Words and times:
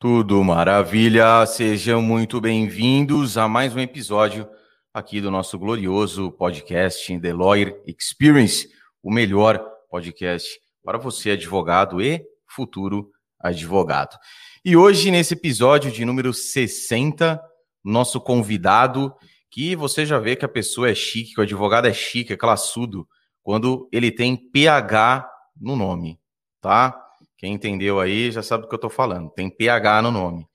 Tudo 0.00 0.44
maravilha, 0.44 1.44
sejam 1.44 2.00
muito 2.00 2.40
bem-vindos 2.40 3.36
a 3.36 3.48
mais 3.48 3.74
um 3.74 3.80
episódio 3.80 4.48
aqui 4.94 5.20
do 5.20 5.28
nosso 5.28 5.58
glorioso 5.58 6.30
podcast 6.30 7.18
The 7.18 7.32
Lawyer 7.32 7.82
Experience, 7.84 8.68
o 9.02 9.10
melhor 9.12 9.58
podcast 9.90 10.48
para 10.84 10.98
você, 10.98 11.32
advogado 11.32 12.00
e 12.00 12.24
futuro 12.46 13.10
advogado. 13.40 14.16
E 14.64 14.76
hoje, 14.76 15.10
nesse 15.10 15.34
episódio 15.34 15.90
de 15.90 16.04
número 16.04 16.32
60, 16.32 17.42
nosso 17.82 18.20
convidado, 18.20 19.12
que 19.50 19.74
você 19.74 20.06
já 20.06 20.20
vê 20.20 20.36
que 20.36 20.44
a 20.44 20.48
pessoa 20.48 20.88
é 20.88 20.94
chique, 20.94 21.34
que 21.34 21.40
o 21.40 21.42
advogado 21.42 21.88
é 21.88 21.92
chique, 21.92 22.32
é 22.32 22.36
classudo, 22.36 23.04
quando 23.42 23.88
ele 23.90 24.12
tem 24.12 24.36
PH 24.36 25.28
no 25.60 25.74
nome, 25.74 26.20
tá? 26.60 27.07
Quem 27.38 27.54
entendeu 27.54 28.00
aí 28.00 28.32
já 28.32 28.42
sabe 28.42 28.64
do 28.64 28.68
que 28.68 28.74
eu 28.74 28.78
estou 28.78 28.90
falando. 28.90 29.30
Tem 29.30 29.48
PH 29.48 30.02
no 30.02 30.10
nome. 30.10 30.46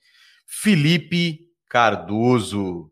Felipe 0.45 1.47
Cardoso. 1.69 2.91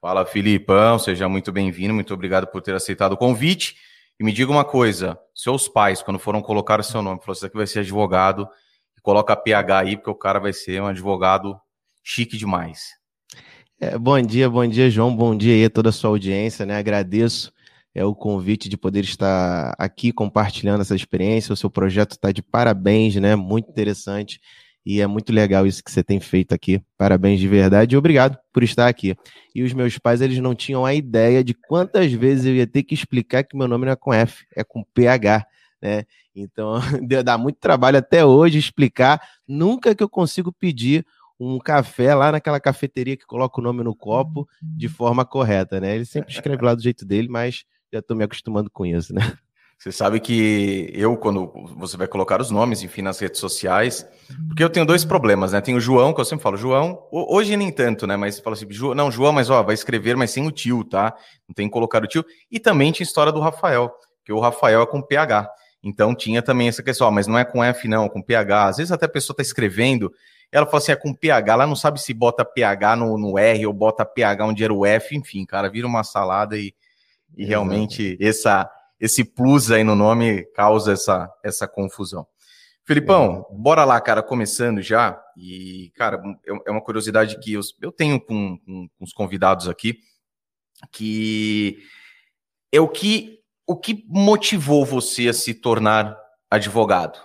Fala, 0.00 0.24
Filipão. 0.24 0.96
Seja 0.96 1.28
muito 1.28 1.50
bem-vindo. 1.50 1.92
Muito 1.92 2.14
obrigado 2.14 2.46
por 2.46 2.62
ter 2.62 2.72
aceitado 2.72 3.14
o 3.14 3.16
convite. 3.16 3.76
E 4.18 4.22
me 4.22 4.32
diga 4.32 4.52
uma 4.52 4.64
coisa: 4.64 5.18
seus 5.34 5.66
pais, 5.66 6.00
quando 6.02 6.20
foram 6.20 6.40
colocar 6.40 6.78
o 6.78 6.84
seu 6.84 7.02
nome, 7.02 7.18
falaram: 7.18 7.32
Isso 7.32 7.46
aqui 7.46 7.56
vai 7.56 7.66
ser 7.66 7.80
advogado. 7.80 8.48
Coloca 9.02 9.34
PH 9.34 9.78
aí, 9.80 9.96
porque 9.96 10.10
o 10.10 10.14
cara 10.14 10.38
vai 10.38 10.52
ser 10.52 10.80
um 10.80 10.86
advogado 10.86 11.60
chique 12.00 12.36
demais. 12.36 12.90
É, 13.80 13.98
bom 13.98 14.22
dia, 14.22 14.48
bom 14.48 14.64
dia, 14.64 14.88
João. 14.88 15.14
Bom 15.14 15.36
dia 15.36 15.54
aí 15.54 15.64
a 15.64 15.70
toda 15.70 15.88
a 15.88 15.92
sua 15.92 16.10
audiência, 16.10 16.64
né? 16.64 16.78
Agradeço 16.78 17.52
é 17.94 18.04
o 18.04 18.14
convite 18.14 18.68
de 18.68 18.76
poder 18.76 19.04
estar 19.04 19.74
aqui 19.78 20.12
compartilhando 20.12 20.80
essa 20.80 20.96
experiência. 20.96 21.52
O 21.52 21.56
seu 21.56 21.70
projeto 21.70 22.12
está 22.12 22.32
de 22.32 22.42
parabéns, 22.42 23.16
né? 23.16 23.36
Muito 23.36 23.70
interessante 23.70 24.40
e 24.84 25.00
é 25.00 25.06
muito 25.06 25.32
legal 25.32 25.66
isso 25.66 25.82
que 25.82 25.90
você 25.90 26.02
tem 26.02 26.18
feito 26.18 26.52
aqui. 26.52 26.82
Parabéns 26.98 27.38
de 27.38 27.46
verdade 27.46 27.94
e 27.94 27.98
obrigado 27.98 28.36
por 28.52 28.62
estar 28.62 28.88
aqui. 28.88 29.14
E 29.54 29.62
os 29.62 29.72
meus 29.72 29.98
pais, 29.98 30.20
eles 30.20 30.38
não 30.38 30.54
tinham 30.54 30.84
a 30.84 30.94
ideia 30.94 31.44
de 31.44 31.54
quantas 31.54 32.12
vezes 32.12 32.46
eu 32.46 32.54
ia 32.54 32.66
ter 32.66 32.82
que 32.82 32.94
explicar 32.94 33.44
que 33.44 33.56
meu 33.56 33.68
nome 33.68 33.86
não 33.86 33.92
é 33.92 33.96
com 33.96 34.12
F, 34.12 34.44
é 34.56 34.64
com 34.64 34.82
PH, 34.82 35.46
né? 35.80 36.04
Então, 36.34 36.74
dá 37.24 37.38
muito 37.38 37.58
trabalho 37.60 37.98
até 37.98 38.24
hoje 38.24 38.58
explicar. 38.58 39.22
Nunca 39.46 39.94
que 39.94 40.02
eu 40.02 40.08
consigo 40.08 40.52
pedir 40.52 41.06
um 41.38 41.58
café 41.58 42.14
lá 42.14 42.32
naquela 42.32 42.60
cafeteria 42.60 43.16
que 43.16 43.26
coloca 43.26 43.60
o 43.60 43.64
nome 43.64 43.82
no 43.82 43.94
copo 43.94 44.48
de 44.60 44.88
forma 44.88 45.24
correta, 45.24 45.80
né? 45.80 45.94
Ele 45.94 46.04
sempre 46.04 46.32
escreve 46.32 46.64
lá 46.64 46.74
do 46.74 46.82
jeito 46.82 47.04
dele, 47.04 47.28
mas 47.28 47.64
já 47.92 47.98
estou 47.98 48.16
me 48.16 48.24
acostumando 48.24 48.70
com 48.70 48.86
isso, 48.86 49.14
né? 49.14 49.36
Você 49.78 49.90
sabe 49.90 50.20
que 50.20 50.92
eu, 50.94 51.16
quando 51.16 51.52
você 51.76 51.96
vai 51.96 52.06
colocar 52.06 52.40
os 52.40 52.52
nomes, 52.52 52.84
enfim, 52.84 53.02
nas 53.02 53.18
redes 53.18 53.40
sociais, 53.40 54.06
porque 54.46 54.62
eu 54.62 54.70
tenho 54.70 54.86
dois 54.86 55.04
problemas, 55.04 55.50
né? 55.50 55.60
Tem 55.60 55.74
o 55.74 55.80
João, 55.80 56.14
que 56.14 56.20
eu 56.20 56.24
sempre 56.24 56.44
falo, 56.44 56.56
João, 56.56 57.02
hoje 57.10 57.56
nem 57.56 57.72
tanto, 57.72 58.06
né? 58.06 58.16
Mas 58.16 58.36
você 58.36 58.42
fala 58.42 58.54
assim, 58.54 58.66
não, 58.94 59.10
João, 59.10 59.32
mas 59.32 59.50
ó, 59.50 59.60
vai 59.60 59.74
escrever, 59.74 60.16
mas 60.16 60.30
sem 60.30 60.46
o 60.46 60.52
tio, 60.52 60.84
tá? 60.84 61.12
Não 61.48 61.52
tem 61.52 61.66
que 61.66 61.72
colocar 61.72 62.00
o 62.00 62.06
tio. 62.06 62.24
E 62.48 62.60
também 62.60 62.92
tinha 62.92 63.04
a 63.04 63.08
história 63.08 63.32
do 63.32 63.40
Rafael, 63.40 63.92
que 64.24 64.32
o 64.32 64.38
Rafael 64.38 64.82
é 64.82 64.86
com 64.86 65.02
PH. 65.02 65.50
Então 65.82 66.14
tinha 66.14 66.40
também 66.42 66.68
essa 66.68 66.80
questão, 66.80 67.08
ó, 67.08 67.10
mas 67.10 67.26
não 67.26 67.36
é 67.36 67.44
com 67.44 67.64
F, 67.64 67.88
não, 67.88 68.04
é 68.04 68.08
com 68.08 68.22
PH. 68.22 68.68
Às 68.68 68.76
vezes 68.76 68.92
até 68.92 69.06
a 69.06 69.08
pessoa 69.08 69.36
tá 69.36 69.42
escrevendo, 69.42 70.12
ela 70.52 70.64
fala 70.64 70.78
assim, 70.78 70.92
é 70.92 70.96
com 70.96 71.12
PH, 71.12 71.52
ela 71.54 71.66
não 71.66 71.74
sabe 71.74 72.00
se 72.00 72.14
bota 72.14 72.44
PH 72.44 72.94
no, 72.94 73.18
no 73.18 73.36
R 73.36 73.66
ou 73.66 73.72
bota 73.72 74.04
PH 74.04 74.46
onde 74.46 74.62
era 74.62 74.72
o 74.72 74.86
F, 74.86 75.16
enfim, 75.16 75.44
cara, 75.44 75.68
vira 75.68 75.88
uma 75.88 76.04
salada 76.04 76.56
e 76.56 76.72
e 77.36 77.44
realmente 77.44 78.16
essa, 78.20 78.70
esse 79.00 79.24
plus 79.24 79.70
aí 79.70 79.82
no 79.84 79.94
nome 79.94 80.44
causa 80.54 80.92
essa, 80.92 81.30
essa 81.42 81.66
confusão. 81.66 82.26
Felipão, 82.84 83.46
é. 83.50 83.54
bora 83.54 83.84
lá, 83.84 84.00
cara, 84.00 84.22
começando 84.22 84.82
já. 84.82 85.20
E, 85.36 85.92
cara, 85.94 86.20
é 86.66 86.70
uma 86.70 86.82
curiosidade 86.82 87.38
que 87.38 87.52
eu, 87.52 87.60
eu 87.80 87.92
tenho 87.92 88.20
com, 88.20 88.58
com, 88.58 88.88
com, 88.88 89.04
os 89.04 89.12
convidados 89.12 89.68
aqui, 89.68 89.98
que 90.90 91.78
é 92.72 92.80
o 92.80 92.88
que, 92.88 93.38
o 93.66 93.76
que 93.76 94.04
motivou 94.08 94.84
você 94.84 95.28
a 95.28 95.32
se 95.32 95.54
tornar 95.54 96.16
advogado? 96.50 97.18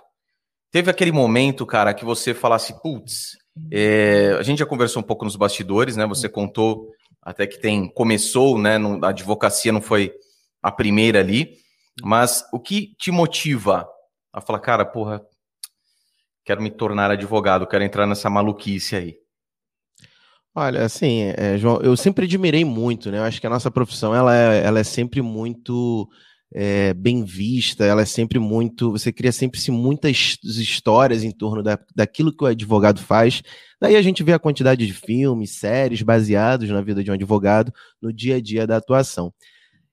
Teve 0.70 0.90
aquele 0.90 1.10
momento, 1.10 1.66
cara, 1.66 1.94
que 1.94 2.04
você 2.04 2.32
falasse, 2.34 2.80
putz, 2.80 3.36
é, 3.72 4.36
a 4.38 4.42
gente 4.42 4.58
já 4.58 4.66
conversou 4.66 5.02
um 5.02 5.06
pouco 5.06 5.24
nos 5.24 5.34
bastidores, 5.34 5.96
né? 5.96 6.06
Você 6.06 6.28
contou 6.28 6.92
até 7.28 7.46
que 7.46 7.58
tem 7.58 7.86
começou, 7.86 8.58
né? 8.58 8.78
A 9.02 9.08
advocacia 9.08 9.70
não 9.70 9.82
foi 9.82 10.14
a 10.62 10.72
primeira 10.72 11.20
ali, 11.20 11.58
mas 12.02 12.42
o 12.54 12.58
que 12.58 12.94
te 12.98 13.10
motiva 13.10 13.86
a 14.32 14.40
falar, 14.40 14.60
cara, 14.60 14.82
porra, 14.82 15.20
quero 16.42 16.62
me 16.62 16.70
tornar 16.70 17.10
advogado, 17.10 17.66
quero 17.66 17.84
entrar 17.84 18.06
nessa 18.06 18.30
maluquice 18.30 18.96
aí? 18.96 19.16
Olha, 20.54 20.86
assim, 20.86 21.34
é, 21.36 21.58
João, 21.58 21.82
eu 21.82 21.94
sempre 21.98 22.24
admirei 22.24 22.64
muito, 22.64 23.10
né? 23.10 23.18
Eu 23.18 23.24
acho 23.24 23.38
que 23.38 23.46
a 23.46 23.50
nossa 23.50 23.70
profissão 23.70 24.14
ela 24.14 24.34
é, 24.34 24.64
ela 24.64 24.80
é 24.80 24.84
sempre 24.84 25.20
muito 25.20 26.08
é, 26.52 26.94
bem 26.94 27.24
vista, 27.24 27.84
ela 27.84 28.02
é 28.02 28.04
sempre 28.06 28.38
muito. 28.38 28.90
Você 28.92 29.12
cria 29.12 29.32
sempre 29.32 29.60
-se 29.60 29.70
muitas 29.70 30.38
histórias 30.42 31.22
em 31.22 31.30
torno 31.30 31.62
da, 31.62 31.78
daquilo 31.94 32.34
que 32.34 32.44
o 32.44 32.46
advogado 32.46 33.00
faz. 33.00 33.42
Daí 33.80 33.96
a 33.96 34.02
gente 34.02 34.22
vê 34.22 34.32
a 34.32 34.38
quantidade 34.38 34.86
de 34.86 34.92
filmes, 34.92 35.52
séries 35.52 36.02
baseados 36.02 36.68
na 36.70 36.80
vida 36.80 37.04
de 37.04 37.10
um 37.10 37.14
advogado 37.14 37.72
no 38.00 38.12
dia 38.12 38.36
a 38.36 38.40
dia 38.40 38.66
da 38.66 38.76
atuação. 38.76 39.32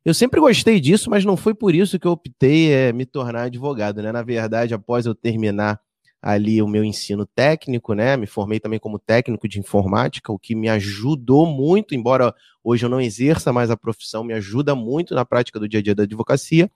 Eu 0.03 0.13
sempre 0.13 0.39
gostei 0.39 0.79
disso, 0.79 1.09
mas 1.09 1.25
não 1.25 1.35
foi 1.35 1.53
por 1.53 1.73
isso 1.73 1.99
que 1.99 2.07
eu 2.07 2.11
optei 2.11 2.71
é, 2.71 2.93
me 2.93 3.05
tornar 3.05 3.43
advogado, 3.43 4.01
né? 4.01 4.11
Na 4.11 4.21
verdade, 4.21 4.73
após 4.73 5.05
eu 5.05 5.15
terminar 5.15 5.79
ali 6.25 6.59
o 6.59 6.67
meu 6.67 6.83
ensino 6.83 7.23
técnico, 7.23 7.93
né? 7.93 8.17
Me 8.17 8.25
formei 8.25 8.59
também 8.59 8.79
como 8.79 8.97
técnico 8.97 9.47
de 9.47 9.59
informática, 9.59 10.33
o 10.33 10.39
que 10.39 10.55
me 10.55 10.67
ajudou 10.67 11.45
muito, 11.45 11.93
embora 11.93 12.33
hoje 12.63 12.83
eu 12.83 12.89
não 12.89 12.99
exerça 12.99 13.53
mais 13.53 13.69
a 13.69 13.77
profissão, 13.77 14.23
me 14.23 14.33
ajuda 14.33 14.73
muito 14.73 15.13
na 15.13 15.23
prática 15.23 15.59
do 15.59 15.69
dia 15.69 15.81
a 15.81 15.83
dia 15.83 15.93
da 15.93 16.01
advocacia. 16.01 16.67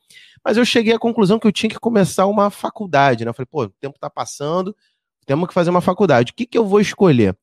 Mas 0.46 0.56
eu 0.56 0.64
cheguei 0.64 0.94
à 0.94 1.00
conclusão 1.00 1.40
que 1.40 1.48
eu 1.48 1.52
tinha 1.52 1.68
que 1.68 1.80
começar 1.80 2.28
uma 2.28 2.52
faculdade, 2.52 3.26
né? 3.26 3.32
Eu 3.32 3.34
falei, 3.34 3.48
pô, 3.50 3.64
o 3.64 3.70
tempo 3.70 3.96
está 3.96 4.08
passando, 4.08 4.76
temos 5.26 5.48
que 5.48 5.54
fazer 5.56 5.72
uma 5.72 5.82
faculdade. 5.82 6.32
O 6.32 6.36
que, 6.36 6.46
que 6.46 6.58
eu 6.58 6.68
vou 6.68 6.80
escolher? 6.80 7.36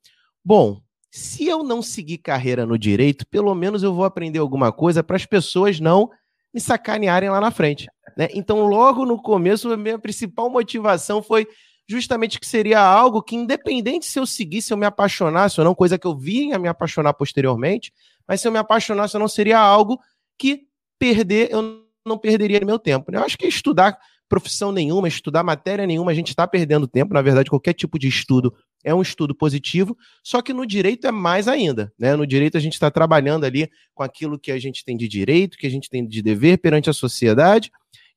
Bom, 0.44 0.81
se 1.11 1.49
eu 1.49 1.65
não 1.65 1.83
seguir 1.83 2.19
carreira 2.19 2.65
no 2.65 2.78
direito, 2.78 3.27
pelo 3.27 3.53
menos 3.53 3.83
eu 3.83 3.93
vou 3.93 4.05
aprender 4.05 4.38
alguma 4.38 4.71
coisa 4.71 5.03
para 5.03 5.17
as 5.17 5.27
pessoas 5.27 5.81
não 5.81 6.09
me 6.55 6.61
sacanearem 6.61 7.31
lá 7.31 7.41
na 7.41 7.50
frente. 7.50 7.88
Né? 8.17 8.28
Então, 8.33 8.65
logo 8.65 9.05
no 9.05 9.21
começo, 9.21 9.73
a 9.73 9.77
minha 9.77 9.99
principal 9.99 10.49
motivação 10.49 11.21
foi 11.21 11.49
justamente 11.89 12.41
que 12.41 12.47
seria 12.47 12.81
algo 12.81 13.23
que, 13.23 13.37
independente 13.37 14.07
se 14.07 14.19
eu 14.19 14.27
seguisse, 14.27 14.69
se 14.69 14.73
eu 14.73 14.77
me 14.77 14.87
apaixonasse 14.87 15.61
ou 15.61 15.65
não, 15.65 15.75
coisa 15.75 15.99
que 15.99 16.07
eu 16.07 16.17
vinha 16.17 16.59
me 16.59 16.69
apaixonar 16.69 17.13
posteriormente, 17.15 17.93
mas 18.27 18.41
se 18.41 18.49
eu 18.49 18.53
me 18.53 18.59
apaixonasse 18.59 19.17
ou 19.17 19.21
não, 19.21 19.29
seria 19.29 19.59
algo 19.59 20.01
que 20.39 20.65
perder, 20.99 21.51
eu 21.53 21.83
não 22.05 22.19
perderia 22.19 22.61
meu 22.65 22.79
tempo. 22.79 23.13
Né? 23.13 23.19
Eu 23.19 23.25
acho 23.25 23.39
que 23.39 23.47
estudar 23.47 23.97
profissão 24.29 24.73
nenhuma, 24.73 25.07
estudar 25.07 25.45
matéria 25.45 25.87
nenhuma, 25.87 26.11
a 26.11 26.15
gente 26.15 26.29
está 26.31 26.47
perdendo 26.47 26.89
tempo. 26.89 27.15
Na 27.15 27.23
verdade, 27.23 27.49
qualquer 27.49 27.75
tipo 27.75 27.99
de 27.99 28.09
estudo 28.09 28.53
é 28.83 28.93
um 28.93 29.03
estudo 29.03 29.35
positivo, 29.35 29.97
só 30.23 30.43
que 30.43 30.53
no 30.53 30.67
direito 30.67 31.07
é 31.07 31.13
mais 31.13 31.47
ainda. 31.47 31.93
Né? 31.99 32.17
No 32.17 32.27
direito, 32.27 32.57
a 32.57 32.61
gente 32.61 32.75
está 32.75 32.91
trabalhando 32.91 33.45
ali 33.45 33.71
com 33.95 34.03
aquilo 34.03 34.39
que 34.39 34.51
a 34.51 34.59
gente 34.59 34.85
tem 34.85 34.97
de 34.97 35.07
direito, 35.07 35.57
que 35.57 35.67
a 35.67 35.71
gente 35.71 35.89
tem 35.89 36.07
de 36.07 36.23
dever 36.23 36.59
perante 36.59 36.91
a 36.91 36.93
sociedade 36.93 37.71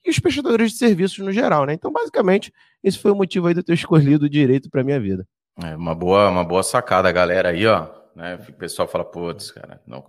e 0.05 0.09
os 0.09 0.19
prestadores 0.19 0.71
de 0.71 0.77
serviços 0.77 1.19
no 1.19 1.31
geral, 1.31 1.65
né? 1.65 1.73
Então, 1.73 1.91
basicamente, 1.91 2.53
esse 2.83 2.97
foi 2.97 3.11
o 3.11 3.15
motivo 3.15 3.47
aí 3.47 3.53
de 3.53 3.59
eu 3.59 3.63
ter 3.63 3.73
escolhido 3.75 4.25
o 4.25 4.29
direito 4.29 4.69
para 4.69 4.83
minha 4.83 4.99
vida. 4.99 5.27
É 5.61 5.75
uma 5.75 5.93
boa, 5.93 6.29
uma 6.29 6.43
boa 6.43 6.63
sacada, 6.63 7.11
galera 7.11 7.49
aí, 7.49 7.65
ó. 7.67 7.87
Né? 8.15 8.39
O 8.47 8.53
pessoal 8.53 8.87
fala, 8.87 9.03
putz, 9.03 9.51
cara, 9.51 9.81
não, 9.85 10.03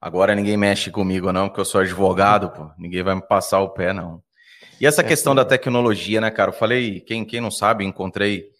agora 0.00 0.34
ninguém 0.34 0.56
mexe 0.56 0.90
comigo, 0.90 1.32
não, 1.32 1.48
porque 1.48 1.60
eu 1.60 1.64
sou 1.64 1.80
advogado, 1.80 2.50
pô. 2.50 2.70
Ninguém 2.78 3.02
vai 3.02 3.14
me 3.14 3.26
passar 3.26 3.60
o 3.60 3.70
pé, 3.70 3.92
não. 3.92 4.22
E 4.80 4.86
essa 4.86 5.00
é, 5.00 5.04
questão 5.04 5.34
da 5.34 5.44
tecnologia, 5.44 6.20
né, 6.20 6.30
cara? 6.30 6.50
Eu 6.50 6.56
falei, 6.56 7.00
quem, 7.00 7.24
quem 7.24 7.40
não 7.40 7.50
sabe, 7.50 7.84
encontrei. 7.84 8.50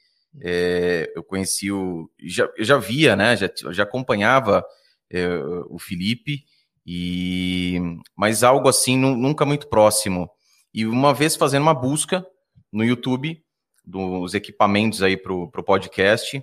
É, 0.42 1.12
eu 1.14 1.22
conheci 1.22 1.70
o. 1.70 2.10
Já, 2.24 2.48
eu 2.56 2.64
já 2.64 2.76
via, 2.78 3.14
né? 3.14 3.36
Já, 3.36 3.48
já 3.70 3.82
acompanhava 3.84 4.64
é, 5.10 5.28
o 5.68 5.78
Felipe, 5.78 6.44
e 6.86 7.80
mas 8.16 8.42
algo 8.42 8.68
assim 8.68 8.96
nunca 8.96 9.44
muito 9.44 9.68
próximo. 9.68 10.28
E 10.74 10.84
uma 10.84 11.14
vez 11.14 11.36
fazendo 11.36 11.62
uma 11.62 11.72
busca 11.72 12.26
no 12.72 12.84
YouTube 12.84 13.40
dos 13.84 14.34
equipamentos 14.34 15.02
aí 15.02 15.16
para 15.16 15.32
o 15.32 15.48
podcast, 15.62 16.42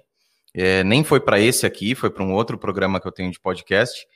é, 0.53 0.83
nem 0.83 1.03
foi 1.03 1.19
para 1.19 1.39
esse 1.39 1.65
aqui, 1.65 1.93
foi 1.93 2.09
para 2.09 2.23
um 2.23 2.33
outro 2.33 2.57
programa 2.57 2.99
que 3.01 3.07
eu 3.07 3.11
tenho 3.11 3.29
de 3.29 3.39
podcast. 3.39 4.07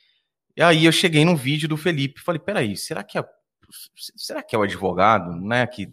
E 0.56 0.62
aí 0.62 0.86
eu 0.86 0.92
cheguei 0.92 1.26
no 1.26 1.36
vídeo 1.36 1.68
do 1.68 1.76
Felipe, 1.76 2.22
falei, 2.22 2.40
peraí, 2.40 2.78
será 2.78 3.04
que 3.04 3.18
é, 3.18 3.26
será 4.16 4.42
que 4.42 4.56
é 4.56 4.60
o 4.60 4.62
advogado, 4.62 5.36
né? 5.36 5.68
Que... 5.68 5.90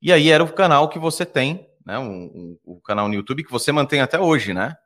E 0.00 0.12
aí 0.12 0.30
era 0.30 0.44
o 0.44 0.52
canal 0.52 0.88
que 0.88 0.98
você 0.98 1.26
tem, 1.26 1.68
né? 1.84 1.98
O, 1.98 2.02
um, 2.02 2.58
um, 2.64 2.80
canal 2.80 3.08
no 3.08 3.14
YouTube 3.14 3.42
que 3.42 3.50
você 3.50 3.72
mantém 3.72 4.00
até 4.00 4.18
hoje, 4.18 4.54
né? 4.54 4.76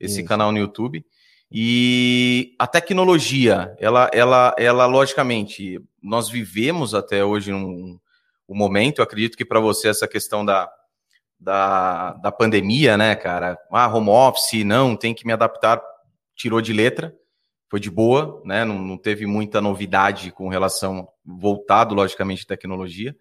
Esse 0.00 0.20
Isso. 0.20 0.28
canal 0.28 0.50
no 0.50 0.58
YouTube. 0.58 1.04
E 1.54 2.54
a 2.58 2.66
tecnologia, 2.66 3.76
ela, 3.78 4.08
ela, 4.10 4.54
ela, 4.56 4.86
logicamente, 4.86 5.78
nós 6.02 6.30
vivemos 6.30 6.94
até 6.94 7.22
hoje 7.22 7.52
um, 7.52 7.98
um 8.48 8.56
momento. 8.56 9.00
Eu 9.00 9.04
acredito 9.04 9.36
que 9.36 9.44
para 9.44 9.60
você 9.60 9.88
essa 9.88 10.08
questão 10.08 10.46
da, 10.46 10.70
da, 11.38 12.14
da 12.14 12.32
pandemia, 12.32 12.96
né, 12.96 13.14
cara? 13.14 13.58
Ah, 13.70 13.86
home 13.94 14.08
office, 14.08 14.64
não, 14.64 14.96
tem 14.96 15.12
que 15.12 15.26
me 15.26 15.32
adaptar, 15.32 15.82
tirou 16.34 16.62
de 16.62 16.72
letra, 16.72 17.14
foi 17.68 17.78
de 17.78 17.90
boa, 17.90 18.40
né? 18.46 18.64
Não, 18.64 18.78
não 18.78 18.96
teve 18.96 19.26
muita 19.26 19.60
novidade 19.60 20.30
com 20.30 20.48
relação, 20.48 21.06
voltado, 21.22 21.94
logicamente, 21.94 22.44
à 22.44 22.46
tecnologia. 22.46 23.14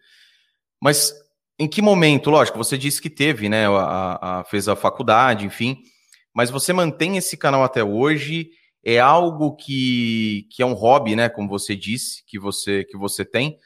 Mas 0.80 1.14
em 1.60 1.68
que 1.68 1.82
momento, 1.82 2.30
lógico, 2.30 2.58
você 2.58 2.78
disse 2.78 3.02
que 3.02 3.10
teve, 3.10 3.50
né? 3.50 3.68
A, 3.68 4.40
a, 4.40 4.44
fez 4.46 4.70
a 4.70 4.76
faculdade, 4.76 5.46
enfim, 5.46 5.84
mas 6.34 6.50
você 6.50 6.74
mantém 6.74 7.18
esse 7.18 7.36
canal 7.38 7.64
até 7.64 7.84
hoje? 7.84 8.50
É 8.84 9.00
algo 9.00 9.56
que, 9.56 10.48
que 10.52 10.64
é 10.64 10.66
um 10.66 10.74
hobby, 10.74 11.16
né? 11.16 11.30
Como 11.30 11.48
você 11.48 11.76
disse, 11.76 12.24
que 12.26 12.40
você, 12.40 12.84
que 12.86 12.98
você 12.98 13.24
tem, 13.24 13.58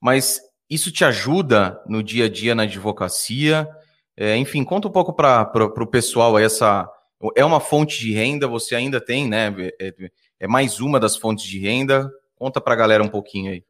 mas 0.00 0.40
isso 0.68 0.92
te 0.92 1.04
ajuda 1.04 1.80
no 1.86 2.02
dia 2.02 2.26
a 2.26 2.28
dia 2.28 2.54
na 2.54 2.62
advocacia? 2.62 3.68
É, 4.16 4.36
enfim, 4.36 4.62
conta 4.64 4.86
um 4.86 4.92
pouco 4.92 5.12
para 5.12 5.50
o 5.64 5.86
pessoal 5.86 6.38
essa. 6.38 6.88
É 7.36 7.44
uma 7.44 7.60
fonte 7.60 7.98
de 7.98 8.12
renda, 8.12 8.46
você 8.46 8.74
ainda 8.74 9.00
tem, 9.00 9.28
né? 9.28 9.54
É, 9.80 9.92
é 10.40 10.46
mais 10.46 10.80
uma 10.80 11.00
das 11.00 11.16
fontes 11.16 11.44
de 11.44 11.58
renda. 11.58 12.10
Conta 12.36 12.60
para 12.60 12.72
a 12.74 12.76
galera 12.76 13.02
um 13.02 13.08
pouquinho 13.08 13.52
aí. 13.52 13.64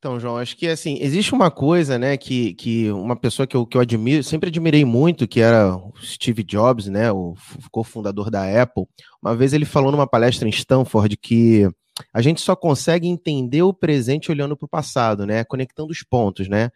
Então, 0.00 0.18
João, 0.18 0.38
acho 0.38 0.56
que 0.56 0.66
assim, 0.66 0.96
existe 0.98 1.34
uma 1.34 1.50
coisa, 1.50 1.98
né, 1.98 2.16
que, 2.16 2.54
que 2.54 2.90
uma 2.90 3.14
pessoa 3.14 3.46
que 3.46 3.54
eu, 3.54 3.66
que 3.66 3.76
eu 3.76 3.82
admiro, 3.82 4.24
sempre 4.24 4.48
admirei 4.48 4.82
muito, 4.82 5.28
que 5.28 5.42
era 5.42 5.76
o 5.76 5.92
Steve 6.02 6.42
Jobs, 6.42 6.86
né, 6.86 7.12
o 7.12 7.34
cofundador 7.70 8.30
da 8.30 8.62
Apple. 8.62 8.86
Uma 9.22 9.36
vez 9.36 9.52
ele 9.52 9.66
falou 9.66 9.92
numa 9.92 10.06
palestra 10.06 10.48
em 10.48 10.50
Stanford 10.50 11.18
que 11.18 11.68
a 12.14 12.22
gente 12.22 12.40
só 12.40 12.56
consegue 12.56 13.06
entender 13.06 13.60
o 13.60 13.74
presente 13.74 14.30
olhando 14.30 14.56
para 14.56 14.64
o 14.64 14.70
passado, 14.70 15.26
né, 15.26 15.44
conectando 15.44 15.92
os 15.92 16.02
pontos, 16.02 16.48
né. 16.48 16.70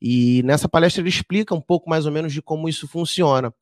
E 0.00 0.42
nessa 0.42 0.66
palestra 0.66 1.02
ele 1.02 1.10
explica 1.10 1.54
um 1.54 1.60
pouco 1.60 1.90
mais 1.90 2.06
ou 2.06 2.12
menos 2.12 2.32
de 2.32 2.40
como 2.40 2.66
isso 2.66 2.88
funciona. 2.88 3.52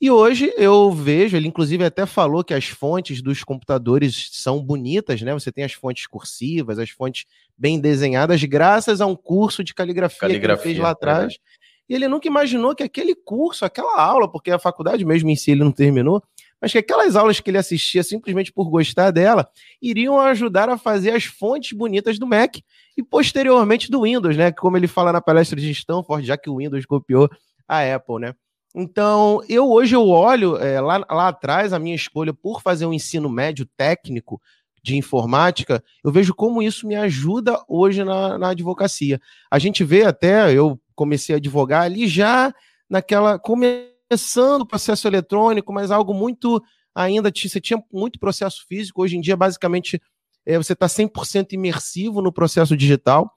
E 0.00 0.10
hoje 0.10 0.52
eu 0.56 0.90
vejo, 0.90 1.36
ele 1.36 1.48
inclusive 1.48 1.84
até 1.84 2.04
falou 2.04 2.44
que 2.44 2.52
as 2.52 2.66
fontes 2.66 3.22
dos 3.22 3.42
computadores 3.42 4.30
são 4.32 4.62
bonitas, 4.62 5.22
né? 5.22 5.32
Você 5.32 5.50
tem 5.50 5.64
as 5.64 5.72
fontes 5.72 6.06
cursivas, 6.06 6.78
as 6.78 6.90
fontes 6.90 7.24
bem 7.56 7.80
desenhadas, 7.80 8.42
graças 8.44 9.00
a 9.00 9.06
um 9.06 9.16
curso 9.16 9.62
de 9.62 9.72
caligrafia, 9.72 10.20
caligrafia 10.20 10.62
que 10.62 10.68
ele 10.68 10.74
fez 10.74 10.82
lá 10.82 10.90
atrás. 10.90 11.34
É. 11.34 11.64
E 11.88 11.94
ele 11.94 12.08
nunca 12.08 12.26
imaginou 12.26 12.74
que 12.74 12.82
aquele 12.82 13.14
curso, 13.14 13.64
aquela 13.64 14.00
aula, 14.00 14.30
porque 14.30 14.50
a 14.50 14.58
faculdade 14.58 15.04
mesmo 15.04 15.30
em 15.30 15.36
si 15.36 15.50
ele 15.50 15.62
não 15.62 15.72
terminou, 15.72 16.22
mas 16.60 16.72
que 16.72 16.78
aquelas 16.78 17.14
aulas 17.14 17.40
que 17.40 17.50
ele 17.50 17.58
assistia 17.58 18.02
simplesmente 18.02 18.50
por 18.50 18.70
gostar 18.70 19.10
dela 19.10 19.48
iriam 19.82 20.18
ajudar 20.18 20.68
a 20.70 20.78
fazer 20.78 21.10
as 21.10 21.24
fontes 21.24 21.76
bonitas 21.76 22.18
do 22.18 22.26
Mac 22.26 22.56
e 22.96 23.02
posteriormente 23.02 23.90
do 23.90 24.02
Windows, 24.02 24.36
né? 24.36 24.50
Como 24.50 24.76
ele 24.76 24.86
fala 24.86 25.12
na 25.12 25.20
palestra 25.20 25.60
de 25.60 25.70
Stanford, 25.70 26.26
já 26.26 26.38
que 26.38 26.48
o 26.48 26.56
Windows 26.56 26.86
copiou 26.86 27.28
a 27.68 27.94
Apple, 27.94 28.18
né? 28.18 28.34
Então, 28.74 29.40
eu 29.48 29.70
hoje 29.70 29.94
eu 29.94 30.08
olho 30.08 30.56
é, 30.56 30.80
lá, 30.80 31.04
lá 31.08 31.28
atrás 31.28 31.72
a 31.72 31.78
minha 31.78 31.94
escolha 31.94 32.34
por 32.34 32.60
fazer 32.60 32.86
um 32.86 32.92
ensino 32.92 33.30
médio 33.30 33.66
técnico 33.76 34.40
de 34.82 34.96
informática, 34.96 35.82
eu 36.04 36.12
vejo 36.12 36.34
como 36.34 36.60
isso 36.62 36.86
me 36.86 36.94
ajuda 36.94 37.58
hoje 37.66 38.04
na, 38.04 38.36
na 38.36 38.50
advocacia. 38.50 39.18
A 39.50 39.58
gente 39.58 39.82
vê 39.82 40.02
até, 40.02 40.52
eu 40.52 40.78
comecei 40.94 41.34
a 41.34 41.38
advogar 41.38 41.82
ali 41.84 42.06
já 42.06 42.54
naquela. 42.88 43.38
começando 43.38 44.60
o 44.60 44.66
processo 44.66 45.08
eletrônico, 45.08 45.72
mas 45.72 45.90
algo 45.90 46.12
muito 46.12 46.62
ainda. 46.94 47.32
Você 47.34 47.60
tinha 47.60 47.82
muito 47.90 48.18
processo 48.18 48.66
físico, 48.68 49.02
hoje 49.02 49.16
em 49.16 49.22
dia, 49.22 49.36
basicamente, 49.36 50.00
é, 50.44 50.58
você 50.58 50.74
está 50.74 50.86
100% 50.86 51.52
imersivo 51.52 52.20
no 52.20 52.30
processo 52.30 52.76
digital. 52.76 53.32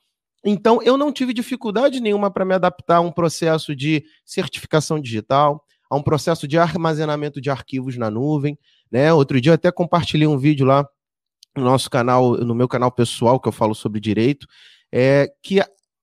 Então, 0.46 0.82
eu 0.82 0.98
não 0.98 1.12
tive 1.12 1.34
dificuldade 1.34 2.00
nenhuma 2.00 2.32
para 2.32 2.46
me 2.46 2.54
adaptar 2.54 2.98
a 2.98 3.02
um 3.02 3.12
processo 3.12 3.76
de 3.76 4.04
certificação 4.26 5.00
digital, 5.00 5.64
a 5.90 5.96
um 5.96 6.02
processo 6.02 6.48
de 6.48 6.58
armazenamento 6.58 7.42
de 7.42 7.50
arquivos 7.50 7.98
na 7.98 8.10
nuvem. 8.10 8.58
Né? 8.92 9.12
Outro 9.12 9.40
dia 9.42 9.52
eu 9.52 9.56
até 9.56 9.72
compartilhei 9.72 10.28
um 10.28 10.38
vídeo 10.38 10.66
lá 10.66 10.88
no 11.56 11.64
nosso 11.64 11.90
canal, 11.90 12.38
no 12.38 12.54
meu 12.54 12.68
canal 12.68 12.92
pessoal, 12.92 13.40
que 13.40 13.48
eu 13.48 13.52
falo 13.52 13.74
sobre 13.74 14.00
direito, 14.00 14.48
é 14.92 15.28
que 15.42 15.60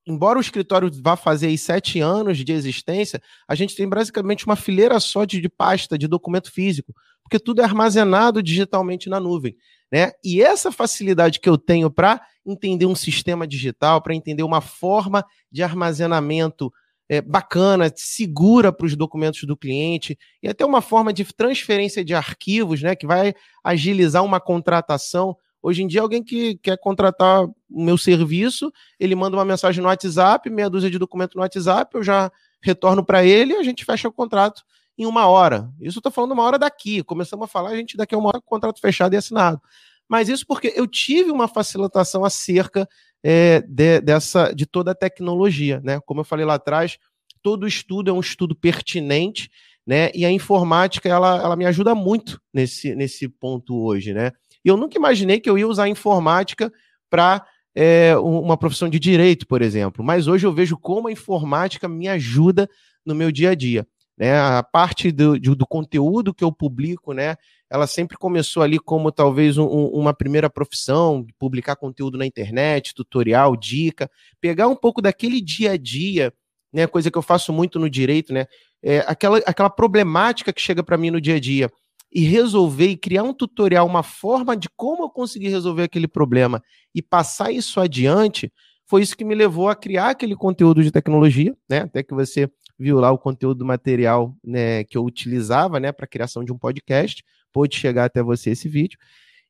embora 0.06 0.38
o 0.38 0.40
escritório 0.40 0.90
vá 1.02 1.16
fazer 1.16 1.46
aí 1.46 1.56
sete 1.56 2.00
anos 2.00 2.38
de 2.38 2.52
existência, 2.52 3.22
a 3.48 3.54
gente 3.54 3.74
tem 3.74 3.88
basicamente 3.88 4.44
uma 4.44 4.56
fileira 4.56 4.98
só 5.00 5.24
de, 5.24 5.40
de 5.40 5.48
pasta, 5.48 5.96
de 5.96 6.06
documento 6.06 6.50
físico, 6.50 6.94
porque 7.24 7.40
tudo 7.40 7.60
é 7.60 7.64
armazenado 7.64 8.42
digitalmente 8.42 9.08
na 9.08 9.18
nuvem. 9.18 9.56
Né? 9.90 10.12
E 10.22 10.42
essa 10.42 10.70
facilidade 10.70 11.40
que 11.40 11.48
eu 11.48 11.58
tenho 11.58 11.90
para 11.90 12.20
entender 12.44 12.86
um 12.86 12.94
sistema 12.94 13.46
digital, 13.46 14.02
para 14.02 14.14
entender 14.14 14.42
uma 14.42 14.60
forma 14.60 15.24
de 15.50 15.62
armazenamento 15.62 16.72
é, 17.08 17.20
bacana, 17.20 17.92
segura 17.94 18.72
para 18.72 18.86
os 18.86 18.96
documentos 18.96 19.42
do 19.44 19.56
cliente, 19.56 20.18
e 20.42 20.48
até 20.48 20.64
uma 20.64 20.80
forma 20.80 21.12
de 21.12 21.24
transferência 21.24 22.04
de 22.04 22.14
arquivos, 22.14 22.82
né, 22.82 22.94
que 22.94 23.06
vai 23.06 23.34
agilizar 23.62 24.24
uma 24.24 24.40
contratação. 24.40 25.36
Hoje 25.62 25.82
em 25.82 25.86
dia, 25.86 26.02
alguém 26.02 26.22
que 26.22 26.56
quer 26.56 26.78
contratar 26.78 27.44
o 27.44 27.54
meu 27.70 27.96
serviço, 27.96 28.70
ele 28.98 29.14
manda 29.14 29.36
uma 29.36 29.44
mensagem 29.44 29.82
no 29.82 29.88
WhatsApp, 29.88 30.48
meia 30.50 30.68
dúzia 30.68 30.90
de 30.90 30.98
documento 30.98 31.36
no 31.36 31.42
WhatsApp, 31.42 31.94
eu 31.94 32.02
já 32.02 32.30
retorno 32.62 33.04
para 33.04 33.24
ele 33.24 33.54
e 33.54 33.56
a 33.56 33.62
gente 33.62 33.84
fecha 33.84 34.08
o 34.08 34.12
contrato 34.12 34.62
em 34.96 35.06
uma 35.06 35.26
hora. 35.26 35.70
Isso 35.80 35.98
estou 35.98 36.12
falando 36.12 36.32
uma 36.32 36.42
hora 36.42 36.58
daqui. 36.58 37.02
Começamos 37.02 37.44
a 37.44 37.48
falar, 37.48 37.70
a 37.70 37.76
gente 37.76 37.96
daqui 37.96 38.14
a 38.14 38.18
uma 38.18 38.28
hora, 38.28 38.40
contrato 38.40 38.80
fechado 38.80 39.14
e 39.14 39.16
assinado. 39.16 39.60
Mas 40.08 40.28
isso 40.28 40.46
porque 40.46 40.72
eu 40.76 40.86
tive 40.86 41.30
uma 41.30 41.48
facilitação 41.48 42.24
acerca 42.24 42.88
é, 43.22 43.60
de, 43.62 44.00
dessa, 44.00 44.52
de 44.52 44.66
toda 44.66 44.92
a 44.92 44.94
tecnologia. 44.94 45.80
Né? 45.82 46.00
Como 46.00 46.20
eu 46.20 46.24
falei 46.24 46.44
lá 46.44 46.54
atrás, 46.54 46.98
todo 47.42 47.66
estudo 47.66 48.10
é 48.10 48.12
um 48.12 48.20
estudo 48.20 48.54
pertinente, 48.54 49.50
né? 49.86 50.10
E 50.14 50.24
a 50.24 50.30
informática 50.30 51.08
ela, 51.08 51.36
ela 51.36 51.56
me 51.56 51.66
ajuda 51.66 51.94
muito 51.94 52.40
nesse, 52.52 52.94
nesse 52.94 53.28
ponto 53.28 53.76
hoje, 53.76 54.14
né? 54.14 54.32
E 54.64 54.68
eu 54.68 54.78
nunca 54.78 54.96
imaginei 54.96 55.38
que 55.38 55.48
eu 55.48 55.58
ia 55.58 55.68
usar 55.68 55.84
a 55.84 55.88
informática 55.88 56.72
para 57.10 57.46
é, 57.74 58.16
uma 58.16 58.56
profissão 58.56 58.88
de 58.88 58.98
direito, 58.98 59.46
por 59.46 59.60
exemplo. 59.60 60.02
Mas 60.02 60.26
hoje 60.26 60.46
eu 60.46 60.52
vejo 60.52 60.78
como 60.78 61.08
a 61.08 61.12
informática 61.12 61.86
me 61.86 62.08
ajuda 62.08 62.68
no 63.04 63.14
meu 63.14 63.30
dia 63.30 63.50
a 63.50 63.54
dia. 63.54 63.86
Né? 64.16 64.38
A 64.38 64.62
parte 64.62 65.10
do, 65.10 65.38
do 65.38 65.66
conteúdo 65.66 66.32
que 66.32 66.44
eu 66.44 66.52
publico, 66.52 67.12
né? 67.12 67.36
Ela 67.68 67.86
sempre 67.86 68.16
começou 68.16 68.62
ali 68.62 68.78
como 68.78 69.10
talvez 69.10 69.58
um, 69.58 69.66
uma 69.66 70.14
primeira 70.14 70.48
profissão, 70.48 71.26
publicar 71.38 71.74
conteúdo 71.74 72.16
na 72.16 72.24
internet, 72.24 72.94
tutorial, 72.94 73.56
dica, 73.56 74.08
pegar 74.40 74.68
um 74.68 74.76
pouco 74.76 75.02
daquele 75.02 75.40
dia 75.40 75.72
a 75.72 75.76
dia, 75.76 76.32
né? 76.72 76.86
Coisa 76.86 77.10
que 77.10 77.18
eu 77.18 77.22
faço 77.22 77.52
muito 77.52 77.78
no 77.78 77.90
direito, 77.90 78.32
né? 78.32 78.46
É, 78.82 78.98
aquela, 79.06 79.38
aquela 79.38 79.70
problemática 79.70 80.52
que 80.52 80.60
chega 80.60 80.82
para 80.82 80.96
mim 80.96 81.10
no 81.10 81.20
dia 81.20 81.36
a 81.36 81.40
dia 81.40 81.70
e 82.12 82.22
resolver 82.22 82.86
e 82.86 82.96
criar 82.96 83.24
um 83.24 83.34
tutorial, 83.34 83.86
uma 83.86 84.04
forma 84.04 84.56
de 84.56 84.68
como 84.76 85.02
eu 85.02 85.10
conseguir 85.10 85.48
resolver 85.48 85.82
aquele 85.82 86.06
problema 86.06 86.62
e 86.94 87.02
passar 87.02 87.50
isso 87.50 87.80
adiante, 87.80 88.52
foi 88.86 89.02
isso 89.02 89.16
que 89.16 89.24
me 89.24 89.34
levou 89.34 89.68
a 89.68 89.74
criar 89.74 90.10
aquele 90.10 90.36
conteúdo 90.36 90.82
de 90.84 90.92
tecnologia, 90.92 91.56
né? 91.68 91.80
Até 91.80 92.04
que 92.04 92.14
você 92.14 92.48
viu 92.78 92.98
lá 92.98 93.10
o 93.10 93.18
conteúdo 93.18 93.58
do 93.58 93.64
material 93.64 94.36
né, 94.42 94.84
que 94.84 94.96
eu 94.96 95.04
utilizava 95.04 95.78
né, 95.78 95.92
para 95.92 96.04
a 96.04 96.08
criação 96.08 96.44
de 96.44 96.52
um 96.52 96.58
podcast, 96.58 97.24
pôde 97.52 97.76
chegar 97.76 98.04
até 98.04 98.22
você 98.22 98.50
esse 98.50 98.68
vídeo. 98.68 98.98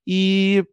E 0.07 0.65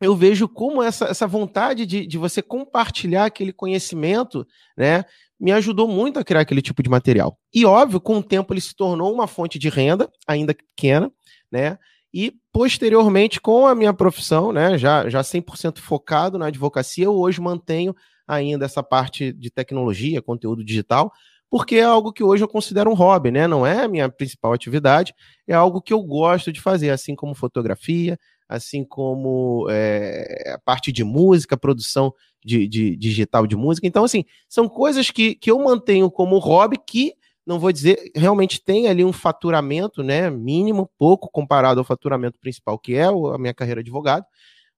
eu 0.00 0.16
vejo 0.16 0.48
como 0.48 0.82
essa, 0.82 1.06
essa 1.06 1.26
vontade 1.26 1.86
de, 1.86 2.06
de 2.06 2.18
você 2.18 2.42
compartilhar 2.42 3.26
aquele 3.26 3.52
conhecimento, 3.52 4.46
né, 4.76 5.04
me 5.38 5.52
ajudou 5.52 5.86
muito 5.86 6.18
a 6.18 6.24
criar 6.24 6.40
aquele 6.40 6.62
tipo 6.62 6.82
de 6.82 6.90
material. 6.90 7.38
E 7.54 7.64
óbvio, 7.64 8.00
com 8.00 8.18
o 8.18 8.22
tempo 8.22 8.52
ele 8.52 8.60
se 8.60 8.74
tornou 8.74 9.12
uma 9.12 9.26
fonte 9.26 9.58
de 9.58 9.68
renda, 9.68 10.10
ainda 10.26 10.54
pequena, 10.54 11.10
né? 11.50 11.78
E 12.14 12.34
posteriormente, 12.52 13.40
com 13.40 13.66
a 13.66 13.74
minha 13.74 13.92
profissão, 13.94 14.52
né, 14.52 14.76
já, 14.76 15.08
já 15.08 15.22
100% 15.22 15.78
focado 15.78 16.38
na 16.38 16.46
advocacia, 16.46 17.06
eu 17.06 17.14
hoje 17.14 17.40
mantenho 17.40 17.94
ainda 18.26 18.66
essa 18.66 18.82
parte 18.82 19.32
de 19.32 19.50
tecnologia, 19.50 20.22
conteúdo 20.22 20.64
digital, 20.64 21.12
porque 21.52 21.76
é 21.76 21.82
algo 21.82 22.14
que 22.14 22.24
hoje 22.24 22.42
eu 22.42 22.48
considero 22.48 22.90
um 22.90 22.94
hobby, 22.94 23.30
né? 23.30 23.46
Não 23.46 23.66
é 23.66 23.84
a 23.84 23.88
minha 23.88 24.08
principal 24.08 24.54
atividade, 24.54 25.14
é 25.46 25.52
algo 25.52 25.82
que 25.82 25.92
eu 25.92 26.02
gosto 26.02 26.50
de 26.50 26.62
fazer, 26.62 26.88
assim 26.88 27.14
como 27.14 27.34
fotografia, 27.34 28.18
assim 28.48 28.82
como 28.82 29.66
é, 29.68 30.54
a 30.54 30.58
parte 30.58 30.90
de 30.90 31.04
música, 31.04 31.54
produção 31.54 32.10
de, 32.42 32.66
de, 32.66 32.96
digital 32.96 33.46
de 33.46 33.54
música. 33.54 33.86
Então, 33.86 34.02
assim, 34.02 34.24
são 34.48 34.66
coisas 34.66 35.10
que, 35.10 35.34
que 35.34 35.50
eu 35.50 35.58
mantenho 35.58 36.10
como 36.10 36.38
hobby 36.38 36.78
que, 36.86 37.12
não 37.46 37.60
vou 37.60 37.70
dizer, 37.70 37.98
realmente 38.16 38.58
tem 38.58 38.88
ali 38.88 39.04
um 39.04 39.12
faturamento, 39.12 40.02
né? 40.02 40.30
Mínimo, 40.30 40.90
pouco 40.98 41.30
comparado 41.30 41.80
ao 41.80 41.84
faturamento 41.84 42.38
principal, 42.40 42.78
que 42.78 42.94
é 42.94 43.04
a 43.04 43.38
minha 43.38 43.52
carreira 43.52 43.82
de 43.82 43.90
advogado, 43.90 44.24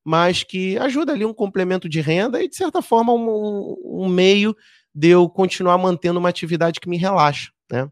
mas 0.04 0.42
que 0.42 0.76
ajuda 0.78 1.12
ali 1.12 1.24
um 1.24 1.32
complemento 1.32 1.88
de 1.88 2.00
renda 2.00 2.42
e, 2.42 2.48
de 2.48 2.56
certa 2.56 2.82
forma, 2.82 3.12
um, 3.12 3.76
um 3.84 4.08
meio 4.08 4.56
de 4.94 5.08
eu 5.08 5.28
continuar 5.28 5.76
mantendo 5.78 6.18
uma 6.18 6.28
atividade 6.28 6.80
que 6.80 6.88
me 6.88 6.96
relaxa, 6.96 7.50
né? 7.70 7.88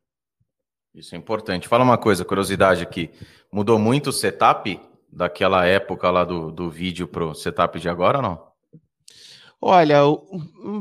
Isso 0.95 1.15
é 1.15 1.19
importante. 1.19 1.69
Fala 1.69 1.85
uma 1.85 1.97
coisa, 1.97 2.25
curiosidade 2.25 2.83
aqui. 2.83 3.11
Mudou 3.51 3.79
muito 3.79 4.11
o 4.11 4.13
setup 4.13 4.79
daquela 5.11 5.67
época 5.67 6.11
lá 6.11 6.25
do, 6.25 6.51
do 6.51 6.71
vídeo 6.71 7.09
pro 7.09 7.35
setup 7.35 7.81
de 7.81 7.89
agora 7.89 8.19
ou 8.19 8.23
não? 8.23 8.53
Olha, 9.65 10.01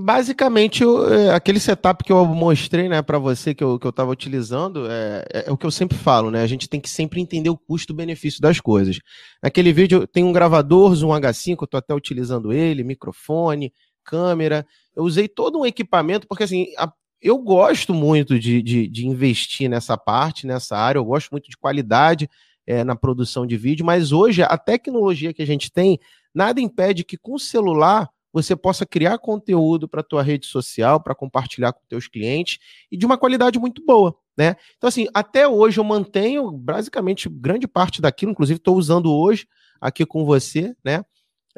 basicamente 0.01 0.83
é, 0.83 1.29
aquele 1.29 1.59
setup 1.59 2.03
que 2.03 2.11
eu 2.11 2.25
mostrei, 2.25 2.89
né, 2.89 2.99
para 3.03 3.19
você 3.19 3.53
que 3.53 3.63
eu 3.63 3.77
que 3.77 3.85
eu 3.85 3.91
estava 3.91 4.09
utilizando 4.09 4.89
é, 4.89 5.23
é, 5.31 5.49
é, 5.49 5.51
o 5.51 5.57
que 5.57 5.67
eu 5.67 5.69
sempre 5.69 5.95
falo, 5.95 6.31
né? 6.31 6.41
A 6.41 6.47
gente 6.47 6.67
tem 6.67 6.81
que 6.81 6.89
sempre 6.89 7.21
entender 7.21 7.51
o 7.51 7.57
custo-benefício 7.57 8.41
das 8.41 8.59
coisas. 8.59 8.97
Naquele 9.41 9.71
vídeo 9.71 10.07
tem 10.07 10.23
um 10.23 10.33
gravador 10.33 10.95
Zoom 10.95 11.09
H5, 11.09 11.57
eu 11.61 11.65
estou 11.65 11.77
até 11.77 11.93
utilizando 11.93 12.51
ele, 12.51 12.83
microfone, 12.83 13.71
câmera. 14.03 14.65
Eu 14.95 15.03
usei 15.03 15.27
todo 15.27 15.59
um 15.59 15.65
equipamento 15.65 16.27
porque 16.27 16.43
assim 16.43 16.67
a, 16.77 16.91
eu 17.21 17.37
gosto 17.37 17.93
muito 17.93 18.39
de, 18.39 18.61
de, 18.61 18.87
de, 18.87 19.07
investir 19.07 19.69
nessa 19.69 19.95
parte, 19.95 20.47
nessa 20.47 20.75
área. 20.75 20.97
Eu 20.97 21.05
gosto 21.05 21.29
muito 21.29 21.49
de 21.49 21.57
qualidade 21.57 22.27
é, 22.65 22.83
na 22.83 22.95
produção 22.95 23.45
de 23.45 23.55
vídeo, 23.55 23.85
mas 23.85 24.11
hoje 24.11 24.41
a 24.41 24.57
tecnologia 24.57 25.33
que 25.33 25.41
a 25.41 25.45
gente 25.45 25.71
tem 25.71 25.99
nada 26.33 26.59
impede 26.59 27.03
que 27.03 27.17
com 27.17 27.35
o 27.35 27.39
celular 27.39 28.09
você 28.33 28.55
possa 28.55 28.85
criar 28.85 29.17
conteúdo 29.17 29.87
para 29.87 29.99
a 29.99 30.03
tua 30.03 30.23
rede 30.23 30.47
social, 30.47 31.01
para 31.01 31.13
compartilhar 31.13 31.73
com 31.73 31.81
teus 31.87 32.07
clientes 32.07 32.59
e 32.89 32.95
de 32.95 33.05
uma 33.05 33.17
qualidade 33.17 33.59
muito 33.59 33.85
boa, 33.85 34.15
né? 34.37 34.55
Então 34.77 34.87
assim, 34.87 35.07
até 35.13 35.47
hoje 35.47 35.79
eu 35.79 35.83
mantenho 35.83 36.49
basicamente 36.51 37.27
grande 37.29 37.67
parte 37.67 38.01
daquilo, 38.01 38.31
inclusive 38.31 38.57
estou 38.57 38.77
usando 38.77 39.13
hoje 39.13 39.47
aqui 39.81 40.05
com 40.05 40.23
você, 40.23 40.73
né? 40.83 41.03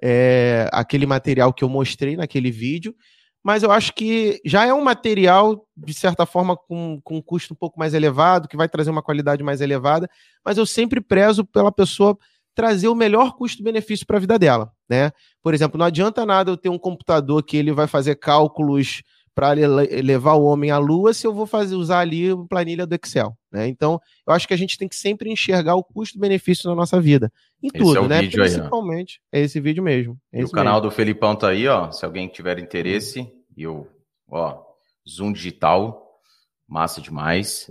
É, 0.01 0.67
aquele 0.73 1.05
material 1.05 1.53
que 1.53 1.63
eu 1.63 1.69
mostrei 1.69 2.17
naquele 2.17 2.49
vídeo, 2.49 2.95
mas 3.43 3.61
eu 3.61 3.71
acho 3.71 3.93
que 3.93 4.41
já 4.45 4.65
é 4.65 4.73
um 4.73 4.81
material, 4.81 5.67
de 5.75 5.93
certa 5.93 6.25
forma, 6.25 6.55
com, 6.55 7.01
com 7.03 7.17
um 7.17 7.21
custo 7.21 7.53
um 7.53 7.57
pouco 7.57 7.77
mais 7.77 7.93
elevado, 7.93 8.47
que 8.47 8.55
vai 8.55 8.69
trazer 8.69 8.89
uma 8.89 9.03
qualidade 9.03 9.43
mais 9.43 9.59
elevada, 9.59 10.09
mas 10.45 10.57
eu 10.57 10.65
sempre 10.65 11.01
prezo 11.01 11.43
pela 11.43 11.71
pessoa 11.71 12.17
trazer 12.55 12.87
o 12.87 12.95
melhor 12.95 13.35
custo-benefício 13.35 14.05
para 14.05 14.17
a 14.17 14.19
vida 14.19 14.39
dela, 14.39 14.71
né? 14.87 15.11
Por 15.41 15.53
exemplo, 15.53 15.77
não 15.77 15.85
adianta 15.85 16.25
nada 16.25 16.51
eu 16.51 16.57
ter 16.57 16.69
um 16.69 16.77
computador 16.77 17.43
que 17.43 17.57
ele 17.57 17.73
vai 17.73 17.87
fazer 17.87 18.15
cálculos 18.15 19.01
para 19.35 19.51
levar 19.51 20.33
o 20.33 20.43
homem 20.43 20.69
à 20.69 20.77
lua 20.77 21.13
se 21.13 21.25
eu 21.25 21.33
vou 21.33 21.45
fazer 21.45 21.75
usar 21.75 21.99
ali 21.99 22.29
a 22.29 22.37
planilha 22.37 22.85
do 22.85 22.95
Excel, 22.95 23.35
né? 23.51 23.67
Então, 23.67 23.99
eu 24.27 24.33
acho 24.33 24.47
que 24.47 24.53
a 24.53 24.57
gente 24.57 24.77
tem 24.77 24.87
que 24.87 24.95
sempre 24.95 25.31
enxergar 25.31 25.75
o 25.75 25.83
custo-benefício 25.83 26.69
na 26.69 26.75
nossa 26.75 27.01
vida, 27.01 27.31
em 27.61 27.67
esse 27.67 27.77
tudo, 27.77 28.05
é 28.05 28.07
né? 28.07 28.29
Principalmente 28.29 29.19
aí, 29.31 29.41
é 29.41 29.43
esse 29.43 29.59
vídeo 29.59 29.83
mesmo. 29.83 30.17
É 30.31 30.41
e 30.41 30.43
o 30.43 30.49
canal 30.49 30.75
mesmo. 30.75 30.89
do 30.89 30.95
Felipão 30.95 31.35
tá 31.35 31.49
aí, 31.49 31.67
ó, 31.67 31.91
se 31.91 32.05
alguém 32.05 32.27
tiver 32.27 32.59
interesse, 32.59 33.27
e 33.57 33.63
eu, 33.63 33.87
ó, 34.29 34.61
Zoom 35.09 35.33
digital, 35.33 36.19
massa 36.67 37.01
demais. 37.01 37.69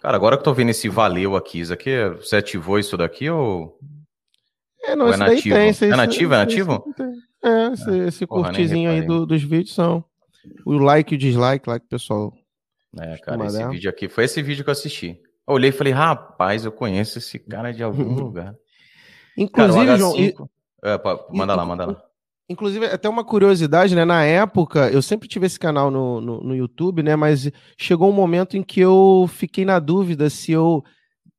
Cara, 0.00 0.16
agora 0.16 0.36
que 0.36 0.40
eu 0.40 0.44
tô 0.44 0.54
vendo 0.54 0.70
esse 0.70 0.88
valeu 0.88 1.36
aqui, 1.36 1.60
isso 1.60 1.72
aqui, 1.72 1.90
você 2.20 2.36
ativou 2.36 2.78
isso 2.78 2.96
daqui 2.96 3.30
ou 3.30 3.78
é, 4.82 4.94
não, 4.94 5.06
ou 5.06 5.12
é 5.12 5.16
nativo? 5.16 5.54
Tem, 5.54 5.68
esse, 5.68 5.86
é 5.86 5.96
nativo? 5.96 6.34
É 6.34 6.36
nativo? 6.36 6.84
É, 7.42 7.72
esse, 7.72 7.98
esse 8.06 8.26
Porra, 8.26 8.44
curtizinho 8.44 8.90
aí 8.90 9.02
do, 9.02 9.24
dos 9.24 9.42
vídeos 9.42 9.74
são 9.74 10.04
o 10.64 10.72
like 10.74 11.14
e 11.14 11.16
o 11.16 11.18
dislike 11.18 11.68
lá 11.68 11.78
que 11.78 11.86
o 11.86 11.88
pessoal. 11.88 12.32
É, 12.98 13.16
cara, 13.18 13.46
esse 13.46 13.68
vídeo 13.68 13.90
aqui 13.90 14.08
foi 14.08 14.24
esse 14.24 14.40
vídeo 14.42 14.64
que 14.64 14.70
eu 14.70 14.72
assisti. 14.72 15.20
Eu 15.46 15.54
olhei 15.54 15.70
e 15.70 15.72
falei, 15.72 15.92
rapaz, 15.92 16.64
eu 16.64 16.72
conheço 16.72 17.18
esse 17.18 17.38
cara 17.38 17.72
de 17.72 17.82
algum 17.82 18.14
lugar. 18.14 18.54
Inclusive, 19.36 19.86
cara, 19.86 19.98
João. 19.98 20.16
E... 20.16 20.34
É, 20.82 21.00
manda 21.30 21.54
lá, 21.54 21.64
manda 21.64 21.86
lá. 21.86 22.02
Inclusive, 22.48 22.86
até 22.86 23.08
uma 23.08 23.24
curiosidade, 23.24 23.94
né? 23.94 24.04
Na 24.04 24.22
época, 24.22 24.90
eu 24.90 25.00
sempre 25.00 25.26
tive 25.26 25.46
esse 25.46 25.58
canal 25.58 25.90
no, 25.90 26.20
no, 26.20 26.40
no, 26.42 26.54
YouTube, 26.54 27.02
né? 27.02 27.16
Mas 27.16 27.50
chegou 27.76 28.10
um 28.10 28.12
momento 28.12 28.54
em 28.56 28.62
que 28.62 28.80
eu 28.80 29.26
fiquei 29.32 29.64
na 29.64 29.78
dúvida 29.78 30.28
se 30.28 30.52
eu 30.52 30.84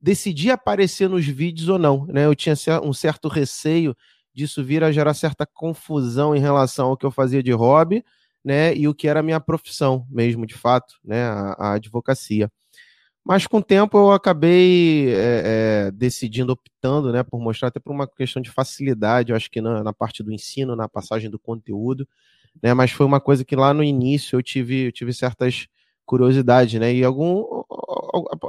decidi 0.01 0.49
aparecer 0.49 1.07
nos 1.07 1.25
vídeos 1.25 1.69
ou 1.69 1.77
não, 1.77 2.07
né? 2.07 2.25
Eu 2.25 2.35
tinha 2.35 2.55
um 2.83 2.91
certo 2.91 3.27
receio 3.27 3.95
disso 4.33 4.63
vir 4.63 4.83
a 4.83 4.91
gerar 4.91 5.13
certa 5.13 5.45
confusão 5.45 6.35
em 6.35 6.39
relação 6.39 6.89
ao 6.89 6.97
que 6.97 7.05
eu 7.05 7.11
fazia 7.11 7.41
de 7.41 7.51
hobby, 7.51 8.03
né? 8.45 8.75
E 8.75 8.87
o 8.87 8.93
que 8.93 9.07
era 9.07 9.21
a 9.21 9.23
minha 9.23 9.39
profissão 9.39 10.05
mesmo, 10.09 10.45
de 10.45 10.53
fato, 10.53 10.93
né? 11.03 11.23
A, 11.23 11.55
a 11.57 11.73
advocacia. 11.73 12.49
Mas 13.25 13.47
com 13.47 13.57
o 13.57 13.63
tempo 13.63 13.97
eu 13.97 14.11
acabei 14.11 15.09
é, 15.09 15.87
é, 15.87 15.91
decidindo, 15.91 16.53
optando, 16.53 17.11
né, 17.11 17.23
por 17.23 17.39
mostrar 17.41 17.69
até 17.69 17.79
por 17.79 17.91
uma 17.91 18.07
questão 18.07 18.39
de 18.39 18.51
facilidade, 18.51 19.31
eu 19.31 19.35
acho 19.35 19.49
que 19.49 19.59
na, 19.59 19.83
na, 19.83 19.91
parte 19.91 20.21
do 20.21 20.31
ensino, 20.31 20.75
na 20.75 20.87
passagem 20.87 21.27
do 21.27 21.39
conteúdo, 21.39 22.07
né, 22.61 22.71
mas 22.75 22.91
foi 22.91 23.03
uma 23.03 23.19
coisa 23.19 23.43
que 23.43 23.55
lá 23.55 23.73
no 23.73 23.83
início 23.83 24.37
eu 24.37 24.43
tive, 24.43 24.85
eu 24.87 24.91
tive 24.91 25.11
certas 25.11 25.67
curiosidades, 26.05 26.79
né, 26.79 26.93
e 26.93 27.03
algum, 27.03 27.63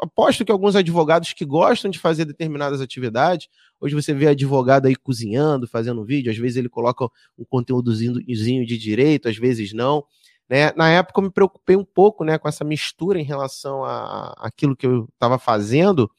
aposto 0.03 0.45
que 0.45 0.53
alguns 0.53 0.77
advogados 0.77 1.33
que 1.33 1.45
gostam 1.45 1.91
de 1.91 1.99
fazer 1.99 2.25
determinadas 2.25 2.81
atividades, 2.81 3.49
hoje 3.81 3.95
você 3.95 4.13
vê 4.15 4.29
advogado 4.29 4.87
aí 4.87 4.95
cozinhando, 4.97 5.67
fazendo 5.67 6.05
vídeo, 6.05 6.31
às 6.31 6.39
vezes 6.39 6.57
ele 6.57 6.69
coloca 6.69 7.05
um 7.39 7.45
conteúdozinho 7.45 8.67
de 8.67 8.79
direito, 8.79 9.29
às 9.29 9.37
vezes 9.37 9.73
não. 9.73 10.05
Né? 10.49 10.73
Na 10.77 10.89
época 10.91 11.21
eu 11.21 11.25
me 11.25 11.31
preocupei 11.31 11.77
um 11.77 11.85
pouco 11.85 12.25
né, 12.25 12.39
com 12.39 12.49
essa 12.49 12.65
mistura 12.65 13.19
em 13.21 13.25
relação 13.25 13.85
a, 13.85 14.35
aquilo 14.39 14.77
que 14.77 14.87
eu 14.87 15.09
estava 15.13 15.39
fazendo, 15.39 16.11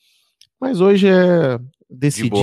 mas 0.60 0.82
hoje 0.82 1.08
é 1.08 1.60
decidi 1.90 2.34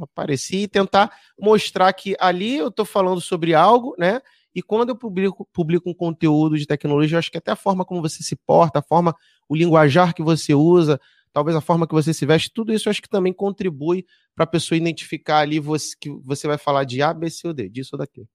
aparecer 0.00 0.62
e 0.62 0.68
tentar 0.68 1.12
mostrar 1.38 1.92
que 1.92 2.16
ali 2.18 2.56
eu 2.56 2.68
estou 2.68 2.84
falando 2.84 3.20
sobre 3.20 3.54
algo, 3.54 3.94
né? 3.96 4.20
E 4.54 4.62
quando 4.62 4.90
eu 4.90 4.96
publico, 4.96 5.48
publico 5.52 5.90
um 5.90 5.94
conteúdo 5.94 6.56
de 6.56 6.66
tecnologia, 6.66 7.16
eu 7.16 7.18
acho 7.18 7.30
que 7.30 7.38
até 7.38 7.50
a 7.50 7.56
forma 7.56 7.84
como 7.84 8.00
você 8.00 8.22
se 8.22 8.36
porta, 8.36 8.78
a 8.78 8.82
forma, 8.82 9.14
o 9.48 9.56
linguajar 9.56 10.14
que 10.14 10.22
você 10.22 10.54
usa, 10.54 11.00
talvez 11.32 11.56
a 11.56 11.60
forma 11.60 11.86
que 11.86 11.94
você 11.94 12.14
se 12.14 12.24
veste, 12.24 12.52
tudo 12.52 12.72
isso 12.72 12.88
acho 12.88 13.02
que 13.02 13.08
também 13.08 13.32
contribui 13.32 14.06
para 14.34 14.44
a 14.44 14.48
pessoa 14.48 14.78
identificar 14.78 15.38
ali 15.38 15.58
você, 15.58 15.94
que 16.00 16.10
você 16.24 16.46
vai 16.46 16.58
falar 16.58 16.84
de 16.84 17.02
A, 17.02 17.12
B, 17.12 17.28
C 17.30 17.46
ou 17.48 17.54
D, 17.54 17.68
disso 17.68 17.90
ou 17.94 17.98
daquilo. 17.98 18.28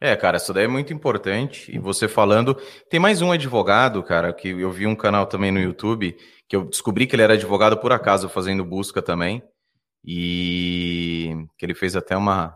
É, 0.00 0.14
cara, 0.14 0.36
isso 0.36 0.52
daí 0.52 0.64
é 0.64 0.68
muito 0.68 0.92
importante. 0.92 1.74
E 1.74 1.78
você 1.78 2.06
falando, 2.06 2.54
tem 2.90 3.00
mais 3.00 3.22
um 3.22 3.32
advogado, 3.32 4.02
cara, 4.02 4.32
que 4.32 4.48
eu 4.48 4.70
vi 4.70 4.86
um 4.86 4.94
canal 4.94 5.26
também 5.26 5.50
no 5.50 5.58
YouTube, 5.58 6.16
que 6.46 6.54
eu 6.54 6.64
descobri 6.64 7.06
que 7.06 7.16
ele 7.16 7.22
era 7.22 7.34
advogado 7.34 7.78
por 7.78 7.92
acaso, 7.92 8.28
fazendo 8.28 8.64
busca 8.64 9.00
também. 9.00 9.42
E 10.04 11.34
que 11.58 11.64
ele 11.64 11.74
fez 11.74 11.96
até 11.96 12.16
uma, 12.16 12.54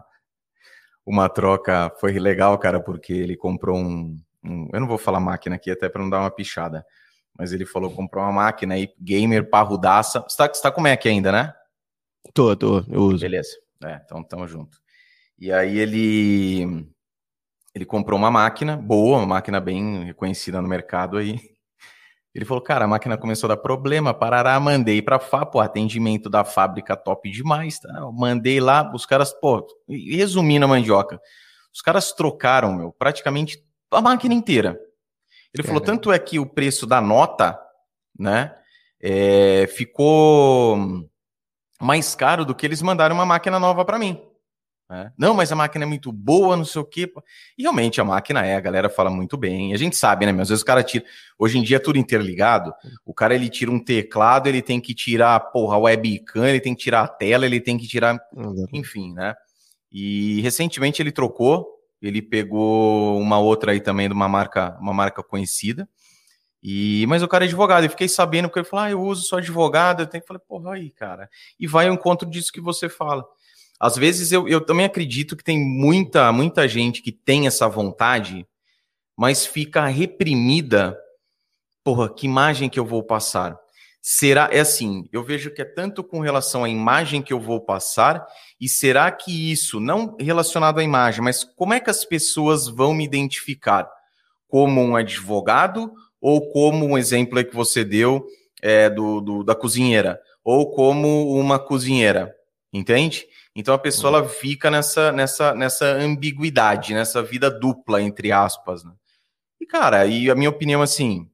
uma 1.05 1.29
troca, 1.29 1.91
foi 1.99 2.13
legal, 2.19 2.57
cara, 2.59 2.81
porque 2.81 3.13
ele 3.13 3.37
comprou 3.37 3.77
um, 3.77 4.17
um 4.45 4.69
eu 4.73 4.81
não 4.81 4.87
vou 4.87 4.99
falar 4.99 5.19
máquina 5.19 5.57
aqui 5.57 5.71
até 5.71 5.89
para 5.89 6.03
não 6.03 6.11
dar 6.11 6.21
uma 6.21 6.31
pichada, 6.31 6.85
mas 7.41 7.55
ele 7.55 7.65
falou 7.65 7.91
comprou 7.91 8.23
uma 8.23 8.31
máquina 8.31 8.75
aí, 8.75 8.93
gamer 9.01 9.49
parrudaça. 9.49 10.21
Você 10.29 10.37
tá, 10.37 10.47
você 10.47 10.61
tá 10.61 10.71
com 10.71 10.83
Mac 10.83 11.07
ainda, 11.07 11.33
né? 11.33 11.55
Tô, 12.35 12.55
tô, 12.55 12.85
eu 12.87 13.01
uso. 13.01 13.21
Beleza, 13.21 13.57
é, 13.83 13.99
então 14.05 14.23
tamo 14.23 14.47
junto. 14.47 14.79
E 15.39 15.51
aí 15.51 15.79
ele 15.79 16.87
ele 17.75 17.87
comprou 17.87 18.19
uma 18.19 18.31
máquina 18.31 18.77
boa, 18.77 19.17
uma 19.17 19.27
máquina 19.27 19.59
bem 19.59 20.05
reconhecida 20.05 20.61
no 20.61 20.69
mercado 20.69 21.17
aí. 21.17 21.41
Ele 22.35 22.45
falou, 22.45 22.63
cara, 22.63 22.85
a 22.85 22.89
máquina 22.89 23.17
começou 23.17 23.51
a 23.51 23.55
dar 23.55 23.63
problema, 23.63 24.13
parará, 24.13 24.61
mandei 24.61 25.01
para 25.01 25.19
FA, 25.19 25.47
pô, 25.47 25.61
atendimento 25.61 26.29
da 26.29 26.45
fábrica 26.45 26.95
top 26.95 27.31
demais, 27.31 27.81
tá? 27.81 27.91
Eu 28.01 28.13
mandei 28.13 28.61
lá, 28.61 28.93
os 28.95 29.07
caras, 29.07 29.33
pô, 29.33 29.67
resumindo 29.89 30.67
a 30.67 30.69
mandioca, 30.69 31.19
os 31.75 31.81
caras 31.81 32.13
trocaram, 32.13 32.77
meu, 32.77 32.93
praticamente 32.93 33.65
a 33.91 34.03
máquina 34.03 34.35
inteira. 34.35 34.79
Ele 35.55 35.63
é. 35.63 35.67
falou, 35.67 35.81
tanto 35.81 36.13
é 36.13 36.19
que 36.19 36.39
o 36.39 36.47
preço 36.47 36.87
da 36.87 37.01
nota, 37.01 37.59
né, 38.19 38.55
é, 39.01 39.67
ficou 39.67 41.09
mais 41.81 42.15
caro 42.15 42.45
do 42.45 42.55
que 42.55 42.67
eles 42.67 42.83
mandaram 42.83 43.15
uma 43.15 43.27
máquina 43.27 43.59
nova 43.59 43.85
para 43.85 43.99
mim. 43.99 44.21
Né? 44.91 45.13
Não, 45.17 45.33
mas 45.33 45.53
a 45.53 45.57
máquina 45.57 45.85
é 45.85 45.87
muito 45.87 46.11
boa, 46.11 46.57
não 46.57 46.65
sei 46.65 46.83
o 46.83 46.85
quê. 46.85 47.11
E 47.57 47.63
realmente 47.63 48.01
a 48.01 48.05
máquina 48.05 48.45
é, 48.45 48.57
a 48.57 48.61
galera 48.61 48.91
fala 48.91 49.09
muito 49.09 49.37
bem. 49.37 49.73
A 49.73 49.77
gente 49.77 49.97
sabe, 49.97 50.27
né? 50.27 50.33
Mas 50.33 50.43
às 50.43 50.49
vezes 50.49 50.63
o 50.63 50.67
cara 50.67 50.83
tira. 50.83 51.05
Hoje 51.39 51.59
em 51.59 51.63
dia 51.63 51.77
é 51.77 51.81
tudo 51.81 51.97
interligado. 51.97 52.75
O 53.07 53.15
cara 53.15 53.33
ele 53.33 53.49
tira 53.49 53.71
um 53.71 53.79
teclado, 53.79 54.49
ele 54.49 54.61
tem 54.61 54.81
que 54.81 54.93
tirar 54.93 55.39
porra, 55.53 55.77
a 55.77 55.79
webcam, 55.79 56.45
ele 56.45 56.61
tem 56.61 56.75
que 56.75 56.83
tirar 56.83 57.03
a 57.03 57.09
tela, 57.09 57.47
ele 57.47 57.61
tem 57.61 57.79
que 57.79 57.87
tirar. 57.87 58.19
Enfim, 58.73 59.15
né? 59.15 59.37
E 59.93 60.41
recentemente 60.41 61.01
ele 61.01 61.13
trocou. 61.13 61.80
Ele 62.01 62.23
pegou 62.23 63.19
uma 63.21 63.39
outra 63.39 63.73
aí 63.73 63.81
também 63.81 64.09
de 64.09 64.15
uma 64.15 64.29
marca, 64.29 64.77
uma 64.81 64.93
marca 64.93 65.23
conhecida. 65.23 65.89
E, 66.63 67.07
mas 67.09 67.23
o 67.23 67.29
cara 67.29 67.45
é 67.45 67.47
advogado, 67.47 67.85
eu 67.85 67.91
fiquei 67.91 68.09
sabendo, 68.09 68.49
porque 68.49 68.61
ele 68.61 68.67
falou, 68.69 68.85
ah, 68.85 68.91
eu 68.91 69.03
uso 69.03 69.23
só 69.23 69.39
advogado, 69.39 70.01
eu 70.01 70.07
tenho 70.07 70.21
que 70.21 70.29
falar, 70.29 70.41
porra, 70.41 70.75
aí, 70.75 70.91
cara. 70.91 71.29
E 71.59 71.67
vai 71.67 71.89
ao 71.89 71.95
encontro 71.95 72.29
disso 72.29 72.53
que 72.53 72.61
você 72.61 72.89
fala. 72.89 73.25
Às 73.79 73.97
vezes 73.97 74.31
eu, 74.31 74.47
eu 74.47 74.61
também 74.61 74.85
acredito 74.85 75.35
que 75.35 75.43
tem 75.43 75.59
muita, 75.59 76.31
muita 76.33 76.69
gente 76.69 77.01
que 77.01 77.11
tem 77.11 77.47
essa 77.47 77.67
vontade, 77.67 78.47
mas 79.17 79.47
fica 79.47 79.87
reprimida. 79.87 80.99
Porra, 81.83 82.13
que 82.13 82.27
imagem 82.27 82.69
que 82.69 82.79
eu 82.79 82.85
vou 82.85 83.03
passar? 83.03 83.59
Será, 84.03 84.49
é 84.51 84.61
assim, 84.61 85.07
eu 85.13 85.23
vejo 85.23 85.51
que 85.53 85.61
é 85.61 85.65
tanto 85.65 86.03
com 86.03 86.21
relação 86.21 86.65
à 86.65 86.69
imagem 86.69 87.21
que 87.21 87.35
eu 87.35 87.39
vou 87.39 87.61
passar, 87.61 88.27
e 88.59 88.67
será 88.67 89.11
que 89.13 89.53
isso, 89.53 89.79
não 89.79 90.17
relacionado 90.19 90.79
à 90.79 90.83
imagem, 90.83 91.23
mas 91.23 91.45
como 91.45 91.75
é 91.75 91.81
que 91.81 91.91
as 91.91 92.05
pessoas 92.05 92.67
vão 92.67 92.95
me 92.95 93.05
identificar? 93.05 93.91
Como 94.49 94.81
um 94.81 94.97
advogado 94.97 95.93
ou 96.21 96.51
como 96.51 96.87
um 96.87 96.97
exemplo 96.97 97.45
que 97.45 97.55
você 97.55 97.85
deu 97.85 98.27
é, 98.63 98.89
do, 98.89 99.21
do, 99.21 99.45
da 99.45 99.55
cozinheira? 99.55 100.19
Ou 100.43 100.71
como 100.71 101.33
uma 101.39 101.59
cozinheira, 101.59 102.35
entende? 102.73 103.27
Então 103.55 103.75
a 103.75 103.79
pessoa 103.79 104.17
ela 104.17 104.29
fica 104.29 104.71
nessa, 104.71 105.13
nessa, 105.13 105.55
nessa 105.55 105.85
ambiguidade, 105.87 106.95
nessa 106.95 107.23
vida 107.23 107.51
dupla, 107.51 108.01
entre 108.01 108.33
aspas. 108.33 108.83
Né? 108.83 108.93
E, 109.61 109.67
cara, 109.67 110.07
e 110.07 110.31
a 110.31 110.35
minha 110.35 110.49
opinião, 110.49 110.81
assim, 110.81 111.30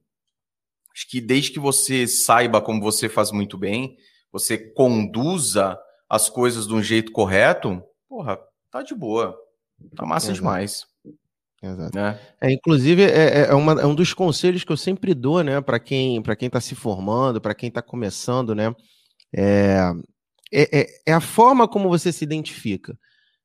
acho 0.97 1.07
que 1.07 1.21
desde 1.21 1.51
que 1.51 1.59
você 1.59 2.07
saiba 2.07 2.59
como 2.59 2.81
você 2.81 3.07
faz 3.07 3.31
muito 3.31 3.55
bem, 3.55 3.95
você 4.31 4.57
conduza 4.57 5.79
as 6.09 6.27
coisas 6.27 6.67
de 6.67 6.73
um 6.73 6.81
jeito 6.81 7.11
correto, 7.11 7.83
porra, 8.09 8.39
tá 8.71 8.81
de 8.81 8.95
boa. 8.95 9.37
Tá 9.95 10.07
massa 10.07 10.31
Exato. 10.31 10.39
demais. 10.39 10.87
Exato. 11.61 11.95
Né? 11.95 12.19
É, 12.41 12.51
inclusive, 12.51 13.03
é, 13.03 13.09
é, 13.09 13.41
é, 13.49 13.53
uma, 13.53 13.79
é, 13.79 13.85
um 13.85 13.93
dos 13.93 14.11
conselhos 14.11 14.63
que 14.63 14.71
eu 14.71 14.77
sempre 14.77 15.13
dou, 15.13 15.43
né, 15.43 15.61
para 15.61 15.79
quem 15.79 16.19
para 16.19 16.35
quem 16.35 16.47
está 16.47 16.59
se 16.59 16.73
formando, 16.73 17.39
para 17.39 17.53
quem 17.53 17.69
está 17.69 17.81
começando, 17.81 18.55
né, 18.55 18.73
é, 19.31 19.93
é, 20.51 20.79
é, 20.79 20.87
é, 21.05 21.13
a 21.13 21.21
forma 21.21 21.67
como 21.67 21.89
você 21.89 22.11
se 22.11 22.23
identifica. 22.23 22.97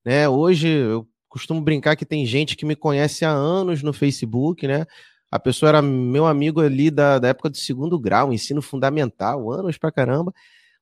Né? 0.03 0.27
Hoje 0.27 0.69
eu 0.69 1.07
costumo 1.29 1.61
brincar 1.61 1.97
que 1.97 2.07
tem 2.07 2.25
gente 2.25 2.57
que 2.57 2.65
me 2.65 2.77
conhece 2.77 3.27
há 3.27 3.31
anos 3.31 3.83
no 3.83 3.93
Facebook, 3.93 4.67
né? 4.67 4.87
A 5.33 5.39
pessoa 5.39 5.71
era 5.71 5.81
meu 5.81 6.27
amigo 6.27 6.61
ali 6.61 6.91
da, 6.91 7.19
da 7.19 7.29
época 7.29 7.49
do 7.49 7.57
segundo 7.57 7.99
grau, 7.99 8.35
ensino 8.35 8.61
fundamental, 8.61 9.51
anos 9.51 9.79
pra 9.79 9.91
caramba, 9.91 10.31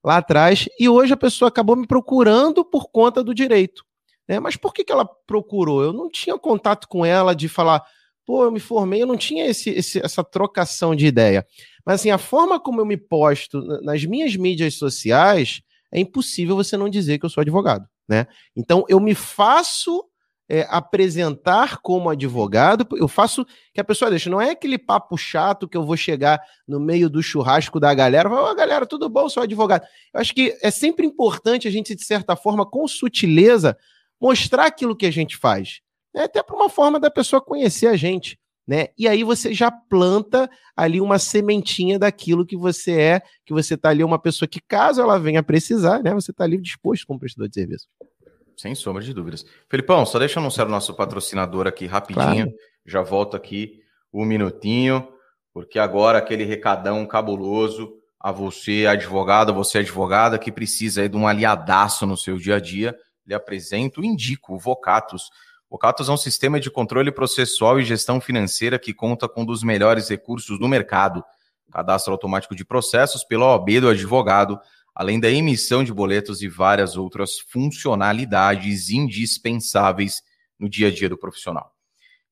lá 0.03 0.17
atrás, 0.17 0.69
e 0.77 0.89
hoje 0.89 1.13
a 1.13 1.17
pessoa 1.17 1.49
acabou 1.49 1.77
me 1.77 1.87
procurando 1.87 2.65
por 2.65 2.91
conta 2.91 3.23
do 3.23 3.33
direito. 3.33 3.85
Né? 4.29 4.41
Mas 4.41 4.57
por 4.57 4.75
que, 4.75 4.83
que 4.83 4.91
ela 4.91 5.09
procurou? 5.25 5.85
Eu 5.85 5.93
não 5.93 6.11
tinha 6.11 6.37
contato 6.37 6.89
com 6.89 7.05
ela 7.07 7.33
de 7.33 7.49
falar, 7.49 7.81
pô, 8.27 8.43
eu 8.43 8.51
me 8.51 8.59
formei, 8.59 9.01
eu 9.01 9.07
não 9.07 9.17
tinha 9.17 9.47
esse, 9.47 9.71
esse, 9.71 10.05
essa 10.05 10.25
trocação 10.25 10.97
de 10.97 11.07
ideia. 11.07 11.47
Mas 11.87 12.01
assim, 12.01 12.11
a 12.11 12.19
forma 12.19 12.59
como 12.59 12.81
eu 12.81 12.85
me 12.85 12.97
posto 12.97 13.63
nas 13.83 14.05
minhas 14.05 14.35
mídias 14.35 14.75
sociais, 14.75 15.63
é 15.93 16.01
impossível 16.01 16.57
você 16.57 16.77
não 16.77 16.89
dizer 16.89 17.21
que 17.21 17.25
eu 17.25 17.31
sou 17.31 17.41
advogado, 17.41 17.89
né? 18.09 18.27
Então 18.57 18.85
eu 18.89 18.99
me 18.99 19.15
faço 19.15 20.05
é, 20.51 20.67
apresentar 20.69 21.79
como 21.79 22.11
advogado, 22.11 22.87
eu 22.97 23.07
faço 23.07 23.47
que 23.73 23.81
a 23.81 23.85
pessoa 23.85 24.11
deixa, 24.11 24.29
não 24.29 24.41
é 24.41 24.51
aquele 24.51 24.77
papo 24.77 25.17
chato 25.17 25.69
que 25.69 25.77
eu 25.77 25.85
vou 25.85 25.97
chegar 25.97 26.41
no 26.67 26.81
meio 26.81 27.09
do 27.09 27.23
churrasco 27.23 27.79
da 27.79 27.95
galera, 27.95 28.29
ô 28.29 28.51
oh, 28.51 28.55
galera, 28.55 28.85
tudo 28.85 29.09
bom, 29.09 29.29
sou 29.29 29.45
advogado. 29.45 29.87
Eu 30.13 30.21
acho 30.21 30.35
que 30.35 30.59
é 30.61 30.71
sempre 30.71 31.07
importante 31.07 31.69
a 31.69 31.71
gente, 31.71 31.95
de 31.95 32.05
certa 32.05 32.35
forma, 32.35 32.67
com 32.67 32.87
sutileza, 32.89 33.79
mostrar 34.21 34.67
aquilo 34.67 34.97
que 34.97 35.07
a 35.07 35.13
gente 35.13 35.37
faz, 35.37 35.81
né? 36.13 36.25
até 36.25 36.43
para 36.43 36.57
uma 36.57 36.69
forma 36.69 36.99
da 36.99 37.11
pessoa 37.11 37.41
conhecer 37.41 37.87
a 37.87 37.97
gente 37.97 38.39
né? 38.71 38.87
E 38.97 39.09
aí 39.09 39.25
você 39.25 39.53
já 39.53 39.69
planta 39.69 40.49
ali 40.77 41.01
uma 41.01 41.19
sementinha 41.19 41.99
daquilo 41.99 42.47
que 42.47 42.57
você 42.57 42.93
é, 42.93 43.23
que 43.45 43.53
você 43.53 43.75
está 43.75 43.89
ali 43.89 44.05
uma 44.05 44.17
pessoa 44.17 44.49
que 44.49 44.61
caso 44.61 45.01
ela 45.01 45.19
venha 45.19 45.43
precisar, 45.43 46.05
né, 46.05 46.15
você 46.15 46.31
está 46.31 46.45
ali 46.45 46.57
disposto 46.57 47.05
como 47.05 47.19
prestador 47.19 47.49
de 47.49 47.55
serviço. 47.57 47.89
Sem 48.61 48.75
sombra 48.75 49.03
de 49.03 49.15
dúvidas. 49.15 49.45
Felipão, 49.69 50.05
só 50.05 50.19
deixa 50.19 50.39
eu 50.39 50.43
anunciar 50.43 50.67
o 50.67 50.71
nosso 50.71 50.95
patrocinador 50.95 51.67
aqui 51.67 51.87
rapidinho. 51.87 52.47
Claro. 52.47 52.59
Já 52.85 53.03
volto 53.03 53.37
aqui 53.37 53.81
um 54.13 54.25
minutinho, 54.25 55.09
porque 55.53 55.79
agora 55.79 56.19
aquele 56.19 56.45
recadão 56.45 57.07
cabuloso 57.07 57.95
a 58.19 58.31
você, 58.31 58.87
advogado, 58.87 59.55
você 59.55 59.79
advogada 59.79 60.39
que 60.39 60.53
precisa 60.53 61.03
aí 61.03 61.09
de 61.09 61.17
um 61.17 61.27
aliadaço 61.27 62.07
no 62.07 62.17
seu 62.17 62.37
dia 62.37 62.57
a 62.57 62.61
dia, 62.61 62.95
lhe 63.27 63.35
apresento, 63.35 64.05
indico 64.05 64.55
o 64.55 64.59
Vocatus 64.59 65.31
o 65.71 65.79
Catos 65.79 66.09
é 66.09 66.13
um 66.13 66.17
sistema 66.17 66.59
de 66.59 66.69
controle 66.69 67.13
processual 67.13 67.79
e 67.79 67.85
gestão 67.85 68.21
financeira 68.21 68.77
que 68.77 68.93
conta 68.93 69.29
com 69.29 69.43
um 69.43 69.47
dos 69.47 69.63
melhores 69.63 70.09
recursos 70.09 70.59
do 70.59 70.67
mercado. 70.67 71.25
Cadastro 71.71 72.13
automático 72.13 72.57
de 72.57 72.65
processos 72.65 73.23
pela 73.23 73.47
OAB 73.47 73.81
do 73.81 73.89
advogado, 73.89 74.59
além 74.95 75.19
da 75.21 75.31
emissão 75.31 75.83
de 75.85 75.93
boletos 75.93 76.43
e 76.43 76.49
várias 76.49 76.97
outras 76.97 77.39
funcionalidades 77.49 78.91
indispensáveis 78.91 80.23
no 80.59 80.69
dia 80.69 80.89
a 80.89 80.91
dia 80.91 81.09
do 81.09 81.19
profissional. 81.19 81.73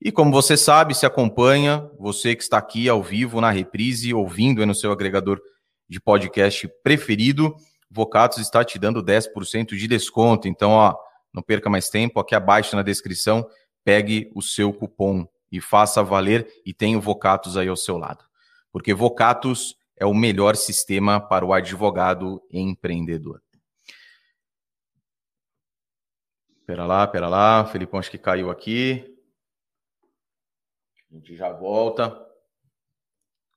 E 0.01 0.13
como 0.13 0.31
você 0.31 0.57
sabe, 0.57 0.95
se 0.95 1.05
acompanha, 1.05 1.91
você 1.99 2.37
que 2.37 2.43
está 2.43 2.59
aqui 2.59 2.89
ao 2.89 3.03
vivo 3.03 3.41
na 3.41 3.51
reprise, 3.51 4.15
ouvindo 4.15 4.65
no 4.65 4.75
seu 4.75 4.93
agregador 4.93 5.41
de 5.89 6.01
podcast 6.01 6.69
preferido, 6.83 7.55
Vocatos 7.91 8.39
está 8.39 8.65
te 8.65 8.79
dando 8.79 9.03
10% 9.03 9.77
de 9.77 9.89
desconto. 9.89 10.47
Então, 10.47 10.71
ó, 10.71 10.95
não 11.33 11.43
perca 11.43 11.71
mais 11.71 11.89
tempo, 11.89 12.21
aqui 12.21 12.35
abaixo 12.35 12.77
na 12.77 12.83
descrição, 12.83 13.47
pegue 13.83 14.31
o 14.35 14.43
seu 14.43 14.73
cupom 14.73 15.27
e 15.51 15.61
faça 15.61 16.03
valer 16.03 16.47
e 16.65 16.75
tenha 16.75 16.99
o 16.99 17.01
Vocatus 17.01 17.57
aí 17.57 17.69
ao 17.69 17.77
seu 17.77 17.97
lado. 17.97 18.23
Porque 18.71 18.93
Vocatus 18.93 19.75
é 19.99 20.07
o 20.07 20.15
melhor 20.15 20.57
sistema 20.57 21.21
para 21.21 21.45
o 21.45 21.53
advogado 21.53 22.43
empreendedor. 22.51 23.43
Pera 26.67 26.85
lá, 26.87 27.07
pera 27.07 27.29
lá, 27.29 27.65
Felipão 27.67 27.99
acho 27.99 28.11
que 28.11 28.19
caiu 28.19 28.51
aqui. 28.51 29.17
A 31.11 31.15
gente 31.15 31.35
já 31.35 31.51
volta. 31.51 32.17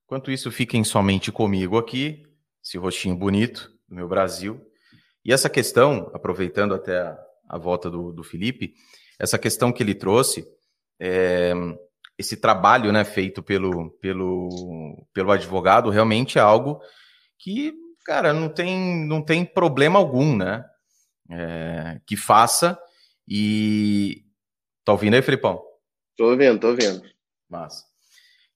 Enquanto 0.06 0.32
isso, 0.32 0.51
fiquem 0.51 0.84
somente 0.84 1.32
comigo 1.32 1.77
aqui, 1.77 2.25
esse 2.63 2.77
rostinho 2.77 3.15
bonito 3.15 3.71
do 3.88 3.95
meu 3.95 4.08
Brasil. 4.08 4.65
E 5.23 5.32
essa 5.32 5.49
questão, 5.49 6.10
aproveitando 6.13 6.73
até 6.73 6.99
a 7.01 7.32
a 7.51 7.58
volta 7.58 7.89
do, 7.89 8.13
do 8.13 8.23
Felipe, 8.23 8.73
essa 9.19 9.38
questão 9.38 9.73
que 9.73 9.84
ele 9.84 9.93
trouxe, 9.93 10.47
é, 10.97 11.54
esse 12.22 12.38
trabalho 12.38 12.92
né, 12.92 13.04
feito 13.04 13.44
pelo, 13.44 13.92
pelo, 14.00 15.06
pelo 15.14 15.32
advogado, 15.32 15.90
realmente 15.90 16.38
é 16.38 16.42
algo 16.42 16.80
que, 17.38 17.74
cara, 18.06 18.34
não 18.34 18.48
tem, 18.48 19.06
não 19.06 19.22
tem 19.22 19.44
problema 19.44 20.00
algum, 20.00 20.36
né? 20.36 20.64
É, 21.30 22.00
que 22.06 22.16
faça 22.16 22.78
e. 23.28 24.26
Tá 24.84 24.92
ouvindo 24.92 25.14
aí, 25.14 25.22
Felipão? 25.22 25.62
Tô 26.18 26.32
ouvindo, 26.32 26.60
tô 26.60 26.70
ouvindo. 26.70 27.02
Massa. 27.50 27.86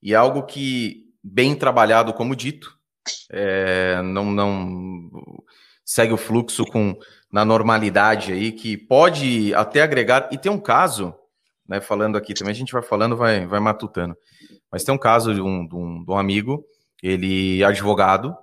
E 0.02 0.12
é 0.12 0.16
algo 0.16 0.44
que, 0.44 1.04
bem 1.22 1.54
trabalhado, 1.54 2.12
como 2.12 2.36
dito, 2.36 2.76
é, 3.30 4.02
não, 4.02 4.30
não 4.30 5.10
segue 5.84 6.12
o 6.12 6.18
fluxo 6.18 6.64
com 6.66 6.98
na 7.32 7.44
normalidade 7.44 8.32
aí, 8.32 8.52
que 8.52 8.76
pode 8.76 9.54
até 9.54 9.82
agregar. 9.82 10.28
E 10.30 10.38
tem 10.38 10.50
um 10.50 10.60
caso, 10.60 11.14
né, 11.68 11.80
falando 11.80 12.16
aqui 12.16 12.34
também, 12.34 12.52
a 12.52 12.54
gente 12.54 12.72
vai 12.72 12.82
falando, 12.82 13.16
vai, 13.16 13.46
vai 13.46 13.60
matutando. 13.60 14.16
Mas 14.70 14.84
tem 14.84 14.94
um 14.94 14.98
caso 14.98 15.34
de 15.34 15.40
um, 15.40 15.66
de 15.66 15.74
um, 15.74 16.04
de 16.04 16.10
um 16.10 16.18
amigo, 16.18 16.64
ele 17.02 17.62
é 17.62 17.64
advogado, 17.64 18.36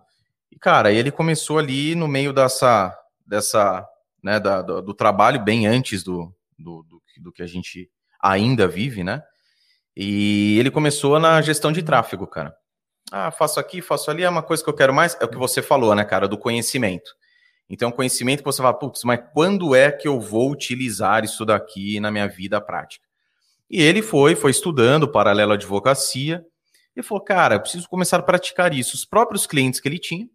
e, 0.52 0.60
cara, 0.60 0.92
ele 0.92 1.12
começou 1.12 1.58
ali 1.58 1.96
no 1.96 2.08
meio 2.08 2.32
dessa, 2.32 2.96
dessa 3.26 3.88
né, 4.22 4.40
da, 4.40 4.62
do, 4.62 4.82
do, 4.82 4.94
trabalho, 4.94 5.44
bem 5.44 5.66
antes 5.66 6.04
do, 6.04 6.34
do, 6.58 6.86
do, 7.18 7.32
que 7.32 7.42
a 7.42 7.48
gente 7.48 7.90
ainda 8.22 8.68
vive, 8.68 9.04
né? 9.04 9.22
E 9.96 10.58
ele 10.60 10.72
começou 10.72 11.20
na 11.20 11.42
gestão 11.42 11.72
de 11.72 11.84
tráfego, 11.84 12.26
cara. 12.28 12.56
Ah, 13.12 13.32
faço 13.32 13.60
aqui, 13.60 13.82
faço 13.82 14.10
ali, 14.10 14.24
é 14.24 14.30
uma 14.30 14.42
coisa 14.42 14.64
que 14.64 14.70
eu 14.70 14.76
quero 14.76 14.94
mais, 14.94 15.18
é 15.20 15.26
o 15.26 15.28
que 15.28 15.38
você 15.38 15.62
falou, 15.62 15.94
né, 15.94 16.04
cara, 16.04 16.28
do 16.28 16.38
conhecimento. 16.38 17.12
Então, 17.70 17.92
conhecimento 17.92 18.40
que 18.40 18.46
você 18.46 18.62
fala, 18.62 18.78
putz, 18.78 19.04
mas 19.04 19.20
quando 19.34 19.76
é 19.76 19.92
que 19.92 20.08
eu 20.08 20.20
vou 20.20 20.52
utilizar 20.52 21.24
isso 21.24 21.46
daqui 21.46 22.00
na 22.00 22.12
minha 22.12 22.28
vida 22.28 22.62
prática? 22.62 23.03
E 23.74 23.82
ele 23.82 24.04
foi, 24.04 24.36
foi 24.36 24.52
estudando 24.52 25.12
paralelo 25.12 25.52
à 25.52 25.56
advocacia, 25.56 26.46
e 26.96 27.02
falou, 27.02 27.24
cara, 27.24 27.56
eu 27.56 27.60
preciso 27.60 27.90
começar 27.90 28.18
a 28.20 28.22
praticar 28.22 28.72
isso. 28.72 28.96
Os 28.96 29.04
próprios 29.04 29.48
clientes 29.48 29.80
que 29.80 29.88
ele 29.88 29.98
tinha, 29.98 30.30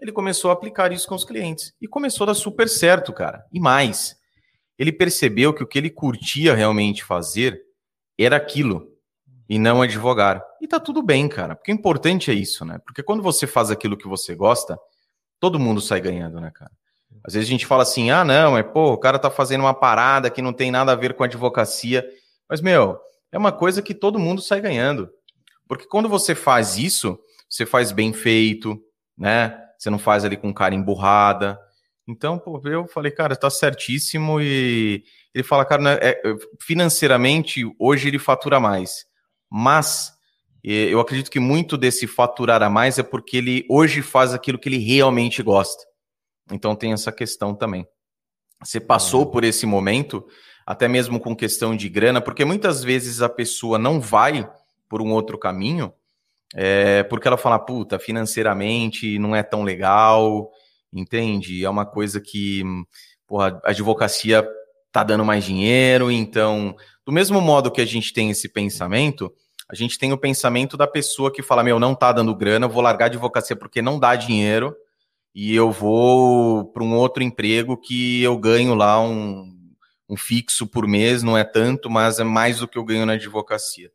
ele 0.00 0.10
começou 0.10 0.50
a 0.50 0.54
aplicar 0.54 0.90
isso 0.90 1.06
com 1.06 1.14
os 1.14 1.22
clientes. 1.22 1.74
E 1.78 1.86
começou 1.86 2.24
a 2.24 2.28
dar 2.28 2.34
super 2.34 2.66
certo, 2.66 3.12
cara. 3.12 3.44
E 3.52 3.60
mais, 3.60 4.16
ele 4.78 4.90
percebeu 4.90 5.52
que 5.52 5.62
o 5.62 5.66
que 5.66 5.76
ele 5.76 5.90
curtia 5.90 6.54
realmente 6.54 7.04
fazer 7.04 7.60
era 8.18 8.36
aquilo, 8.36 8.88
e 9.50 9.58
não 9.58 9.82
advogar. 9.82 10.42
E 10.58 10.66
tá 10.66 10.80
tudo 10.80 11.02
bem, 11.02 11.28
cara, 11.28 11.54
porque 11.54 11.70
o 11.70 11.74
importante 11.74 12.30
é 12.30 12.34
isso, 12.34 12.64
né? 12.64 12.80
Porque 12.86 13.02
quando 13.02 13.22
você 13.22 13.46
faz 13.46 13.70
aquilo 13.70 13.98
que 13.98 14.08
você 14.08 14.34
gosta, 14.34 14.78
todo 15.38 15.60
mundo 15.60 15.78
sai 15.78 16.00
ganhando, 16.00 16.40
né, 16.40 16.50
cara? 16.50 16.70
Às 17.22 17.34
vezes 17.34 17.50
a 17.50 17.52
gente 17.52 17.66
fala 17.66 17.82
assim, 17.82 18.10
ah, 18.10 18.24
não, 18.24 18.52
mas 18.52 18.64
pô, 18.72 18.94
o 18.94 18.98
cara 18.98 19.18
tá 19.18 19.30
fazendo 19.30 19.60
uma 19.60 19.74
parada 19.74 20.30
que 20.30 20.40
não 20.40 20.54
tem 20.54 20.70
nada 20.70 20.92
a 20.92 20.96
ver 20.96 21.12
com 21.12 21.22
advocacia. 21.22 22.02
Mas, 22.48 22.60
meu, 22.60 22.98
é 23.30 23.38
uma 23.38 23.52
coisa 23.52 23.82
que 23.82 23.94
todo 23.94 24.18
mundo 24.18 24.42
sai 24.42 24.60
ganhando. 24.60 25.10
Porque 25.66 25.86
quando 25.86 26.08
você 26.08 26.34
faz 26.34 26.76
isso, 26.76 27.18
você 27.48 27.64
faz 27.64 27.92
bem 27.92 28.12
feito, 28.12 28.78
né? 29.16 29.58
Você 29.78 29.90
não 29.90 29.98
faz 29.98 30.24
ali 30.24 30.36
com 30.36 30.52
cara 30.52 30.74
emburrada. 30.74 31.58
Então, 32.06 32.38
pô, 32.38 32.60
eu 32.64 32.86
falei, 32.86 33.10
cara, 33.10 33.34
tá 33.34 33.48
certíssimo. 33.48 34.40
E 34.40 35.04
ele 35.34 35.44
fala, 35.44 35.64
cara, 35.64 35.82
né, 35.82 35.98
é, 36.00 36.22
financeiramente, 36.60 37.62
hoje 37.78 38.08
ele 38.08 38.18
fatura 38.18 38.60
mais. 38.60 39.06
Mas 39.50 40.12
eu 40.64 41.00
acredito 41.00 41.30
que 41.30 41.40
muito 41.40 41.76
desse 41.76 42.06
faturar 42.06 42.62
a 42.62 42.70
mais 42.70 42.98
é 42.98 43.02
porque 43.02 43.36
ele 43.36 43.66
hoje 43.68 44.00
faz 44.00 44.32
aquilo 44.32 44.58
que 44.58 44.68
ele 44.68 44.78
realmente 44.78 45.42
gosta. 45.42 45.82
Então 46.50 46.76
tem 46.76 46.92
essa 46.92 47.10
questão 47.10 47.54
também. 47.54 47.86
Você 48.62 48.78
passou 48.78 49.26
por 49.26 49.42
esse 49.42 49.66
momento, 49.66 50.24
até 50.66 50.88
mesmo 50.88 51.18
com 51.18 51.34
questão 51.34 51.76
de 51.76 51.88
grana, 51.88 52.20
porque 52.20 52.44
muitas 52.44 52.82
vezes 52.82 53.22
a 53.22 53.28
pessoa 53.28 53.78
não 53.78 54.00
vai 54.00 54.48
por 54.88 55.02
um 55.02 55.12
outro 55.12 55.38
caminho, 55.38 55.92
é, 56.54 57.02
porque 57.04 57.26
ela 57.26 57.38
fala, 57.38 57.58
puta, 57.58 57.98
financeiramente 57.98 59.18
não 59.18 59.34
é 59.34 59.42
tão 59.42 59.62
legal, 59.62 60.50
entende? 60.92 61.64
É 61.64 61.70
uma 61.70 61.86
coisa 61.86 62.20
que, 62.20 62.62
porra, 63.26 63.60
a 63.64 63.70
advocacia 63.70 64.46
tá 64.90 65.02
dando 65.02 65.24
mais 65.24 65.44
dinheiro, 65.44 66.10
então, 66.10 66.76
do 67.04 67.12
mesmo 67.12 67.40
modo 67.40 67.70
que 67.70 67.80
a 67.80 67.86
gente 67.86 68.12
tem 68.12 68.30
esse 68.30 68.48
pensamento, 68.48 69.32
a 69.68 69.74
gente 69.74 69.98
tem 69.98 70.12
o 70.12 70.18
pensamento 70.18 70.76
da 70.76 70.86
pessoa 70.86 71.32
que 71.32 71.42
fala: 71.42 71.64
meu, 71.64 71.80
não 71.80 71.94
tá 71.94 72.12
dando 72.12 72.34
grana, 72.34 72.66
eu 72.66 72.70
vou 72.70 72.82
largar 72.82 73.06
a 73.06 73.08
advocacia 73.08 73.56
porque 73.56 73.80
não 73.80 73.98
dá 73.98 74.14
dinheiro 74.14 74.76
e 75.34 75.54
eu 75.54 75.70
vou 75.70 76.66
para 76.66 76.82
um 76.82 76.94
outro 76.94 77.22
emprego 77.22 77.76
que 77.76 78.22
eu 78.22 78.36
ganho 78.36 78.74
lá 78.74 79.00
um, 79.00 79.51
um 80.08 80.16
fixo 80.16 80.66
por 80.66 80.86
mês, 80.86 81.22
não 81.22 81.36
é 81.36 81.44
tanto, 81.44 81.88
mas 81.90 82.18
é 82.18 82.24
mais 82.24 82.58
do 82.58 82.68
que 82.68 82.78
eu 82.78 82.84
ganho 82.84 83.06
na 83.06 83.14
advocacia. 83.14 83.90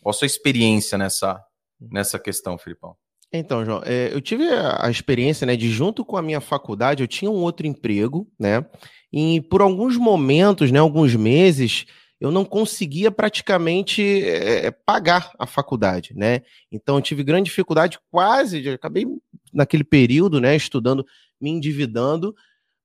Qual 0.00 0.10
a 0.10 0.12
sua 0.12 0.26
experiência 0.26 0.98
nessa, 0.98 1.40
nessa 1.80 2.18
questão, 2.18 2.58
Filipão? 2.58 2.96
Então, 3.32 3.64
João, 3.64 3.82
é, 3.84 4.12
eu 4.12 4.20
tive 4.20 4.44
a 4.50 4.90
experiência, 4.90 5.46
né, 5.46 5.56
de 5.56 5.70
junto 5.70 6.04
com 6.04 6.16
a 6.16 6.22
minha 6.22 6.40
faculdade, 6.40 7.02
eu 7.02 7.08
tinha 7.08 7.30
um 7.30 7.36
outro 7.36 7.66
emprego, 7.66 8.30
né, 8.38 8.64
e 9.10 9.40
por 9.40 9.62
alguns 9.62 9.96
momentos, 9.96 10.70
né, 10.70 10.78
alguns 10.78 11.14
meses, 11.14 11.86
eu 12.20 12.30
não 12.30 12.44
conseguia 12.44 13.10
praticamente 13.10 14.22
é, 14.24 14.70
pagar 14.70 15.32
a 15.38 15.46
faculdade, 15.46 16.14
né? 16.14 16.42
Então 16.70 16.96
eu 16.96 17.02
tive 17.02 17.24
grande 17.24 17.50
dificuldade, 17.50 17.98
quase, 18.10 18.68
acabei 18.68 19.06
naquele 19.52 19.82
período, 19.82 20.40
né, 20.40 20.54
estudando, 20.54 21.04
me 21.40 21.50
endividando, 21.50 22.32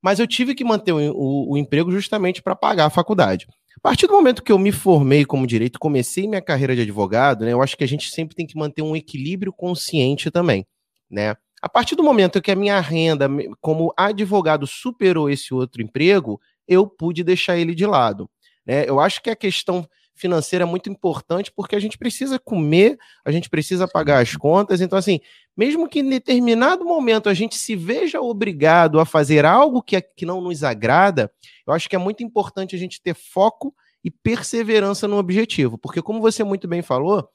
mas 0.02 0.20
eu 0.20 0.28
tive 0.28 0.56
que 0.56 0.64
manter 0.64 0.92
o, 0.92 0.98
o, 1.14 1.54
o 1.54 1.58
emprego 1.58 1.92
justamente 1.92 2.42
para 2.42 2.56
pagar 2.56 2.86
a 2.86 2.90
faculdade. 2.90 3.48
A 3.78 3.80
partir 3.80 4.08
do 4.08 4.14
momento 4.14 4.44
que 4.44 4.52
eu 4.52 4.58
me 4.58 4.72
formei 4.72 5.24
como 5.24 5.46
direito, 5.46 5.80
comecei 5.80 6.28
minha 6.28 6.42
carreira 6.42 6.76
de 6.76 6.82
advogado, 6.82 7.46
né, 7.46 7.54
eu 7.54 7.62
acho 7.62 7.78
que 7.78 7.84
a 7.84 7.88
gente 7.88 8.10
sempre 8.10 8.36
tem 8.36 8.46
que 8.46 8.58
manter 8.58 8.82
um 8.82 8.96
equilíbrio 8.96 9.54
consciente 9.54 10.32
também, 10.32 10.66
né? 11.10 11.36
A 11.62 11.70
partir 11.70 11.96
do 11.96 12.04
momento 12.04 12.42
que 12.42 12.52
a 12.52 12.56
minha 12.56 12.80
renda 12.80 13.28
como 13.60 13.92
advogado 13.98 14.68
superou 14.68 15.30
esse 15.30 15.54
outro 15.54 15.82
emprego, 15.82 16.40
eu 16.68 16.88
pude 16.88 17.24
deixar 17.24 17.58
ele 17.58 17.74
de 17.74 17.86
lado. 17.86 18.30
Né? 18.66 18.88
Eu 18.88 19.00
acho 19.00 19.22
que 19.24 19.30
a 19.30 19.36
questão 19.36 19.88
financeira 20.14 20.64
é 20.64 20.68
muito 20.68 20.90
importante 20.90 21.52
porque 21.56 21.76
a 21.76 21.80
gente 21.80 21.98
precisa 21.98 22.40
comer, 22.40 22.98
a 23.26 23.32
gente 23.32 23.50
precisa 23.50 23.88
pagar 23.88 24.22
as 24.22 24.36
contas. 24.36 24.82
Então, 24.82 24.98
assim, 24.98 25.20
mesmo 25.58 25.90
que 25.90 26.00
em 26.00 26.10
determinado 26.10 26.86
momento 26.86 27.28
a 27.28 27.34
gente 27.34 27.58
se 27.58 27.76
veja 27.76 28.22
obrigado 28.22 29.00
a 29.00 29.06
fazer 29.06 29.44
algo 29.44 29.82
que, 29.82 30.00
que 30.00 30.26
não 30.26 30.40
nos 30.40 30.64
agrada, 30.64 31.32
eu 31.66 31.74
acho 31.74 31.90
que 31.90 31.96
é 31.96 32.00
muito 32.00 32.24
importante 32.24 32.76
a 32.76 32.80
gente 32.80 33.02
ter 33.02 33.16
foco 33.16 33.74
e 34.04 34.12
perseverança 34.12 35.08
no 35.08 35.18
objetivo. 35.18 35.78
Porque, 35.78 36.02
como 36.02 36.22
você 36.22 36.44
muito 36.44 36.68
bem 36.68 36.84
falou, 36.84 37.28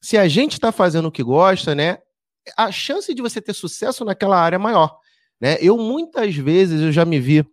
se 0.00 0.16
a 0.16 0.26
gente 0.26 0.54
está 0.54 0.72
fazendo 0.72 1.08
o 1.08 1.12
que 1.12 1.22
gosta, 1.22 1.74
né, 1.74 1.98
a 2.56 2.72
chance 2.72 3.12
de 3.12 3.20
você 3.20 3.40
ter 3.40 3.52
sucesso 3.52 4.04
naquela 4.04 4.40
área 4.40 4.56
é 4.56 4.58
maior. 4.58 4.98
Né? 5.40 5.58
Eu 5.60 5.76
muitas 5.76 6.34
vezes 6.34 6.80
eu 6.80 6.90
já 6.90 7.04
me 7.04 7.20
vi 7.20 7.44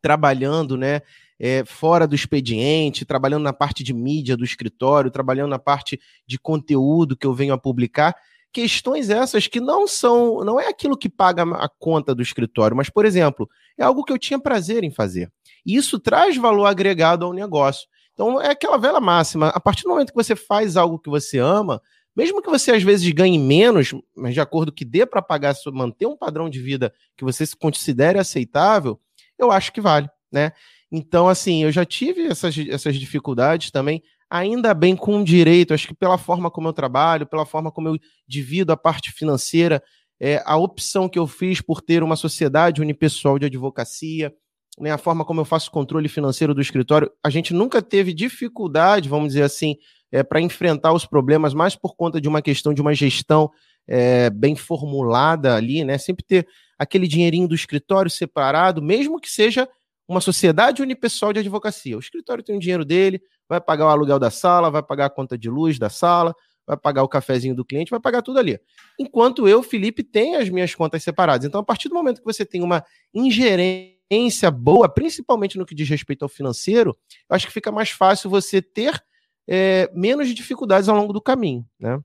trabalhando, 0.00 0.76
né, 0.76 1.02
é, 1.38 1.64
fora 1.64 2.06
do 2.06 2.14
expediente, 2.14 3.04
trabalhando 3.04 3.42
na 3.42 3.52
parte 3.52 3.82
de 3.82 3.92
mídia 3.92 4.36
do 4.36 4.44
escritório, 4.44 5.10
trabalhando 5.10 5.50
na 5.50 5.58
parte 5.58 5.98
de 6.26 6.38
conteúdo 6.38 7.16
que 7.16 7.26
eu 7.26 7.34
venho 7.34 7.54
a 7.54 7.58
publicar. 7.58 8.14
Questões 8.52 9.10
essas 9.10 9.46
que 9.46 9.60
não 9.60 9.86
são, 9.86 10.44
não 10.44 10.58
é 10.58 10.66
aquilo 10.66 10.96
que 10.96 11.08
paga 11.08 11.42
a 11.42 11.68
conta 11.68 12.14
do 12.14 12.22
escritório, 12.22 12.76
mas, 12.76 12.90
por 12.90 13.04
exemplo, 13.04 13.48
é 13.78 13.84
algo 13.84 14.04
que 14.04 14.12
eu 14.12 14.18
tinha 14.18 14.38
prazer 14.38 14.82
em 14.82 14.90
fazer. 14.90 15.30
E 15.64 15.76
isso 15.76 15.98
traz 16.00 16.36
valor 16.36 16.66
agregado 16.66 17.24
ao 17.24 17.32
negócio. 17.32 17.86
Então, 18.12 18.40
é 18.40 18.50
aquela 18.50 18.76
velha 18.76 19.00
máxima: 19.00 19.48
a 19.48 19.60
partir 19.60 19.84
do 19.84 19.90
momento 19.90 20.10
que 20.10 20.22
você 20.22 20.34
faz 20.34 20.76
algo 20.76 20.98
que 20.98 21.08
você 21.08 21.38
ama, 21.38 21.80
mesmo 22.14 22.42
que 22.42 22.50
você 22.50 22.72
às 22.72 22.82
vezes 22.82 23.08
ganhe 23.12 23.38
menos, 23.38 23.94
mas 24.16 24.34
de 24.34 24.40
acordo 24.40 24.72
que 24.72 24.84
dê 24.84 25.06
para 25.06 25.22
pagar, 25.22 25.54
manter 25.72 26.06
um 26.06 26.16
padrão 26.16 26.50
de 26.50 26.60
vida 26.60 26.92
que 27.16 27.24
você 27.24 27.46
se 27.46 27.56
considere 27.56 28.18
aceitável, 28.18 29.00
eu 29.38 29.50
acho 29.50 29.72
que 29.72 29.80
vale, 29.80 30.08
né? 30.30 30.52
Então, 30.92 31.28
assim, 31.28 31.62
eu 31.62 31.70
já 31.70 31.84
tive 31.84 32.26
essas, 32.26 32.56
essas 32.68 32.96
dificuldades 32.96 33.70
também, 33.70 34.02
ainda 34.30 34.72
bem 34.72 34.94
com 34.94 35.22
direito, 35.24 35.74
acho 35.74 35.88
que 35.88 35.94
pela 35.94 36.16
forma 36.16 36.50
como 36.50 36.68
eu 36.68 36.72
trabalho, 36.72 37.26
pela 37.26 37.44
forma 37.44 37.72
como 37.72 37.88
eu 37.88 37.98
divido 38.26 38.72
a 38.72 38.76
parte 38.76 39.10
financeira, 39.10 39.82
é, 40.20 40.42
a 40.46 40.56
opção 40.56 41.08
que 41.08 41.18
eu 41.18 41.26
fiz 41.26 41.60
por 41.60 41.80
ter 41.80 42.02
uma 42.02 42.14
sociedade 42.14 42.80
unipessoal 42.80 43.38
de 43.38 43.46
advocacia, 43.46 44.32
né, 44.78 44.92
a 44.92 44.98
forma 44.98 45.24
como 45.24 45.40
eu 45.40 45.44
faço 45.44 45.70
controle 45.70 46.08
financeiro 46.08 46.54
do 46.54 46.60
escritório, 46.60 47.10
a 47.24 47.28
gente 47.28 47.52
nunca 47.52 47.82
teve 47.82 48.14
dificuldade, 48.14 49.08
vamos 49.08 49.28
dizer 49.28 49.42
assim, 49.42 49.76
é, 50.12 50.22
para 50.22 50.40
enfrentar 50.40 50.92
os 50.92 51.04
problemas, 51.04 51.52
mais 51.52 51.74
por 51.74 51.96
conta 51.96 52.20
de 52.20 52.28
uma 52.28 52.42
questão 52.42 52.72
de 52.72 52.80
uma 52.80 52.94
gestão 52.94 53.50
é, 53.86 54.30
bem 54.30 54.54
formulada 54.54 55.54
ali, 55.54 55.84
né? 55.84 55.98
Sempre 55.98 56.24
ter 56.24 56.48
aquele 56.78 57.06
dinheirinho 57.06 57.48
do 57.48 57.54
escritório 57.54 58.10
separado, 58.10 58.82
mesmo 58.82 59.20
que 59.20 59.30
seja 59.30 59.68
uma 60.08 60.20
sociedade 60.20 60.82
unipessoal 60.82 61.32
de 61.32 61.40
advocacia. 61.40 61.96
O 61.96 62.00
escritório 62.00 62.42
tem 62.42 62.56
o 62.56 62.60
dinheiro 62.60 62.84
dele, 62.84 63.20
vai 63.50 63.60
pagar 63.60 63.86
o 63.86 63.88
aluguel 63.88 64.20
da 64.20 64.30
sala, 64.30 64.70
vai 64.70 64.80
pagar 64.80 65.06
a 65.06 65.10
conta 65.10 65.36
de 65.36 65.50
luz 65.50 65.76
da 65.76 65.90
sala, 65.90 66.32
vai 66.64 66.76
pagar 66.76 67.02
o 67.02 67.08
cafezinho 67.08 67.52
do 67.52 67.64
cliente, 67.64 67.90
vai 67.90 67.98
pagar 67.98 68.22
tudo 68.22 68.38
ali. 68.38 68.60
Enquanto 68.96 69.48
eu, 69.48 69.60
Felipe, 69.60 70.04
tenho 70.04 70.40
as 70.40 70.48
minhas 70.48 70.72
contas 70.72 71.02
separadas. 71.02 71.44
Então, 71.44 71.60
a 71.60 71.64
partir 71.64 71.88
do 71.88 71.96
momento 71.96 72.20
que 72.20 72.24
você 72.24 72.46
tem 72.46 72.62
uma 72.62 72.84
ingerência 73.12 74.52
boa, 74.52 74.88
principalmente 74.88 75.58
no 75.58 75.66
que 75.66 75.74
diz 75.74 75.88
respeito 75.88 76.22
ao 76.22 76.28
financeiro, 76.28 76.96
eu 77.28 77.34
acho 77.34 77.48
que 77.48 77.52
fica 77.52 77.72
mais 77.72 77.90
fácil 77.90 78.30
você 78.30 78.62
ter 78.62 79.02
é, 79.48 79.90
menos 79.92 80.32
dificuldades 80.32 80.88
ao 80.88 80.96
longo 80.96 81.12
do 81.12 81.20
caminho, 81.20 81.66
né? 81.78 81.98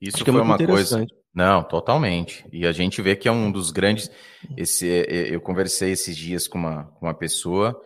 Isso 0.00 0.18
acho 0.18 0.24
foi 0.24 0.40
é 0.40 0.42
uma 0.42 0.56
coisa. 0.56 1.04
Não, 1.34 1.64
totalmente. 1.64 2.46
E 2.52 2.64
a 2.64 2.70
gente 2.70 3.02
vê 3.02 3.16
que 3.16 3.26
é 3.26 3.32
um 3.32 3.50
dos 3.50 3.72
grandes. 3.72 4.08
Esse, 4.56 4.88
é, 4.88 5.00
é, 5.00 5.34
eu 5.34 5.40
conversei 5.40 5.90
esses 5.90 6.16
dias 6.16 6.46
com 6.46 6.58
uma, 6.58 6.84
com 6.84 7.06
uma 7.06 7.14
pessoa 7.14 7.76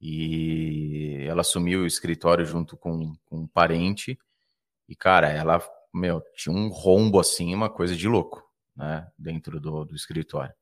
e 0.00 1.24
ela 1.26 1.40
assumiu 1.40 1.80
o 1.80 1.86
escritório 1.86 2.44
junto 2.44 2.76
com, 2.76 3.14
com 3.26 3.40
um 3.40 3.46
parente. 3.46 4.18
E, 4.88 4.94
cara, 4.94 5.28
ela, 5.28 5.62
meu, 5.92 6.22
tinha 6.36 6.54
um 6.54 6.68
rombo 6.68 7.18
assim, 7.18 7.54
uma 7.54 7.68
coisa 7.68 7.96
de 7.96 8.08
louco, 8.08 8.42
né? 8.76 9.06
Dentro 9.18 9.60
do, 9.60 9.84
do 9.84 9.94
escritório. 9.94 10.54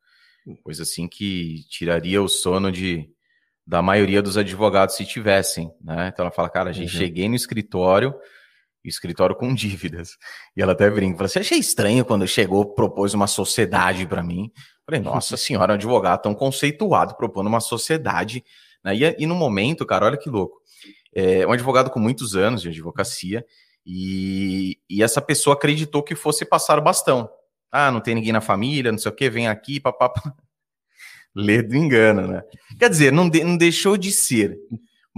Coisa 0.62 0.84
assim 0.84 1.08
que 1.08 1.64
tiraria 1.68 2.22
o 2.22 2.28
sono 2.28 2.70
de, 2.70 3.10
da 3.66 3.82
maioria 3.82 4.22
dos 4.22 4.36
advogados 4.36 4.94
se 4.94 5.04
tivessem, 5.04 5.72
né? 5.80 6.08
Então 6.08 6.24
ela 6.24 6.32
fala, 6.32 6.48
cara, 6.48 6.70
a 6.70 6.72
gente 6.72 6.92
uhum. 6.92 7.00
cheguei 7.00 7.28
no 7.28 7.34
escritório 7.34 8.14
escritório 8.88 9.34
com 9.34 9.54
dívidas. 9.54 10.16
E 10.56 10.62
ela 10.62 10.72
até 10.72 10.88
brinca, 10.90 11.18
fala, 11.18 11.28
você 11.28 11.40
achei 11.40 11.58
estranho 11.58 12.04
quando 12.04 12.26
chegou, 12.26 12.74
propôs 12.74 13.14
uma 13.14 13.26
sociedade 13.26 14.06
para 14.06 14.22
mim. 14.22 14.50
Falei, 14.84 15.00
nossa 15.00 15.36
senhora, 15.36 15.72
um 15.72 15.76
advogado 15.76 16.22
tão 16.22 16.34
conceituado 16.34 17.16
propondo 17.16 17.48
uma 17.48 17.60
sociedade. 17.60 18.44
Né? 18.86 18.96
E, 18.96 19.16
e 19.18 19.26
no 19.26 19.34
momento, 19.34 19.84
cara, 19.84 20.06
olha 20.06 20.16
que 20.16 20.30
louco. 20.30 20.60
É 21.12 21.46
um 21.46 21.52
advogado 21.52 21.90
com 21.90 21.98
muitos 21.98 22.36
anos 22.36 22.62
de 22.62 22.68
advocacia 22.68 23.44
e, 23.84 24.78
e 24.88 25.02
essa 25.02 25.20
pessoa 25.20 25.54
acreditou 25.54 26.02
que 26.02 26.14
fosse 26.14 26.44
passar 26.44 26.78
o 26.78 26.82
bastão. 26.82 27.28
Ah, 27.70 27.90
não 27.90 28.00
tem 28.00 28.14
ninguém 28.14 28.32
na 28.32 28.40
família, 28.40 28.92
não 28.92 28.98
sei 28.98 29.10
o 29.10 29.14
que, 29.14 29.28
vem 29.28 29.48
aqui, 29.48 29.80
papapá. 29.80 30.22
Ledo 31.34 31.76
engana, 31.76 32.26
né? 32.26 32.42
Quer 32.78 32.88
dizer, 32.88 33.12
não, 33.12 33.28
de, 33.28 33.44
não 33.44 33.56
deixou 33.56 33.96
de 33.96 34.10
ser 34.10 34.56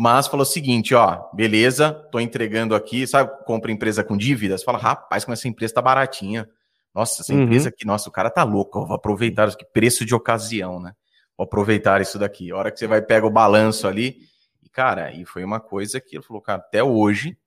mas 0.00 0.28
falou 0.28 0.44
o 0.44 0.46
seguinte, 0.46 0.94
ó, 0.94 1.28
beleza, 1.34 1.92
tô 2.12 2.20
entregando 2.20 2.72
aqui, 2.72 3.04
sabe, 3.04 3.32
compra 3.44 3.72
empresa 3.72 4.04
com 4.04 4.16
dívidas, 4.16 4.62
fala, 4.62 4.78
rapaz, 4.78 5.24
como 5.24 5.32
essa 5.32 5.48
empresa 5.48 5.74
tá 5.74 5.82
baratinha. 5.82 6.48
Nossa, 6.94 7.20
essa 7.20 7.34
uhum. 7.34 7.42
empresa 7.42 7.68
aqui, 7.68 7.84
nossa, 7.84 8.08
o 8.08 8.12
cara 8.12 8.30
tá 8.30 8.44
louco, 8.44 8.86
vou 8.86 8.94
aproveitar 8.94 9.48
aqui, 9.48 9.64
preço 9.72 10.04
de 10.04 10.14
ocasião, 10.14 10.78
né? 10.78 10.92
Vou 11.38 11.44
aproveitar 11.44 12.00
isso 12.00 12.18
daqui. 12.18 12.50
A 12.50 12.56
hora 12.56 12.72
que 12.72 12.80
você 12.80 12.88
vai 12.88 13.00
pega 13.00 13.24
o 13.24 13.30
balanço 13.30 13.86
ali, 13.86 14.28
e 14.60 14.68
cara, 14.68 15.12
e 15.12 15.24
foi 15.24 15.44
uma 15.44 15.60
coisa 15.60 16.00
que 16.00 16.16
ele 16.16 16.24
falou, 16.24 16.42
cara, 16.42 16.58
até 16.58 16.82
hoje, 16.82 17.38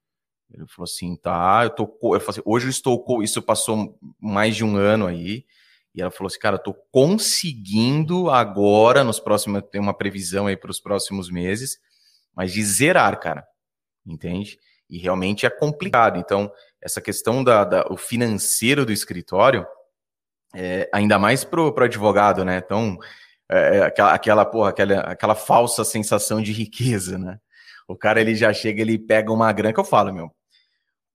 ele 0.49 0.65
falou 0.65 0.85
assim, 0.85 1.13
tá, 1.17 1.61
eu 1.63 1.69
tô, 1.69 1.83
eu 1.83 2.19
falei 2.21 2.29
assim, 2.29 2.41
hoje 2.45 2.67
eu 2.67 2.69
estou, 2.69 3.21
isso 3.21 3.41
passou 3.41 3.99
mais 4.17 4.55
de 4.55 4.63
um 4.63 4.77
ano 4.77 5.07
aí, 5.07 5.45
e 5.93 6.01
ela 6.01 6.09
falou 6.09 6.27
assim, 6.27 6.39
cara, 6.39 6.55
eu 6.55 6.63
tô 6.63 6.73
conseguindo 6.89 8.29
agora, 8.29 9.03
nos 9.03 9.19
próximos, 9.19 9.61
tem 9.69 9.81
uma 9.81 9.93
previsão 9.93 10.47
aí 10.47 10.55
para 10.55 10.71
os 10.71 10.79
próximos 10.79 11.29
meses, 11.29 11.77
mas 12.33 12.53
de 12.53 12.63
zerar, 12.63 13.19
cara. 13.19 13.45
Entende? 14.05 14.57
E 14.89 14.97
realmente 14.97 15.45
é 15.45 15.49
complicado. 15.49 16.17
Então, 16.17 16.49
essa 16.81 17.01
questão 17.01 17.43
da, 17.43 17.65
da 17.65 17.87
o 17.89 17.97
financeiro 17.97 18.85
do 18.85 18.91
escritório, 18.91 19.65
é, 20.55 20.89
ainda 20.93 21.19
mais 21.19 21.43
pro, 21.43 21.73
pro 21.73 21.85
advogado, 21.85 22.43
né? 22.43 22.61
Então, 22.63 22.97
é, 23.51 23.77
é, 23.77 23.81
aquela, 23.83 24.13
aquela, 24.13 24.45
porra, 24.45 24.69
aquela, 24.69 24.99
aquela 25.01 25.35
falsa 25.35 25.83
sensação 25.83 26.41
de 26.41 26.53
riqueza, 26.53 27.17
né? 27.17 27.37
O 27.87 27.95
cara, 27.95 28.21
ele 28.21 28.33
já 28.33 28.53
chega, 28.53 28.81
ele 28.81 28.97
pega 28.97 29.31
uma 29.31 29.51
grana, 29.51 29.73
que 29.73 29.79
eu 29.79 29.85
falo, 29.85 30.13
meu, 30.13 30.31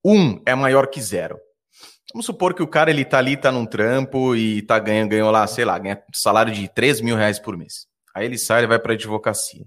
um 0.04 0.40
é 0.44 0.54
maior 0.54 0.88
que 0.88 1.00
zero. 1.00 1.38
Vamos 2.12 2.26
supor 2.26 2.54
que 2.54 2.62
o 2.62 2.68
cara, 2.68 2.90
ele 2.90 3.04
tá 3.04 3.18
ali, 3.18 3.36
tá 3.36 3.50
num 3.50 3.66
trampo 3.66 4.36
e 4.36 4.62
tá 4.62 4.78
ganhando, 4.78 5.08
ganhou 5.08 5.30
lá, 5.30 5.46
sei 5.46 5.64
lá, 5.64 5.78
ganha 5.78 6.02
salário 6.14 6.52
de 6.52 6.68
3 6.68 7.00
mil 7.00 7.16
reais 7.16 7.38
por 7.38 7.56
mês. 7.56 7.86
Aí 8.14 8.24
ele 8.24 8.38
sai, 8.38 8.60
ele 8.60 8.66
vai 8.66 8.78
pra 8.78 8.92
advocacia. 8.92 9.64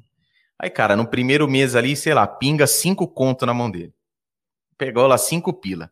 Aí, 0.58 0.70
cara, 0.70 0.96
no 0.96 1.08
primeiro 1.08 1.48
mês 1.48 1.76
ali, 1.76 1.96
sei 1.96 2.14
lá, 2.14 2.28
pinga 2.28 2.68
cinco 2.68 3.08
conto 3.08 3.46
na 3.46 3.54
mão 3.54 3.70
dele. 3.70 3.94
Pegou 4.78 5.08
lá 5.08 5.18
cinco 5.18 5.54
pila. 5.54 5.92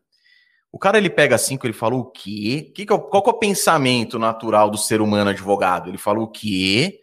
O 0.70 0.78
cara 0.78 0.98
ele 0.98 1.08
pega 1.08 1.38
cinco, 1.38 1.66
ele 1.66 1.72
fala 1.72 1.94
o 1.94 2.04
quê? 2.04 2.70
Que 2.74 2.84
que 2.84 2.92
é, 2.92 2.98
qual 2.98 3.22
que 3.22 3.30
é 3.30 3.32
o 3.32 3.38
pensamento 3.38 4.18
natural 4.18 4.70
do 4.70 4.76
ser 4.76 5.00
humano 5.00 5.30
advogado? 5.30 5.88
Ele 5.88 5.98
fala 5.98 6.20
o 6.20 6.28
quê? 6.28 7.00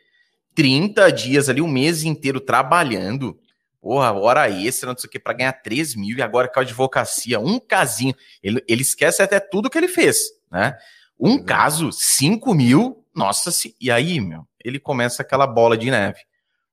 30 0.53 1.11
dias 1.11 1.49
ali, 1.49 1.61
um 1.61 1.67
mês 1.67 2.03
inteiro 2.03 2.39
trabalhando, 2.39 3.37
porra, 3.81 4.13
hora 4.13 4.49
extra, 4.49 4.89
não 4.89 4.97
sei 4.97 5.07
o 5.07 5.11
que, 5.11 5.19
para 5.19 5.33
ganhar 5.33 5.53
3 5.53 5.95
mil, 5.95 6.17
e 6.17 6.21
agora 6.21 6.47
com 6.47 6.59
a 6.59 6.63
advocacia, 6.63 7.39
um 7.39 7.59
casinho, 7.59 8.15
ele, 8.41 8.63
ele 8.67 8.81
esquece 8.81 9.21
até 9.21 9.39
tudo 9.39 9.69
que 9.69 9.77
ele 9.77 9.89
fez, 9.89 10.17
né? 10.49 10.77
Um 11.19 11.31
uhum. 11.31 11.43
caso, 11.43 11.91
5 11.91 12.53
mil, 12.53 13.05
nossa, 13.13 13.51
se... 13.51 13.75
e 13.79 13.91
aí, 13.91 14.19
meu, 14.21 14.47
ele 14.63 14.79
começa 14.79 15.21
aquela 15.21 15.45
bola 15.45 15.77
de 15.77 15.91
neve, 15.91 16.21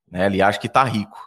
né? 0.09 0.27
Ele 0.27 0.41
acha 0.41 0.59
que 0.59 0.69
tá 0.69 0.83
rico, 0.83 1.19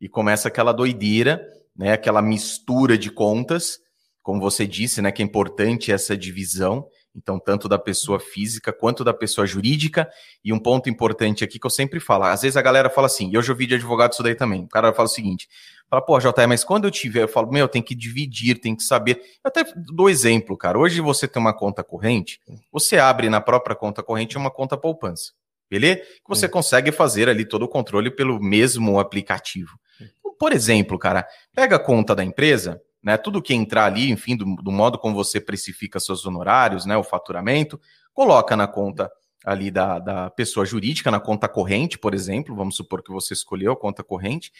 e 0.00 0.08
começa 0.08 0.48
aquela 0.48 0.72
doideira, 0.72 1.42
né? 1.74 1.92
Aquela 1.92 2.20
mistura 2.20 2.98
de 2.98 3.10
contas, 3.10 3.80
como 4.26 4.40
você 4.40 4.66
disse, 4.66 5.00
né? 5.00 5.12
Que 5.12 5.22
é 5.22 5.24
importante 5.24 5.92
essa 5.92 6.16
divisão, 6.16 6.84
então, 7.14 7.38
tanto 7.38 7.68
da 7.68 7.78
pessoa 7.78 8.18
física 8.18 8.72
quanto 8.72 9.04
da 9.04 9.14
pessoa 9.14 9.46
jurídica. 9.46 10.10
E 10.44 10.52
um 10.52 10.58
ponto 10.58 10.90
importante 10.90 11.44
aqui 11.44 11.60
que 11.60 11.66
eu 11.66 11.70
sempre 11.70 12.00
falo: 12.00 12.24
às 12.24 12.42
vezes 12.42 12.56
a 12.56 12.60
galera 12.60 12.90
fala 12.90 13.06
assim, 13.06 13.30
e 13.30 13.34
eu 13.34 13.42
já 13.42 13.52
ouvi 13.52 13.68
de 13.68 13.76
advogado 13.76 14.14
isso 14.14 14.24
daí 14.24 14.34
também. 14.34 14.64
O 14.64 14.68
cara 14.68 14.92
fala 14.92 15.06
o 15.06 15.08
seguinte: 15.08 15.48
fala, 15.88 16.02
pô, 16.02 16.18
JR, 16.18 16.48
mas 16.48 16.64
quando 16.64 16.86
eu 16.86 16.90
tiver, 16.90 17.22
eu 17.22 17.28
falo, 17.28 17.52
meu, 17.52 17.68
tem 17.68 17.80
que 17.80 17.94
dividir, 17.94 18.58
tem 18.60 18.74
que 18.74 18.82
saber. 18.82 19.20
Eu 19.44 19.48
até 19.48 19.64
dou 19.94 20.10
exemplo, 20.10 20.56
cara. 20.56 20.76
Hoje 20.76 21.00
você 21.00 21.28
tem 21.28 21.40
uma 21.40 21.56
conta 21.56 21.84
corrente, 21.84 22.40
você 22.72 22.98
abre 22.98 23.30
na 23.30 23.40
própria 23.40 23.76
conta 23.76 24.02
corrente 24.02 24.36
uma 24.36 24.50
conta 24.50 24.76
poupança. 24.76 25.30
Beleza? 25.70 26.00
Que 26.00 26.28
você 26.28 26.48
consegue 26.48 26.90
fazer 26.90 27.28
ali 27.28 27.44
todo 27.44 27.62
o 27.62 27.68
controle 27.68 28.10
pelo 28.10 28.40
mesmo 28.40 28.98
aplicativo. 28.98 29.78
Então, 30.00 30.34
por 30.36 30.52
exemplo, 30.52 30.98
cara, 30.98 31.24
pega 31.54 31.76
a 31.76 31.78
conta 31.78 32.12
da 32.12 32.24
empresa, 32.24 32.80
né? 33.06 33.16
Tudo 33.16 33.40
que 33.40 33.54
entrar 33.54 33.84
ali, 33.84 34.10
enfim, 34.10 34.36
do, 34.36 34.56
do 34.56 34.72
modo 34.72 34.98
como 34.98 35.14
você 35.14 35.40
precifica 35.40 36.00
seus 36.00 36.26
honorários, 36.26 36.84
né? 36.84 36.96
O 36.96 37.04
faturamento, 37.04 37.80
coloca 38.12 38.56
na 38.56 38.66
conta 38.66 39.08
ali 39.44 39.70
da, 39.70 40.00
da 40.00 40.28
pessoa 40.28 40.66
jurídica, 40.66 41.08
na 41.08 41.20
conta 41.20 41.48
corrente, 41.48 41.96
por 41.96 42.14
exemplo, 42.14 42.56
vamos 42.56 42.74
supor 42.74 43.04
que 43.04 43.12
você 43.12 43.32
escolheu 43.32 43.70
a 43.70 43.76
conta 43.76 44.02
corrente, 44.02 44.50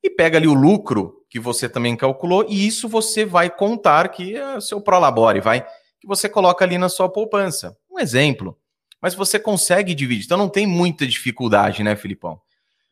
e 0.00 0.08
pega 0.08 0.38
ali 0.38 0.46
o 0.46 0.54
lucro 0.54 1.24
que 1.28 1.40
você 1.40 1.68
também 1.68 1.96
calculou, 1.96 2.46
e 2.48 2.64
isso 2.64 2.88
você 2.88 3.24
vai 3.24 3.50
contar 3.50 4.08
que 4.10 4.36
é 4.36 4.60
seu 4.60 4.80
prolabore, 4.80 5.40
vai, 5.40 5.66
que 6.00 6.06
você 6.06 6.28
coloca 6.28 6.64
ali 6.64 6.78
na 6.78 6.88
sua 6.88 7.08
poupança. 7.08 7.76
Um 7.90 7.98
exemplo. 7.98 8.56
Mas 9.02 9.16
você 9.16 9.36
consegue 9.36 9.96
dividir, 9.96 10.26
então 10.26 10.38
não 10.38 10.48
tem 10.48 10.64
muita 10.64 11.04
dificuldade, 11.08 11.82
né, 11.82 11.96
Filipão? 11.96 12.40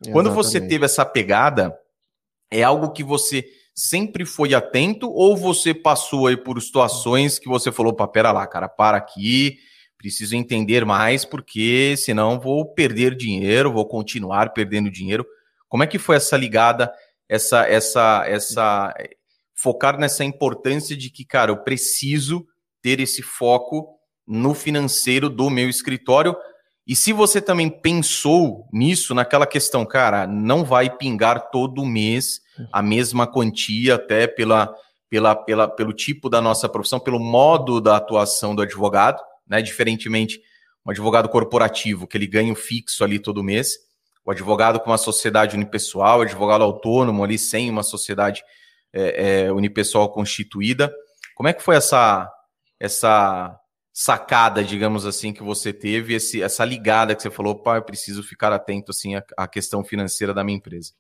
Exatamente. 0.01 0.13
Quando 0.13 0.35
você 0.35 0.61
teve 0.61 0.85
essa 0.85 1.05
pegada, 1.05 1.79
é 2.51 2.65
algo 2.65 2.91
que 2.91 3.05
você 3.05 3.49
sempre 3.75 4.25
foi 4.25 4.55
atento 4.55 5.11
ou 5.11 5.37
você 5.37 5.75
passou 5.75 6.29
aí 6.29 6.37
por 6.37 6.61
situações 6.63 7.39
que 7.39 7.49
você 7.49 7.73
falou, 7.73 7.93
pá, 7.93 8.07
pera 8.07 8.31
lá, 8.31 8.47
cara, 8.47 8.69
para 8.69 8.97
aqui, 8.97 9.59
preciso 9.99 10.37
entender 10.37 10.85
mais 10.85 11.25
porque 11.25 11.97
senão 11.97 12.39
vou 12.39 12.73
perder 12.73 13.17
dinheiro, 13.17 13.73
vou 13.73 13.87
continuar 13.87 14.53
perdendo 14.53 14.91
dinheiro. 14.91 15.27
Como 15.69 15.83
é 15.83 15.87
que 15.87 15.99
foi 15.99 16.17
essa 16.17 16.37
ligada, 16.37 16.93
essa 17.29 17.67
essa 17.67 18.25
essa 18.27 18.95
focar 19.55 19.99
nessa 19.99 20.25
importância 20.25 20.97
de 20.97 21.11
que, 21.11 21.25
cara, 21.25 21.51
eu 21.51 21.57
preciso 21.57 22.47
ter 22.83 23.01
esse 23.01 23.23
foco 23.23 23.99
no 24.27 24.55
financeiro 24.55 25.29
do 25.29 25.49
meu 25.51 25.69
escritório 25.69 26.37
e 26.87 26.95
se 26.95 27.13
você 27.13 27.41
também 27.41 27.71
pensou 27.71 28.69
nisso, 28.73 29.15
naquela 29.15 29.47
questão, 29.47 29.87
cara, 29.87 30.27
não 30.27 30.65
vai 30.65 30.91
pingar 30.91 31.51
todo 31.51 31.85
mês 31.85 32.43
a 32.71 32.83
mesma 32.83 33.27
quantia, 33.27 33.95
até 33.95 34.27
pela, 34.27 34.75
pela, 35.09 35.35
pela, 35.35 35.69
pelo 35.69 35.93
tipo 35.93 36.29
da 36.29 36.43
nossa 36.43 36.69
profissão, 36.69 37.01
pelo 37.01 37.19
modo 37.19 37.81
da 37.81 37.97
atuação 37.97 38.55
do 38.55 38.63
advogado, 38.63 39.23
né? 39.49 39.63
Diferentemente, 39.63 40.41
um 40.85 40.91
advogado 40.91 41.29
corporativo, 41.31 42.07
que 42.07 42.19
ele 42.19 42.27
ganha 42.27 42.53
o 42.53 42.57
fixo 42.57 43.03
ali 43.03 43.19
todo 43.19 43.43
mês, 43.43 43.79
o 44.23 44.31
advogado 44.31 44.79
com 44.79 44.91
uma 44.91 44.99
sociedade 44.99 45.57
unipessoal, 45.57 46.19
o 46.19 46.23
advogado 46.23 46.63
autônomo 46.63 47.25
ali 47.25 47.39
sem 47.39 47.71
uma 47.71 47.83
sociedade 47.83 48.43
é, 48.93 49.45
é, 49.47 49.53
unipessoal 49.53 50.13
constituída. 50.13 50.95
Como 51.35 51.49
é 51.49 51.53
que 51.55 51.63
foi 51.63 51.77
essa, 51.77 52.31
essa 52.79 53.59
sacada, 53.97 54.65
digamos 54.65 55.07
assim, 55.07 55.33
que 55.33 55.43
você 55.45 55.73
teve, 55.73 56.15
esse, 56.15 56.43
essa 56.43 56.65
ligada 56.65 57.15
que 57.15 57.23
você 57.23 57.31
falou, 57.31 57.55
pá, 57.55 57.77
eu 57.77 57.83
preciso 57.83 58.25
ficar 58.25 58.53
atento 58.53 58.91
assim 58.91 59.15
à, 59.15 59.23
à 59.39 59.47
questão 59.47 59.85
financeira 59.85 60.35
da 60.35 60.43
minha 60.43 60.59
empresa? 60.59 60.93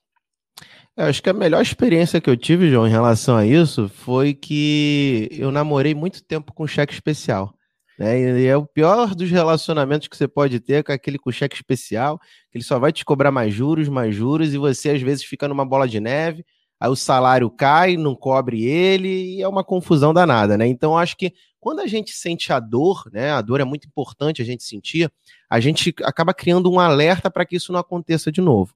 Eu 0.96 1.06
acho 1.06 1.20
que 1.20 1.28
a 1.28 1.32
melhor 1.32 1.60
experiência 1.60 2.20
que 2.20 2.30
eu 2.30 2.36
tive, 2.36 2.70
João, 2.70 2.86
em 2.86 2.90
relação 2.90 3.36
a 3.36 3.44
isso, 3.44 3.88
foi 3.88 4.32
que 4.32 5.28
eu 5.32 5.50
namorei 5.50 5.92
muito 5.92 6.22
tempo 6.22 6.52
com 6.52 6.68
cheque 6.68 6.94
especial. 6.94 7.52
Né? 7.98 8.40
E 8.40 8.46
é 8.46 8.56
o 8.56 8.64
pior 8.64 9.12
dos 9.12 9.28
relacionamentos 9.28 10.06
que 10.06 10.16
você 10.16 10.28
pode 10.28 10.60
ter 10.60 10.84
com 10.84 10.92
aquele 10.92 11.18
com 11.18 11.32
cheque 11.32 11.56
especial, 11.56 12.20
que 12.52 12.58
ele 12.58 12.64
só 12.64 12.78
vai 12.78 12.92
te 12.92 13.04
cobrar 13.04 13.32
mais 13.32 13.52
juros, 13.52 13.88
mais 13.88 14.14
juros, 14.14 14.54
e 14.54 14.58
você 14.58 14.90
às 14.90 15.02
vezes 15.02 15.24
fica 15.24 15.48
numa 15.48 15.64
bola 15.64 15.88
de 15.88 15.98
neve, 15.98 16.44
aí 16.78 16.88
o 16.88 16.94
salário 16.94 17.50
cai, 17.50 17.96
não 17.96 18.14
cobre 18.14 18.64
ele, 18.64 19.36
e 19.36 19.42
é 19.42 19.48
uma 19.48 19.64
confusão 19.64 20.14
danada, 20.14 20.56
né? 20.56 20.66
Então, 20.68 20.96
acho 20.96 21.16
que 21.16 21.32
quando 21.64 21.80
a 21.80 21.86
gente 21.86 22.12
sente 22.12 22.52
a 22.52 22.60
dor, 22.60 23.08
né, 23.10 23.30
a 23.30 23.40
dor 23.40 23.58
é 23.58 23.64
muito 23.64 23.86
importante 23.86 24.42
a 24.42 24.44
gente 24.44 24.62
sentir, 24.62 25.10
a 25.48 25.58
gente 25.60 25.94
acaba 26.02 26.34
criando 26.34 26.70
um 26.70 26.78
alerta 26.78 27.30
para 27.30 27.46
que 27.46 27.56
isso 27.56 27.72
não 27.72 27.80
aconteça 27.80 28.30
de 28.30 28.42
novo. 28.42 28.74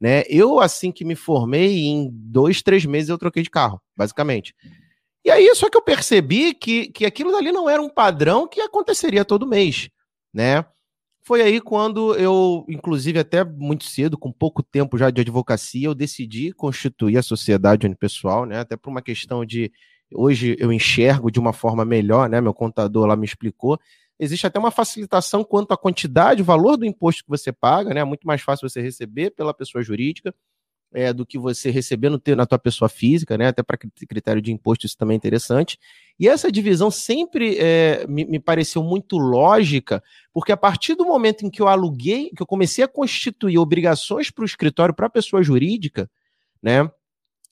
Né? 0.00 0.22
Eu, 0.26 0.58
assim 0.58 0.90
que 0.90 1.04
me 1.04 1.14
formei, 1.14 1.84
em 1.84 2.08
dois, 2.10 2.62
três 2.62 2.86
meses 2.86 3.10
eu 3.10 3.18
troquei 3.18 3.42
de 3.42 3.50
carro, 3.50 3.78
basicamente. 3.94 4.54
E 5.22 5.30
aí, 5.30 5.54
só 5.54 5.68
que 5.68 5.76
eu 5.76 5.82
percebi 5.82 6.54
que, 6.54 6.88
que 6.88 7.04
aquilo 7.04 7.30
dali 7.30 7.52
não 7.52 7.68
era 7.68 7.82
um 7.82 7.90
padrão 7.90 8.48
que 8.48 8.62
aconteceria 8.62 9.22
todo 9.22 9.46
mês, 9.46 9.90
né? 10.32 10.64
Foi 11.22 11.42
aí 11.42 11.60
quando 11.60 12.14
eu, 12.14 12.64
inclusive 12.70 13.18
até 13.18 13.44
muito 13.44 13.84
cedo, 13.84 14.16
com 14.16 14.32
pouco 14.32 14.62
tempo 14.62 14.96
já 14.96 15.10
de 15.10 15.20
advocacia, 15.20 15.88
eu 15.88 15.94
decidi 15.94 16.54
constituir 16.54 17.18
a 17.18 17.22
sociedade 17.22 17.84
unipessoal, 17.84 18.46
né? 18.46 18.60
Até 18.60 18.78
por 18.78 18.88
uma 18.88 19.02
questão 19.02 19.44
de 19.44 19.70
hoje 20.12 20.56
eu 20.58 20.72
enxergo 20.72 21.30
de 21.30 21.38
uma 21.38 21.52
forma 21.52 21.84
melhor, 21.84 22.28
né? 22.28 22.40
Meu 22.40 22.54
contador 22.54 23.06
lá 23.06 23.16
me 23.16 23.26
explicou. 23.26 23.78
Existe 24.18 24.46
até 24.46 24.58
uma 24.58 24.70
facilitação 24.70 25.42
quanto 25.42 25.72
à 25.72 25.76
quantidade, 25.76 26.42
o 26.42 26.44
valor 26.44 26.76
do 26.76 26.84
imposto 26.84 27.24
que 27.24 27.30
você 27.30 27.52
paga, 27.52 27.94
né? 27.94 28.00
É 28.00 28.04
muito 28.04 28.26
mais 28.26 28.42
fácil 28.42 28.68
você 28.68 28.80
receber 28.80 29.30
pela 29.30 29.54
pessoa 29.54 29.82
jurídica 29.82 30.34
é, 30.92 31.12
do 31.12 31.24
que 31.24 31.38
você 31.38 31.70
receber 31.70 32.08
no 32.08 32.20
na 32.36 32.46
tua 32.46 32.58
pessoa 32.58 32.88
física, 32.88 33.38
né? 33.38 33.48
Até 33.48 33.62
para 33.62 33.78
critério 33.78 34.42
de 34.42 34.52
imposto 34.52 34.86
isso 34.86 34.96
também 34.96 35.14
é 35.14 35.16
interessante. 35.16 35.78
E 36.18 36.28
essa 36.28 36.50
divisão 36.50 36.90
sempre 36.90 37.56
é, 37.58 38.06
me, 38.08 38.24
me, 38.24 38.40
pareceu 38.40 38.82
muito 38.82 39.16
lógica, 39.16 40.02
porque 40.32 40.52
a 40.52 40.56
partir 40.56 40.94
do 40.94 41.04
momento 41.04 41.46
em 41.46 41.50
que 41.50 41.62
eu 41.62 41.68
aluguei, 41.68 42.30
que 42.30 42.42
eu 42.42 42.46
comecei 42.46 42.84
a 42.84 42.88
constituir 42.88 43.58
obrigações 43.58 44.30
para 44.30 44.42
o 44.42 44.46
escritório, 44.46 44.94
para 44.94 45.06
a 45.06 45.10
pessoa 45.10 45.42
jurídica, 45.42 46.10
né? 46.62 46.90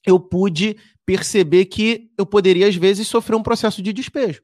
Eu 0.09 0.19
pude 0.19 0.77
perceber 1.05 1.65
que 1.65 2.11
eu 2.17 2.25
poderia, 2.25 2.67
às 2.67 2.75
vezes, 2.75 3.07
sofrer 3.07 3.35
um 3.35 3.43
processo 3.43 3.81
de 3.81 3.93
despejo. 3.93 4.41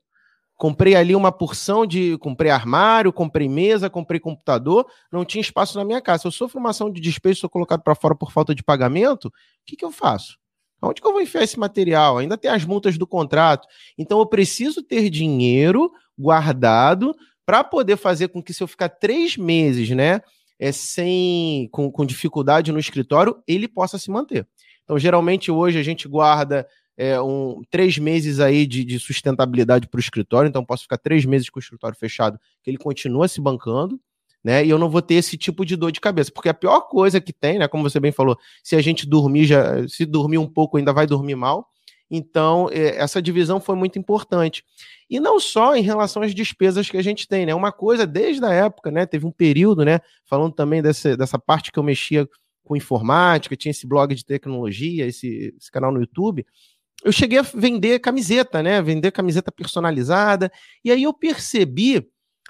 Comprei 0.56 0.96
ali 0.96 1.16
uma 1.16 1.32
porção 1.32 1.86
de. 1.86 2.18
Comprei 2.20 2.50
armário, 2.50 3.12
comprei 3.12 3.50
mesa, 3.50 3.90
comprei 3.90 4.20
computador, 4.20 4.86
não 5.12 5.26
tinha 5.26 5.42
espaço 5.42 5.78
na 5.78 5.84
minha 5.84 6.02
casa. 6.02 6.22
Se 6.22 6.28
eu 6.28 6.32
sofro 6.32 6.60
uma 6.60 6.70
ação 6.70 6.90
de 6.90 7.02
despejo, 7.02 7.42
sou 7.42 7.50
colocado 7.50 7.82
para 7.82 7.96
fora 7.96 8.16
por 8.16 8.32
falta 8.32 8.56
de 8.56 8.64
pagamento, 8.64 9.28
o 9.28 9.32
que, 9.66 9.76
que 9.76 9.84
eu 9.84 9.92
faço? 9.92 10.38
Onde 10.82 11.02
que 11.02 11.08
eu 11.08 11.12
vou 11.12 11.22
enfiar 11.22 11.44
esse 11.44 11.60
material? 11.60 12.18
Ainda 12.18 12.38
tem 12.38 12.52
as 12.52 12.64
multas 12.64 12.98
do 12.98 13.08
contrato. 13.08 13.68
Então 13.98 14.20
eu 14.20 14.26
preciso 14.26 14.82
ter 14.84 15.10
dinheiro 15.10 15.92
guardado 16.18 17.16
para 17.46 17.64
poder 17.64 17.98
fazer 17.98 18.30
com 18.30 18.42
que, 18.42 18.54
se 18.54 18.64
eu 18.64 18.68
ficar 18.68 18.90
três 18.90 19.38
meses, 19.38 19.90
né, 19.92 20.22
é, 20.60 20.72
sem 20.72 21.68
com, 21.72 21.92
com 21.92 22.06
dificuldade 22.06 22.72
no 22.72 22.80
escritório, 22.80 23.42
ele 23.48 23.68
possa 23.68 23.98
se 23.98 24.10
manter. 24.10 24.48
Então, 24.86 24.98
geralmente, 24.98 25.52
hoje 25.52 25.78
a 25.78 25.84
gente 25.84 26.08
guarda 26.08 26.66
é, 26.98 27.20
um, 27.20 27.62
três 27.70 27.98
meses 27.98 28.40
aí 28.40 28.66
de, 28.66 28.86
de 28.86 29.00
sustentabilidade 29.00 29.88
para 29.88 29.98
o 29.98 30.02
escritório, 30.02 30.48
então 30.48 30.64
posso 30.64 30.84
ficar 30.84 30.98
três 30.98 31.26
meses 31.26 31.50
com 31.50 31.60
o 31.60 31.62
escritório 31.62 31.98
fechado, 31.98 32.40
que 32.64 32.70
ele 32.70 32.78
continua 32.78 33.28
se 33.28 33.42
bancando, 33.42 34.00
né? 34.44 34.64
E 34.64 34.70
eu 34.70 34.78
não 34.78 34.90
vou 34.90 35.02
ter 35.02 35.16
esse 35.16 35.38
tipo 35.38 35.66
de 35.66 35.76
dor 35.76 35.92
de 35.92 36.00
cabeça, 36.00 36.32
porque 36.32 36.48
a 36.48 36.54
pior 36.54 36.82
coisa 36.82 37.20
que 37.20 37.34
tem, 37.34 37.58
né? 37.58 37.68
Como 37.68 37.84
você 37.84 38.00
bem 38.00 38.12
falou, 38.12 38.38
se 38.64 38.76
a 38.76 38.82
gente 38.82 39.06
dormir, 39.08 39.46
já, 39.46 39.88
se 39.88 40.06
dormir 40.06 40.38
um 40.38 40.48
pouco, 40.48 40.78
ainda 40.78 40.94
vai 40.94 41.08
dormir 41.08 41.36
mal. 41.36 41.68
Então, 42.10 42.70
é, 42.72 42.98
essa 42.98 43.20
divisão 43.20 43.60
foi 43.60 43.76
muito 43.76 43.98
importante. 43.98 44.64
E 45.10 45.20
não 45.20 45.40
só 45.40 45.76
em 45.76 45.82
relação 45.82 46.22
às 46.22 46.34
despesas 46.34 46.90
que 46.90 46.98
a 46.98 47.02
gente 47.02 47.28
tem, 47.28 47.46
né? 47.46 47.56
Uma 47.56 47.72
coisa, 47.72 48.06
desde 48.06 48.46
a 48.46 48.54
época, 48.54 48.92
né? 48.92 49.06
Teve 49.08 49.26
um 49.26 49.32
período, 49.32 49.84
né? 49.84 50.00
Falando 50.26 50.54
também 50.54 50.82
dessa, 50.82 51.18
dessa 51.18 51.40
parte 51.40 51.72
que 51.72 51.80
eu 51.80 51.84
mexia 51.84 52.30
com 52.66 52.76
informática, 52.76 53.56
tinha 53.56 53.72
esse 53.72 53.88
blog 53.88 54.14
de 54.14 54.26
tecnologia, 54.26 55.06
esse, 55.06 55.54
esse 55.58 55.72
canal 55.72 55.92
no 55.92 56.02
YouTube. 56.02 56.46
Eu 57.04 57.12
cheguei 57.12 57.38
a 57.38 57.44
vender 57.44 58.00
camiseta, 58.00 58.64
né? 58.64 58.82
Vender 58.82 59.12
camiseta 59.12 59.52
personalizada. 59.52 60.52
E 60.84 60.92
aí 60.92 61.04
eu 61.04 61.14
percebi 61.14 62.06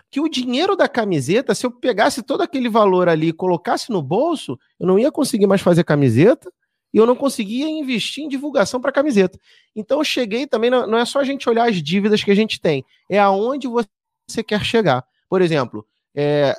que 0.10 0.20
o 0.22 0.30
dinheiro 0.30 0.76
da 0.76 0.88
camiseta, 0.88 1.54
se 1.54 1.66
eu 1.66 1.72
pegasse 1.72 2.24
todo 2.24 2.42
aquele 2.42 2.70
valor 2.70 3.10
ali 3.10 3.28
e 3.28 3.34
colocasse 3.34 3.92
no 3.92 4.02
bolso, 4.02 4.58
eu 4.80 4.88
não 4.88 4.98
ia 4.98 5.12
conseguir 5.12 5.48
mais 5.48 5.62
fazer 5.62 5.84
camiseta 5.84 6.52
e 6.94 6.98
eu 6.98 7.06
não 7.06 7.16
conseguia 7.16 7.68
investir 7.68 8.24
em 8.24 8.30
divulgação 8.30 8.80
para 8.80 8.92
camiseta. 8.92 9.38
Então 9.76 10.00
eu 10.00 10.06
cheguei 10.06 10.48
também, 10.48 10.70
não 10.70 10.98
é 10.98 11.04
só 11.04 11.20
a 11.20 11.24
gente 11.26 11.50
olhar 11.50 11.70
as 11.70 11.84
dívidas 11.84 12.24
que 12.24 12.32
a 12.32 12.36
gente 12.36 12.62
tem, 12.62 12.86
é 13.10 13.20
aonde 13.20 13.68
você 13.68 14.42
quer 14.42 14.64
chegar. 14.64 15.04
Por 15.30 15.42
exemplo, 15.42 15.86
é, 16.16 16.56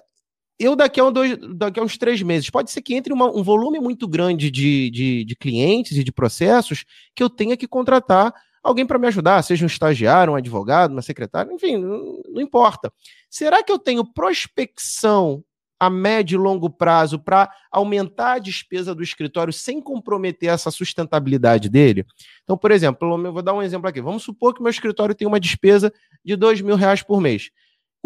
eu 0.58 0.74
daqui 0.74 1.00
a, 1.00 1.04
um, 1.04 1.12
dois, 1.12 1.36
daqui 1.54 1.78
a 1.78 1.82
uns 1.82 1.98
três 1.98 2.22
meses, 2.22 2.48
pode 2.50 2.70
ser 2.70 2.80
que 2.82 2.94
entre 2.94 3.12
uma, 3.12 3.26
um 3.26 3.42
volume 3.42 3.78
muito 3.78 4.08
grande 4.08 4.50
de, 4.50 4.90
de, 4.90 5.24
de 5.24 5.36
clientes 5.36 5.96
e 5.96 6.04
de 6.04 6.12
processos 6.12 6.84
que 7.14 7.22
eu 7.22 7.28
tenha 7.28 7.56
que 7.56 7.68
contratar 7.68 8.34
alguém 8.62 8.86
para 8.86 8.98
me 8.98 9.06
ajudar, 9.06 9.42
seja 9.42 9.64
um 9.64 9.68
estagiário, 9.68 10.32
um 10.32 10.36
advogado, 10.36 10.92
uma 10.92 11.02
secretária, 11.02 11.52
enfim, 11.52 11.76
não, 11.76 12.20
não 12.28 12.40
importa. 12.40 12.92
Será 13.30 13.62
que 13.62 13.70
eu 13.70 13.78
tenho 13.78 14.04
prospecção 14.04 15.44
a 15.78 15.90
médio 15.90 16.36
e 16.36 16.42
longo 16.42 16.70
prazo 16.70 17.18
para 17.18 17.50
aumentar 17.70 18.32
a 18.32 18.38
despesa 18.38 18.94
do 18.94 19.02
escritório 19.02 19.52
sem 19.52 19.80
comprometer 19.80 20.48
essa 20.48 20.70
sustentabilidade 20.70 21.68
dele? 21.68 22.04
Então, 22.42 22.56
por 22.56 22.70
exemplo, 22.70 23.26
eu 23.26 23.32
vou 23.32 23.42
dar 23.42 23.52
um 23.54 23.62
exemplo 23.62 23.88
aqui. 23.88 24.00
Vamos 24.00 24.22
supor 24.22 24.54
que 24.54 24.62
meu 24.62 24.70
escritório 24.70 25.14
tem 25.14 25.28
uma 25.28 25.38
despesa 25.38 25.92
de 26.24 26.34
dois 26.34 26.60
mil 26.60 26.76
reais 26.76 27.02
por 27.02 27.20
mês. 27.20 27.50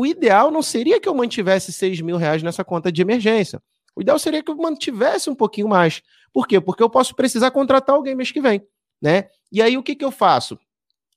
O 0.00 0.06
ideal 0.06 0.50
não 0.50 0.62
seria 0.62 0.98
que 0.98 1.06
eu 1.06 1.14
mantivesse 1.14 1.70
seis 1.70 2.00
mil 2.00 2.16
reais 2.16 2.42
nessa 2.42 2.64
conta 2.64 2.90
de 2.90 3.02
emergência. 3.02 3.60
O 3.94 4.00
ideal 4.00 4.18
seria 4.18 4.42
que 4.42 4.50
eu 4.50 4.56
mantivesse 4.56 5.28
um 5.28 5.34
pouquinho 5.34 5.68
mais. 5.68 6.00
Por 6.32 6.48
quê? 6.48 6.58
Porque 6.58 6.82
eu 6.82 6.88
posso 6.88 7.14
precisar 7.14 7.50
contratar 7.50 7.94
alguém 7.94 8.14
mês 8.14 8.32
que 8.32 8.40
vem, 8.40 8.62
né? 8.98 9.28
E 9.52 9.60
aí 9.60 9.76
o 9.76 9.82
que, 9.82 9.94
que 9.94 10.02
eu 10.02 10.10
faço? 10.10 10.58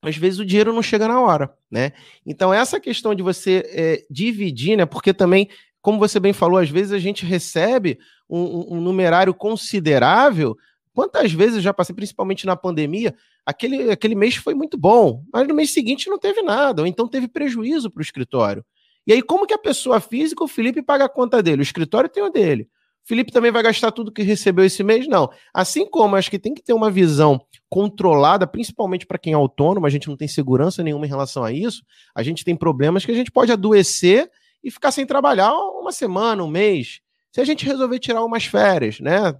Às 0.02 0.18
vezes 0.18 0.38
o 0.38 0.46
dinheiro 0.46 0.74
não 0.74 0.82
chega 0.82 1.08
na 1.08 1.22
hora, 1.22 1.54
né? 1.72 1.94
Então 2.26 2.54
essa 2.54 2.78
questão 2.78 3.16
de 3.16 3.24
você 3.24 3.64
é, 3.68 4.06
dividir, 4.12 4.76
né? 4.76 4.86
Porque 4.86 5.14
também 5.14 5.48
como 5.82 5.98
você 5.98 6.20
bem 6.20 6.34
falou, 6.34 6.58
às 6.58 6.70
vezes 6.70 6.92
a 6.92 7.00
gente 7.00 7.26
recebe 7.26 7.98
um, 8.30 8.76
um, 8.76 8.82
numerário 8.82 9.34
considerável. 9.34 10.58
Quantas 10.94 11.32
vezes 11.32 11.64
já 11.64 11.74
passei, 11.74 11.96
principalmente 11.96 12.46
na 12.46 12.56
pandemia, 12.56 13.16
aquele, 13.46 13.92
aquele 13.92 14.16
mês 14.16 14.36
foi 14.36 14.54
muito 14.54 14.78
bom, 14.78 15.24
mas 15.34 15.48
no 15.48 15.54
mês 15.56 15.72
seguinte 15.72 16.10
não 16.10 16.20
teve 16.20 16.42
nada, 16.42 16.84
ou 16.84 16.88
então 16.88 17.08
teve 17.08 17.28
prejuízo 17.28 17.90
para 17.90 18.00
o 18.00 18.04
escritório. 18.04 18.64
E 19.06 19.12
aí, 19.12 19.22
como 19.22 19.46
que 19.46 19.54
a 19.54 19.58
pessoa 19.58 20.00
física, 20.00 20.44
o 20.44 20.48
Felipe 20.48 20.82
paga 20.82 21.06
a 21.06 21.10
conta 21.10 21.42
dele? 21.42 21.62
O 21.62 21.64
escritório 21.64 22.10
tem 22.10 22.24
o 22.24 22.30
dele. 22.30 22.70
O 23.04 23.08
Felipe 23.08 23.34
também 23.34 23.52
vai 23.52 23.62
gastar 23.62 23.92
tudo 23.92 24.14
que 24.14 24.22
recebeu 24.22 24.64
esse 24.64 24.82
mês? 24.82 25.08
Não. 25.08 25.30
Assim 25.54 25.86
como 25.86 26.16
acho 26.16 26.32
que 26.32 26.40
tem 26.40 26.54
que 26.54 26.64
ter 26.64 26.72
uma 26.72 26.90
visão 26.90 27.42
controlada, 27.70 28.48
principalmente 28.48 29.06
para 29.06 29.18
quem 29.18 29.34
é 29.34 29.36
autônomo, 29.36 29.86
a 29.86 29.90
gente 29.90 30.08
não 30.08 30.16
tem 30.16 30.28
segurança 30.28 30.82
nenhuma 30.82 31.06
em 31.06 31.10
relação 31.10 31.44
a 31.44 31.52
isso. 31.52 31.84
A 32.16 32.24
gente 32.24 32.46
tem 32.46 32.56
problemas 32.56 33.06
que 33.06 33.12
a 33.12 33.16
gente 33.16 33.30
pode 33.30 33.52
adoecer 33.52 34.32
e 34.64 34.72
ficar 34.72 34.92
sem 34.92 35.06
trabalhar 35.06 35.52
uma 35.52 35.92
semana, 35.92 36.42
um 36.44 36.48
mês, 36.48 37.02
se 37.30 37.42
a 37.42 37.44
gente 37.44 37.66
resolver 37.66 38.00
tirar 38.00 38.24
umas 38.24 38.46
férias, 38.46 39.02
né? 39.02 39.36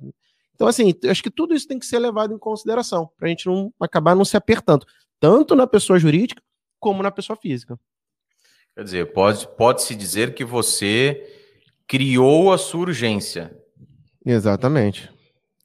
Então, 0.56 0.68
assim, 0.68 0.94
acho 1.10 1.24
que 1.24 1.32
tudo 1.32 1.54
isso 1.54 1.68
tem 1.68 1.80
que 1.80 1.86
ser 1.86 2.00
levado 2.00 2.34
em 2.34 2.38
consideração, 2.38 3.10
para 3.18 3.28
a 3.28 3.30
gente 3.30 3.48
não 3.48 3.74
acabar 3.80 4.16
não 4.16 4.26
se 4.26 4.38
apertando, 4.38 4.86
tanto 5.20 5.56
na 5.56 5.66
pessoa 5.66 5.98
jurídica 5.98 6.42
como 6.80 7.02
na 7.02 7.12
pessoa 7.12 7.36
física. 7.36 7.80
Quer 8.76 8.84
dizer, 8.84 9.14
pode, 9.14 9.48
pode-se 9.56 9.96
dizer 9.96 10.34
que 10.34 10.44
você 10.44 11.24
criou 11.88 12.52
a 12.52 12.58
sua 12.58 12.82
urgência. 12.82 13.56
Exatamente. 14.26 15.12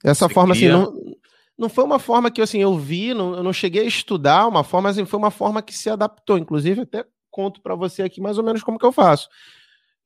Essa 0.03 0.27
você 0.27 0.33
forma, 0.33 0.53
assim, 0.53 0.61
cria... 0.61 0.77
assim, 0.77 0.85
não, 0.85 1.15
não 1.57 1.69
foi 1.69 1.83
uma 1.83 1.99
forma 1.99 2.31
que 2.31 2.41
assim, 2.41 2.59
eu 2.61 2.77
vi, 2.77 3.13
não, 3.13 3.35
eu 3.35 3.43
não 3.43 3.51
cheguei 3.51 3.81
a 3.81 3.87
estudar 3.87 4.47
uma 4.47 4.63
forma, 4.63 4.89
assim, 4.89 5.05
foi 5.05 5.17
uma 5.17 5.31
forma 5.31 5.61
que 5.61 5.73
se 5.73 5.89
adaptou. 5.89 6.37
Inclusive, 6.37 6.81
até 6.81 7.05
conto 7.29 7.61
para 7.61 7.75
você 7.75 8.01
aqui 8.01 8.21
mais 8.21 8.37
ou 8.37 8.43
menos 8.43 8.63
como 8.63 8.79
que 8.79 8.85
eu 8.85 8.91
faço. 8.91 9.27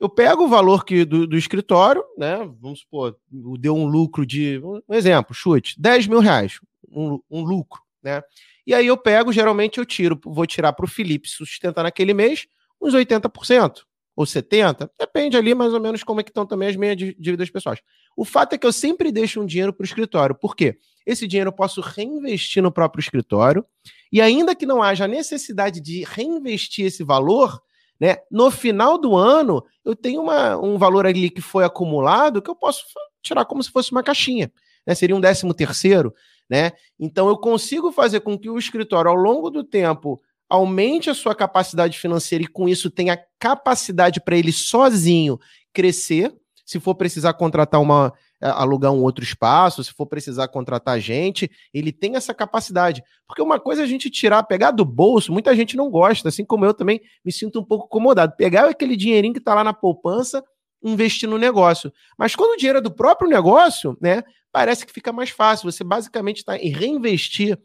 Eu 0.04 0.10
pego 0.10 0.44
o 0.44 0.50
valor 0.50 0.84
que, 0.84 1.06
do, 1.06 1.26
do 1.26 1.38
escritório, 1.38 2.04
né? 2.18 2.40
Vamos 2.60 2.82
supor, 2.82 3.18
deu 3.58 3.74
um 3.74 3.86
lucro 3.86 4.26
de. 4.26 4.60
Um 4.62 4.94
exemplo, 4.94 5.34
chute, 5.34 5.80
10 5.80 6.08
mil 6.08 6.20
reais, 6.20 6.60
um, 6.92 7.22
um 7.32 7.42
lucro, 7.42 7.82
né? 8.04 8.22
E 8.68 8.74
aí 8.74 8.86
eu 8.86 8.98
pego, 8.98 9.32
geralmente 9.32 9.78
eu 9.78 9.86
tiro, 9.86 10.20
vou 10.26 10.46
tirar 10.46 10.74
para 10.74 10.84
o 10.84 10.90
Felipe 10.90 11.30
sustentar 11.30 11.84
naquele 11.84 12.14
mês 12.14 12.48
uns 12.82 12.94
80% 12.94 13.84
ou 14.14 14.26
70%, 14.26 14.90
depende 15.00 15.38
ali 15.38 15.56
mais 15.56 15.74
ou 15.74 15.80
menos 15.80 16.04
como 16.04 16.20
é 16.20 16.24
que 16.24 16.32
estão 16.32 16.46
também 16.46 16.68
as 16.68 16.76
minhas 16.76 16.98
dívidas 16.98 17.50
pessoais. 17.50 17.80
O 18.18 18.26
fato 18.26 18.56
é 18.56 18.58
que 18.58 18.68
eu 18.68 18.74
sempre 18.74 19.10
deixo 19.10 19.40
um 19.40 19.46
dinheiro 19.46 19.72
para 19.72 19.84
o 19.84 19.86
escritório. 19.86 20.36
Por 20.36 20.54
quê? 20.54 20.78
Esse 21.06 21.26
dinheiro 21.26 21.48
eu 21.48 21.54
posso 21.54 21.80
reinvestir 21.80 22.62
no 22.62 22.74
próprio 22.74 23.00
escritório 23.00 23.66
e 24.12 24.20
ainda 24.20 24.54
que 24.54 24.66
não 24.66 24.84
haja 24.84 25.08
necessidade 25.08 25.80
de 25.80 26.04
reinvestir 26.04 26.88
esse 26.88 27.06
valor, 27.06 27.64
né, 28.04 28.18
no 28.30 28.52
final 28.52 28.98
do 28.98 29.16
ano 29.16 29.64
eu 29.86 29.96
tenho 29.96 30.22
uma, 30.22 30.58
um 30.58 30.78
valor 30.78 31.08
ali 31.08 31.30
que 31.30 31.40
foi 31.40 31.64
acumulado 31.64 32.42
que 32.42 32.50
eu 32.50 32.56
posso 32.56 32.84
tirar 33.22 33.46
como 33.46 33.64
se 33.64 33.72
fosse 33.72 33.94
uma 33.94 34.04
caixinha. 34.04 34.52
Né, 34.86 34.94
seria 34.94 35.16
um 35.16 35.22
décimo 35.22 35.54
terceiro. 35.54 36.14
Né? 36.50 36.74
Então 37.00 37.30
eu 37.30 37.38
consigo 37.38 37.94
fazer 37.94 38.20
com 38.20 38.38
que 38.38 38.50
o 38.50 38.58
escritório, 38.58 39.10
ao 39.10 39.16
longo 39.16 39.50
do 39.50 39.64
tempo, 39.64 40.22
aumente 40.50 41.10
a 41.10 41.14
sua 41.14 41.34
capacidade 41.34 41.98
financeira 41.98 42.44
e 42.44 42.48
com 42.48 42.68
isso 42.68 42.92
tenha 42.92 43.18
capacidade 43.40 44.20
para 44.20 44.36
ele 44.36 44.52
sozinho 44.52 45.40
crescer. 45.72 46.36
Se 46.66 46.82
for 46.82 46.96
precisar 46.96 47.32
contratar 47.36 47.80
uma 47.80 48.12
alugar 48.52 48.92
um 48.92 49.02
outro 49.02 49.24
espaço, 49.24 49.84
se 49.84 49.94
for 49.94 50.06
precisar 50.06 50.48
contratar 50.48 51.00
gente, 51.00 51.50
ele 51.74 51.92
tem 51.92 52.16
essa 52.16 52.34
capacidade. 52.34 53.04
Porque 53.28 53.42
uma 53.42 53.60
coisa 53.60 53.82
é 53.82 53.86
a 53.86 53.88
gente 53.88 54.10
tirar, 54.10 54.44
pegar 54.44 54.72
do 54.72 54.84
bolso, 54.84 55.32
muita 55.32 55.56
gente 55.56 55.78
não 55.78 55.90
gosta, 55.90 56.30
assim 56.30 56.46
como 56.46 56.66
eu 56.66 56.74
também 56.74 57.02
me 57.24 57.32
sinto 57.32 57.60
um 57.60 57.64
pouco 57.64 57.86
incomodado. 57.86 58.36
Pegar 58.36 58.68
aquele 58.68 58.96
dinheirinho 58.96 59.34
que 59.34 59.40
está 59.40 59.54
lá 59.54 59.64
na 59.64 59.74
poupança, 59.74 60.44
investir 60.84 61.30
no 61.30 61.38
negócio. 61.38 61.92
Mas 62.18 62.36
quando 62.36 62.54
o 62.54 62.58
dinheiro 62.58 62.80
é 62.80 62.82
do 62.82 62.92
próprio 62.92 63.30
negócio, 63.30 63.98
né, 64.02 64.24
parece 64.52 64.86
que 64.86 64.92
fica 64.92 65.14
mais 65.14 65.30
fácil. 65.30 65.72
Você 65.72 65.84
basicamente 65.84 66.38
está 66.38 66.58
em 66.58 66.70
reinvestir 66.70 67.58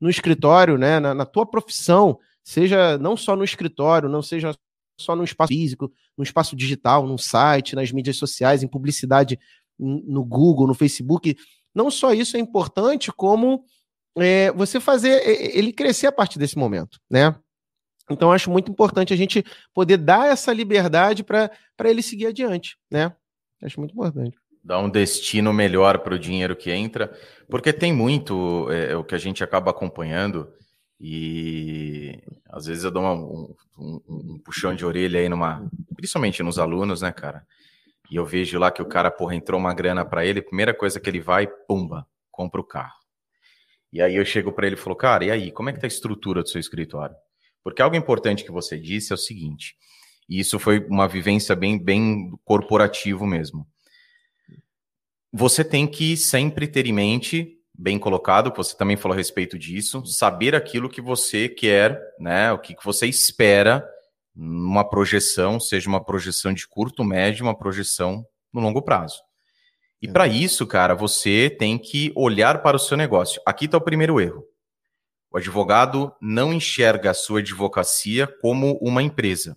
no 0.00 0.08
escritório, 0.08 0.78
né, 0.78 0.98
na, 0.98 1.14
na 1.14 1.26
tua 1.26 1.46
profissão, 1.46 2.18
seja 2.42 2.98
não 2.98 3.16
só 3.16 3.36
no 3.36 3.44
escritório, 3.44 4.08
não 4.08 4.22
seja 4.22 4.54
só 4.98 5.16
no 5.16 5.24
espaço 5.24 5.48
físico, 5.48 5.92
no 6.16 6.22
espaço 6.22 6.54
digital, 6.54 7.06
no 7.06 7.18
site, 7.18 7.74
nas 7.74 7.90
mídias 7.90 8.16
sociais, 8.16 8.62
em 8.62 8.68
publicidade 8.68 9.38
no 9.78 10.24
Google, 10.24 10.66
no 10.66 10.74
Facebook. 10.74 11.36
Não 11.74 11.90
só 11.90 12.12
isso 12.12 12.36
é 12.36 12.40
importante, 12.40 13.12
como 13.12 13.64
é, 14.16 14.52
você 14.52 14.78
fazer 14.78 15.22
ele 15.56 15.72
crescer 15.72 16.06
a 16.06 16.12
partir 16.12 16.38
desse 16.38 16.56
momento, 16.56 17.00
né? 17.10 17.34
Então, 18.10 18.30
acho 18.30 18.50
muito 18.50 18.70
importante 18.70 19.14
a 19.14 19.16
gente 19.16 19.44
poder 19.72 19.96
dar 19.96 20.28
essa 20.28 20.52
liberdade 20.52 21.24
para 21.24 21.50
ele 21.84 22.02
seguir 22.02 22.26
adiante, 22.26 22.76
né? 22.90 23.14
Acho 23.62 23.80
muito 23.80 23.92
importante. 23.92 24.36
Dar 24.62 24.78
um 24.78 24.90
destino 24.90 25.52
melhor 25.52 25.98
para 25.98 26.14
o 26.14 26.18
dinheiro 26.18 26.54
que 26.54 26.70
entra, 26.70 27.12
porque 27.48 27.72
tem 27.72 27.92
muito 27.92 28.70
é, 28.70 28.92
é, 28.92 28.96
o 28.96 29.04
que 29.04 29.14
a 29.14 29.18
gente 29.18 29.42
acaba 29.42 29.70
acompanhando 29.70 30.52
e 31.00 32.18
às 32.50 32.66
vezes 32.66 32.84
eu 32.84 32.90
dou 32.90 33.02
uma, 33.02 33.12
um, 33.12 33.54
um, 33.78 34.00
um, 34.08 34.38
puxão 34.38 34.74
de 34.74 34.84
orelha 34.84 35.20
aí 35.20 35.28
numa, 35.28 35.68
principalmente 35.96 36.42
nos 36.42 36.58
alunos, 36.58 37.02
né, 37.02 37.10
cara? 37.10 37.44
E 38.10 38.16
eu 38.16 38.24
vejo 38.24 38.58
lá 38.58 38.70
que 38.70 38.82
o 38.82 38.86
cara, 38.86 39.10
porra, 39.10 39.34
entrou 39.34 39.58
uma 39.58 39.74
grana 39.74 40.04
para 40.04 40.24
ele, 40.24 40.42
primeira 40.42 40.74
coisa 40.74 41.00
que 41.00 41.08
ele 41.08 41.20
vai, 41.20 41.46
pumba, 41.46 42.06
compra 42.30 42.60
o 42.60 42.64
carro. 42.64 42.98
E 43.92 44.02
aí 44.02 44.16
eu 44.16 44.24
chego 44.24 44.52
para 44.52 44.66
ele 44.66 44.76
e 44.76 44.78
falo, 44.78 44.96
cara, 44.96 45.24
e 45.24 45.30
aí, 45.30 45.50
como 45.52 45.70
é 45.70 45.72
que 45.72 45.80
tá 45.80 45.86
a 45.86 45.88
estrutura 45.88 46.42
do 46.42 46.48
seu 46.48 46.60
escritório? 46.60 47.14
Porque 47.62 47.80
algo 47.80 47.96
importante 47.96 48.44
que 48.44 48.50
você 48.50 48.78
disse 48.78 49.12
é 49.12 49.14
o 49.14 49.18
seguinte, 49.18 49.76
e 50.28 50.40
isso 50.40 50.58
foi 50.58 50.80
uma 50.86 51.06
vivência 51.06 51.54
bem, 51.54 51.78
bem 51.78 52.32
corporativo 52.44 53.26
mesmo. 53.26 53.66
Você 55.32 55.64
tem 55.64 55.86
que 55.86 56.16
sempre 56.16 56.66
ter 56.66 56.86
em 56.86 56.92
mente, 56.92 57.58
bem 57.72 57.98
colocado, 57.98 58.52
você 58.54 58.76
também 58.76 58.96
falou 58.96 59.14
a 59.14 59.18
respeito 59.18 59.58
disso, 59.58 60.04
saber 60.06 60.54
aquilo 60.54 60.88
que 60.88 61.00
você 61.00 61.48
quer, 61.48 62.00
né? 62.18 62.52
O 62.52 62.58
que, 62.58 62.74
que 62.74 62.84
você 62.84 63.06
espera 63.06 63.84
numa 64.34 64.88
projeção, 64.88 65.60
seja 65.60 65.88
uma 65.88 66.04
projeção 66.04 66.52
de 66.52 66.66
curto, 66.66 67.04
médio, 67.04 67.44
uma 67.44 67.56
projeção 67.56 68.24
no 68.52 68.60
longo 68.60 68.82
prazo. 68.82 69.20
E 70.02 70.08
para 70.08 70.26
isso, 70.26 70.66
cara, 70.66 70.94
você 70.94 71.48
tem 71.48 71.78
que 71.78 72.12
olhar 72.14 72.62
para 72.62 72.76
o 72.76 72.80
seu 72.80 72.96
negócio. 72.96 73.40
Aqui 73.46 73.64
está 73.64 73.78
o 73.78 73.84
primeiro 73.84 74.20
erro. 74.20 74.44
O 75.30 75.38
advogado 75.38 76.12
não 76.20 76.52
enxerga 76.52 77.10
a 77.10 77.14
sua 77.14 77.40
advocacia 77.40 78.26
como 78.26 78.78
uma 78.82 79.02
empresa, 79.02 79.56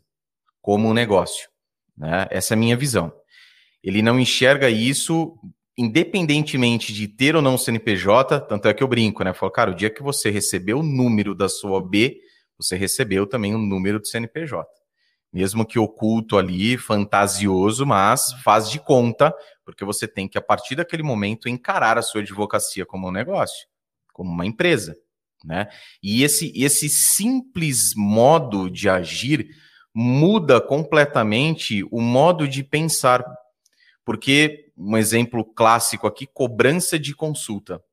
como 0.61 0.87
um 0.87 0.93
negócio. 0.93 1.49
Né? 1.97 2.27
Essa 2.31 2.53
é 2.53 2.55
a 2.55 2.59
minha 2.59 2.77
visão. 2.77 3.11
Ele 3.83 4.01
não 4.01 4.19
enxerga 4.19 4.69
isso 4.69 5.37
independentemente 5.77 6.91
de 6.91 7.07
ter 7.07 7.35
ou 7.35 7.41
não 7.41 7.57
CNPJ, 7.57 8.41
tanto 8.41 8.67
é 8.67 8.73
que 8.73 8.81
eu 8.81 8.87
brinco, 8.87 9.23
né? 9.23 9.29
Eu 9.29 9.35
falo, 9.35 9.51
cara, 9.51 9.71
o 9.71 9.75
dia 9.75 9.91
que 9.91 10.01
você 10.01 10.31
recebeu 10.31 10.79
o 10.79 10.83
número 10.83 11.35
da 11.35 11.47
sua 11.47 11.77
OB, 11.77 12.17
você 12.57 12.75
recebeu 12.75 13.27
também 13.27 13.53
o 13.53 13.57
número 13.57 13.99
do 13.99 14.07
CNPJ. 14.07 14.67
Mesmo 15.31 15.65
que 15.65 15.77
oculto 15.77 16.37
ali, 16.37 16.77
fantasioso, 16.77 17.85
mas 17.85 18.33
faz 18.43 18.69
de 18.69 18.79
conta, 18.79 19.33
porque 19.65 19.83
você 19.83 20.07
tem 20.07 20.27
que, 20.27 20.37
a 20.37 20.41
partir 20.41 20.75
daquele 20.75 21.03
momento, 21.03 21.49
encarar 21.49 21.97
a 21.97 22.01
sua 22.01 22.21
advocacia 22.21 22.85
como 22.85 23.09
um 23.09 23.11
negócio, 23.11 23.67
como 24.13 24.31
uma 24.31 24.45
empresa. 24.45 24.95
Né? 25.43 25.67
E 26.01 26.23
esse, 26.23 26.51
esse 26.55 26.89
simples 26.89 27.93
modo 27.95 28.69
de 28.69 28.89
agir 28.89 29.47
muda 29.93 30.61
completamente 30.61 31.83
o 31.91 32.01
modo 32.01 32.47
de 32.47 32.63
pensar. 32.63 33.23
Porque, 34.05 34.71
um 34.77 34.95
exemplo 34.95 35.43
clássico 35.43 36.07
aqui, 36.07 36.25
cobrança 36.25 36.97
de 36.97 37.13
consulta. 37.13 37.83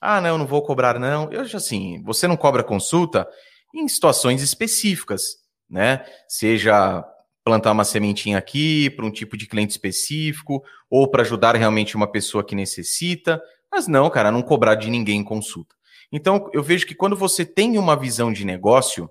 Ah, 0.00 0.20
não, 0.20 0.36
não 0.36 0.46
vou 0.46 0.62
cobrar, 0.62 0.98
não. 0.98 1.30
Eu 1.32 1.40
acho 1.40 1.56
assim, 1.56 2.02
você 2.02 2.28
não 2.28 2.36
cobra 2.36 2.62
consulta, 2.62 3.26
em 3.74 3.86
situações 3.88 4.42
específicas, 4.42 5.22
né? 5.68 6.04
Seja 6.28 7.04
plantar 7.44 7.70
uma 7.70 7.84
sementinha 7.84 8.38
aqui 8.38 8.90
para 8.90 9.06
um 9.06 9.10
tipo 9.10 9.36
de 9.36 9.46
cliente 9.46 9.70
específico, 9.70 10.64
ou 10.90 11.08
para 11.08 11.22
ajudar 11.22 11.54
realmente 11.54 11.94
uma 11.94 12.10
pessoa 12.10 12.44
que 12.44 12.56
necessita. 12.56 13.40
Mas 13.70 13.86
não, 13.86 14.10
cara, 14.10 14.32
não 14.32 14.42
cobrar 14.42 14.74
de 14.74 14.90
ninguém 14.90 15.22
consulta. 15.22 15.74
Então, 16.10 16.50
eu 16.52 16.62
vejo 16.62 16.86
que 16.86 16.94
quando 16.94 17.16
você 17.16 17.44
tem 17.44 17.78
uma 17.78 17.96
visão 17.96 18.32
de 18.32 18.44
negócio, 18.44 19.08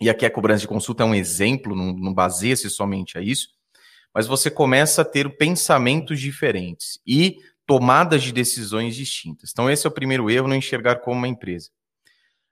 e 0.00 0.10
aqui 0.10 0.26
a 0.26 0.30
cobrança 0.30 0.62
de 0.62 0.68
consulta 0.68 1.02
é 1.02 1.06
um 1.06 1.14
exemplo, 1.14 1.76
não, 1.76 1.92
não 1.92 2.12
baseia-se 2.12 2.68
somente 2.68 3.16
a 3.16 3.20
isso, 3.20 3.48
mas 4.14 4.26
você 4.26 4.50
começa 4.50 5.02
a 5.02 5.04
ter 5.04 5.36
pensamentos 5.36 6.20
diferentes 6.20 7.00
e 7.06 7.36
tomadas 7.66 8.22
de 8.22 8.32
decisões 8.32 8.96
distintas. 8.96 9.50
Então, 9.52 9.70
esse 9.70 9.86
é 9.86 9.90
o 9.90 9.92
primeiro 9.92 10.28
erro, 10.28 10.48
não 10.48 10.56
enxergar 10.56 10.96
como 10.96 11.18
uma 11.18 11.28
empresa. 11.28 11.70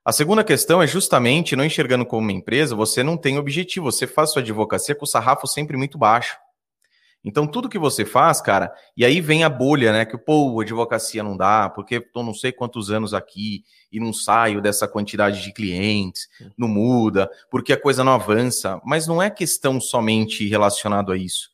A 0.03 0.13
segunda 0.13 0.43
questão 0.43 0.83
é 0.83 0.87
justamente 0.87 1.55
não 1.55 1.65
enxergando 1.65 2.07
como 2.07 2.23
uma 2.23 2.33
empresa, 2.33 2.75
você 2.75 3.03
não 3.03 3.19
tem 3.19 3.37
objetivo, 3.37 3.93
você 3.93 4.07
faz 4.07 4.33
sua 4.33 4.41
advocacia 4.41 4.95
com 4.95 5.05
o 5.05 5.09
sarrafo 5.09 5.47
sempre 5.47 5.77
muito 5.77 5.99
baixo. 5.99 6.39
Então, 7.23 7.47
tudo 7.47 7.69
que 7.69 7.79
você 7.79 8.07
faz, 8.07 8.41
cara, 8.41 8.73
e 8.97 9.05
aí 9.05 9.21
vem 9.21 9.45
a 9.45 9.49
bolha, 9.51 9.93
né? 9.93 10.07
Que, 10.07 10.17
pô, 10.17 10.59
advocacia 10.59 11.23
não 11.23 11.37
dá, 11.37 11.69
porque 11.69 11.97
estou 11.97 12.25
não 12.25 12.33
sei 12.33 12.51
quantos 12.51 12.91
anos 12.91 13.13
aqui 13.13 13.63
e 13.93 14.01
não 14.01 14.11
saio 14.11 14.63
dessa 14.63 14.89
quantidade 14.89 15.43
de 15.43 15.53
clientes, 15.53 16.29
não 16.57 16.67
muda, 16.67 17.31
porque 17.51 17.75
a 17.75 17.81
coisa 17.81 18.03
não 18.03 18.13
avança. 18.13 18.81
Mas 18.87 19.07
não 19.07 19.23
é 19.23 19.29
questão 19.29 19.79
somente 19.79 20.49
relacionado 20.49 21.13
a 21.13 21.17
isso. 21.17 21.51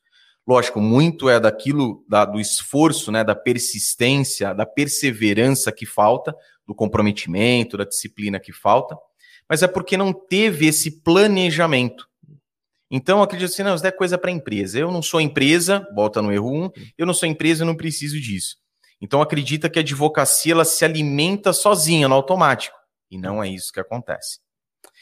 Lógico, 0.47 0.81
muito 0.81 1.29
é 1.29 1.41
daquilo, 1.41 2.05
da, 2.09 2.25
do 2.25 2.39
esforço, 2.39 3.11
né, 3.11 3.25
da 3.25 3.35
persistência, 3.35 4.55
da 4.55 4.65
perseverança 4.65 5.73
que 5.73 5.85
falta, 5.85 6.33
do 6.67 6.75
comprometimento, 6.75 7.77
da 7.77 7.85
disciplina 7.85 8.41
que 8.41 8.53
falta, 8.53 8.97
mas 9.49 9.63
é 9.63 9.69
porque 9.69 9.97
não 9.97 10.13
teve 10.13 10.67
esse 10.67 11.03
planejamento. 11.03 12.09
Então, 12.91 13.23
acredito 13.23 13.51
assim, 13.51 13.63
não, 13.63 13.75
isso 13.75 13.87
é 13.87 13.91
coisa 13.91 14.17
para 14.17 14.31
empresa. 14.31 14.79
Eu 14.79 14.93
não 14.93 15.03
sou 15.03 15.21
empresa, 15.21 15.87
volta 15.95 16.23
no 16.23 16.33
erro 16.33 16.51
1, 16.51 16.65
um, 16.65 16.71
eu 16.97 17.07
não 17.07 17.15
sou 17.15 17.29
empresa, 17.29 17.63
eu 17.63 17.67
não 17.67 17.75
preciso 17.75 18.21
disso. 18.21 18.57
Então, 19.01 19.21
acredita 19.21 19.69
que 19.69 19.79
a 19.79 19.83
advocacia 19.83 20.53
ela 20.53 20.65
se 20.65 20.85
alimenta 20.85 21.53
sozinha, 21.53 22.09
no 22.09 22.15
automático. 22.15 22.77
E 23.11 23.19
não 23.19 23.43
é 23.43 23.49
isso 23.49 23.73
que 23.73 23.81
acontece. 23.81 24.41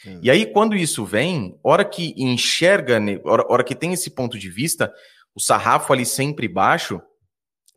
Sim. 0.03 0.19
E 0.21 0.29
aí, 0.29 0.45
quando 0.45 0.75
isso 0.75 1.05
vem, 1.05 1.57
hora 1.63 1.85
que 1.85 2.13
enxerga, 2.17 2.99
hora, 3.23 3.45
hora 3.49 3.63
que 3.63 3.75
tem 3.75 3.93
esse 3.93 4.09
ponto 4.09 4.37
de 4.37 4.49
vista, 4.49 4.93
o 5.33 5.39
sarrafo 5.39 5.93
ali 5.93 6.05
sempre 6.05 6.47
baixo, 6.47 7.01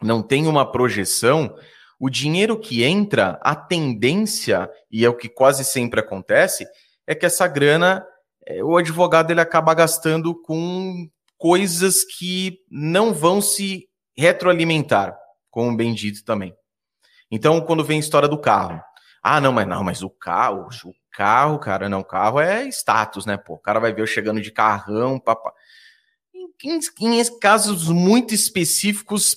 não 0.03 0.23
tem 0.23 0.47
uma 0.47 0.71
projeção, 0.71 1.55
o 1.99 2.09
dinheiro 2.09 2.59
que 2.59 2.85
entra, 2.85 3.39
a 3.43 3.57
tendência, 3.57 4.71
e 4.91 5.05
é 5.05 5.09
o 5.09 5.17
que 5.17 5.29
quase 5.29 5.65
sempre 5.65 6.01
acontece, 6.01 6.67
é 7.07 7.15
que 7.15 7.27
essa 7.27 7.47
grana 7.49 8.07
é, 8.47 8.65
o 8.65 8.77
advogado 8.77 9.31
ele 9.31 9.41
acaba 9.41 9.75
gastando 9.75 10.35
com 10.35 11.09
coisas 11.37 12.03
que 12.05 12.59
não 12.71 13.13
vão 13.13 13.41
se 13.43 13.89
retroalimentar, 14.17 15.17
como 15.51 15.77
bem 15.77 15.93
dito 15.93 16.25
também. 16.25 16.55
Então, 17.31 17.61
quando 17.61 17.85
vem 17.85 17.99
a 17.99 18.01
história 18.01 18.29
do 18.29 18.41
carro, 18.41 18.83
ah, 19.23 19.41
não, 19.41 19.53
mas 19.53 19.69
não, 19.69 19.85
mas 19.85 20.03
o 20.03 20.09
carro, 20.09 20.69
o 20.85 20.95
carro, 21.13 21.59
cara, 21.59 21.89
não, 21.89 22.01
o 22.01 22.05
carro 22.05 22.41
é 22.41 22.67
status, 22.69 23.27
né, 23.27 23.37
pô? 23.37 23.55
O 23.55 23.59
cara 23.59 23.79
vai 23.79 23.93
ver 23.93 24.01
eu 24.01 24.07
chegando 24.07 24.41
de 24.41 24.51
carrão, 24.51 25.21
papá. 25.21 25.53
Em, 26.35 26.49
em, 26.65 27.21
em 27.21 27.39
casos 27.39 27.89
muito 27.89 28.33
específicos, 28.33 29.37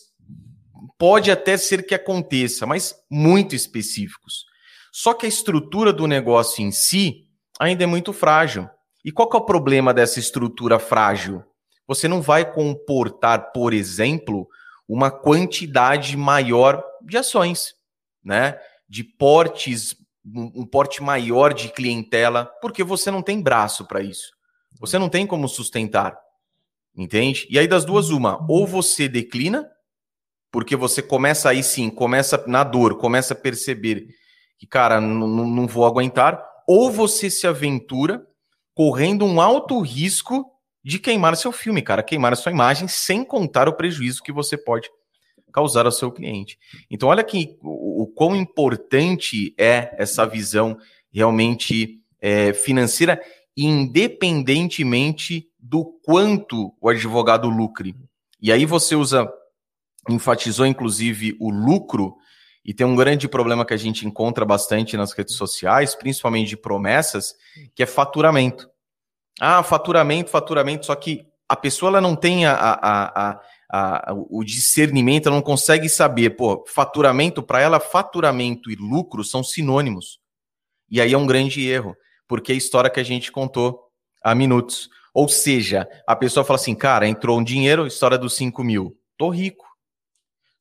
pode 1.02 1.32
até 1.32 1.58
ser 1.58 1.84
que 1.84 1.96
aconteça, 1.96 2.68
mas 2.68 2.96
muito 3.10 3.56
específicos. 3.56 4.46
Só 4.94 5.16
que 5.16 5.26
a 5.26 5.30
estrutura 5.30 5.92
do 5.92 6.06
negócio 6.06 6.64
em 6.64 6.72
si 6.72 7.26
ainda 7.60 7.84
é 7.84 7.88
muito 7.88 8.14
frágil. 8.14 8.70
E 9.04 9.12
qual 9.12 9.28
é 9.34 9.38
o 9.38 9.42
problema 9.42 9.96
dessa 9.96 10.20
estrutura 10.20 10.78
frágil? 10.78 11.44
Você 11.88 12.08
não 12.08 12.22
vai 12.22 12.54
comportar, 12.54 13.52
por 13.52 13.74
exemplo, 13.74 14.48
uma 14.88 15.10
quantidade 15.10 16.16
maior 16.16 16.84
de 17.02 17.18
ações, 17.18 17.74
né? 18.24 18.60
De 18.88 19.04
portes, 19.04 19.96
um 20.24 20.68
porte 20.68 21.02
maior 21.02 21.52
de 21.52 21.70
clientela, 21.70 22.46
porque 22.62 22.84
você 22.84 23.10
não 23.10 23.24
tem 23.24 23.42
braço 23.42 23.88
para 23.88 24.04
isso. 24.04 24.34
Você 24.80 25.00
não 25.00 25.10
tem 25.10 25.26
como 25.26 25.50
sustentar. 25.50 26.16
Entende? 26.96 27.48
E 27.50 27.58
aí 27.58 27.68
das 27.68 27.86
duas 27.86 28.12
uma, 28.12 28.46
ou 28.48 28.68
você 28.68 29.08
declina, 29.08 29.68
porque 30.52 30.76
você 30.76 31.02
começa 31.02 31.50
aí 31.50 31.64
sim, 31.64 31.90
começa 31.90 32.44
na 32.48 32.64
dor, 32.64 32.98
começa 32.98 33.34
a 33.34 33.38
perceber 33.38 34.08
que, 34.58 34.68
cara, 34.68 35.00
não 35.00 35.66
vou 35.66 35.86
aguentar, 35.86 36.44
ou 36.68 36.92
você 36.92 37.30
se 37.30 37.48
aventura 37.48 38.26
correndo 38.74 39.26
um 39.26 39.42
alto 39.42 39.80
risco 39.82 40.46
de 40.84 41.00
queimar 41.00 41.36
seu 41.36 41.52
filme, 41.52 41.82
cara, 41.82 42.04
queimar 42.04 42.34
a 42.34 42.36
sua 42.36 42.52
imagem, 42.52 42.88
sem 42.88 43.24
contar 43.24 43.68
o 43.68 43.74
prejuízo 43.74 44.24
que 44.24 44.32
você 44.32 44.58
pode 44.58 44.90
causar 45.52 45.86
ao 45.86 45.92
seu 45.92 46.12
cliente. 46.12 46.58
Então, 46.90 47.10
olha 47.10 47.24
que 47.24 47.58
o, 47.62 48.04
o 48.04 48.08
quão 48.08 48.36
importante 48.36 49.54
é 49.58 49.94
essa 49.98 50.26
visão 50.26 50.78
realmente 51.12 52.00
é, 52.20 52.54
financeira, 52.54 53.22
independentemente 53.56 55.48
do 55.60 55.86
quanto 56.04 56.74
o 56.80 56.90
advogado 56.90 57.50
lucre. 57.50 57.96
E 58.42 58.52
aí 58.52 58.66
você 58.66 58.96
usa, 58.96 59.32
enfatizou 60.10 60.66
inclusive 60.66 61.36
o 61.40 61.50
lucro, 61.50 62.16
e 62.64 62.74
tem 62.74 62.86
um 62.86 62.96
grande 62.96 63.28
problema 63.28 63.66
que 63.66 63.74
a 63.74 63.78
gente 63.78 64.06
encontra 64.06 64.46
bastante 64.46 64.96
nas 64.96 65.14
redes 65.14 65.36
sociais, 65.36 65.96
principalmente 65.96 66.50
de 66.50 66.58
promessas, 66.58 67.34
que 67.76 67.82
é 67.82 67.88
faturamento. 67.88 68.70
Ah, 69.40 69.64
faturamento, 69.64 70.30
faturamento, 70.30 70.86
só 70.86 70.96
que 70.96 71.26
a 71.50 71.56
pessoa 71.56 71.90
ela 71.90 72.02
não 72.02 72.16
tem 72.16 72.46
a, 72.46 72.54
a, 72.54 73.32
a, 73.32 73.42
a 73.70 74.14
o 74.30 74.44
discernimento, 74.44 75.26
ela 75.28 75.36
não 75.36 75.42
consegue 75.42 75.90
saber, 75.90 76.32
pô, 76.32 76.64
faturamento, 76.68 77.42
para 77.42 77.60
ela, 77.60 77.80
faturamento 77.80 78.70
e 78.70 78.76
lucro 78.76 79.24
são 79.24 79.44
sinônimos. 79.44 80.20
E 80.90 81.02
aí 81.02 81.14
é 81.14 81.18
um 81.18 81.26
grande 81.26 81.68
erro, 81.68 81.96
porque 82.28 82.52
é 82.52 82.56
a 82.56 82.58
história 82.58 82.90
que 82.90 83.00
a 83.00 83.04
gente 83.04 83.32
contou 83.32 83.80
há 84.24 84.36
minutos. 84.36 84.88
Ou 85.14 85.28
seja, 85.28 85.88
a 86.06 86.16
pessoa 86.16 86.44
fala 86.44 86.60
assim, 86.60 86.76
cara, 86.76 87.08
entrou 87.08 87.40
um 87.40 87.44
dinheiro, 87.44 87.88
história 87.88 88.18
dos 88.18 88.36
5 88.36 88.64
mil, 88.64 88.96
tô 89.18 89.30
rico. 89.30 89.71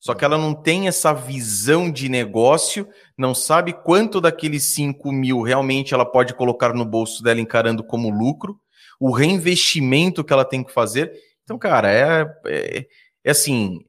Só 0.01 0.15
que 0.15 0.25
ela 0.25 0.39
não 0.39 0.55
tem 0.55 0.89
essa 0.89 1.13
visão 1.13 1.91
de 1.91 2.09
negócio, 2.09 2.89
não 3.19 3.35
sabe 3.35 3.75
quanto 3.75 4.19
daqueles 4.19 4.65
5 4.65 5.13
mil 5.13 5.43
realmente 5.43 5.93
ela 5.93 6.07
pode 6.07 6.33
colocar 6.33 6.73
no 6.73 6.87
bolso 6.87 7.23
dela 7.23 7.39
encarando 7.39 7.85
como 7.85 8.09
lucro, 8.09 8.59
o 8.99 9.11
reinvestimento 9.11 10.25
que 10.25 10.33
ela 10.33 10.45
tem 10.45 10.65
que 10.65 10.73
fazer. 10.73 11.13
Então, 11.45 11.59
cara, 11.59 11.93
é, 11.93 12.27
é, 12.47 12.87
é 13.23 13.31
assim, 13.31 13.81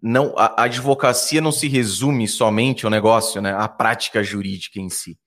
não 0.00 0.32
a, 0.38 0.62
a, 0.62 0.64
advocacia 0.64 1.40
não 1.40 1.50
se 1.50 1.66
resume 1.66 2.28
somente 2.28 2.84
ao 2.84 2.90
negócio, 2.90 3.42
né? 3.42 3.52
A 3.52 3.66
prática 3.66 4.22
jurídica 4.22 4.78
em 4.78 4.88
si. 4.88 5.18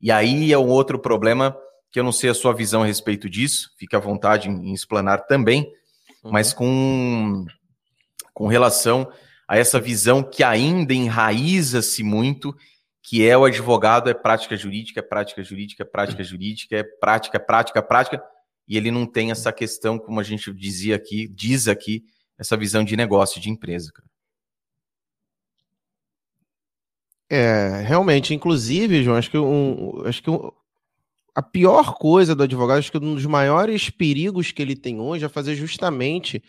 E 0.00 0.12
aí 0.12 0.52
é 0.52 0.58
um 0.58 0.68
outro 0.68 1.00
problema 1.00 1.56
que 1.90 1.98
eu 1.98 2.04
não 2.04 2.12
sei 2.12 2.30
a 2.30 2.34
sua 2.34 2.52
visão 2.52 2.84
a 2.84 2.86
respeito 2.86 3.28
disso, 3.28 3.70
fique 3.76 3.96
à 3.96 3.98
vontade 3.98 4.48
em, 4.48 4.70
em 4.70 4.72
explanar 4.72 5.26
também, 5.26 5.68
uhum. 6.22 6.30
mas 6.30 6.52
com, 6.52 7.44
com 8.32 8.46
relação 8.46 9.10
a 9.48 9.56
essa 9.56 9.80
visão 9.80 10.22
que 10.22 10.44
ainda 10.44 10.92
enraiza-se 10.92 12.02
muito, 12.02 12.54
que 13.02 13.26
é 13.26 13.36
o 13.36 13.46
advogado 13.46 14.10
é 14.10 14.14
prática 14.14 14.54
jurídica, 14.54 15.00
é 15.00 15.02
prática 15.02 15.42
jurídica, 15.42 15.82
é 15.82 15.86
prática 15.86 16.22
jurídica, 16.22 16.76
é 16.76 16.82
prática, 16.82 17.38
é 17.38 17.40
prática, 17.40 17.78
é 17.78 17.82
prática, 17.82 18.22
e 18.68 18.76
ele 18.76 18.90
não 18.90 19.06
tem 19.06 19.30
essa 19.30 19.50
questão, 19.50 19.98
como 19.98 20.20
a 20.20 20.22
gente 20.22 20.52
dizia 20.52 20.94
aqui, 20.96 21.26
diz 21.26 21.66
aqui, 21.66 22.04
essa 22.36 22.54
visão 22.54 22.84
de 22.84 22.94
negócio, 22.94 23.40
de 23.40 23.48
empresa. 23.48 23.90
Cara. 23.90 24.06
É, 27.30 27.82
realmente, 27.86 28.34
inclusive, 28.34 29.02
João, 29.02 29.16
acho 29.16 29.30
que, 29.30 29.38
um, 29.38 30.02
acho 30.04 30.22
que 30.22 30.30
um, 30.30 30.50
a 31.34 31.42
pior 31.42 31.94
coisa 31.94 32.34
do 32.34 32.42
advogado, 32.42 32.78
acho 32.78 32.92
que 32.92 32.98
um 32.98 33.14
dos 33.14 33.24
maiores 33.24 33.88
perigos 33.88 34.52
que 34.52 34.60
ele 34.60 34.76
tem 34.76 35.00
hoje 35.00 35.24
é 35.24 35.28
fazer 35.28 35.54
justamente 35.54 36.42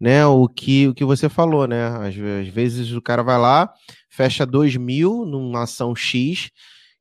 né, 0.00 0.24
o 0.26 0.48
que, 0.48 0.88
o 0.88 0.94
que 0.94 1.04
você 1.04 1.28
falou, 1.28 1.66
né? 1.66 1.86
Às, 1.88 2.14
às 2.16 2.48
vezes 2.48 2.92
o 2.92 3.02
cara 3.02 3.22
vai 3.22 3.38
lá, 3.38 3.72
fecha 4.08 4.46
2 4.46 4.76
mil 4.76 5.26
numa 5.26 5.64
ação 5.64 5.94
X, 5.94 6.50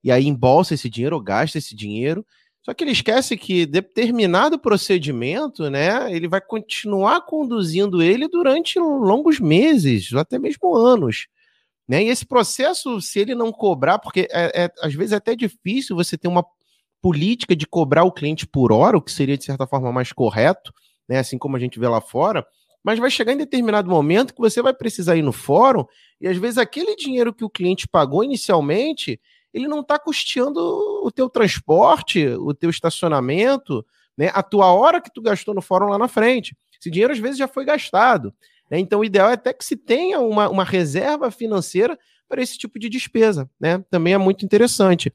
e 0.03 0.11
aí 0.11 0.27
embolsa 0.27 0.73
esse 0.73 0.89
dinheiro 0.89 1.15
ou 1.15 1.21
gasta 1.21 1.57
esse 1.57 1.75
dinheiro. 1.75 2.25
Só 2.61 2.73
que 2.73 2.83
ele 2.83 2.91
esquece 2.91 3.37
que 3.37 3.65
determinado 3.65 4.59
procedimento, 4.59 5.69
né, 5.69 6.13
ele 6.13 6.27
vai 6.27 6.41
continuar 6.41 7.21
conduzindo 7.21 8.01
ele 8.01 8.27
durante 8.27 8.77
longos 8.77 9.39
meses, 9.39 10.13
até 10.13 10.37
mesmo 10.37 10.75
anos. 10.75 11.27
Né? 11.87 12.03
E 12.03 12.09
esse 12.09 12.25
processo, 12.25 13.01
se 13.01 13.19
ele 13.19 13.33
não 13.33 13.51
cobrar, 13.51 13.97
porque 13.97 14.27
é, 14.31 14.65
é, 14.65 14.71
às 14.81 14.93
vezes 14.93 15.13
é 15.13 15.15
até 15.15 15.35
difícil 15.35 15.95
você 15.95 16.17
ter 16.17 16.27
uma 16.27 16.45
política 17.01 17.55
de 17.55 17.65
cobrar 17.65 18.03
o 18.03 18.11
cliente 18.11 18.45
por 18.45 18.71
hora, 18.73 18.97
o 18.97 19.01
que 19.01 19.11
seria 19.11 19.37
de 19.37 19.45
certa 19.45 19.65
forma 19.65 19.91
mais 19.91 20.11
correto, 20.11 20.71
né? 21.07 21.17
assim 21.17 21.37
como 21.37 21.55
a 21.55 21.59
gente 21.59 21.79
vê 21.79 21.87
lá 21.87 22.01
fora, 22.01 22.45
mas 22.89 22.97
vai 22.97 23.11
chegar 23.11 23.33
em 23.33 23.37
determinado 23.37 23.87
momento 23.87 24.33
que 24.33 24.41
você 24.41 24.63
vai 24.63 24.73
precisar 24.73 25.15
ir 25.15 25.21
no 25.21 25.31
fórum 25.31 25.85
e 26.19 26.27
às 26.27 26.35
vezes 26.37 26.57
aquele 26.57 26.95
dinheiro 26.95 27.31
que 27.31 27.45
o 27.45 27.49
cliente 27.49 27.87
pagou 27.87 28.23
inicialmente, 28.23 29.21
ele 29.53 29.67
não 29.67 29.81
está 29.81 29.99
custeando 29.99 30.59
o 31.03 31.11
teu 31.11 31.29
transporte, 31.29 32.25
o 32.29 32.51
teu 32.51 32.67
estacionamento, 32.71 33.85
né? 34.17 34.31
A 34.33 34.41
tua 34.41 34.73
hora 34.73 34.99
que 34.99 35.13
tu 35.13 35.21
gastou 35.21 35.53
no 35.53 35.61
fórum 35.61 35.89
lá 35.89 35.99
na 35.99 36.07
frente. 36.07 36.57
Esse 36.81 36.89
dinheiro 36.89 37.13
às 37.13 37.19
vezes 37.19 37.37
já 37.37 37.47
foi 37.47 37.63
gastado. 37.63 38.33
Né? 38.71 38.79
Então, 38.79 39.01
o 39.01 39.05
ideal 39.05 39.29
é 39.29 39.33
até 39.33 39.53
que 39.53 39.63
se 39.63 39.75
tenha 39.75 40.19
uma, 40.19 40.49
uma 40.49 40.63
reserva 40.63 41.29
financeira 41.29 41.95
para 42.27 42.41
esse 42.41 42.57
tipo 42.57 42.79
de 42.79 42.89
despesa. 42.89 43.47
Né? 43.59 43.85
Também 43.91 44.15
é 44.15 44.17
muito 44.17 44.43
interessante. 44.43 45.13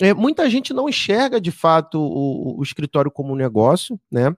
É, 0.00 0.14
muita 0.14 0.48
gente 0.48 0.72
não 0.72 0.88
enxerga 0.88 1.38
de 1.38 1.50
fato 1.50 2.00
o, 2.00 2.58
o 2.58 2.62
escritório 2.62 3.10
como 3.10 3.34
um 3.34 3.36
negócio, 3.36 4.00
né? 4.10 4.34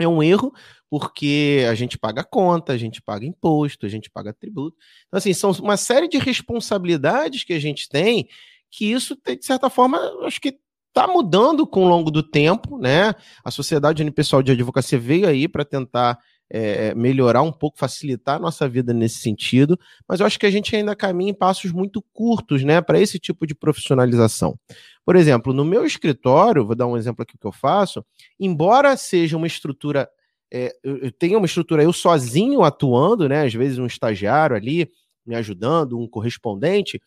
É 0.00 0.06
um 0.06 0.22
erro, 0.22 0.52
porque 0.88 1.66
a 1.68 1.74
gente 1.74 1.98
paga 1.98 2.24
conta, 2.24 2.72
a 2.72 2.78
gente 2.78 3.02
paga 3.02 3.26
imposto, 3.26 3.84
a 3.84 3.88
gente 3.88 4.10
paga 4.10 4.32
tributo. 4.32 4.76
Então, 5.06 5.18
assim, 5.18 5.32
são 5.34 5.50
uma 5.52 5.76
série 5.76 6.08
de 6.08 6.18
responsabilidades 6.18 7.44
que 7.44 7.52
a 7.52 7.60
gente 7.60 7.88
tem, 7.88 8.28
que 8.70 8.90
isso, 8.90 9.16
de 9.26 9.44
certa 9.44 9.68
forma, 9.68 9.98
acho 10.24 10.40
que 10.40 10.58
está 10.88 11.06
mudando 11.06 11.66
com 11.66 11.84
o 11.84 11.88
longo 11.88 12.10
do 12.10 12.22
tempo, 12.22 12.78
né? 12.78 13.14
A 13.44 13.50
Sociedade 13.50 14.02
Unipessoal 14.02 14.42
de 14.42 14.52
Advocacia 14.52 14.98
veio 14.98 15.28
aí 15.28 15.46
para 15.46 15.64
tentar 15.64 16.18
é, 16.50 16.94
melhorar 16.94 17.42
um 17.42 17.52
pouco, 17.52 17.78
facilitar 17.78 18.36
a 18.36 18.38
nossa 18.38 18.68
vida 18.68 18.92
nesse 18.92 19.18
sentido, 19.18 19.78
mas 20.08 20.20
eu 20.20 20.26
acho 20.26 20.38
que 20.38 20.46
a 20.46 20.50
gente 20.50 20.74
ainda 20.74 20.96
caminha 20.96 21.30
em 21.30 21.34
passos 21.34 21.72
muito 21.72 22.02
curtos, 22.12 22.64
né, 22.64 22.80
para 22.80 23.00
esse 23.00 23.18
tipo 23.18 23.46
de 23.46 23.54
profissionalização. 23.54 24.58
Por 25.04 25.16
exemplo, 25.16 25.52
no 25.52 25.64
meu 25.64 25.84
escritório, 25.84 26.66
vou 26.66 26.74
dar 26.74 26.86
um 26.86 26.96
exemplo 26.96 27.22
aqui 27.22 27.36
que 27.38 27.46
eu 27.46 27.52
faço, 27.52 28.04
embora 28.38 28.96
seja 28.96 29.36
uma 29.36 29.46
estrutura, 29.46 30.08
é, 30.52 30.74
eu 30.82 31.12
tenha 31.12 31.36
uma 31.36 31.46
estrutura 31.46 31.82
eu 31.82 31.92
sozinho 31.92 32.62
atuando, 32.62 33.28
né, 33.28 33.44
às 33.44 33.54
vezes 33.54 33.78
um 33.78 33.86
estagiário 33.86 34.56
ali 34.56 34.90
me 35.26 35.34
ajudando, 35.34 35.98
um 35.98 36.08
correspondente, 36.08 36.98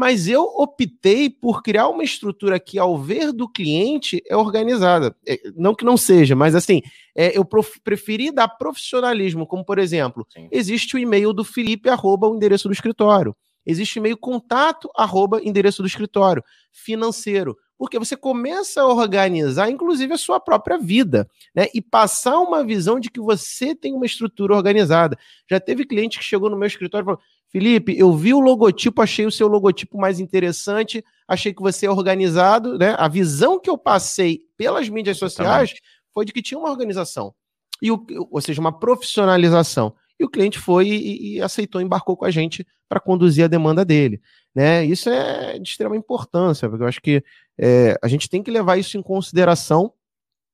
mas 0.00 0.26
eu 0.26 0.44
optei 0.56 1.28
por 1.28 1.62
criar 1.62 1.86
uma 1.88 2.02
estrutura 2.02 2.58
que, 2.58 2.78
ao 2.78 2.96
ver 2.96 3.32
do 3.32 3.46
cliente, 3.46 4.22
é 4.26 4.34
organizada. 4.34 5.14
É, 5.28 5.38
não 5.54 5.74
que 5.74 5.84
não 5.84 5.94
seja, 5.94 6.34
mas 6.34 6.54
assim, 6.54 6.80
é, 7.14 7.36
eu 7.36 7.44
preferi 7.84 8.32
dar 8.32 8.48
profissionalismo, 8.48 9.46
como 9.46 9.62
por 9.62 9.78
exemplo, 9.78 10.26
Sim. 10.30 10.48
existe 10.50 10.96
o 10.96 10.98
e-mail 10.98 11.34
do 11.34 11.44
Felipe, 11.44 11.90
arroba 11.90 12.26
o 12.26 12.34
endereço 12.34 12.66
do 12.66 12.72
escritório. 12.72 13.36
Existe 13.66 13.98
e-mail 13.98 14.16
contato, 14.16 14.88
arroba 14.96 15.38
endereço 15.44 15.82
do 15.82 15.86
escritório. 15.86 16.42
Financeiro. 16.72 17.54
Porque 17.76 17.98
você 17.98 18.16
começa 18.16 18.80
a 18.80 18.86
organizar, 18.86 19.70
inclusive, 19.70 20.14
a 20.14 20.18
sua 20.18 20.40
própria 20.40 20.78
vida, 20.78 21.28
né? 21.54 21.66
E 21.74 21.82
passar 21.82 22.38
uma 22.38 22.64
visão 22.64 22.98
de 22.98 23.10
que 23.10 23.20
você 23.20 23.74
tem 23.74 23.92
uma 23.92 24.06
estrutura 24.06 24.54
organizada. 24.54 25.18
Já 25.48 25.60
teve 25.60 25.84
cliente 25.84 26.18
que 26.18 26.24
chegou 26.24 26.48
no 26.48 26.56
meu 26.56 26.66
escritório 26.66 27.04
e 27.04 27.06
falou: 27.06 27.20
Felipe, 27.50 27.98
eu 27.98 28.12
vi 28.12 28.32
o 28.32 28.38
logotipo, 28.38 29.02
achei 29.02 29.26
o 29.26 29.30
seu 29.30 29.48
logotipo 29.48 29.98
mais 29.98 30.20
interessante, 30.20 31.04
achei 31.26 31.52
que 31.52 31.60
você 31.60 31.86
é 31.86 31.90
organizado, 31.90 32.78
né? 32.78 32.94
A 32.96 33.08
visão 33.08 33.58
que 33.58 33.68
eu 33.68 33.76
passei 33.76 34.40
pelas 34.56 34.88
mídias 34.88 35.18
sociais 35.18 35.74
foi 36.14 36.24
de 36.24 36.32
que 36.32 36.42
tinha 36.42 36.58
uma 36.58 36.70
organização, 36.70 37.34
e 37.82 37.90
o, 37.90 38.06
ou 38.30 38.40
seja, 38.40 38.60
uma 38.60 38.78
profissionalização. 38.78 39.94
E 40.18 40.24
o 40.24 40.28
cliente 40.28 40.58
foi 40.58 40.88
e, 40.88 41.36
e 41.36 41.42
aceitou, 41.42 41.80
embarcou 41.80 42.16
com 42.16 42.24
a 42.24 42.30
gente 42.30 42.64
para 42.88 43.00
conduzir 43.00 43.44
a 43.44 43.48
demanda 43.48 43.84
dele. 43.84 44.20
Né? 44.54 44.84
Isso 44.84 45.08
é 45.08 45.58
de 45.58 45.68
extrema 45.68 45.96
importância, 45.96 46.68
porque 46.68 46.84
eu 46.84 46.88
acho 46.88 47.00
que 47.00 47.24
é, 47.58 47.96
a 48.02 48.06
gente 48.06 48.28
tem 48.28 48.42
que 48.42 48.50
levar 48.50 48.76
isso 48.76 48.96
em 48.98 49.02
consideração 49.02 49.92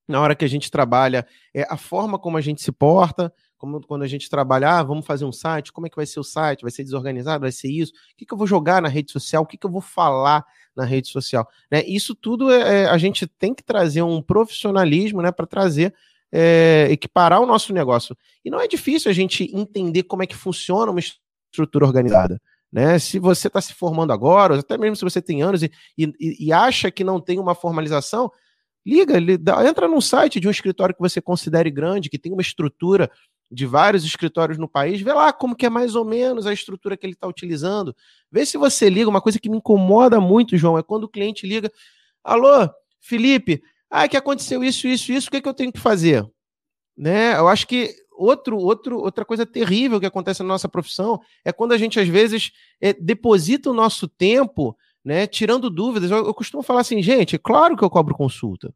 na 0.08 0.20
hora 0.20 0.36
que 0.36 0.44
a 0.44 0.48
gente 0.48 0.70
trabalha, 0.70 1.26
é, 1.52 1.66
a 1.68 1.76
forma 1.76 2.18
como 2.18 2.36
a 2.36 2.40
gente 2.40 2.62
se 2.62 2.70
porta, 2.70 3.32
como 3.58 3.80
quando 3.86 4.02
a 4.02 4.06
gente 4.06 4.28
trabalha, 4.28 4.78
ah, 4.78 4.82
vamos 4.82 5.06
fazer 5.06 5.24
um 5.24 5.32
site, 5.32 5.72
como 5.72 5.86
é 5.86 5.90
que 5.90 5.96
vai 5.96 6.06
ser 6.06 6.20
o 6.20 6.24
site? 6.24 6.62
Vai 6.62 6.70
ser 6.70 6.84
desorganizado? 6.84 7.42
Vai 7.42 7.52
ser 7.52 7.68
isso? 7.68 7.92
O 7.92 8.16
que, 8.16 8.26
que 8.26 8.32
eu 8.32 8.38
vou 8.38 8.46
jogar 8.46 8.82
na 8.82 8.88
rede 8.88 9.10
social? 9.10 9.42
O 9.42 9.46
que, 9.46 9.56
que 9.56 9.66
eu 9.66 9.70
vou 9.70 9.80
falar 9.80 10.44
na 10.76 10.84
rede 10.84 11.08
social? 11.08 11.48
Né? 11.70 11.82
Isso 11.86 12.14
tudo 12.14 12.50
é, 12.50 12.82
é 12.82 12.86
a 12.86 12.98
gente 12.98 13.26
tem 13.26 13.54
que 13.54 13.62
trazer 13.62 14.02
um 14.02 14.20
profissionalismo 14.20 15.22
né, 15.22 15.32
para 15.32 15.46
trazer, 15.46 15.94
é, 16.30 16.88
equiparar 16.90 17.40
o 17.40 17.46
nosso 17.46 17.72
negócio. 17.72 18.16
E 18.44 18.50
não 18.50 18.60
é 18.60 18.68
difícil 18.68 19.10
a 19.10 19.14
gente 19.14 19.50
entender 19.56 20.02
como 20.02 20.22
é 20.22 20.26
que 20.26 20.36
funciona 20.36 20.90
uma 20.90 21.00
estrutura 21.00 21.86
organizada. 21.86 22.40
Né? 22.70 22.98
Se 22.98 23.18
você 23.18 23.48
está 23.48 23.60
se 23.60 23.72
formando 23.72 24.12
agora, 24.12 24.58
até 24.58 24.76
mesmo 24.76 24.96
se 24.96 25.04
você 25.04 25.22
tem 25.22 25.42
anos 25.42 25.62
e, 25.62 25.70
e, 25.96 26.46
e 26.46 26.52
acha 26.52 26.90
que 26.90 27.04
não 27.04 27.20
tem 27.20 27.38
uma 27.38 27.54
formalização, 27.54 28.30
liga, 28.86 29.14
entra 29.66 29.88
num 29.88 30.00
site 30.00 30.38
de 30.38 30.46
um 30.46 30.50
escritório 30.50 30.94
que 30.94 31.00
você 31.00 31.20
considere 31.20 31.70
grande, 31.70 32.08
que 32.08 32.18
tem 32.18 32.32
uma 32.32 32.42
estrutura 32.42 33.10
de 33.50 33.64
vários 33.66 34.04
escritórios 34.04 34.58
no 34.58 34.68
país, 34.68 35.00
vê 35.00 35.12
lá 35.12 35.32
como 35.32 35.54
que 35.54 35.66
é 35.66 35.70
mais 35.70 35.94
ou 35.94 36.04
menos 36.04 36.46
a 36.46 36.52
estrutura 36.52 36.96
que 36.96 37.06
ele 37.06 37.12
está 37.12 37.26
utilizando. 37.26 37.94
Vê 38.30 38.44
se 38.44 38.58
você 38.58 38.90
liga. 38.90 39.08
Uma 39.08 39.20
coisa 39.20 39.38
que 39.38 39.48
me 39.48 39.58
incomoda 39.58 40.20
muito, 40.20 40.56
João, 40.56 40.76
é 40.76 40.82
quando 40.82 41.04
o 41.04 41.08
cliente 41.08 41.46
liga: 41.46 41.70
Alô, 42.24 42.68
Felipe, 43.00 43.62
ah, 43.90 44.08
que 44.08 44.16
aconteceu 44.16 44.64
isso, 44.64 44.88
isso, 44.88 45.12
isso, 45.12 45.28
o 45.28 45.30
que, 45.30 45.36
é 45.36 45.40
que 45.40 45.48
eu 45.48 45.54
tenho 45.54 45.72
que 45.72 45.80
fazer? 45.80 46.26
Né? 46.96 47.36
Eu 47.36 47.46
acho 47.48 47.66
que 47.66 47.94
outro, 48.16 48.56
outro, 48.58 48.98
outra 48.98 49.24
coisa 49.24 49.46
terrível 49.46 50.00
que 50.00 50.06
acontece 50.06 50.42
na 50.42 50.48
nossa 50.48 50.68
profissão 50.68 51.20
é 51.44 51.52
quando 51.52 51.72
a 51.72 51.78
gente, 51.78 52.00
às 52.00 52.08
vezes, 52.08 52.50
é, 52.80 52.92
deposita 52.92 53.70
o 53.70 53.74
nosso 53.74 54.08
tempo 54.08 54.76
né, 55.04 55.26
tirando 55.26 55.70
dúvidas. 55.70 56.10
Eu, 56.10 56.26
eu 56.26 56.34
costumo 56.34 56.64
falar 56.64 56.80
assim, 56.80 57.00
gente, 57.00 57.36
é 57.36 57.38
claro 57.38 57.76
que 57.76 57.84
eu 57.84 57.90
cobro 57.90 58.14
consulta. 58.14 58.74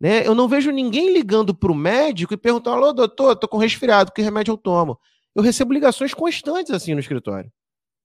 Né? 0.00 0.26
Eu 0.26 0.34
não 0.34 0.48
vejo 0.48 0.70
ninguém 0.70 1.12
ligando 1.12 1.54
para 1.54 1.72
o 1.72 1.74
médico 1.74 2.32
e 2.34 2.36
perguntando: 2.36 2.76
alô, 2.76 2.92
doutor, 2.92 3.32
estou 3.32 3.48
com 3.48 3.58
resfriado, 3.58 4.12
que 4.12 4.22
remédio 4.22 4.52
eu 4.52 4.56
tomo? 4.56 4.98
Eu 5.34 5.42
recebo 5.42 5.72
ligações 5.72 6.14
constantes 6.14 6.72
assim 6.72 6.94
no 6.94 7.00
escritório. 7.00 7.50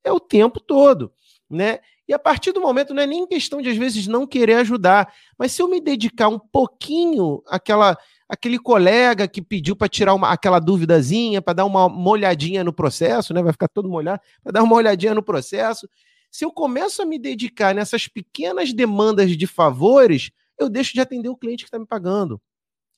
É 0.03 0.11
o 0.11 0.19
tempo 0.19 0.59
todo. 0.59 1.11
Né? 1.49 1.79
E 2.07 2.13
a 2.13 2.19
partir 2.19 2.51
do 2.51 2.59
momento, 2.59 2.93
não 2.93 3.01
é 3.01 3.07
nem 3.07 3.25
questão 3.25 3.61
de, 3.61 3.69
às 3.69 3.77
vezes, 3.77 4.07
não 4.07 4.27
querer 4.27 4.55
ajudar, 4.55 5.13
mas 5.37 5.51
se 5.51 5.61
eu 5.61 5.69
me 5.69 5.79
dedicar 5.79 6.27
um 6.27 6.39
pouquinho 6.39 7.41
àquela, 7.47 7.97
àquele 8.27 8.59
colega 8.59 9.27
que 9.27 9.41
pediu 9.41 9.75
para 9.75 9.87
tirar 9.87 10.13
uma, 10.13 10.29
aquela 10.29 10.59
duvidazinha, 10.59 11.41
para 11.41 11.53
dar 11.53 11.65
uma, 11.65 11.85
uma 11.85 12.09
olhadinha 12.09 12.63
no 12.63 12.73
processo, 12.73 13.33
né? 13.33 13.41
vai 13.41 13.53
ficar 13.53 13.69
todo 13.69 13.87
molhado, 13.87 14.21
para 14.43 14.51
dar 14.51 14.63
uma 14.63 14.75
olhadinha 14.75 15.13
no 15.13 15.23
processo. 15.23 15.87
Se 16.29 16.43
eu 16.43 16.51
começo 16.51 17.01
a 17.01 17.05
me 17.05 17.17
dedicar 17.17 17.73
nessas 17.73 18.07
pequenas 18.07 18.73
demandas 18.73 19.37
de 19.37 19.47
favores, 19.47 20.31
eu 20.59 20.69
deixo 20.69 20.93
de 20.93 21.01
atender 21.01 21.29
o 21.29 21.37
cliente 21.37 21.63
que 21.63 21.67
está 21.67 21.79
me 21.79 21.85
pagando. 21.85 22.41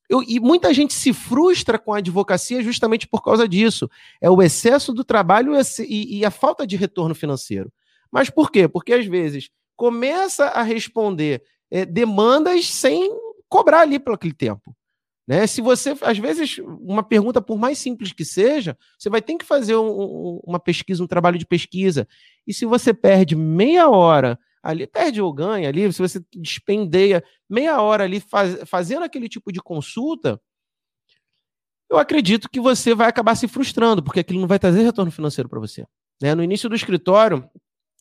Eu, 0.09 0.21
e 0.21 0.39
muita 0.39 0.73
gente 0.73 0.93
se 0.93 1.11
frustra 1.13 1.79
com 1.79 1.93
a 1.93 1.97
advocacia 1.97 2.61
justamente 2.61 3.07
por 3.07 3.23
causa 3.23 3.47
disso. 3.47 3.89
É 4.21 4.29
o 4.29 4.41
excesso 4.41 4.93
do 4.93 5.03
trabalho 5.03 5.53
e, 5.79 6.19
e 6.19 6.25
a 6.25 6.31
falta 6.31 6.65
de 6.65 6.75
retorno 6.75 7.15
financeiro. 7.15 7.71
Mas 8.11 8.29
por 8.29 8.51
quê? 8.51 8.67
Porque 8.67 8.93
às 8.93 9.05
vezes 9.05 9.49
começa 9.75 10.45
a 10.45 10.61
responder 10.61 11.43
é, 11.71 11.85
demandas 11.85 12.67
sem 12.67 13.11
cobrar 13.49 13.81
ali 13.81 13.99
pelo 13.99 14.15
aquele 14.15 14.33
tempo. 14.33 14.75
Né? 15.27 15.47
Se 15.47 15.59
você, 15.59 15.95
às 16.01 16.17
vezes, 16.19 16.59
uma 16.59 17.01
pergunta, 17.01 17.41
por 17.41 17.57
mais 17.57 17.79
simples 17.79 18.13
que 18.13 18.23
seja, 18.23 18.77
você 18.97 19.09
vai 19.09 19.21
ter 19.21 19.35
que 19.35 19.45
fazer 19.45 19.75
um, 19.75 19.87
um, 19.87 20.39
uma 20.43 20.59
pesquisa, 20.59 21.03
um 21.03 21.07
trabalho 21.07 21.39
de 21.39 21.47
pesquisa. 21.47 22.07
E 22.45 22.53
se 22.53 22.65
você 22.65 22.93
perde 22.93 23.35
meia 23.35 23.89
hora 23.89 24.39
ali, 24.66 24.88
perde 24.88 25.22
ou 25.22 25.32
ganha 25.32 25.70
ali, 25.70 25.93
se 25.93 25.99
você 25.99 26.20
despendeia 26.34 27.24
meia 27.47 27.80
hora 27.80 28.03
ali 28.03 28.20
faz, 28.20 28.57
fazendo 28.66 29.03
aquele 29.03 29.30
tipo 29.30 29.51
de 29.51 29.61
consulta, 29.61 30.41
eu 31.88 31.99
acredito 31.99 32.49
que 32.49 32.59
você 32.59 32.95
vai 32.95 33.07
acabar 33.07 33.36
se 33.36 33.47
frustrando, 33.47 34.01
porque 34.01 34.22
aquilo 34.22 34.41
não 34.41 34.47
vai 34.47 34.57
trazer 34.57 34.82
retorno 34.82 35.11
financeiro 35.11 35.47
para 35.47 35.59
você. 35.59 35.86
Né? 36.20 36.34
No 36.34 36.43
início 36.43 36.68
do 36.68 36.76
escritório, 36.76 37.47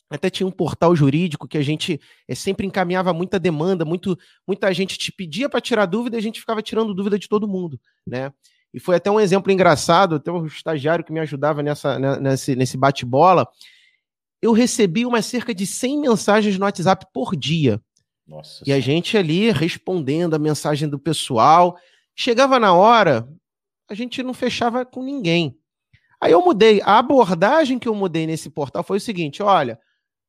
até 0.09 0.31
tinha 0.31 0.47
um 0.47 0.51
portal 0.51 0.97
jurídico 0.97 1.47
que 1.47 1.59
a 1.59 1.63
gente 1.63 2.01
é, 2.27 2.35
sempre 2.35 2.67
encaminhava 2.67 3.13
muita 3.13 3.39
demanda, 3.39 3.85
muito, 3.85 4.19
muita 4.49 4.73
gente 4.73 4.97
te 4.97 5.13
pedia 5.13 5.51
para 5.51 5.61
tirar 5.61 5.85
dúvida 5.85 6.17
e 6.17 6.19
a 6.19 6.23
gente 6.23 6.41
ficava 6.41 6.63
tirando 6.63 6.95
dúvida 6.95 7.19
de 7.19 7.29
todo 7.29 7.47
mundo, 7.47 7.79
né? 8.07 8.33
E 8.73 8.81
foi 8.81 8.97
até 8.97 9.11
um 9.11 9.21
exemplo 9.21 9.53
engraçado, 9.53 10.17
até 10.17 10.33
um 10.33 10.47
estagiário 10.47 11.05
que 11.05 11.13
me 11.13 11.21
ajudava 11.21 11.63
nessa, 11.63 11.97
né, 11.99 12.19
nesse, 12.19 12.57
nesse 12.57 12.77
bate-bola, 12.77 13.47
eu 14.45 14.53
recebi 14.53 15.07
umas 15.07 15.25
cerca 15.25 15.55
de 15.55 15.67
100 15.67 16.03
mensagens 16.03 16.59
no 16.59 16.67
WhatsApp 16.67 17.07
por 17.15 17.35
dia. 17.35 17.83
Nossa 18.27 18.63
e 18.67 18.75
a 18.75 18.79
gente 18.79 19.17
ali 19.17 19.51
respondendo 19.51 20.35
a 20.35 20.39
mensagem 20.39 20.87
do 20.87 20.99
pessoal. 20.99 21.79
Chegava 22.15 22.61
na 22.61 22.75
hora, 22.75 23.27
a 23.89 23.95
gente 23.95 24.23
não 24.23 24.35
fechava 24.35 24.85
com 24.85 25.03
ninguém. 25.03 25.59
Aí 26.21 26.33
eu 26.33 26.45
mudei. 26.45 26.83
A 26.83 26.99
abordagem 26.99 27.79
que 27.79 27.89
eu 27.89 27.95
mudei 27.95 28.27
nesse 28.27 28.51
portal 28.51 28.85
foi 28.85 28.99
o 28.99 29.01
seguinte: 29.01 29.43
olha, 29.43 29.81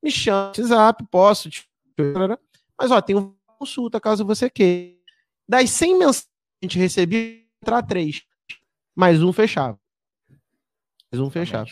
me 0.02 0.10
chama 0.10 0.54
no 0.58 0.64
WhatsApp, 0.64 1.06
posso. 1.12 1.50
Mas 2.80 2.92
ó, 2.92 3.02
tem 3.02 3.18
uma 3.18 3.36
consulta 3.60 4.00
caso 4.00 4.24
você 4.24 4.50
queira. 4.50 4.96
Das 5.46 5.70
100 5.72 6.00
mensagens 6.00 6.24
que 6.24 6.64
a 6.64 6.66
gente 6.66 6.80
recebia, 6.80 7.42
entrar 7.62 7.84
três. 7.84 8.24
Mais 8.96 9.22
um 9.22 9.34
fechava. 9.34 9.78
Mais 11.12 11.22
um 11.22 11.30
fechava. 11.30 11.70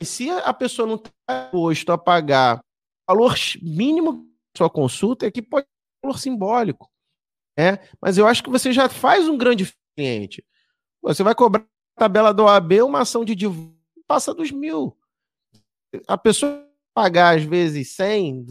E 0.00 0.04
se 0.04 0.30
a 0.30 0.52
pessoa 0.52 0.86
não 0.86 0.96
está 0.96 1.44
disposto 1.44 1.92
a 1.92 1.98
pagar 1.98 2.60
valor 3.08 3.34
mínimo 3.62 4.24
da 4.24 4.58
sua 4.58 4.70
consulta, 4.70 5.26
é 5.26 5.30
que 5.30 5.42
pode 5.42 5.66
ser 5.66 6.06
um 6.06 6.08
valor 6.08 6.18
simbólico. 6.18 6.90
É, 7.56 7.78
mas 8.00 8.18
eu 8.18 8.26
acho 8.26 8.42
que 8.42 8.50
você 8.50 8.72
já 8.72 8.88
faz 8.88 9.28
um 9.28 9.38
grande 9.38 9.72
cliente. 9.96 10.44
Você 11.02 11.22
vai 11.22 11.34
cobrar 11.34 11.64
a 11.96 12.00
tabela 12.00 12.34
do 12.34 12.44
OAB 12.44 12.72
uma 12.82 13.00
ação 13.00 13.24
de 13.24 13.34
divulgação, 13.34 13.74
passa 14.06 14.34
dos 14.34 14.50
mil. 14.50 14.96
A 16.06 16.18
pessoa 16.18 16.68
pagar, 16.92 17.36
às 17.36 17.44
vezes, 17.44 17.92
100, 17.92 18.46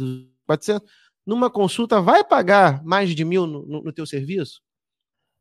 400, 0.46 0.90
numa 1.26 1.50
consulta, 1.50 2.02
vai 2.02 2.24
pagar 2.24 2.84
mais 2.84 3.14
de 3.14 3.24
mil 3.24 3.46
no, 3.46 3.66
no, 3.66 3.84
no 3.84 3.94
teu 3.94 4.06
serviço? 4.06 4.62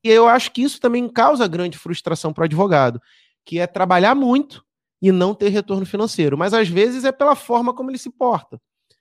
E 0.05 0.09
eu 0.09 0.29
acho 0.29 0.51
que 0.53 0.63
isso 0.63 0.81
também 0.81 1.09
causa 1.09 1.47
grande 1.47 1.79
frustração 1.79 2.33
para 2.33 2.43
o 2.43 2.45
advogado, 2.45 3.01
que 3.45 3.59
é 3.59 3.67
trabalhar 3.67 4.15
muito 4.15 4.65
e 5.03 5.11
não 5.11 5.35
ter 5.35 5.49
retorno 5.49 5.85
financeiro. 5.85 6.39
Mas 6.39 6.55
às 6.55 6.69
vezes 6.69 7.05
é 7.05 7.11
pela 7.11 7.35
forma 7.35 7.75
como 7.75 7.91
ele 7.91 7.99
se 7.99 8.09
porta. 8.09 8.61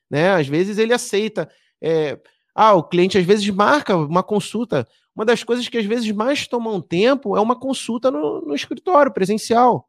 Né? 0.09 0.31
Às 0.31 0.47
vezes 0.47 0.79
ele 0.79 0.91
aceita. 0.91 1.47
É... 1.79 2.19
Ah, 2.55 2.73
o 2.73 2.83
cliente 2.83 3.17
às 3.17 3.23
vezes 3.23 3.47
marca 3.51 3.95
uma 3.95 4.23
consulta. 4.23 4.87
Uma 5.15 5.23
das 5.23 5.43
coisas 5.43 5.67
que 5.67 5.77
às 5.77 5.85
vezes 5.85 6.11
mais 6.11 6.47
tomam 6.47 6.81
tempo 6.81 7.37
é 7.37 7.39
uma 7.39 7.57
consulta 7.57 8.09
no, 8.09 8.41
no 8.41 8.55
escritório 8.55 9.13
presencial. 9.13 9.87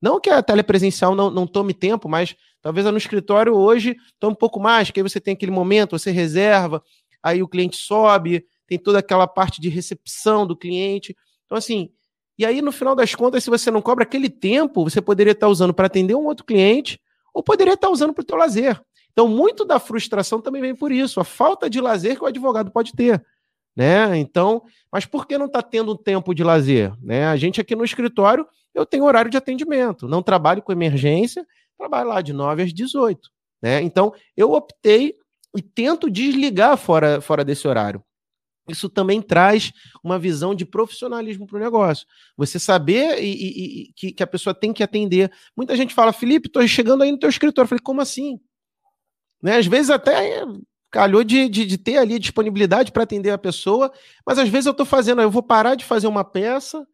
Não 0.00 0.20
que 0.20 0.28
a 0.28 0.42
telepresencial 0.42 1.14
não, 1.14 1.30
não 1.30 1.46
tome 1.46 1.72
tempo, 1.72 2.08
mas 2.08 2.36
talvez 2.60 2.84
no 2.86 2.98
escritório 2.98 3.54
hoje 3.54 3.96
tome 4.20 4.34
um 4.34 4.36
pouco 4.36 4.60
mais, 4.60 4.90
que 4.90 5.00
aí 5.00 5.02
você 5.02 5.18
tem 5.18 5.32
aquele 5.32 5.50
momento, 5.50 5.98
você 5.98 6.10
reserva, 6.10 6.82
aí 7.22 7.42
o 7.42 7.48
cliente 7.48 7.76
sobe, 7.76 8.46
tem 8.66 8.78
toda 8.78 8.98
aquela 8.98 9.26
parte 9.26 9.60
de 9.60 9.70
recepção 9.70 10.46
do 10.46 10.56
cliente. 10.56 11.16
Então, 11.46 11.56
assim, 11.56 11.90
e 12.38 12.44
aí 12.44 12.60
no 12.60 12.72
final 12.72 12.94
das 12.94 13.14
contas, 13.14 13.42
se 13.44 13.50
você 13.50 13.70
não 13.70 13.80
cobra 13.80 14.04
aquele 14.04 14.28
tempo, 14.28 14.84
você 14.84 15.00
poderia 15.00 15.32
estar 15.32 15.48
usando 15.48 15.72
para 15.72 15.86
atender 15.86 16.14
um 16.14 16.26
outro 16.26 16.44
cliente, 16.44 17.00
ou 17.32 17.42
poderia 17.42 17.74
estar 17.74 17.90
usando 17.90 18.12
para 18.14 18.22
o 18.22 18.24
teu 18.24 18.36
lazer. 18.36 18.80
Então, 19.12 19.26
muito 19.26 19.64
da 19.64 19.78
frustração 19.78 20.40
também 20.40 20.60
vem 20.60 20.74
por 20.74 20.92
isso, 20.92 21.20
a 21.20 21.24
falta 21.24 21.70
de 21.70 21.80
lazer 21.80 22.16
que 22.16 22.24
o 22.24 22.26
advogado 22.26 22.70
pode 22.70 22.92
ter. 22.92 23.24
Né? 23.74 24.16
Então, 24.18 24.62
mas 24.90 25.04
por 25.04 25.26
que 25.26 25.36
não 25.36 25.46
está 25.46 25.62
tendo 25.62 25.96
tempo 25.96 26.34
de 26.34 26.42
lazer? 26.42 26.92
Né? 27.02 27.26
A 27.26 27.36
gente 27.36 27.60
aqui 27.60 27.74
no 27.74 27.84
escritório, 27.84 28.46
eu 28.74 28.84
tenho 28.84 29.04
horário 29.04 29.30
de 29.30 29.36
atendimento, 29.36 30.08
não 30.08 30.22
trabalho 30.22 30.62
com 30.62 30.72
emergência, 30.72 31.46
trabalho 31.78 32.08
lá 32.08 32.20
de 32.20 32.32
9 32.32 32.62
às 32.62 32.72
18. 32.72 33.30
Né? 33.62 33.82
Então, 33.82 34.12
eu 34.36 34.52
optei 34.52 35.14
e 35.56 35.62
tento 35.62 36.10
desligar 36.10 36.76
fora, 36.76 37.20
fora 37.20 37.44
desse 37.44 37.66
horário. 37.66 38.02
Isso 38.68 38.88
também 38.88 39.22
traz 39.22 39.72
uma 40.02 40.18
visão 40.18 40.54
de 40.54 40.64
profissionalismo 40.64 41.46
para 41.46 41.56
o 41.56 41.60
negócio. 41.60 42.06
Você 42.36 42.58
saber 42.58 43.22
e, 43.22 43.32
e, 43.32 43.80
e 43.82 43.92
que, 43.92 44.12
que, 44.12 44.22
a 44.22 44.26
pessoa 44.26 44.52
tem 44.52 44.72
que 44.72 44.82
atender. 44.82 45.30
Muita 45.56 45.76
gente 45.76 45.94
fala, 45.94 46.12
Felipe, 46.12 46.48
estou 46.48 46.66
chegando 46.66 47.02
aí 47.02 47.12
no 47.12 47.18
teu 47.18 47.28
escritório. 47.28 47.66
Eu 47.66 47.68
falei, 47.68 47.82
como 47.82 48.00
assim? 48.00 48.40
Né? 49.42 49.56
Às 49.56 49.66
vezes 49.66 49.90
até 49.90 50.44
calhou 50.90 51.22
de, 51.22 51.48
de, 51.48 51.66
de 51.66 51.78
ter 51.78 51.98
ali 51.98 52.18
disponibilidade 52.18 52.90
para 52.90 53.02
atender 53.02 53.30
a 53.30 53.38
pessoa, 53.38 53.92
mas 54.26 54.38
às 54.38 54.48
vezes 54.48 54.66
eu 54.66 54.70
estou 54.70 54.86
fazendo, 54.86 55.20
eu 55.20 55.30
vou 55.30 55.42
parar 55.42 55.74
de 55.74 55.84
fazer 55.84 56.06
uma 56.06 56.24
peça 56.24 56.86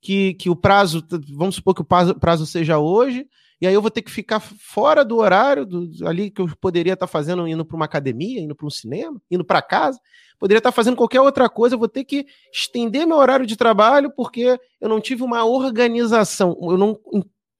que, 0.00 0.34
que 0.34 0.48
o 0.48 0.56
prazo, 0.56 1.04
vamos 1.34 1.56
supor 1.56 1.74
que 1.74 1.82
o 1.82 1.84
prazo, 1.84 2.14
prazo 2.14 2.46
seja 2.46 2.78
hoje, 2.78 3.26
e 3.62 3.66
aí 3.68 3.72
eu 3.72 3.80
vou 3.80 3.92
ter 3.92 4.02
que 4.02 4.10
ficar 4.10 4.40
fora 4.40 5.04
do 5.04 5.18
horário 5.18 5.64
do, 5.64 5.88
ali 6.04 6.32
que 6.32 6.42
eu 6.42 6.48
poderia 6.60 6.94
estar 6.94 7.06
tá 7.06 7.12
fazendo, 7.12 7.46
indo 7.46 7.64
para 7.64 7.76
uma 7.76 7.84
academia, 7.84 8.40
indo 8.40 8.56
para 8.56 8.66
um 8.66 8.70
cinema, 8.70 9.22
indo 9.30 9.44
para 9.44 9.62
casa, 9.62 10.00
poderia 10.36 10.58
estar 10.58 10.72
tá 10.72 10.74
fazendo 10.74 10.96
qualquer 10.96 11.20
outra 11.20 11.48
coisa, 11.48 11.76
eu 11.76 11.78
vou 11.78 11.86
ter 11.86 12.02
que 12.02 12.26
estender 12.52 13.06
meu 13.06 13.18
horário 13.18 13.46
de 13.46 13.56
trabalho 13.56 14.10
porque 14.10 14.58
eu 14.80 14.88
não 14.88 15.00
tive 15.00 15.22
uma 15.22 15.44
organização, 15.44 16.58
eu 16.60 16.76
não 16.76 16.98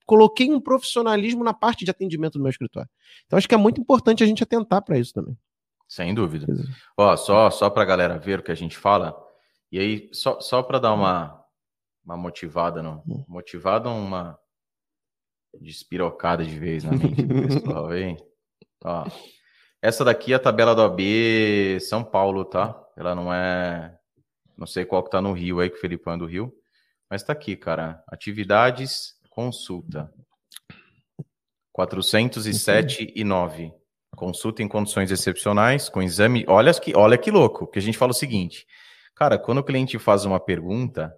coloquei 0.05 0.51
um 0.51 0.59
profissionalismo 0.59 1.41
na 1.41 1.53
parte 1.53 1.85
de 1.85 1.91
atendimento 1.91 2.33
do 2.33 2.41
meu 2.41 2.49
escritório. 2.49 2.89
Então 3.25 3.37
acho 3.37 3.47
que 3.47 3.55
é 3.55 3.57
muito 3.57 3.79
importante 3.79 4.25
a 4.25 4.27
gente 4.27 4.43
atentar 4.43 4.83
para 4.83 4.99
isso 4.99 5.13
também. 5.13 5.37
Sem 5.87 6.13
dúvida. 6.13 6.47
Ó, 6.97 7.15
só, 7.15 7.49
só 7.49 7.69
para 7.69 7.83
a 7.83 7.85
galera 7.85 8.19
ver 8.19 8.39
o 8.39 8.43
que 8.43 8.51
a 8.51 8.55
gente 8.55 8.77
fala, 8.77 9.15
e 9.71 9.79
aí, 9.79 10.09
só, 10.11 10.41
só 10.41 10.61
para 10.61 10.79
dar 10.79 10.93
uma, 10.93 11.41
uma 12.03 12.17
motivada, 12.17 12.83
não? 12.83 13.01
Hum. 13.07 13.23
Motivada 13.25 13.87
uma 13.87 14.37
despirocada 15.61 16.43
de 16.43 16.57
vez 16.57 16.83
na 16.83 16.91
mente 16.91 17.23
do 17.23 17.47
pessoal, 17.47 17.95
hein? 17.95 18.17
Ó, 18.83 19.05
essa 19.81 20.03
daqui 20.03 20.33
é 20.33 20.35
a 20.35 20.39
tabela 20.39 20.75
do 20.75 20.81
AB 20.81 21.79
São 21.81 22.03
Paulo, 22.03 22.45
tá? 22.45 22.79
Ela 22.97 23.13
não 23.15 23.33
é. 23.33 23.95
Não 24.57 24.67
sei 24.67 24.85
qual 24.85 25.03
que 25.03 25.09
tá 25.09 25.21
no 25.21 25.33
Rio 25.33 25.59
aí, 25.59 25.69
que 25.69 25.77
o 25.77 25.79
Felipe 25.79 26.09
é 26.09 26.17
do 26.17 26.25
Rio. 26.25 26.53
Mas 27.09 27.23
tá 27.23 27.33
aqui, 27.33 27.55
cara. 27.55 28.03
Atividades, 28.07 29.13
consulta. 29.29 30.11
407 31.73 33.13
e 33.15 33.23
9. 33.23 33.73
Consulta 34.15 34.61
em 34.61 34.67
condições 34.67 35.11
excepcionais, 35.11 35.89
com 35.89 36.01
exame. 36.01 36.45
Olha 36.47 36.71
que, 36.73 36.95
olha 36.95 37.17
que 37.17 37.31
louco, 37.31 37.67
que 37.67 37.79
a 37.79 37.81
gente 37.81 37.97
fala 37.97 38.11
o 38.11 38.15
seguinte. 38.15 38.65
Cara, 39.15 39.39
quando 39.39 39.57
o 39.57 39.63
cliente 39.63 39.97
faz 39.97 40.23
uma 40.23 40.39
pergunta, 40.39 41.13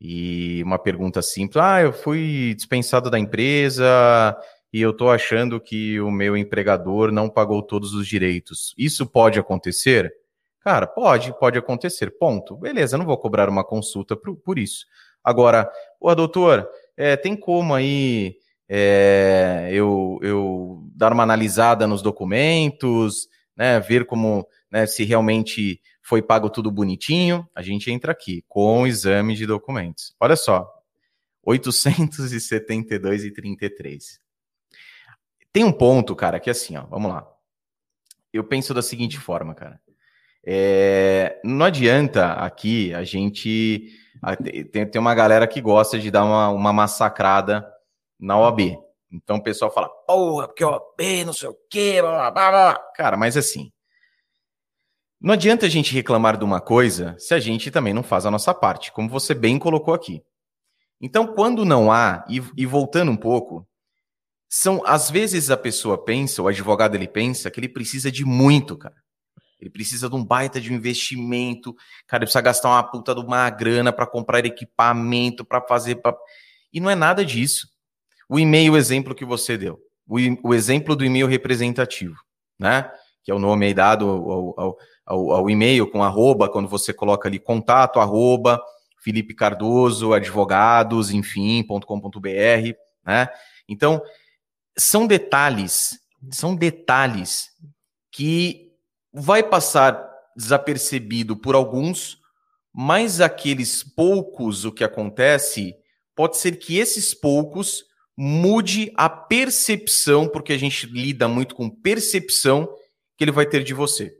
e 0.00 0.62
uma 0.64 0.78
pergunta 0.78 1.22
simples: 1.22 1.56
ah, 1.62 1.80
eu 1.82 1.92
fui 1.92 2.54
dispensado 2.54 3.10
da 3.10 3.18
empresa 3.18 4.36
e 4.72 4.80
eu 4.80 4.90
estou 4.90 5.10
achando 5.10 5.60
que 5.60 6.00
o 6.00 6.10
meu 6.10 6.36
empregador 6.36 7.10
não 7.10 7.28
pagou 7.28 7.62
todos 7.62 7.94
os 7.94 8.06
direitos. 8.06 8.74
Isso 8.76 9.06
pode 9.06 9.38
acontecer? 9.38 10.12
Cara, 10.60 10.86
pode, 10.86 11.36
pode 11.38 11.58
acontecer. 11.58 12.18
Ponto. 12.18 12.56
Beleza, 12.56 12.98
não 12.98 13.06
vou 13.06 13.16
cobrar 13.16 13.48
uma 13.48 13.64
consulta 13.64 14.16
por, 14.16 14.36
por 14.36 14.58
isso. 14.58 14.84
Agora, 15.24 15.70
o 16.00 16.14
doutor, 16.14 16.68
é, 16.96 17.16
tem 17.16 17.36
como 17.36 17.74
aí 17.74 18.36
é, 18.68 19.70
eu, 19.72 20.18
eu 20.22 20.82
dar 20.94 21.12
uma 21.12 21.22
analisada 21.22 21.86
nos 21.86 22.02
documentos, 22.02 23.28
né, 23.56 23.80
ver 23.80 24.04
como 24.04 24.46
né, 24.70 24.86
se 24.86 25.04
realmente 25.04 25.80
foi 26.02 26.22
pago 26.22 26.48
tudo 26.48 26.70
bonitinho, 26.70 27.48
a 27.54 27.62
gente 27.62 27.90
entra 27.90 28.12
aqui 28.12 28.44
com 28.48 28.82
o 28.82 28.86
exame 28.86 29.34
de 29.34 29.46
documentos. 29.46 30.14
Olha 30.20 30.36
só, 30.36 30.68
872 31.42 33.24
e 33.24 33.30
33. 33.30 34.20
Tem 35.52 35.64
um 35.64 35.72
ponto, 35.72 36.14
cara, 36.14 36.38
que 36.38 36.50
é 36.50 36.52
assim, 36.52 36.76
ó, 36.76 36.84
vamos 36.86 37.10
lá. 37.10 37.26
Eu 38.32 38.44
penso 38.44 38.74
da 38.74 38.82
seguinte 38.82 39.18
forma, 39.18 39.54
cara. 39.54 39.80
É, 40.44 41.40
não 41.44 41.66
adianta 41.66 42.32
aqui 42.34 42.94
a 42.94 43.02
gente. 43.04 43.92
Tem, 44.72 44.86
tem 44.86 45.00
uma 45.00 45.14
galera 45.14 45.46
que 45.46 45.60
gosta 45.60 45.98
de 45.98 46.10
dar 46.10 46.24
uma, 46.24 46.48
uma 46.50 46.72
massacrada 46.72 47.66
na 48.18 48.38
OAB. 48.38 48.78
Então 49.10 49.36
o 49.36 49.42
pessoal 49.42 49.70
fala, 49.70 49.88
porra, 50.06 50.48
porque 50.48 50.64
OAB, 50.64 51.24
não 51.24 51.32
sei 51.32 51.48
o 51.48 51.56
quê, 51.70 52.00
blá, 52.02 52.30
blá, 52.30 52.50
blá. 52.50 52.80
Cara, 52.94 53.16
mas 53.16 53.36
assim, 53.36 53.72
não 55.20 55.34
adianta 55.34 55.66
a 55.66 55.68
gente 55.68 55.92
reclamar 55.94 56.36
de 56.36 56.44
uma 56.44 56.60
coisa 56.60 57.16
se 57.18 57.34
a 57.34 57.40
gente 57.40 57.70
também 57.70 57.92
não 57.92 58.02
faz 58.02 58.26
a 58.26 58.30
nossa 58.30 58.54
parte, 58.54 58.92
como 58.92 59.08
você 59.08 59.34
bem 59.34 59.58
colocou 59.58 59.94
aqui. 59.94 60.22
Então, 61.00 61.26
quando 61.26 61.64
não 61.64 61.92
há, 61.92 62.24
e, 62.28 62.42
e 62.56 62.66
voltando 62.66 63.10
um 63.10 63.16
pouco, 63.16 63.66
são 64.48 64.82
às 64.84 65.10
vezes 65.10 65.50
a 65.50 65.56
pessoa 65.56 66.02
pensa, 66.02 66.42
o 66.42 66.48
advogado 66.48 66.94
ele 66.94 67.06
pensa 67.06 67.50
que 67.50 67.60
ele 67.60 67.68
precisa 67.68 68.10
de 68.10 68.24
muito, 68.24 68.76
cara. 68.76 68.96
Ele 69.60 69.70
precisa 69.70 70.08
de 70.08 70.14
um 70.14 70.24
baita 70.24 70.60
de 70.60 70.72
um 70.72 70.76
investimento, 70.76 71.74
cara, 72.06 72.22
ele 72.22 72.26
precisa 72.26 72.40
gastar 72.40 72.68
uma 72.68 72.82
puta 72.82 73.14
de 73.14 73.20
uma 73.20 73.50
grana 73.50 73.92
para 73.92 74.06
comprar 74.06 74.44
equipamento, 74.44 75.44
para 75.44 75.60
fazer. 75.60 75.96
Pra... 75.96 76.16
E 76.72 76.80
não 76.80 76.88
é 76.88 76.94
nada 76.94 77.24
disso 77.24 77.66
o 78.28 78.38
e-mail 78.38 78.76
exemplo 78.76 79.14
que 79.14 79.24
você 79.24 79.56
deu, 79.56 79.80
o, 80.06 80.18
o 80.50 80.54
exemplo 80.54 80.94
do 80.94 81.04
e-mail 81.04 81.26
representativo, 81.26 82.16
né? 82.58 82.90
Que 83.24 83.30
é 83.30 83.34
o 83.34 83.38
nome 83.38 83.66
aí 83.66 83.74
dado 83.74 84.08
ao, 84.08 84.30
ao, 84.30 84.60
ao, 84.60 84.78
ao 85.08 85.48
e-mail 85.48 85.90
com 85.90 86.02
arroba, 86.02 86.48
quando 86.48 86.68
você 86.68 86.92
coloca 86.92 87.28
ali 87.28 87.38
contato, 87.38 87.98
arroba, 87.98 88.60
Felipe 88.98 89.34
Cardoso, 89.34 90.12
advogados, 90.12 91.10
enfim, 91.10 91.62
.com.br, 91.62 92.28
né? 93.04 93.28
Então, 93.68 94.02
são 94.76 95.06
detalhes, 95.06 95.98
são 96.30 96.54
detalhes 96.54 97.50
que 98.10 98.72
vai 99.12 99.42
passar 99.42 100.08
desapercebido 100.36 101.36
por 101.36 101.54
alguns, 101.54 102.18
mas 102.72 103.20
aqueles 103.20 103.82
poucos 103.82 104.64
o 104.64 104.72
que 104.72 104.84
acontece, 104.84 105.74
pode 106.14 106.36
ser 106.36 106.58
que 106.58 106.78
esses 106.78 107.14
poucos 107.14 107.84
mude 108.16 108.92
a 108.96 109.08
percepção, 109.08 110.28
porque 110.28 110.52
a 110.52 110.58
gente 110.58 110.86
lida 110.86 111.28
muito 111.28 111.54
com 111.54 111.70
percepção 111.70 112.68
que 113.16 113.24
ele 113.24 113.30
vai 113.30 113.46
ter 113.46 113.62
de 113.62 113.72
você. 113.72 114.17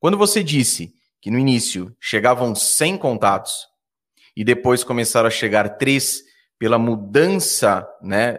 Quando 0.00 0.16
você 0.16 0.42
disse 0.42 0.92
que 1.20 1.30
no 1.30 1.38
início 1.38 1.94
chegavam 2.00 2.54
100 2.54 2.98
contatos 2.98 3.66
e 4.36 4.44
depois 4.44 4.84
começaram 4.84 5.26
a 5.26 5.30
chegar 5.30 5.76
três 5.76 6.22
pela 6.58 6.78
mudança 6.78 7.88
né, 8.02 8.38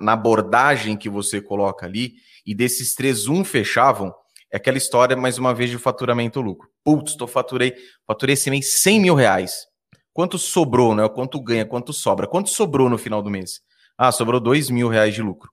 na, 0.00 0.12
abordagem 0.12 0.96
que 0.96 1.08
você 1.08 1.40
coloca 1.40 1.86
ali, 1.86 2.14
e 2.44 2.54
desses 2.54 2.94
três, 2.94 3.28
um 3.28 3.44
fechavam, 3.44 4.12
é 4.52 4.56
aquela 4.56 4.76
história, 4.76 5.16
mais 5.16 5.38
uma 5.38 5.54
vez, 5.54 5.70
de 5.70 5.78
faturamento 5.78 6.40
lucro. 6.40 6.68
Putz, 6.84 7.14
tô 7.14 7.26
faturei, 7.28 7.74
faturei 8.06 8.34
esse 8.34 8.50
mês 8.50 8.80
100 8.80 9.00
mil 9.00 9.14
reais. 9.14 9.66
Quanto 10.12 10.36
sobrou, 10.38 10.94
né? 10.94 11.08
Quanto 11.08 11.40
ganha, 11.40 11.64
quanto 11.64 11.92
sobra? 11.92 12.26
Quanto 12.26 12.50
sobrou 12.50 12.88
no 12.88 12.98
final 12.98 13.22
do 13.22 13.30
mês? 13.30 13.60
Ah, 13.96 14.10
sobrou 14.10 14.40
dois 14.40 14.68
mil 14.68 14.88
reais 14.88 15.14
de 15.14 15.22
lucro. 15.22 15.50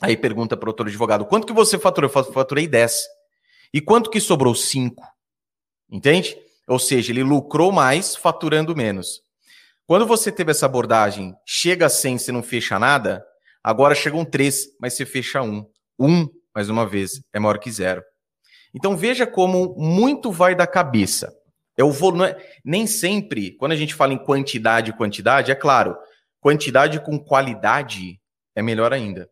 Aí 0.00 0.16
pergunta 0.16 0.56
para 0.56 0.68
o 0.68 0.70
outro 0.70 0.86
advogado: 0.86 1.26
quanto 1.26 1.46
que 1.46 1.52
você 1.52 1.78
faturou? 1.78 2.10
Eu 2.10 2.32
faturei 2.32 2.66
10. 2.66 3.17
E 3.72 3.80
quanto 3.80 4.10
que 4.10 4.20
sobrou? 4.20 4.54
5. 4.54 5.02
Entende? 5.90 6.36
Ou 6.66 6.78
seja, 6.78 7.12
ele 7.12 7.22
lucrou 7.22 7.72
mais 7.72 8.14
faturando 8.14 8.76
menos. 8.76 9.22
Quando 9.86 10.06
você 10.06 10.30
teve 10.30 10.50
essa 10.50 10.66
abordagem, 10.66 11.34
chega 11.46 11.86
a 11.86 11.88
100, 11.88 12.18
você 12.18 12.32
não 12.32 12.42
fecha 12.42 12.78
nada, 12.78 13.24
agora 13.64 13.94
chegam 13.94 14.24
3, 14.24 14.76
mas 14.80 14.94
você 14.94 15.06
fecha 15.06 15.40
1. 15.42 15.66
1, 15.98 16.28
mais 16.54 16.68
uma 16.68 16.86
vez, 16.86 17.22
é 17.32 17.38
maior 17.38 17.58
que 17.58 17.70
zero. 17.70 18.02
Então 18.74 18.96
veja 18.96 19.26
como 19.26 19.74
muito 19.78 20.30
vai 20.30 20.54
da 20.54 20.66
cabeça. 20.66 21.34
É 21.76 21.82
o 21.82 21.90
volume. 21.90 22.34
Nem 22.64 22.86
sempre, 22.86 23.52
quando 23.56 23.72
a 23.72 23.76
gente 23.76 23.94
fala 23.94 24.12
em 24.12 24.18
quantidade 24.18 24.90
e 24.90 24.96
quantidade, 24.96 25.50
é 25.50 25.54
claro, 25.54 25.96
quantidade 26.40 27.00
com 27.00 27.18
qualidade 27.18 28.20
é 28.54 28.60
melhor 28.60 28.92
ainda. 28.92 29.30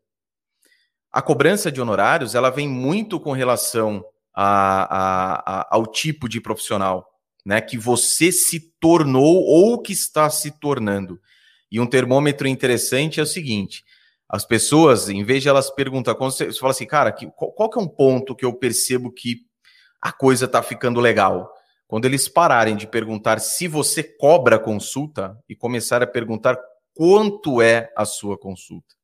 A 1.13 1.21
cobrança 1.21 1.71
de 1.71 1.81
honorários 1.81 2.35
ela 2.35 2.51
vem 2.51 2.69
muito 2.69 3.19
com 3.21 3.33
relação 3.33 4.05
a, 4.37 5.63
a, 5.63 5.75
ao 5.75 5.87
tipo 5.87 6.29
de 6.29 6.41
profissional 6.41 7.09
né, 7.47 7.61
que 7.61 7.79
você 7.79 8.31
se 8.31 8.73
tornou 8.81 9.45
ou 9.45 9.81
que 9.81 9.93
está 9.93 10.29
se 10.29 10.51
tornando. 10.51 11.21
E 11.71 11.81
um 11.81 11.87
termômetro 11.87 12.49
interessante 12.49 13.21
é 13.21 13.23
o 13.23 13.27
seguinte: 13.27 13.85
as 14.29 14.45
pessoas, 14.45 15.09
em 15.09 15.23
vez 15.23 15.43
de 15.43 15.49
elas 15.49 15.71
perguntar, 15.71 16.17
quando 16.17 16.33
você, 16.33 16.47
você 16.47 16.59
fala 16.59 16.73
assim, 16.73 16.87
cara, 16.87 17.13
que, 17.13 17.31
qual, 17.37 17.53
qual 17.53 17.71
que 17.71 17.79
é 17.79 17.83
um 17.83 17.89
ponto 17.89 18.35
que 18.35 18.45
eu 18.45 18.53
percebo 18.53 19.13
que 19.13 19.47
a 20.03 20.13
coisa 20.13 20.47
está 20.47 20.61
ficando 20.61 21.01
legal? 21.01 21.53
Quando 21.87 22.05
eles 22.05 22.29
pararem 22.29 22.77
de 22.77 22.87
perguntar 22.87 23.39
se 23.39 23.69
você 23.69 24.03
cobra 24.03 24.59
consulta 24.59 25.39
e 25.49 25.55
começar 25.55 26.03
a 26.03 26.07
perguntar 26.07 26.59
quanto 26.93 27.63
é 27.63 27.93
a 27.97 28.05
sua 28.05 28.37
consulta. 28.37 28.97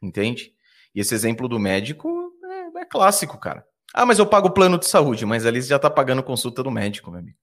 Entende? 0.00 0.52
E 0.94 1.00
esse 1.00 1.14
exemplo 1.14 1.48
do 1.48 1.58
médico 1.58 2.32
é, 2.76 2.82
é 2.82 2.84
clássico, 2.84 3.38
cara. 3.38 3.66
Ah, 3.94 4.04
mas 4.04 4.18
eu 4.18 4.26
pago 4.26 4.50
plano 4.50 4.78
de 4.78 4.86
saúde, 4.86 5.24
mas 5.24 5.46
ali 5.46 5.62
você 5.62 5.68
já 5.68 5.76
está 5.76 5.88
pagando 5.88 6.22
consulta 6.22 6.62
do 6.62 6.70
médico, 6.70 7.10
meu 7.10 7.20
amigo. 7.20 7.36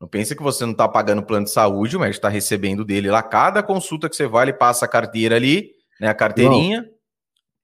Não 0.00 0.06
pense 0.06 0.36
que 0.36 0.42
você 0.42 0.64
não 0.64 0.72
está 0.72 0.86
pagando 0.86 1.22
plano 1.22 1.46
de 1.46 1.50
saúde, 1.50 1.96
o 1.96 2.00
médico 2.00 2.18
está 2.18 2.28
recebendo 2.28 2.84
dele 2.84 3.10
lá. 3.10 3.22
Cada 3.22 3.62
consulta 3.62 4.08
que 4.08 4.16
você 4.16 4.26
vai, 4.26 4.44
ele 4.44 4.52
passa 4.52 4.84
a 4.84 4.88
carteira 4.88 5.36
ali, 5.36 5.70
né? 6.00 6.08
A 6.08 6.14
carteirinha. 6.14 6.86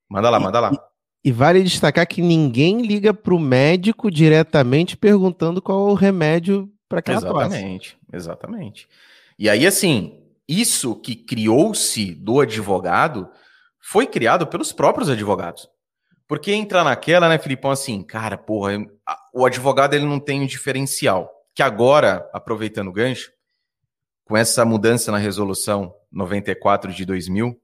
Manda 0.09 0.31
lá, 0.31 0.41
manda 0.41 0.61
lá. 0.61 0.73
E, 1.25 1.29
e 1.29 1.33
vale 1.33 1.63
destacar 1.63 2.07
que 2.07 2.23
ninguém 2.23 2.83
liga 2.83 3.13
para 3.13 3.35
o 3.35 3.39
médico 3.39 4.11
diretamente 4.11 4.97
perguntando 4.97 5.61
qual 5.61 5.89
é 5.89 5.93
o 5.93 5.95
remédio 5.95 6.71
para 6.89 7.01
aquela 7.01 7.19
Exatamente, 7.19 7.97
tosse. 7.97 8.17
exatamente. 8.17 8.89
E 9.39 9.49
aí, 9.49 9.67
assim, 9.67 10.23
isso 10.49 10.95
que 10.97 11.15
criou-se 11.15 12.15
do 12.15 12.41
advogado 12.41 13.29
foi 13.81 14.07
criado 14.07 14.47
pelos 14.47 14.73
próprios 14.73 15.09
advogados. 15.09 15.69
Porque 16.33 16.51
entra 16.51 16.83
naquela, 16.83 17.29
né, 17.29 17.37
Filipão, 17.37 17.71
assim, 17.71 18.03
cara, 18.03 18.39
porra, 18.39 18.73
o 19.35 19.45
advogado 19.45 19.93
ele 19.93 20.07
não 20.07 20.19
tem 20.19 20.41
um 20.41 20.47
diferencial 20.47 21.31
que 21.55 21.63
agora, 21.63 22.27
aproveitando 22.33 22.89
o 22.89 22.93
gancho, 22.93 23.31
com 24.25 24.35
essa 24.35 24.65
mudança 24.65 25.13
na 25.13 25.19
resolução 25.19 25.95
94 26.11 26.91
de 26.91 27.05
2000, 27.05 27.55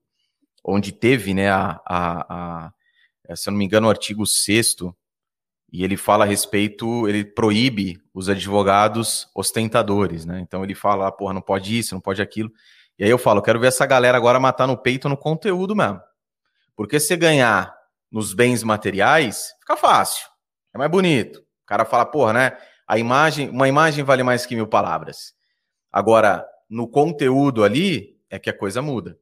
onde 0.62 0.92
teve, 0.92 1.32
né, 1.32 1.48
a, 1.48 1.80
a, 1.88 2.70
a 3.26 3.34
se 3.34 3.48
eu 3.48 3.52
não 3.52 3.58
me 3.58 3.64
engano, 3.64 3.86
o 3.86 3.90
artigo 3.90 4.26
6 4.26 4.76
e 5.72 5.82
ele 5.82 5.96
fala 5.96 6.26
a 6.26 6.28
respeito, 6.28 7.08
ele 7.08 7.24
proíbe 7.24 7.98
os 8.12 8.28
advogados 8.28 9.30
ostentadores, 9.34 10.26
né? 10.26 10.40
Então 10.40 10.62
ele 10.62 10.74
fala, 10.74 11.08
ah, 11.08 11.12
porra, 11.12 11.32
não 11.32 11.40
pode 11.40 11.78
isso, 11.78 11.94
não 11.94 12.02
pode 12.02 12.20
aquilo. 12.20 12.52
E 12.98 13.04
aí 13.04 13.08
eu 13.08 13.16
falo, 13.16 13.40
quero 13.40 13.60
ver 13.60 13.68
essa 13.68 13.86
galera 13.86 14.18
agora 14.18 14.38
matar 14.38 14.66
no 14.66 14.76
peito 14.76 15.08
no 15.08 15.16
conteúdo 15.16 15.74
mesmo. 15.74 16.02
Porque 16.76 17.00
se 17.00 17.16
ganhar 17.16 17.77
nos 18.10 18.32
bens 18.32 18.62
materiais, 18.62 19.52
fica 19.60 19.76
fácil. 19.76 20.26
É 20.74 20.78
mais 20.78 20.90
bonito. 20.90 21.40
O 21.40 21.66
cara 21.66 21.84
fala, 21.84 22.06
porra, 22.06 22.32
né? 22.32 22.58
A 22.86 22.98
imagem, 22.98 23.50
uma 23.50 23.68
imagem 23.68 24.04
vale 24.04 24.22
mais 24.22 24.46
que 24.46 24.54
mil 24.54 24.66
palavras. 24.66 25.34
Agora, 25.92 26.46
no 26.68 26.88
conteúdo 26.88 27.64
ali 27.64 28.18
é 28.30 28.38
que 28.38 28.50
a 28.50 28.56
coisa 28.56 28.80
muda. 28.80 29.18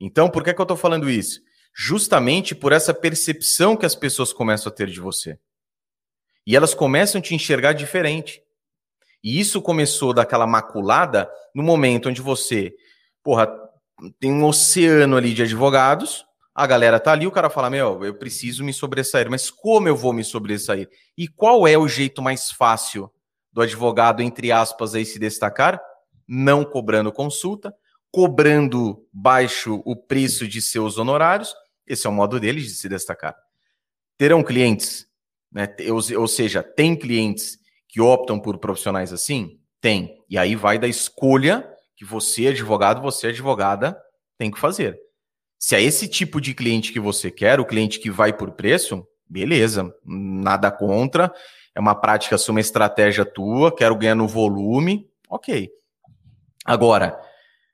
Então, 0.00 0.28
por 0.28 0.42
que, 0.42 0.52
que 0.52 0.60
eu 0.60 0.64
estou 0.64 0.76
falando 0.76 1.08
isso? 1.08 1.40
Justamente 1.74 2.54
por 2.54 2.72
essa 2.72 2.92
percepção 2.92 3.76
que 3.76 3.86
as 3.86 3.94
pessoas 3.94 4.32
começam 4.32 4.70
a 4.70 4.74
ter 4.74 4.88
de 4.88 5.00
você. 5.00 5.38
E 6.46 6.56
elas 6.56 6.74
começam 6.74 7.18
a 7.18 7.22
te 7.22 7.34
enxergar 7.34 7.72
diferente. 7.72 8.42
E 9.22 9.38
isso 9.38 9.62
começou 9.62 10.12
daquela 10.12 10.46
maculada 10.46 11.30
no 11.54 11.62
momento 11.62 12.08
onde 12.08 12.20
você, 12.20 12.74
porra, 13.22 13.48
tem 14.18 14.32
um 14.32 14.44
oceano 14.44 15.16
ali 15.16 15.32
de 15.32 15.42
advogados 15.42 16.26
a 16.54 16.66
galera 16.66 17.00
tá 17.00 17.12
ali, 17.12 17.26
o 17.26 17.32
cara 17.32 17.48
fala: 17.48 17.70
Meu, 17.70 18.04
eu 18.04 18.14
preciso 18.14 18.62
me 18.62 18.72
sobressair, 18.72 19.30
mas 19.30 19.50
como 19.50 19.88
eu 19.88 19.96
vou 19.96 20.12
me 20.12 20.22
sobressair? 20.22 20.88
E 21.16 21.26
qual 21.26 21.66
é 21.66 21.78
o 21.78 21.88
jeito 21.88 22.20
mais 22.20 22.50
fácil 22.50 23.10
do 23.52 23.62
advogado, 23.62 24.22
entre 24.22 24.52
aspas, 24.52 24.94
aí 24.94 25.04
se 25.04 25.18
destacar? 25.18 25.80
Não 26.28 26.64
cobrando 26.64 27.12
consulta, 27.12 27.74
cobrando 28.10 29.06
baixo 29.12 29.82
o 29.84 29.96
preço 29.96 30.46
de 30.46 30.60
seus 30.60 30.98
honorários. 30.98 31.54
Esse 31.86 32.06
é 32.06 32.10
o 32.10 32.12
modo 32.12 32.38
deles 32.38 32.64
de 32.64 32.70
se 32.70 32.88
destacar. 32.88 33.34
Terão 34.16 34.42
clientes, 34.42 35.06
né? 35.50 35.74
ou 36.16 36.28
seja, 36.28 36.62
tem 36.62 36.94
clientes 36.94 37.58
que 37.88 38.00
optam 38.00 38.38
por 38.38 38.58
profissionais 38.58 39.12
assim? 39.12 39.58
Tem. 39.80 40.16
E 40.28 40.38
aí 40.38 40.54
vai 40.54 40.78
da 40.78 40.86
escolha 40.86 41.68
que 41.96 42.04
você, 42.04 42.48
advogado, 42.48 43.02
você, 43.02 43.28
advogada, 43.28 44.00
tem 44.38 44.50
que 44.50 44.60
fazer. 44.60 44.98
Se 45.62 45.76
é 45.76 45.80
esse 45.80 46.08
tipo 46.08 46.40
de 46.40 46.54
cliente 46.54 46.92
que 46.92 46.98
você 46.98 47.30
quer, 47.30 47.60
o 47.60 47.64
cliente 47.64 48.00
que 48.00 48.10
vai 48.10 48.32
por 48.32 48.50
preço, 48.50 49.06
beleza, 49.28 49.94
nada 50.04 50.72
contra. 50.72 51.32
É 51.72 51.78
uma 51.78 51.94
prática, 51.94 52.34
uma 52.48 52.60
estratégia 52.60 53.24
tua, 53.24 53.72
quero 53.72 53.96
ganhar 53.96 54.16
no 54.16 54.26
volume, 54.26 55.08
ok. 55.30 55.70
Agora, 56.64 57.16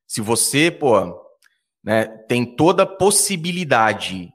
se 0.07 0.21
você, 0.21 0.71
pô, 0.71 1.19
né, 1.83 2.05
tem 2.29 2.45
toda 2.45 2.83
a 2.83 2.87
possibilidade 2.87 4.31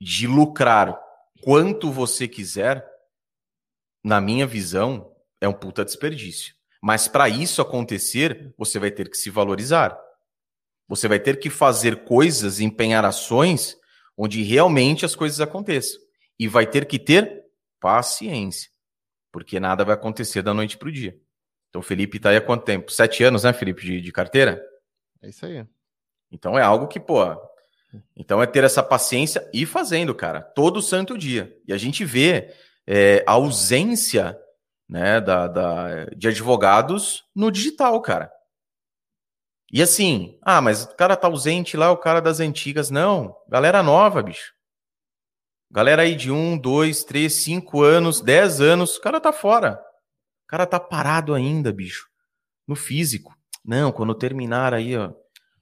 de 0.00 0.26
lucrar 0.26 0.98
quanto 1.42 1.92
você 1.92 2.26
quiser, 2.26 2.82
na 4.02 4.18
minha 4.18 4.46
visão, 4.46 5.12
é 5.42 5.46
um 5.46 5.52
puta 5.52 5.84
desperdício. 5.84 6.54
Mas 6.82 7.06
para 7.06 7.28
isso 7.28 7.60
acontecer, 7.60 8.54
você 8.56 8.78
vai 8.78 8.90
ter 8.90 9.10
que 9.10 9.16
se 9.18 9.28
valorizar. 9.28 10.07
Você 10.88 11.06
vai 11.06 11.20
ter 11.20 11.38
que 11.38 11.50
fazer 11.50 12.04
coisas, 12.04 12.60
empenhar 12.60 13.04
ações 13.04 13.76
onde 14.16 14.42
realmente 14.42 15.04
as 15.04 15.14
coisas 15.14 15.40
aconteçam. 15.40 16.00
E 16.38 16.48
vai 16.48 16.66
ter 16.66 16.86
que 16.86 16.98
ter 16.98 17.44
paciência, 17.78 18.70
porque 19.30 19.60
nada 19.60 19.84
vai 19.84 19.94
acontecer 19.94 20.42
da 20.42 20.52
noite 20.54 20.76
para 20.76 20.88
o 20.88 20.92
dia. 20.92 21.16
Então, 21.68 21.82
Felipe 21.82 22.16
está 22.16 22.30
aí 22.30 22.36
há 22.36 22.40
quanto 22.40 22.64
tempo? 22.64 22.90
Sete 22.90 23.22
anos, 23.22 23.44
né, 23.44 23.52
Felipe, 23.52 23.84
de, 23.84 24.00
de 24.00 24.10
carteira? 24.10 24.60
É 25.22 25.28
isso 25.28 25.44
aí. 25.44 25.64
Então, 26.32 26.58
é 26.58 26.62
algo 26.62 26.88
que, 26.88 26.98
pô. 26.98 27.20
Então, 28.16 28.42
é 28.42 28.46
ter 28.46 28.64
essa 28.64 28.82
paciência 28.82 29.48
e 29.52 29.66
fazendo, 29.66 30.14
cara, 30.14 30.40
todo 30.40 30.82
santo 30.82 31.16
dia. 31.16 31.54
E 31.66 31.72
a 31.72 31.78
gente 31.78 32.04
vê 32.04 32.54
é, 32.86 33.22
a 33.26 33.32
ausência 33.32 34.38
né, 34.88 35.20
da, 35.20 35.46
da, 35.46 36.04
de 36.06 36.28
advogados 36.28 37.24
no 37.34 37.50
digital, 37.50 38.00
cara. 38.00 38.32
E 39.70 39.82
assim, 39.82 40.38
ah, 40.42 40.62
mas 40.62 40.84
o 40.84 40.96
cara 40.96 41.16
tá 41.16 41.26
ausente 41.26 41.76
lá, 41.76 41.90
o 41.90 41.96
cara 41.96 42.20
das 42.20 42.40
antigas. 42.40 42.90
Não, 42.90 43.36
galera 43.48 43.82
nova, 43.82 44.22
bicho. 44.22 44.54
Galera 45.70 46.02
aí 46.02 46.14
de 46.14 46.30
um, 46.32 46.56
dois, 46.56 47.04
três, 47.04 47.34
cinco 47.34 47.82
anos, 47.82 48.22
dez 48.22 48.60
anos, 48.60 48.96
o 48.96 49.00
cara 49.00 49.20
tá 49.20 49.32
fora. 49.32 49.74
O 50.44 50.48
cara 50.48 50.66
tá 50.66 50.80
parado 50.80 51.34
ainda, 51.34 51.70
bicho. 51.70 52.08
No 52.66 52.74
físico. 52.74 53.36
Não, 53.62 53.92
quando 53.92 54.14
terminar 54.14 54.72
aí, 54.72 54.96
ó, 54.96 55.12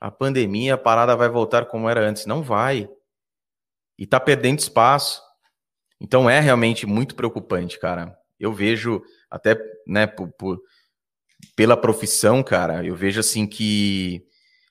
a 0.00 0.10
pandemia, 0.10 0.74
a 0.74 0.78
parada 0.78 1.16
vai 1.16 1.28
voltar 1.28 1.66
como 1.66 1.88
era 1.88 2.00
antes. 2.00 2.26
Não 2.26 2.40
vai. 2.40 2.88
E 3.98 4.06
tá 4.06 4.20
perdendo 4.20 4.60
espaço. 4.60 5.20
Então 6.00 6.30
é 6.30 6.38
realmente 6.38 6.86
muito 6.86 7.16
preocupante, 7.16 7.80
cara. 7.80 8.16
Eu 8.38 8.52
vejo 8.52 9.02
até, 9.28 9.58
né, 9.86 10.06
por, 10.06 10.30
por 10.32 10.60
pela 11.54 11.76
profissão, 11.76 12.42
cara, 12.42 12.84
eu 12.84 12.94
vejo 12.94 13.20
assim 13.20 13.46
que 13.46 14.26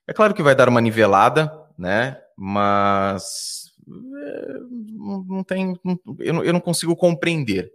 é 0.07 0.13
claro 0.13 0.33
que 0.33 0.43
vai 0.43 0.55
dar 0.55 0.69
uma 0.69 0.81
nivelada, 0.81 1.51
né? 1.77 2.19
Mas 2.37 3.71
é, 3.87 4.53
não, 4.91 5.43
tem, 5.43 5.79
não, 5.83 5.99
eu, 6.19 6.33
não, 6.33 6.43
eu 6.43 6.53
não 6.53 6.59
consigo 6.59 6.95
compreender 6.95 7.71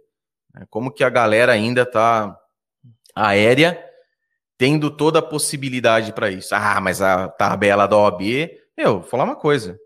né? 0.53 0.65
como 0.69 0.91
que 0.91 1.03
a 1.03 1.09
galera 1.09 1.51
ainda 1.51 1.85
tá 1.85 2.37
aérea 3.15 3.83
tendo 4.57 4.91
toda 4.91 5.19
a 5.19 5.23
possibilidade 5.23 6.13
para 6.13 6.29
isso. 6.29 6.53
Ah, 6.53 6.79
mas 6.79 7.01
a 7.01 7.27
tabela 7.27 7.87
da 7.87 7.97
OAB, 7.97 8.21
eu 8.77 8.99
vou 8.99 9.03
falar 9.03 9.23
uma 9.23 9.35
coisa, 9.35 9.79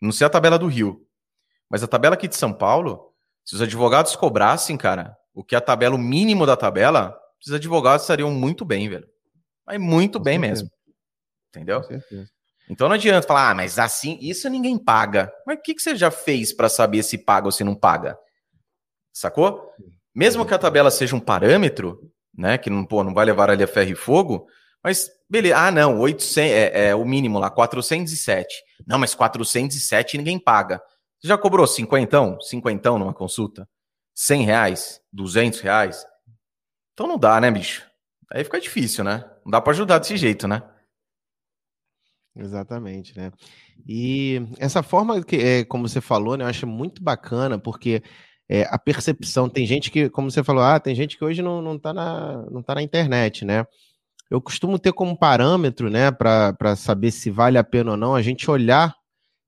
não 0.00 0.12
sei 0.12 0.26
a 0.26 0.30
tabela 0.30 0.58
do 0.58 0.68
Rio, 0.68 1.04
mas 1.68 1.82
a 1.82 1.88
tabela 1.88 2.14
aqui 2.14 2.28
de 2.28 2.36
São 2.36 2.52
Paulo, 2.52 3.12
se 3.44 3.54
os 3.54 3.62
advogados 3.62 4.14
cobrassem, 4.14 4.76
cara, 4.76 5.16
o 5.34 5.42
que 5.42 5.54
é 5.54 5.58
a 5.58 5.60
tabela, 5.60 5.96
o 5.96 5.98
mínimo 5.98 6.46
da 6.46 6.56
tabela, 6.56 7.18
os 7.44 7.52
advogados 7.52 8.02
estariam 8.02 8.30
muito 8.30 8.64
bem, 8.64 8.88
velho. 8.88 9.08
Mas 9.66 9.80
muito 9.80 10.18
Com 10.18 10.24
bem 10.24 10.38
certeza. 10.38 10.62
mesmo. 10.62 10.70
Entendeu? 11.48 11.82
Então 12.68 12.88
não 12.88 12.94
adianta 12.94 13.26
falar, 13.26 13.50
ah, 13.50 13.54
mas 13.54 13.78
assim, 13.78 14.18
isso 14.20 14.48
ninguém 14.48 14.78
paga. 14.78 15.32
Mas 15.46 15.58
o 15.58 15.62
que, 15.62 15.74
que 15.74 15.82
você 15.82 15.96
já 15.96 16.10
fez 16.10 16.52
para 16.52 16.68
saber 16.68 17.02
se 17.02 17.18
paga 17.18 17.46
ou 17.46 17.52
se 17.52 17.64
não 17.64 17.74
paga? 17.74 18.16
Sacou? 19.12 19.72
Mesmo 20.14 20.46
que 20.46 20.54
a 20.54 20.58
tabela 20.58 20.90
seja 20.90 21.16
um 21.16 21.20
parâmetro, 21.20 22.00
né, 22.36 22.56
que 22.58 22.70
não, 22.70 22.84
pô, 22.84 23.02
não 23.02 23.12
vai 23.12 23.24
levar 23.24 23.50
ali 23.50 23.64
a 23.64 23.66
ferro 23.66 23.90
e 23.90 23.94
fogo, 23.96 24.46
mas 24.82 25.10
beleza, 25.28 25.56
ah 25.58 25.70
não, 25.70 25.98
800, 25.98 26.36
é, 26.38 26.88
é 26.88 26.94
o 26.94 27.04
mínimo 27.04 27.38
lá, 27.38 27.50
407. 27.50 28.54
Não, 28.86 28.98
mas 28.98 29.14
407 29.14 30.16
ninguém 30.16 30.38
paga. 30.38 30.80
Você 31.20 31.28
já 31.28 31.36
cobrou 31.36 31.66
cinquentão? 31.66 32.40
Cinquentão 32.40 32.98
numa 32.98 33.12
consulta? 33.12 33.68
100 34.14 34.42
reais? 34.44 35.00
200 35.12 35.60
reais? 35.60 36.04
Então 37.00 37.08
não 37.08 37.16
dá, 37.16 37.40
né, 37.40 37.50
bicho? 37.50 37.82
Aí 38.30 38.44
fica 38.44 38.60
difícil, 38.60 39.02
né? 39.02 39.24
Não 39.42 39.50
dá 39.50 39.58
para 39.58 39.72
ajudar 39.72 39.98
desse 39.98 40.18
jeito, 40.18 40.46
né? 40.46 40.62
Exatamente, 42.36 43.16
né? 43.16 43.32
E 43.88 44.42
essa 44.58 44.82
forma 44.82 45.24
que, 45.24 45.36
é, 45.36 45.64
como 45.64 45.88
você 45.88 45.98
falou, 45.98 46.36
né, 46.36 46.44
eu 46.44 46.48
acho 46.48 46.66
muito 46.66 47.02
bacana, 47.02 47.58
porque 47.58 48.02
é, 48.50 48.64
a 48.64 48.78
percepção, 48.78 49.48
tem 49.48 49.64
gente 49.64 49.90
que, 49.90 50.10
como 50.10 50.30
você 50.30 50.44
falou, 50.44 50.62
ah, 50.62 50.78
tem 50.78 50.94
gente 50.94 51.16
que 51.16 51.24
hoje 51.24 51.40
não, 51.40 51.62
não, 51.62 51.78
tá, 51.78 51.94
na, 51.94 52.44
não 52.50 52.62
tá 52.62 52.74
na 52.74 52.82
internet, 52.82 53.46
né? 53.46 53.64
Eu 54.30 54.38
costumo 54.38 54.78
ter 54.78 54.92
como 54.92 55.18
parâmetro, 55.18 55.88
né, 55.88 56.10
para 56.10 56.76
saber 56.76 57.12
se 57.12 57.30
vale 57.30 57.56
a 57.56 57.64
pena 57.64 57.92
ou 57.92 57.96
não, 57.96 58.14
a 58.14 58.20
gente 58.20 58.50
olhar 58.50 58.94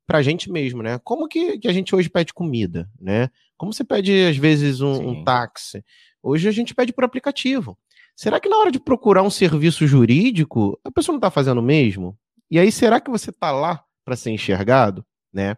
para 0.07 0.17
a 0.19 0.23
gente 0.23 0.51
mesmo, 0.51 0.83
né? 0.83 0.99
Como 1.05 1.29
que, 1.29 1.59
que 1.59 1.69
a 1.69 1.73
gente 1.73 1.95
hoje 1.95 2.09
pede 2.09 2.33
comida, 2.33 2.89
né? 2.99 3.29
Como 3.59 3.75
você 3.75 3.85
pede, 3.85 4.25
às 4.25 4.39
vezes, 4.39 4.81
um, 4.81 5.11
um 5.11 5.23
táxi? 5.23 5.85
Hoje 6.23 6.49
a 6.49 6.53
gente 6.53 6.75
pede 6.75 6.93
por 6.93 7.05
aplicativo. 7.05 7.77
Será 8.15 8.39
que 8.39 8.49
na 8.49 8.57
hora 8.57 8.71
de 8.71 8.79
procurar 8.79 9.23
um 9.23 9.31
serviço 9.31 9.87
jurídico, 9.87 10.79
a 10.85 10.91
pessoa 10.91 11.15
não 11.15 11.19
está 11.19 11.31
fazendo 11.31 11.59
o 11.59 11.63
mesmo? 11.63 12.17
E 12.51 12.59
aí, 12.59 12.71
será 12.71 13.01
que 13.01 13.11
você 13.11 13.31
está 13.31 13.51
lá 13.51 13.83
para 14.05 14.17
ser 14.17 14.31
enxergado, 14.31 15.05
né? 15.33 15.57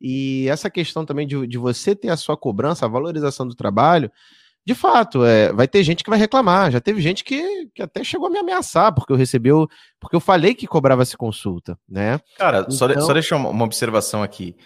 E 0.00 0.48
essa 0.48 0.68
questão 0.68 1.04
também 1.06 1.26
de, 1.26 1.46
de 1.46 1.56
você 1.56 1.94
ter 1.94 2.08
a 2.08 2.16
sua 2.16 2.36
cobrança, 2.36 2.84
a 2.84 2.88
valorização 2.88 3.46
do 3.46 3.54
trabalho, 3.54 4.10
de 4.64 4.74
fato, 4.74 5.24
é, 5.24 5.52
vai 5.52 5.66
ter 5.66 5.82
gente 5.82 6.04
que 6.04 6.10
vai 6.10 6.18
reclamar. 6.18 6.70
Já 6.70 6.80
teve 6.80 7.00
gente 7.00 7.24
que, 7.24 7.68
que 7.74 7.82
até 7.82 8.04
chegou 8.04 8.28
a 8.28 8.30
me 8.30 8.38
ameaçar, 8.38 8.94
porque 8.94 9.12
eu 9.12 9.16
recebeu, 9.16 9.68
porque 10.00 10.14
eu 10.14 10.20
falei 10.20 10.54
que 10.54 10.66
cobrava 10.66 11.02
essa 11.02 11.16
consulta, 11.16 11.78
né? 11.88 12.20
Cara, 12.36 12.60
então... 12.60 12.70
só, 12.70 13.00
só 13.00 13.12
deixa 13.12 13.36
uma 13.36 13.64
observação 13.64 14.22
aqui. 14.22 14.56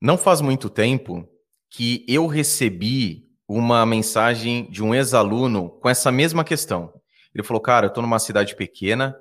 Não 0.00 0.16
faz 0.16 0.40
muito 0.40 0.68
tempo 0.68 1.28
que 1.70 2.04
eu 2.08 2.26
recebi 2.26 3.26
uma 3.48 3.84
mensagem 3.86 4.70
de 4.70 4.82
um 4.82 4.94
ex-aluno 4.94 5.70
com 5.80 5.88
essa 5.88 6.10
mesma 6.10 6.44
questão. 6.44 6.92
Ele 7.34 7.44
falou: 7.44 7.60
Cara, 7.60 7.86
eu 7.86 7.88
estou 7.88 8.02
numa 8.02 8.18
cidade 8.18 8.56
pequena, 8.56 9.16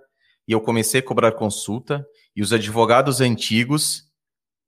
e 0.48 0.52
eu 0.52 0.62
comecei 0.62 1.00
a 1.00 1.04
cobrar 1.04 1.32
consulta 1.34 2.08
e 2.36 2.42
os 2.42 2.54
advogados 2.54 3.22
antigos 3.22 4.12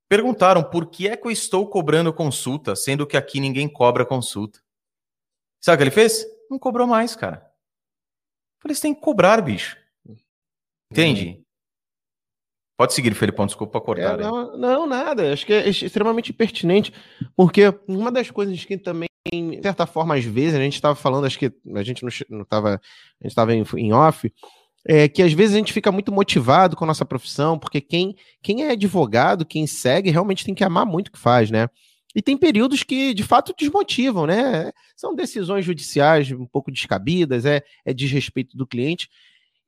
perguntaram 0.08 0.62
por 0.62 0.86
que 0.86 1.06
é 1.06 1.16
que 1.16 1.26
eu 1.26 1.30
estou 1.30 1.68
cobrando 1.68 2.12
consulta, 2.12 2.74
sendo 2.74 3.06
que 3.06 3.16
aqui 3.16 3.40
ninguém 3.40 3.68
cobra 3.68 4.04
consulta. 4.04 4.60
Sabe 5.60 5.74
o 5.74 5.78
que 5.78 5.84
ele 5.84 5.90
fez? 5.90 6.24
Não 6.50 6.58
cobrou 6.58 6.86
mais, 6.86 7.14
cara. 7.14 7.36
Eu 8.56 8.62
falei, 8.62 8.74
você 8.74 8.82
tem 8.82 8.94
que 8.94 9.00
cobrar, 9.00 9.40
bicho. 9.40 9.76
Entende? 10.90 11.26
Uhum. 11.26 11.44
Pode 12.78 12.94
seguir, 12.94 13.12
Felipão, 13.14 13.44
desculpa 13.44 13.80
cortar. 13.80 14.18
É, 14.18 14.22
não, 14.22 14.56
não, 14.56 14.86
nada. 14.86 15.32
Acho 15.32 15.44
que 15.44 15.52
é 15.52 15.68
extremamente 15.68 16.32
pertinente, 16.32 16.92
porque 17.36 17.62
uma 17.86 18.10
das 18.10 18.30
coisas 18.30 18.64
que 18.64 18.78
também, 18.78 19.07
de 19.30 19.62
certa 19.62 19.86
forma, 19.86 20.14
às 20.14 20.24
vezes, 20.24 20.54
a 20.54 20.62
gente 20.62 20.74
estava 20.74 20.94
falando, 20.94 21.26
acho 21.26 21.38
que 21.38 21.52
a 21.74 21.82
gente 21.82 22.04
não 22.28 22.42
estava, 22.42 22.74
a 22.74 23.22
gente 23.22 23.30
estava 23.30 23.54
em, 23.54 23.64
em 23.76 23.92
off, 23.92 24.32
é, 24.86 25.08
que 25.08 25.22
às 25.22 25.32
vezes 25.32 25.54
a 25.54 25.58
gente 25.58 25.72
fica 25.72 25.92
muito 25.92 26.12
motivado 26.12 26.76
com 26.76 26.84
a 26.84 26.86
nossa 26.86 27.04
profissão, 27.04 27.58
porque 27.58 27.80
quem, 27.80 28.16
quem 28.42 28.64
é 28.64 28.70
advogado, 28.70 29.44
quem 29.44 29.66
segue, 29.66 30.10
realmente 30.10 30.44
tem 30.44 30.54
que 30.54 30.64
amar 30.64 30.86
muito 30.86 31.08
o 31.08 31.12
que 31.12 31.18
faz, 31.18 31.50
né? 31.50 31.68
E 32.14 32.22
tem 32.22 32.36
períodos 32.36 32.82
que, 32.82 33.12
de 33.12 33.22
fato, 33.22 33.54
desmotivam, 33.56 34.26
né? 34.26 34.72
São 34.96 35.14
decisões 35.14 35.64
judiciais 35.64 36.30
um 36.32 36.46
pouco 36.46 36.70
descabidas, 36.70 37.44
é, 37.44 37.62
é 37.84 37.92
desrespeito 37.92 38.56
do 38.56 38.66
cliente. 38.66 39.08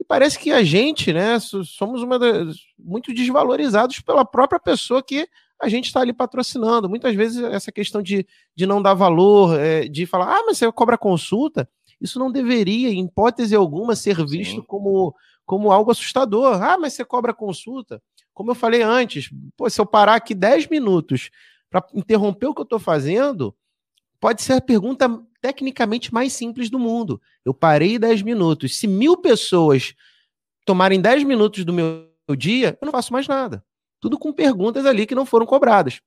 E 0.00 0.04
parece 0.04 0.38
que 0.38 0.50
a 0.50 0.62
gente, 0.62 1.12
né, 1.12 1.38
somos 1.38 2.02
uma 2.02 2.18
das, 2.18 2.56
muito 2.78 3.12
desvalorizados 3.12 4.00
pela 4.00 4.24
própria 4.24 4.58
pessoa 4.58 5.02
que 5.02 5.28
a 5.60 5.68
gente 5.68 5.86
está 5.86 6.00
ali 6.00 6.12
patrocinando. 6.12 6.88
Muitas 6.88 7.14
vezes 7.14 7.42
essa 7.42 7.70
questão 7.70 8.02
de, 8.02 8.26
de 8.54 8.66
não 8.66 8.80
dar 8.80 8.94
valor, 8.94 9.58
é, 9.58 9.86
de 9.86 10.06
falar, 10.06 10.36
ah, 10.36 10.42
mas 10.46 10.58
você 10.58 10.70
cobra 10.72 10.96
consulta. 10.96 11.68
Isso 12.00 12.18
não 12.18 12.32
deveria, 12.32 12.88
em 12.88 13.04
hipótese 13.04 13.54
alguma, 13.54 13.94
ser 13.94 14.24
visto 14.26 14.62
como, 14.62 15.14
como 15.44 15.70
algo 15.70 15.90
assustador. 15.90 16.62
Ah, 16.62 16.78
mas 16.78 16.94
você 16.94 17.04
cobra 17.04 17.34
consulta. 17.34 18.02
Como 18.32 18.52
eu 18.52 18.54
falei 18.54 18.80
antes, 18.80 19.28
pô, 19.56 19.68
se 19.68 19.80
eu 19.80 19.84
parar 19.84 20.14
aqui 20.14 20.34
10 20.34 20.68
minutos 20.68 21.30
para 21.68 21.86
interromper 21.94 22.46
o 22.46 22.54
que 22.54 22.60
eu 22.60 22.64
estou 22.64 22.78
fazendo, 22.78 23.54
pode 24.18 24.40
ser 24.42 24.54
a 24.54 24.60
pergunta 24.60 25.08
tecnicamente 25.42 26.12
mais 26.12 26.32
simples 26.32 26.70
do 26.70 26.78
mundo. 26.78 27.20
Eu 27.44 27.52
parei 27.52 27.98
10 27.98 28.22
minutos. 28.22 28.76
Se 28.78 28.86
mil 28.86 29.18
pessoas 29.18 29.94
tomarem 30.64 31.00
10 31.00 31.24
minutos 31.24 31.64
do 31.66 31.72
meu 31.72 32.08
dia, 32.36 32.78
eu 32.80 32.86
não 32.86 32.92
faço 32.92 33.12
mais 33.12 33.28
nada. 33.28 33.62
Tudo 34.00 34.18
com 34.18 34.32
perguntas 34.32 34.86
ali 34.86 35.06
que 35.06 35.14
não 35.14 35.26
foram 35.26 35.46
cobradas. 35.46 36.00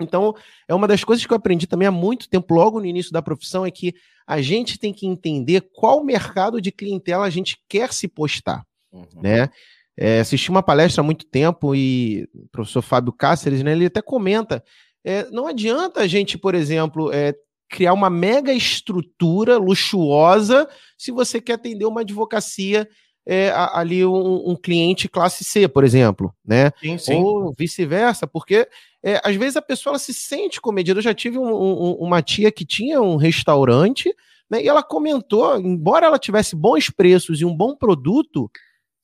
Então, 0.00 0.34
é 0.66 0.74
uma 0.74 0.88
das 0.88 1.04
coisas 1.04 1.24
que 1.24 1.32
eu 1.32 1.36
aprendi 1.36 1.66
também 1.66 1.86
há 1.86 1.92
muito 1.92 2.28
tempo, 2.28 2.54
logo 2.54 2.80
no 2.80 2.86
início 2.86 3.12
da 3.12 3.22
profissão, 3.22 3.64
é 3.64 3.70
que 3.70 3.94
a 4.26 4.40
gente 4.40 4.78
tem 4.78 4.92
que 4.92 5.06
entender 5.06 5.68
qual 5.72 6.02
mercado 6.02 6.60
de 6.60 6.72
clientela 6.72 7.24
a 7.24 7.30
gente 7.30 7.58
quer 7.68 7.92
se 7.92 8.08
postar, 8.08 8.64
uhum. 8.90 9.06
né? 9.22 9.48
É, 9.96 10.18
assisti 10.18 10.50
uma 10.50 10.62
palestra 10.62 11.02
há 11.02 11.04
muito 11.04 11.24
tempo 11.24 11.72
e 11.74 12.28
o 12.34 12.48
professor 12.48 12.82
Fábio 12.82 13.12
Cáceres, 13.12 13.62
né, 13.62 13.70
ele 13.70 13.86
até 13.86 14.02
comenta, 14.02 14.64
é, 15.04 15.30
não 15.30 15.46
adianta 15.46 16.00
a 16.00 16.06
gente, 16.08 16.36
por 16.36 16.52
exemplo, 16.52 17.12
é, 17.12 17.32
criar 17.68 17.92
uma 17.92 18.10
mega 18.10 18.52
estrutura 18.52 19.56
luxuosa 19.56 20.68
se 20.98 21.12
você 21.12 21.40
quer 21.40 21.54
atender 21.54 21.84
uma 21.84 22.00
advocacia 22.00 22.88
é, 23.26 23.50
ali 23.72 24.04
um, 24.04 24.50
um, 24.50 24.56
cliente 24.56 25.08
classe 25.08 25.44
C, 25.44 25.66
por 25.66 25.82
exemplo, 25.82 26.34
né? 26.44 26.72
Sim, 26.80 26.98
sim. 26.98 27.14
Ou 27.14 27.54
vice-versa, 27.56 28.26
porque 28.26 28.68
é, 29.02 29.20
às 29.24 29.34
vezes 29.36 29.56
a 29.56 29.62
pessoa 29.62 29.92
ela 29.92 29.98
se 29.98 30.12
sente 30.12 30.60
comedida. 30.60 30.98
Eu 30.98 31.04
já 31.04 31.14
tive 31.14 31.38
um, 31.38 31.54
um, 31.54 31.92
uma 31.94 32.22
tia 32.22 32.52
que 32.52 32.66
tinha 32.66 33.00
um 33.00 33.16
restaurante, 33.16 34.14
né? 34.50 34.62
E 34.62 34.68
ela 34.68 34.82
comentou, 34.82 35.58
embora 35.58 36.06
ela 36.06 36.18
tivesse 36.18 36.54
bons 36.54 36.90
preços 36.90 37.40
e 37.40 37.44
um 37.44 37.56
bom 37.56 37.74
produto, 37.74 38.50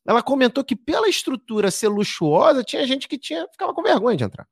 ela 0.06 0.22
comentou 0.22 0.62
que 0.62 0.76
pela 0.76 1.08
estrutura 1.08 1.70
ser 1.70 1.88
luxuosa, 1.88 2.62
tinha 2.62 2.86
gente 2.86 3.08
que 3.08 3.18
tinha 3.18 3.48
ficava 3.50 3.72
com 3.72 3.82
vergonha 3.82 4.16
de 4.16 4.24
entrar. 4.24 4.46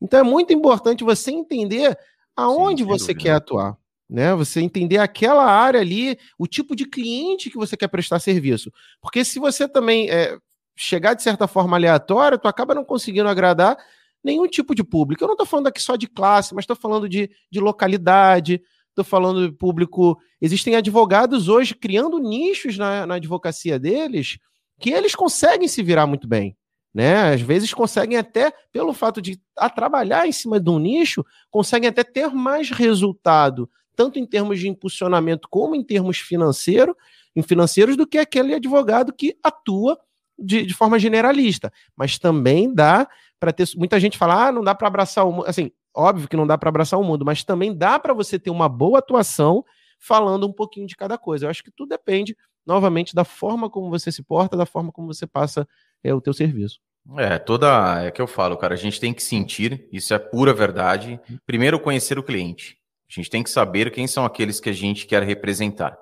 Então 0.00 0.18
é 0.18 0.24
muito 0.24 0.52
importante 0.52 1.04
você 1.04 1.30
entender 1.30 1.96
aonde 2.36 2.82
sim, 2.82 2.88
você 2.88 3.12
dúvida. 3.12 3.20
quer 3.20 3.34
atuar 3.36 3.76
né? 4.08 4.34
Você 4.34 4.60
entender 4.60 4.98
aquela 4.98 5.44
área 5.44 5.80
ali, 5.80 6.18
o 6.38 6.46
tipo 6.46 6.76
de 6.76 6.86
cliente 6.86 7.50
que 7.50 7.56
você 7.56 7.76
quer 7.76 7.88
prestar 7.88 8.18
serviço. 8.18 8.70
Porque 9.00 9.24
se 9.24 9.38
você 9.38 9.68
também 9.68 10.10
é, 10.10 10.36
chegar 10.76 11.14
de 11.14 11.22
certa 11.22 11.46
forma 11.46 11.76
aleatória, 11.76 12.38
tu 12.38 12.48
acaba 12.48 12.74
não 12.74 12.84
conseguindo 12.84 13.28
agradar 13.28 13.76
nenhum 14.22 14.46
tipo 14.46 14.74
de 14.74 14.82
público. 14.82 15.22
Eu 15.22 15.28
não 15.28 15.34
estou 15.34 15.46
falando 15.46 15.68
aqui 15.68 15.80
só 15.80 15.96
de 15.96 16.06
classe, 16.06 16.54
mas 16.54 16.62
estou 16.62 16.76
falando 16.76 17.08
de, 17.08 17.30
de 17.50 17.60
localidade, 17.60 18.62
estou 18.88 19.04
falando 19.04 19.48
de 19.48 19.54
público. 19.54 20.18
Existem 20.40 20.76
advogados 20.76 21.48
hoje 21.48 21.74
criando 21.74 22.18
nichos 22.18 22.78
na, 22.78 23.06
na 23.06 23.14
advocacia 23.16 23.78
deles 23.78 24.38
que 24.80 24.90
eles 24.90 25.14
conseguem 25.14 25.68
se 25.68 25.82
virar 25.82 26.06
muito 26.06 26.26
bem. 26.26 26.56
Né? 26.92 27.32
Às 27.34 27.40
vezes 27.40 27.74
conseguem 27.74 28.16
até, 28.16 28.52
pelo 28.72 28.92
fato 28.92 29.20
de 29.20 29.40
a 29.58 29.68
trabalhar 29.68 30.28
em 30.28 30.32
cima 30.32 30.60
de 30.60 30.70
um 30.70 30.78
nicho, 30.78 31.24
conseguem 31.50 31.88
até 31.88 32.04
ter 32.04 32.28
mais 32.28 32.70
resultado 32.70 33.68
tanto 33.94 34.18
em 34.18 34.26
termos 34.26 34.58
de 34.58 34.68
impulsionamento 34.68 35.48
como 35.48 35.74
em 35.74 35.82
termos 35.82 36.18
financeiro, 36.18 36.96
em 37.34 37.42
financeiros, 37.42 37.96
do 37.96 38.06
que 38.06 38.18
aquele 38.18 38.54
advogado 38.54 39.12
que 39.12 39.36
atua 39.42 39.98
de, 40.38 40.66
de 40.66 40.74
forma 40.74 40.98
generalista. 40.98 41.72
Mas 41.96 42.18
também 42.18 42.72
dá 42.72 43.08
para 43.38 43.52
ter. 43.52 43.68
Muita 43.76 43.98
gente 44.00 44.18
fala, 44.18 44.48
ah, 44.48 44.52
não 44.52 44.62
dá 44.62 44.74
para 44.74 44.88
abraçar 44.88 45.26
o 45.26 45.32
mundo. 45.32 45.46
Assim, 45.46 45.70
óbvio 45.94 46.28
que 46.28 46.36
não 46.36 46.46
dá 46.46 46.58
para 46.58 46.68
abraçar 46.68 46.98
o 46.98 47.04
mundo, 47.04 47.24
mas 47.24 47.44
também 47.44 47.76
dá 47.76 47.98
para 47.98 48.12
você 48.12 48.38
ter 48.38 48.50
uma 48.50 48.68
boa 48.68 48.98
atuação 48.98 49.64
falando 49.98 50.46
um 50.46 50.52
pouquinho 50.52 50.86
de 50.86 50.96
cada 50.96 51.16
coisa. 51.16 51.46
Eu 51.46 51.50
acho 51.50 51.62
que 51.62 51.70
tudo 51.70 51.90
depende, 51.90 52.36
novamente, 52.66 53.14
da 53.14 53.24
forma 53.24 53.70
como 53.70 53.90
você 53.90 54.10
se 54.10 54.22
porta, 54.22 54.56
da 54.56 54.66
forma 54.66 54.92
como 54.92 55.06
você 55.06 55.26
passa 55.26 55.66
é, 56.02 56.12
o 56.12 56.20
teu 56.20 56.32
serviço. 56.32 56.80
É, 57.16 57.38
toda. 57.38 58.02
É 58.04 58.10
que 58.10 58.20
eu 58.20 58.26
falo, 58.26 58.56
cara, 58.56 58.74
a 58.74 58.78
gente 58.78 58.98
tem 58.98 59.12
que 59.12 59.22
sentir, 59.22 59.86
isso 59.92 60.14
é 60.14 60.18
pura 60.18 60.52
verdade. 60.52 61.20
Primeiro, 61.46 61.78
conhecer 61.78 62.18
o 62.18 62.22
cliente. 62.22 62.78
A 63.08 63.12
gente 63.12 63.30
tem 63.30 63.42
que 63.42 63.50
saber 63.50 63.90
quem 63.90 64.06
são 64.06 64.24
aqueles 64.24 64.60
que 64.60 64.70
a 64.70 64.72
gente 64.72 65.06
quer 65.06 65.22
representar. 65.22 65.96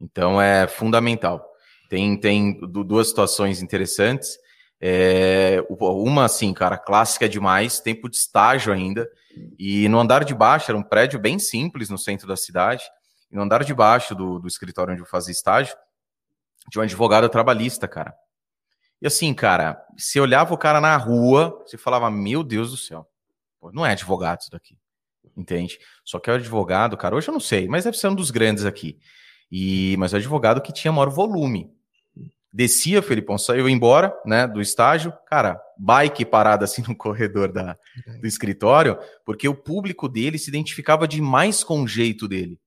Então 0.00 0.40
é 0.40 0.66
fundamental. 0.66 1.44
Tem, 1.88 2.18
tem 2.18 2.58
duas 2.60 3.08
situações 3.08 3.62
interessantes. 3.62 4.38
É, 4.80 5.64
uma, 5.68 6.24
assim, 6.24 6.52
cara, 6.52 6.76
clássica 6.76 7.28
demais, 7.28 7.80
tempo 7.80 8.08
de 8.08 8.16
estágio 8.16 8.72
ainda. 8.72 9.08
E 9.58 9.88
no 9.88 9.98
andar 9.98 10.24
de 10.24 10.34
baixo, 10.34 10.70
era 10.70 10.78
um 10.78 10.82
prédio 10.82 11.18
bem 11.18 11.38
simples 11.38 11.88
no 11.90 11.98
centro 11.98 12.26
da 12.26 12.36
cidade. 12.36 12.84
E 13.30 13.36
no 13.36 13.42
andar 13.42 13.64
de 13.64 13.74
baixo 13.74 14.14
do, 14.14 14.38
do 14.38 14.48
escritório 14.48 14.92
onde 14.92 15.02
eu 15.02 15.06
fazia 15.06 15.32
estágio, 15.32 15.76
de 16.70 16.78
um 16.78 16.82
advogado 16.82 17.28
trabalhista, 17.28 17.86
cara. 17.86 18.14
E 19.00 19.06
assim, 19.06 19.34
cara, 19.34 19.84
você 19.96 20.18
olhava 20.20 20.54
o 20.54 20.58
cara 20.58 20.80
na 20.80 20.96
rua, 20.96 21.62
você 21.66 21.76
falava, 21.76 22.10
meu 22.10 22.42
Deus 22.42 22.70
do 22.70 22.76
céu, 22.76 23.06
não 23.72 23.84
é 23.84 23.92
advogado 23.92 24.40
isso 24.40 24.50
daqui 24.50 24.76
entende? 25.36 25.78
Só 26.04 26.18
que 26.18 26.30
é 26.30 26.32
o 26.32 26.36
advogado, 26.36 26.96
cara, 26.96 27.14
hoje 27.14 27.28
eu 27.28 27.32
não 27.32 27.40
sei, 27.40 27.68
mas 27.68 27.84
deve 27.84 27.98
ser 27.98 28.08
um 28.08 28.14
dos 28.14 28.30
grandes 28.30 28.64
aqui. 28.64 28.98
E, 29.50 29.94
mas 29.98 30.12
é 30.12 30.16
o 30.16 30.18
advogado 30.18 30.60
que 30.60 30.72
tinha 30.72 30.92
maior 30.92 31.10
volume. 31.10 31.70
Descia, 32.52 33.02
Felipão, 33.02 33.36
saiu 33.36 33.68
embora, 33.68 34.16
né, 34.24 34.46
do 34.46 34.62
estágio, 34.62 35.12
cara, 35.26 35.60
bike 35.76 36.24
parada 36.24 36.64
assim 36.64 36.82
no 36.88 36.96
corredor 36.96 37.52
da, 37.52 37.76
do 38.20 38.26
escritório, 38.26 38.98
porque 39.24 39.46
o 39.46 39.54
público 39.54 40.08
dele 40.08 40.38
se 40.38 40.48
identificava 40.48 41.06
demais 41.06 41.62
com 41.62 41.82
o 41.82 41.88
jeito 41.88 42.26
dele. 42.26 42.58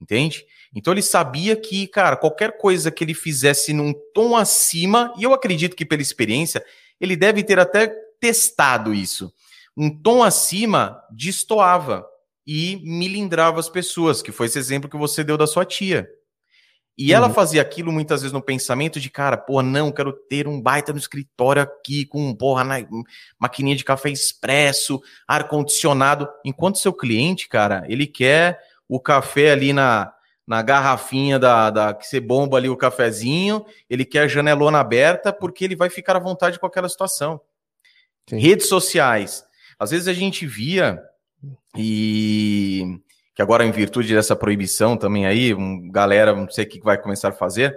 Entende? 0.00 0.44
Então 0.74 0.92
ele 0.92 1.00
sabia 1.00 1.56
que, 1.56 1.86
cara, 1.86 2.16
qualquer 2.16 2.58
coisa 2.58 2.90
que 2.90 3.02
ele 3.02 3.14
fizesse 3.14 3.72
num 3.72 3.94
tom 4.12 4.36
acima, 4.36 5.14
e 5.16 5.22
eu 5.22 5.32
acredito 5.32 5.74
que 5.74 5.86
pela 5.86 6.02
experiência, 6.02 6.62
ele 7.00 7.16
deve 7.16 7.42
ter 7.42 7.58
até 7.58 7.86
testado 8.20 8.92
isso. 8.92 9.32
Um 9.76 9.90
tom 9.90 10.22
acima 10.22 11.02
destoava 11.10 12.06
e 12.46 12.80
milindrava 12.84 13.58
as 13.58 13.68
pessoas, 13.68 14.22
que 14.22 14.30
foi 14.32 14.46
esse 14.46 14.58
exemplo 14.58 14.88
que 14.88 14.96
você 14.96 15.24
deu 15.24 15.36
da 15.36 15.46
sua 15.46 15.64
tia. 15.64 16.08
E 16.96 17.10
uhum. 17.10 17.16
ela 17.16 17.30
fazia 17.30 17.60
aquilo 17.60 17.90
muitas 17.90 18.22
vezes 18.22 18.32
no 18.32 18.42
pensamento 18.42 19.00
de, 19.00 19.10
cara, 19.10 19.36
porra, 19.36 19.64
não, 19.64 19.90
quero 19.90 20.12
ter 20.12 20.46
um 20.46 20.60
baita 20.60 20.92
no 20.92 20.98
escritório 20.98 21.62
aqui 21.62 22.06
com, 22.06 22.34
porra, 22.34 22.62
na, 22.62 22.76
maquininha 23.38 23.74
de 23.74 23.84
café 23.84 24.10
expresso, 24.10 25.02
ar-condicionado. 25.26 26.28
Enquanto 26.44 26.78
seu 26.78 26.92
cliente, 26.92 27.48
cara, 27.48 27.84
ele 27.88 28.06
quer 28.06 28.60
o 28.88 29.00
café 29.00 29.50
ali 29.50 29.72
na, 29.72 30.12
na 30.46 30.62
garrafinha 30.62 31.38
da, 31.38 31.70
da 31.70 31.94
que 31.94 32.06
você 32.06 32.20
bomba 32.20 32.58
ali 32.58 32.68
o 32.68 32.76
cafezinho, 32.76 33.64
ele 33.90 34.04
quer 34.04 34.20
a 34.20 34.28
janelona 34.28 34.78
aberta 34.78 35.32
porque 35.32 35.64
ele 35.64 35.74
vai 35.74 35.90
ficar 35.90 36.14
à 36.14 36.20
vontade 36.20 36.60
com 36.60 36.66
aquela 36.66 36.88
situação. 36.88 37.40
Sim. 38.28 38.38
Redes 38.38 38.68
sociais. 38.68 39.44
Às 39.78 39.90
vezes 39.90 40.08
a 40.08 40.12
gente 40.12 40.46
via 40.46 41.00
e 41.76 42.98
que 43.34 43.42
agora 43.42 43.64
em 43.64 43.72
virtude 43.72 44.14
dessa 44.14 44.36
proibição 44.36 44.96
também 44.96 45.26
aí, 45.26 45.52
um, 45.52 45.90
galera, 45.90 46.34
não 46.34 46.48
sei 46.48 46.64
o 46.64 46.68
que 46.68 46.80
vai 46.80 46.96
começar 46.96 47.30
a 47.30 47.32
fazer, 47.32 47.76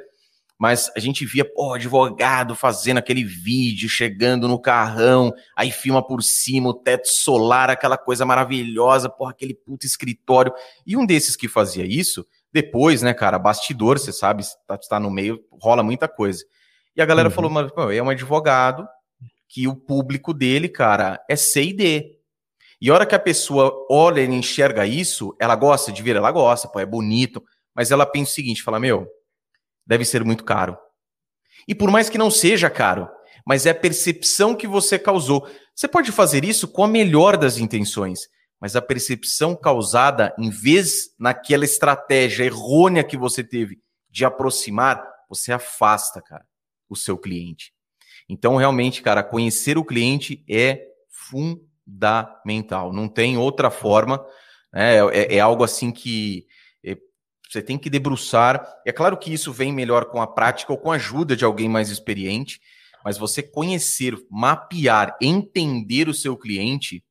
mas 0.57 0.91
a 0.95 0.99
gente 0.99 1.25
via, 1.25 1.45
pô, 1.45 1.73
advogado 1.73 2.55
fazendo 2.55 2.97
aquele 2.97 3.23
vídeo, 3.23 3.89
chegando 3.89 4.47
no 4.47 4.59
carrão, 4.59 5.33
aí 5.55 5.71
filma 5.71 6.05
por 6.05 6.21
cima 6.23 6.69
o 6.69 6.73
teto 6.73 7.07
solar, 7.07 7.69
aquela 7.69 7.97
coisa 7.97 8.25
maravilhosa, 8.25 9.09
porra, 9.09 9.31
aquele 9.31 9.53
puto 9.53 9.85
escritório. 9.85 10.53
E 10.85 10.95
um 10.97 11.05
desses 11.05 11.35
que 11.35 11.47
fazia 11.47 11.85
isso, 11.85 12.25
depois, 12.51 13.01
né, 13.01 13.13
cara, 13.13 13.37
bastidor, 13.37 13.99
você 13.99 14.11
sabe, 14.11 14.41
está 14.41 14.77
tá 14.77 14.99
no 14.99 15.11
meio, 15.11 15.39
rola 15.61 15.83
muita 15.83 16.07
coisa. 16.07 16.43
E 16.95 17.01
a 17.01 17.05
galera 17.05 17.29
uhum. 17.29 17.35
falou, 17.35 17.51
mas 17.51 17.71
pô, 17.71 17.91
é 17.91 18.01
um 18.01 18.09
advogado 18.09 18.87
que 19.47 19.67
o 19.67 19.75
público 19.75 20.33
dele, 20.33 20.67
cara, 20.69 21.23
é 21.29 21.35
C 21.35 21.63
e 21.63 21.73
D. 21.73 22.19
E 22.79 22.89
a 22.89 22.93
hora 22.93 23.05
que 23.05 23.15
a 23.15 23.19
pessoa 23.19 23.85
olha 23.89 24.21
e 24.21 24.27
enxerga 24.27 24.85
isso, 24.85 25.35
ela 25.39 25.55
gosta 25.55 25.91
de 25.91 26.03
ver, 26.03 26.15
ela 26.15 26.31
gosta, 26.31 26.67
pô, 26.67 26.79
é 26.79 26.85
bonito, 26.85 27.43
mas 27.73 27.91
ela 27.91 28.05
pensa 28.05 28.31
o 28.31 28.35
seguinte, 28.35 28.61
fala, 28.61 28.79
meu, 28.79 29.07
deve 29.85 30.05
ser 30.05 30.23
muito 30.23 30.43
caro. 30.43 30.77
E 31.67 31.73
por 31.73 31.89
mais 31.89 32.09
que 32.09 32.17
não 32.17 32.29
seja 32.29 32.69
caro, 32.69 33.09
mas 33.45 33.65
é 33.65 33.69
a 33.69 33.75
percepção 33.75 34.53
que 34.53 34.67
você 34.67 34.99
causou. 34.99 35.47
Você 35.73 35.87
pode 35.87 36.11
fazer 36.11 36.43
isso 36.43 36.67
com 36.67 36.83
a 36.83 36.87
melhor 36.87 37.37
das 37.37 37.57
intenções, 37.57 38.27
mas 38.59 38.75
a 38.75 38.81
percepção 38.81 39.55
causada, 39.55 40.35
em 40.37 40.49
vez 40.49 41.15
naquela 41.17 41.63
estratégia 41.63 42.43
errônea 42.43 43.03
que 43.03 43.15
você 43.15 43.43
teve 43.43 43.79
de 44.09 44.25
aproximar, 44.25 45.03
você 45.29 45.51
afasta, 45.51 46.21
cara, 46.21 46.45
o 46.89 46.95
seu 46.95 47.17
cliente. 47.17 47.73
Então, 48.27 48.55
realmente, 48.55 49.01
cara, 49.01 49.23
conhecer 49.23 49.77
o 49.77 49.85
cliente 49.85 50.43
é 50.49 50.85
fundamental. 51.09 52.93
Não 52.93 53.07
tem 53.07 53.37
outra 53.37 53.69
forma. 53.69 54.25
Né? 54.73 54.97
É, 55.13 55.35
é 55.35 55.39
algo 55.39 55.63
assim 55.63 55.91
que 55.91 56.47
você 57.49 57.61
tem 57.61 57.77
que 57.77 57.89
debruçar. 57.89 58.67
É 58.85 58.91
claro 58.91 59.17
que 59.17 59.33
isso 59.33 59.51
vem 59.51 59.71
melhor 59.71 60.05
com 60.05 60.21
a 60.21 60.27
prática 60.27 60.71
ou 60.71 60.77
com 60.77 60.91
a 60.91 60.95
ajuda 60.95 61.35
de 61.35 61.45
alguém 61.45 61.69
mais 61.69 61.89
experiente, 61.89 62.61
mas 63.03 63.17
você 63.17 63.41
conhecer, 63.41 64.15
mapear, 64.29 65.15
entender 65.21 66.09
o 66.09 66.13
seu 66.13 66.35
cliente, 66.35 67.03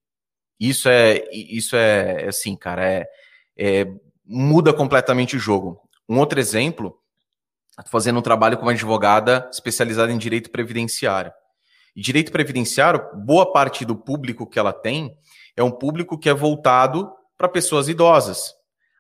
isso 0.59 0.89
é, 0.89 1.25
isso 1.33 1.77
é, 1.77 2.25
é 2.25 2.29
assim, 2.29 2.57
cara, 2.57 2.85
é, 2.85 3.09
é 3.57 3.87
muda 4.25 4.73
completamente 4.73 5.37
o 5.37 5.41
jogo. 5.41 5.81
Um 6.09 6.19
outro 6.19 6.39
exemplo, 6.39 6.99
fazendo 7.91 8.19
um 8.19 8.23
trabalho 8.23 8.57
com 8.57 8.65
uma 8.65 8.73
advogada 8.73 9.49
especializada 9.53 10.13
em 10.13 10.19
direito 10.19 10.51
previdenciário. 10.51 11.33
E 11.95 12.01
direito 12.01 12.33
previdenciário, 12.33 13.03
boa 13.15 13.53
parte 13.53 13.85
do 13.85 13.97
público 13.97 14.47
que 14.47 14.59
ela 14.59 14.73
tem 14.73 15.17
é 15.57 15.63
um 15.63 15.71
público 15.71 16.19
que 16.19 16.29
é 16.29 16.35
voltado 16.35 17.11
para 17.37 17.49
pessoas 17.49 17.89
idosas 17.89 18.57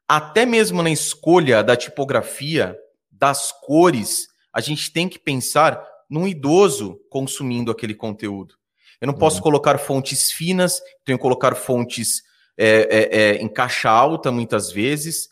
até 0.08 0.46
mesmo 0.46 0.82
na 0.82 0.90
escolha 0.90 1.64
da 1.64 1.76
tipografia, 1.76 2.76
das 3.10 3.50
cores, 3.50 4.28
a 4.52 4.60
gente 4.60 4.92
tem 4.92 5.08
que 5.08 5.18
pensar 5.18 5.84
num 6.08 6.28
idoso 6.28 7.00
consumindo 7.10 7.72
aquele 7.72 7.94
conteúdo. 7.94 8.54
Eu 9.00 9.06
não 9.06 9.14
posso 9.14 9.36
uhum. 9.36 9.42
colocar 9.42 9.78
fontes 9.78 10.30
finas, 10.30 10.80
tenho 11.04 11.18
que 11.18 11.22
colocar 11.22 11.54
fontes 11.54 12.22
é, 12.56 12.68
é, 12.90 13.18
é, 13.18 13.42
em 13.42 13.48
caixa 13.48 13.90
alta, 13.90 14.30
muitas 14.30 14.70
vezes, 14.70 15.28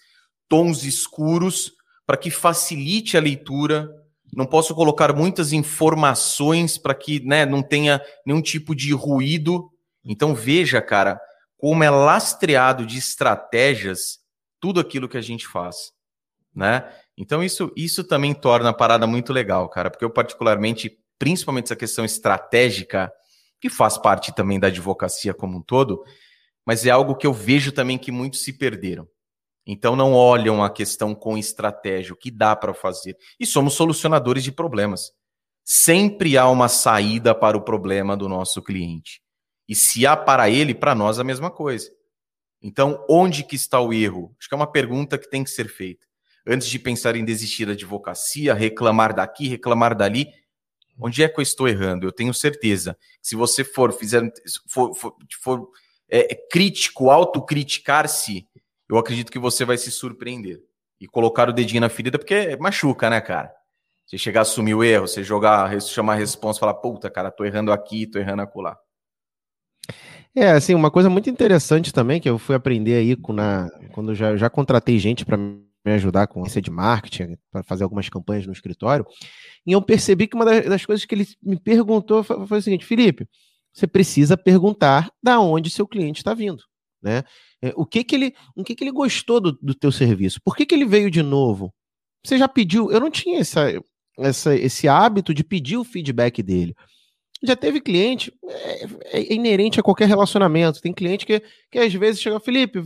tons 0.49 0.85
escuros, 0.85 1.73
para 2.07 2.17
que 2.17 2.31
facilite 2.31 3.17
a 3.17 3.21
leitura. 3.21 3.91
Não 4.33 4.47
posso 4.47 4.75
colocar 4.75 5.15
muitas 5.15 5.53
informações 5.53 6.77
para 6.77 6.95
que 6.95 7.21
né, 7.21 7.47
não 7.47 7.63
tenha 7.63 8.01
nenhum 8.27 8.43
tipo 8.43 8.75
de 8.75 8.93
ruído. 8.93 9.71
Então, 10.05 10.35
veja, 10.35 10.83
cara, 10.83 11.21
como 11.57 11.83
é 11.83 11.91
lastreado 11.91 12.85
de 12.85 12.99
estratégias 12.99 14.19
tudo 14.61 14.81
aquilo 14.81 15.09
que 15.09 15.17
a 15.17 15.23
gente 15.23 15.47
faz, 15.47 15.93
né? 16.55 16.91
Então 17.17 17.43
isso, 17.43 17.73
isso 17.77 18.03
também 18.03 18.35
torna 18.35 18.71
a 18.71 18.75
parada 18.75 19.07
muito 19.07 19.33
legal, 19.33 19.69
cara, 19.69 19.91
porque 19.91 20.05
eu 20.05 20.11
particularmente, 20.11 20.99
principalmente 21.19 21.67
essa 21.67 21.77
questão 21.77 22.05
estratégica, 22.05 23.13
que 23.61 23.71
faz 23.71 23.97
parte 23.97 24.35
também 24.35 24.59
da 24.59 24.67
advocacia 24.67 25.33
como 25.33 25.59
um 25.59 25.63
todo, 25.63 26.03
mas 26.67 26.85
é 26.85 26.91
algo 26.91 27.15
que 27.15 27.27
eu 27.27 27.33
vejo 27.33 27.73
também 27.73 27.97
que 27.97 28.11
muitos 28.11 28.43
se 28.43 28.53
perderam. 28.53 29.09
Então 29.67 29.97
não 29.97 30.13
olham 30.13 30.63
a 30.63 30.69
questão 30.69 31.15
com 31.15 31.39
estratégia, 31.39 32.13
o 32.13 32.17
que 32.17 32.31
dá 32.31 32.55
para 32.55 32.75
fazer. 32.75 33.17
E 33.41 33.47
somos 33.47 33.75
solucionadores 33.75 34.45
de 34.45 34.53
problemas. 34.53 35.13
Sempre 35.65 36.37
há 36.37 36.49
uma 36.49 36.69
saída 36.69 37.35
para 37.35 37.57
o 37.57 37.63
problema 37.63 38.17
do 38.17 38.29
nosso 38.29 38.63
cliente. 38.63 39.23
E 39.67 39.75
se 39.75 40.07
há 40.07 40.15
para 40.17 40.51
ele, 40.51 40.75
para 40.75 40.95
nós 40.95 41.19
a 41.19 41.25
mesma 41.25 41.51
coisa. 41.51 41.91
Então, 42.61 43.03
onde 43.09 43.43
que 43.43 43.57
está 43.57 43.81
o 43.81 43.93
erro? 43.93 44.35
Acho 44.39 44.49
que 44.49 44.55
é 44.55 44.57
uma 44.57 44.71
pergunta 44.71 45.19
que 45.19 45.29
tem 45.29 45.43
que 45.43 45.51
ser 45.51 45.69
feita. 45.69 46.07
Antes 46.47 46.69
de 46.69 46.79
pensar 46.79 47.17
em 47.17 47.25
desistir 47.25 47.65
da 47.65 47.73
advocacia, 47.73 48.53
reclamar 48.53 49.15
daqui, 49.15 49.49
reclamar 49.49 49.97
dali, 49.97 50.29
onde 50.99 51.23
é 51.23 51.29
que 51.29 51.39
eu 51.41 51.43
estou 51.43 51.67
errando? 51.67 52.07
Eu 52.07 52.13
tenho 52.13 52.35
certeza 52.35 52.97
que 53.21 53.29
se 53.29 53.35
você 53.35 53.65
for, 53.65 53.93
fizer, 53.93 54.23
for, 54.69 54.95
for, 54.95 55.17
for 55.43 55.71
é, 56.09 56.33
é 56.33 56.49
crítico, 56.51 57.11
autocriticar-se, 57.11 58.47
eu 58.95 58.99
acredito 58.99 59.31
que 59.31 59.39
você 59.39 59.65
vai 59.65 59.77
se 59.77 59.91
surpreender. 59.91 60.61
E 61.01 61.07
colocar 61.07 61.49
o 61.49 61.53
dedinho 61.53 61.81
na 61.81 61.89
ferida, 61.89 62.19
porque 62.19 62.57
machuca, 62.57 63.11
né, 63.11 63.21
cara? 63.21 63.53
Você 64.07 64.17
chegar 64.17 64.41
a 64.41 64.43
assumir 64.43 64.75
o 64.75 64.85
erro, 64.85 65.09
você 65.09 65.23
jogar, 65.23 65.81
chamar 65.81 66.15
a 66.15 66.17
resposta, 66.17 66.61
falar, 66.61 66.75
puta, 66.75 67.11
cara, 67.11 67.31
tô 67.31 67.45
errando 67.45 67.73
aqui, 67.73 68.07
tô 68.07 68.19
errando 68.19 68.43
acolá. 68.43 68.79
É, 70.37 70.51
assim, 70.51 70.75
uma 70.75 70.91
coisa 70.91 71.09
muito 71.09 71.31
interessante 71.31 71.93
também 71.93 72.21
que 72.21 72.29
eu 72.29 72.39
fui 72.39 72.55
aprender 72.55 72.97
aí 72.97 73.17
com 73.17 73.33
na, 73.33 73.71
quando 73.93 74.15
já, 74.15 74.37
já 74.37 74.51
contratei 74.51 74.99
gente 74.99 75.25
para 75.25 75.37
me 75.37 75.93
ajudar 75.93 76.27
com 76.27 76.45
esse 76.45 76.61
de 76.61 76.71
marketing, 76.71 77.37
para 77.53 77.63
fazer 77.63 77.85
algumas 77.85 78.09
campanhas 78.09 78.47
no 78.47 78.53
escritório, 78.53 79.07
e 79.67 79.73
eu 79.73 79.83
percebi 79.83 80.27
que 80.27 80.35
uma 80.35 80.45
das, 80.45 80.65
das 80.65 80.85
coisas 80.85 81.05
que 81.05 81.15
ele 81.15 81.27
me 81.43 81.61
perguntou 81.61 82.25
foi, 82.25 82.47
foi, 82.47 82.59
o 82.59 82.63
seguinte, 82.63 82.87
Felipe, 82.87 83.29
você 83.73 83.87
precisa 83.87 84.37
perguntar 84.37 85.11
da 85.23 85.39
onde 85.39 85.71
seu 85.71 85.87
cliente 85.87 86.21
está 86.21 86.35
vindo, 86.35 86.65
né? 87.05 87.23
É, 87.63 87.73
o 87.77 87.87
que 87.87 88.03
que 88.03 88.15
ele, 88.15 88.35
o 88.57 88.65
que 88.65 88.75
que 88.75 88.83
ele 88.83 88.91
gostou 88.91 89.41
do, 89.41 89.53
do 89.61 89.75
teu 89.75 89.93
serviço? 89.93 90.41
Por 90.45 90.57
que 90.57 90.67
que 90.67 90.75
ele 90.75 90.87
veio 90.87 91.11
de 91.11 91.23
novo? 91.23 91.73
Você 92.25 92.39
já 92.39 92.49
pediu? 92.49 92.91
Eu 92.91 93.01
não 93.01 93.11
tinha 93.11 93.41
essa, 93.41 93.67
essa, 94.19 94.57
esse 94.57 94.89
hábito 94.89 95.35
de 95.35 95.45
pedir 95.45 95.77
o 95.77 95.85
feedback 95.85 96.43
dele 96.43 96.75
já 97.45 97.55
teve 97.55 97.81
cliente, 97.81 98.33
é, 98.47 98.85
é, 99.19 99.35
inerente 99.35 99.79
a 99.79 99.83
qualquer 99.83 100.09
relacionamento. 100.09 100.81
Tem 100.81 100.93
cliente 100.93 101.27
que, 101.27 101.43
que 101.71 101.79
às 101.79 101.93
vezes 101.93 102.21
chega, 102.21 102.41
Felipe, 102.41 102.83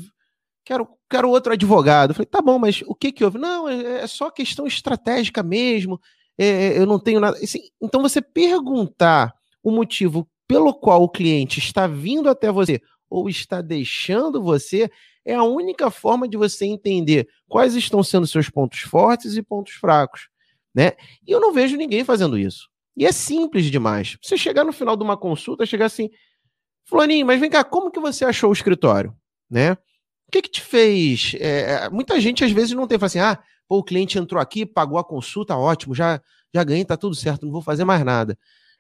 quero, 0.65 0.89
quero 1.09 1.31
outro 1.31 1.53
advogado. 1.53 2.11
Eu 2.11 2.15
falei, 2.15 2.27
tá 2.27 2.43
bom, 2.43 2.59
mas 2.59 2.83
o 2.87 2.95
que 2.95 3.13
que 3.13 3.25
houve? 3.25 3.39
Não, 3.39 3.69
é, 3.69 4.01
é 4.01 4.07
só 4.07 4.31
questão 4.31 4.67
estratégica 4.67 5.43
mesmo. 5.43 6.01
É, 6.37 6.47
é, 6.47 6.79
eu 6.79 6.87
não 6.87 6.99
tenho 6.99 7.21
nada. 7.21 7.39
Assim, 7.39 7.61
então, 7.81 8.03
você 8.03 8.21
perguntar 8.21 9.33
o 9.63 9.71
motivo 9.71 10.29
pelo 10.47 10.73
qual 10.75 11.03
o 11.03 11.09
cliente 11.09 11.59
está 11.59 11.87
vindo 11.87 12.29
até 12.29 12.51
você 12.51 12.81
ou 13.09 13.29
está 13.29 13.61
deixando 13.61 14.43
você 14.43 14.91
é 15.25 15.35
a 15.35 15.43
única 15.43 15.91
forma 15.91 16.27
de 16.27 16.37
você 16.37 16.65
entender 16.65 17.29
quais 17.47 17.75
estão 17.75 18.03
sendo 18.03 18.27
seus 18.27 18.49
pontos 18.49 18.81
fortes 18.81 19.37
e 19.37 19.43
pontos 19.43 19.75
fracos, 19.75 20.29
né? 20.75 20.93
E 21.27 21.31
eu 21.31 21.41
não 21.41 21.53
vejo 21.53 21.77
ninguém 21.77 22.03
fazendo 22.05 22.39
isso. 22.39 22.69
E 22.97 23.05
é 23.05 23.13
simples 23.13 23.67
demais. 23.67 24.17
Você 24.23 24.37
chegar 24.37 24.65
no 24.65 24.73
final 24.73 24.97
de 24.97 25.05
uma 25.05 25.17
consulta, 25.17 25.67
chegar 25.67 25.87
assim, 25.87 26.11
Fulaninho, 26.85 27.27
mas 27.27 27.39
vem 27.39 27.51
cá, 27.51 27.63
como 27.63 27.91
que 27.91 28.01
você 28.01 28.25
achou 28.25 28.51
o 28.51 28.53
escritório? 28.53 29.15
Né? 29.51 29.73
O 29.73 30.33
que 30.33 30.43
que 30.43 30.51
te 30.51 30.63
fez? 30.63 31.35
É, 31.39 31.85
é 31.85 31.91
muita 31.91 32.19
gente 32.21 32.43
às 32.43 32.51
vezes 32.51 32.73
não 32.73 32.87
tem, 32.87 32.99
fala 32.99 33.07
assim, 33.07 33.19
ah, 33.19 33.39
pô, 33.69 33.79
o 33.79 33.85
cliente 33.85 34.19
entrou 34.19 34.41
aqui, 34.41 34.65
pagou 34.65 34.99
a 34.99 35.05
consulta, 35.05 35.57
ótimo, 35.57 35.95
já, 35.95 36.21
já 36.55 36.65
ganhei, 36.65 36.85
tá 36.85 36.97
tudo 36.97 37.15
certo, 37.15 37.45
não 37.45 37.53
vou 37.53 37.63
fazer 37.63 37.85
mais 37.85 38.03
nada. 38.05 38.39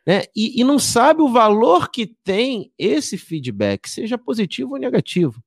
Né? 0.08 0.22
E, 0.34 0.58
e 0.58 0.64
não 0.64 0.78
sabe 0.78 1.20
o 1.20 1.28
valor 1.28 1.90
que 1.90 2.06
tem 2.24 2.72
esse 2.78 3.18
feedback, 3.18 3.90
seja 3.90 4.16
positivo 4.16 4.72
ou 4.72 4.78
negativo. 4.78 5.38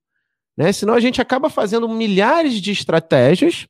Né? 0.56 0.72
Senão 0.72 0.94
a 0.94 1.00
gente 1.00 1.20
acaba 1.20 1.50
fazendo 1.50 1.88
milhares 1.88 2.60
de 2.60 2.70
estratégias, 2.70 3.66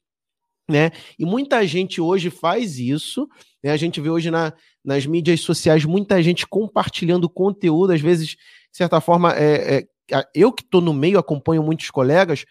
né? 0.68 0.90
E 1.18 1.24
muita 1.24 1.66
gente 1.66 1.98
hoje 1.98 2.28
faz 2.28 2.78
isso. 2.78 3.26
Né? 3.64 3.70
A 3.70 3.76
gente 3.78 4.02
vê 4.02 4.10
hoje 4.10 4.30
na, 4.30 4.52
nas 4.84 5.06
mídias 5.06 5.40
sociais 5.40 5.82
muita 5.86 6.22
gente 6.22 6.46
compartilhando 6.46 7.26
conteúdo, 7.26 7.94
às 7.94 8.00
vezes, 8.02 8.28
de 8.28 8.36
certa 8.70 9.00
forma, 9.00 9.32
é, 9.34 9.78
é 9.78 9.86
eu 10.34 10.52
que 10.52 10.62
estou 10.62 10.82
no 10.82 10.92
meio, 10.92 11.18
acompanho 11.18 11.62
muitos 11.62 11.88
colegas, 11.90 12.44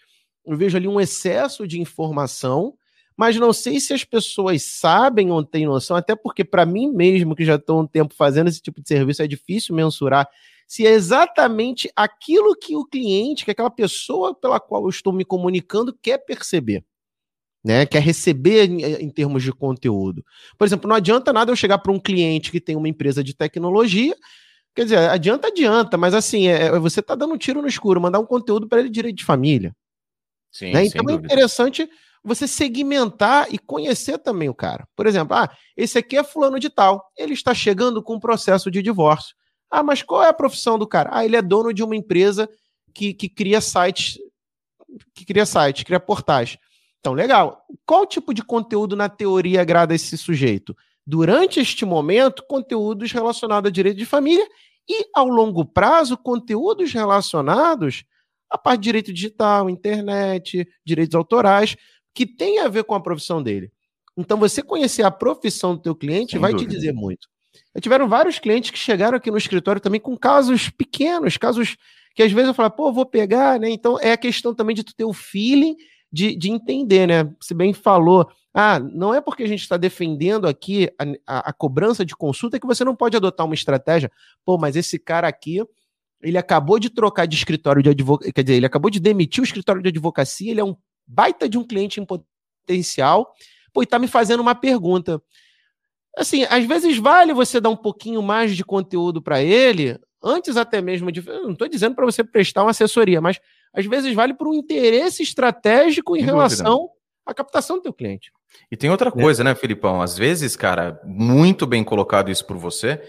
eu 0.43 0.57
vejo 0.57 0.75
ali 0.77 0.87
um 0.87 0.99
excesso 0.99 1.67
de 1.67 1.79
informação, 1.79 2.73
mas 3.21 3.35
não 3.35 3.53
sei 3.53 3.79
se 3.79 3.93
as 3.93 4.03
pessoas 4.03 4.63
sabem 4.63 5.29
ou 5.29 5.43
têm 5.43 5.67
noção, 5.67 5.95
até 5.95 6.15
porque 6.15 6.43
para 6.43 6.65
mim 6.65 6.91
mesmo, 6.91 7.35
que 7.35 7.45
já 7.45 7.53
estou 7.53 7.79
um 7.79 7.85
tempo 7.85 8.15
fazendo 8.15 8.47
esse 8.47 8.59
tipo 8.59 8.81
de 8.81 8.87
serviço, 8.87 9.21
é 9.21 9.27
difícil 9.27 9.75
mensurar 9.75 10.27
se 10.67 10.87
é 10.87 10.89
exatamente 10.89 11.87
aquilo 11.95 12.55
que 12.55 12.75
o 12.75 12.83
cliente, 12.83 13.45
que 13.45 13.51
aquela 13.51 13.69
pessoa 13.69 14.33
pela 14.33 14.59
qual 14.59 14.81
eu 14.81 14.89
estou 14.89 15.13
me 15.13 15.23
comunicando 15.23 15.95
quer 16.01 16.17
perceber. 16.17 16.83
Né, 17.63 17.85
quer 17.85 18.01
receber 18.01 18.67
em, 18.67 18.81
em 18.83 19.09
termos 19.11 19.43
de 19.43 19.51
conteúdo. 19.51 20.25
Por 20.57 20.65
exemplo, 20.65 20.89
não 20.89 20.95
adianta 20.95 21.31
nada 21.31 21.51
eu 21.51 21.55
chegar 21.55 21.77
para 21.77 21.91
um 21.91 21.99
cliente 21.99 22.49
que 22.49 22.59
tem 22.59 22.75
uma 22.75 22.89
empresa 22.89 23.23
de 23.23 23.35
tecnologia 23.35 24.15
Quer 24.73 24.85
dizer, 24.85 24.97
adianta, 24.97 25.49
adianta, 25.49 25.97
mas 25.97 26.13
assim, 26.13 26.47
é, 26.47 26.67
é 26.67 26.79
você 26.79 27.01
está 27.01 27.13
dando 27.13 27.33
um 27.33 27.37
tiro 27.37 27.61
no 27.61 27.67
escuro, 27.67 27.99
mandar 27.99 28.19
um 28.19 28.25
conteúdo 28.25 28.69
para 28.69 28.79
ele 28.79 28.89
direito 28.89 29.17
de 29.17 29.25
família. 29.25 29.75
Sim, 30.49 30.71
né? 30.71 30.85
Então 30.85 31.07
é 31.09 31.13
interessante 31.13 31.89
você 32.23 32.47
segmentar 32.47 33.47
e 33.51 33.57
conhecer 33.57 34.17
também 34.19 34.49
o 34.49 34.53
cara. 34.53 34.87
Por 34.95 35.07
exemplo, 35.07 35.35
ah, 35.35 35.49
esse 35.75 35.97
aqui 35.97 36.17
é 36.17 36.23
fulano 36.23 36.59
de 36.59 36.69
tal, 36.69 37.11
ele 37.17 37.33
está 37.33 37.53
chegando 37.53 38.01
com 38.03 38.15
um 38.15 38.19
processo 38.19 38.69
de 38.69 38.81
divórcio. 38.81 39.35
Ah, 39.69 39.83
mas 39.83 40.03
qual 40.03 40.23
é 40.23 40.29
a 40.29 40.33
profissão 40.33 40.77
do 40.77 40.87
cara? 40.87 41.09
Ah, 41.13 41.25
ele 41.25 41.35
é 41.35 41.41
dono 41.41 41.73
de 41.73 41.83
uma 41.83 41.95
empresa 41.95 42.49
que, 42.93 43.13
que 43.13 43.29
cria 43.29 43.61
sites, 43.61 44.17
que 45.13 45.25
cria 45.25 45.45
sites, 45.45 45.83
cria 45.83 45.99
portais. 45.99 46.57
Então, 46.99 47.13
legal. 47.13 47.65
Qual 47.85 48.05
tipo 48.05 48.33
de 48.33 48.43
conteúdo 48.43 48.95
na 48.95 49.09
teoria 49.09 49.61
agrada 49.61 49.95
esse 49.95 50.17
sujeito? 50.17 50.75
durante 51.05 51.59
este 51.59 51.85
momento, 51.85 52.43
conteúdos 52.47 53.11
relacionados 53.11 53.67
a 53.67 53.71
direito 53.71 53.97
de 53.97 54.05
família 54.05 54.47
e, 54.87 55.07
ao 55.13 55.27
longo 55.27 55.65
prazo, 55.65 56.17
conteúdos 56.17 56.93
relacionados 56.93 58.03
à 58.49 58.57
parte 58.57 58.79
de 58.79 58.83
direito 58.83 59.13
digital, 59.13 59.69
internet, 59.69 60.67
direitos 60.85 61.15
autorais, 61.15 61.75
que 62.13 62.25
tem 62.25 62.59
a 62.59 62.67
ver 62.67 62.83
com 62.83 62.95
a 62.95 63.01
profissão 63.01 63.41
dele. 63.41 63.71
Então, 64.17 64.37
você 64.37 64.61
conhecer 64.61 65.03
a 65.03 65.11
profissão 65.11 65.75
do 65.75 65.81
teu 65.81 65.95
cliente 65.95 66.31
Sem 66.31 66.39
vai 66.39 66.51
dúvida. 66.51 66.69
te 66.69 66.75
dizer 66.75 66.93
muito. 66.93 67.27
Eu 67.73 67.81
tiveram 67.81 68.07
vários 68.07 68.39
clientes 68.39 68.71
que 68.71 68.77
chegaram 68.77 69.17
aqui 69.17 69.31
no 69.31 69.37
escritório 69.37 69.81
também 69.81 69.99
com 69.99 70.17
casos 70.17 70.69
pequenos, 70.69 71.37
casos 71.37 71.77
que 72.13 72.23
às 72.23 72.31
vezes 72.31 72.49
eu 72.49 72.53
falo, 72.53 72.71
pô, 72.71 72.91
vou 72.91 73.05
pegar, 73.05 73.59
né? 73.59 73.69
Então, 73.69 73.97
é 73.99 74.11
a 74.11 74.17
questão 74.17 74.53
também 74.53 74.75
de 74.75 74.83
tu 74.83 74.93
ter 74.93 75.05
o 75.05 75.13
feeling 75.13 75.75
de, 76.11 76.35
de 76.35 76.51
entender, 76.51 77.07
né? 77.07 77.33
Se 77.41 77.53
bem 77.53 77.73
falou, 77.73 78.29
ah, 78.53 78.79
não 78.79 79.13
é 79.13 79.21
porque 79.21 79.43
a 79.43 79.47
gente 79.47 79.61
está 79.61 79.77
defendendo 79.77 80.45
aqui 80.45 80.89
a, 80.99 81.37
a, 81.37 81.49
a, 81.49 81.53
cobrança 81.53 82.05
de 82.05 82.15
consulta 82.15 82.59
que 82.59 82.67
você 82.67 82.83
não 82.83 82.95
pode 82.95 83.15
adotar 83.15 83.45
uma 83.45 83.55
estratégia. 83.55 84.11
Pô, 84.43 84.57
mas 84.57 84.75
esse 84.75 84.99
cara 84.99 85.27
aqui, 85.27 85.63
ele 86.21 86.37
acabou 86.37 86.77
de 86.77 86.89
trocar 86.89 87.25
de 87.25 87.35
escritório 87.35 87.81
de 87.81 87.89
advocacia, 87.89 88.33
quer 88.33 88.43
dizer, 88.43 88.57
ele 88.57 88.65
acabou 88.65 88.91
de 88.91 88.99
demitir 88.99 89.41
o 89.41 89.45
escritório 89.45 89.81
de 89.81 89.87
advocacia, 89.87 90.51
ele 90.51 90.59
é 90.59 90.65
um 90.65 90.75
baita 91.11 91.49
de 91.49 91.57
um 91.57 91.63
cliente 91.63 91.99
em 91.99 92.05
potencial, 92.05 93.33
pô, 93.73 93.83
e 93.83 93.85
tá 93.85 93.99
me 93.99 94.07
fazendo 94.07 94.39
uma 94.39 94.55
pergunta. 94.55 95.21
Assim, 96.17 96.43
às 96.49 96.65
vezes 96.65 96.97
vale 96.97 97.33
você 97.33 97.59
dar 97.59 97.69
um 97.69 97.75
pouquinho 97.75 98.21
mais 98.21 98.55
de 98.55 98.63
conteúdo 98.63 99.21
para 99.21 99.41
ele, 99.41 99.99
antes 100.23 100.57
até 100.57 100.81
mesmo 100.81 101.11
de. 101.11 101.21
Não 101.25 101.51
estou 101.51 101.67
dizendo 101.67 101.95
para 101.95 102.05
você 102.05 102.23
prestar 102.23 102.63
uma 102.63 102.71
assessoria, 102.71 103.21
mas 103.21 103.39
às 103.73 103.85
vezes 103.85 104.13
vale 104.13 104.33
por 104.33 104.47
um 104.47 104.53
interesse 104.53 105.23
estratégico 105.23 106.15
em 106.15 106.19
Sem 106.19 106.25
relação 106.25 106.77
dúvida. 106.77 106.93
à 107.25 107.33
captação 107.33 107.77
do 107.77 107.83
teu 107.83 107.93
cliente. 107.93 108.31
E 108.69 108.75
tem 108.75 108.89
outra 108.89 109.09
né? 109.09 109.21
coisa, 109.21 109.43
né, 109.43 109.55
Filipão? 109.55 110.01
Às 110.01 110.17
vezes, 110.17 110.55
cara, 110.55 110.99
muito 111.05 111.65
bem 111.65 111.83
colocado 111.83 112.29
isso 112.29 112.45
por 112.45 112.57
você. 112.57 113.01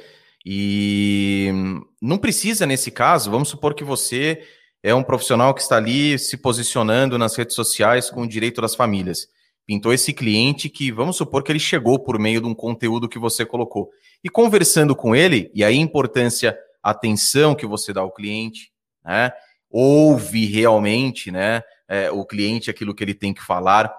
E 0.45 1.53
não 2.01 2.19
precisa, 2.19 2.67
nesse 2.67 2.91
caso, 2.91 3.31
vamos 3.31 3.49
supor 3.49 3.75
que 3.75 3.85
você 3.85 4.43
é 4.83 4.95
um 4.95 5.03
profissional 5.03 5.55
que 5.55 5.61
está 5.61 5.77
ali 5.77 6.19
se 6.19 6.37
posicionando 6.37 7.17
nas 7.17 7.37
redes 7.37 7.55
sociais 7.55 8.11
com 8.11 8.23
o 8.23 8.29
direito 8.29 8.61
das 8.61 8.75
famílias. 8.75 9.29
Pintou 9.65 9.93
esse 9.93 10.13
cliente 10.13 10.69
que, 10.69 10.91
vamos 10.91 11.17
supor 11.17 11.45
que 11.45 11.53
ele 11.53 11.61
chegou 11.61 11.99
por 11.99 12.19
meio 12.19 12.41
de 12.41 12.49
um 12.49 12.55
conteúdo 12.55 13.09
que 13.09 13.19
você 13.19 13.47
colocou. 13.47 13.91
E 14.25 14.29
conversando 14.29 14.97
com 14.97 15.15
ele, 15.15 15.51
e 15.55 15.63
aí 15.63 15.79
a 15.79 15.81
importância, 15.81 16.59
a 16.83 16.91
atenção 16.91 17.55
que 17.55 17.65
você 17.65 17.93
dá 17.93 18.01
ao 18.01 18.13
cliente, 18.13 18.73
né? 19.05 19.33
Ouve 19.71 20.47
realmente, 20.47 21.31
né? 21.31 21.63
É, 21.89 22.11
o 22.11 22.25
cliente 22.25 22.71
aquilo 22.71 22.95
que 22.95 23.05
ele 23.05 23.15
tem 23.15 23.33
que 23.33 23.43
falar 23.43 23.95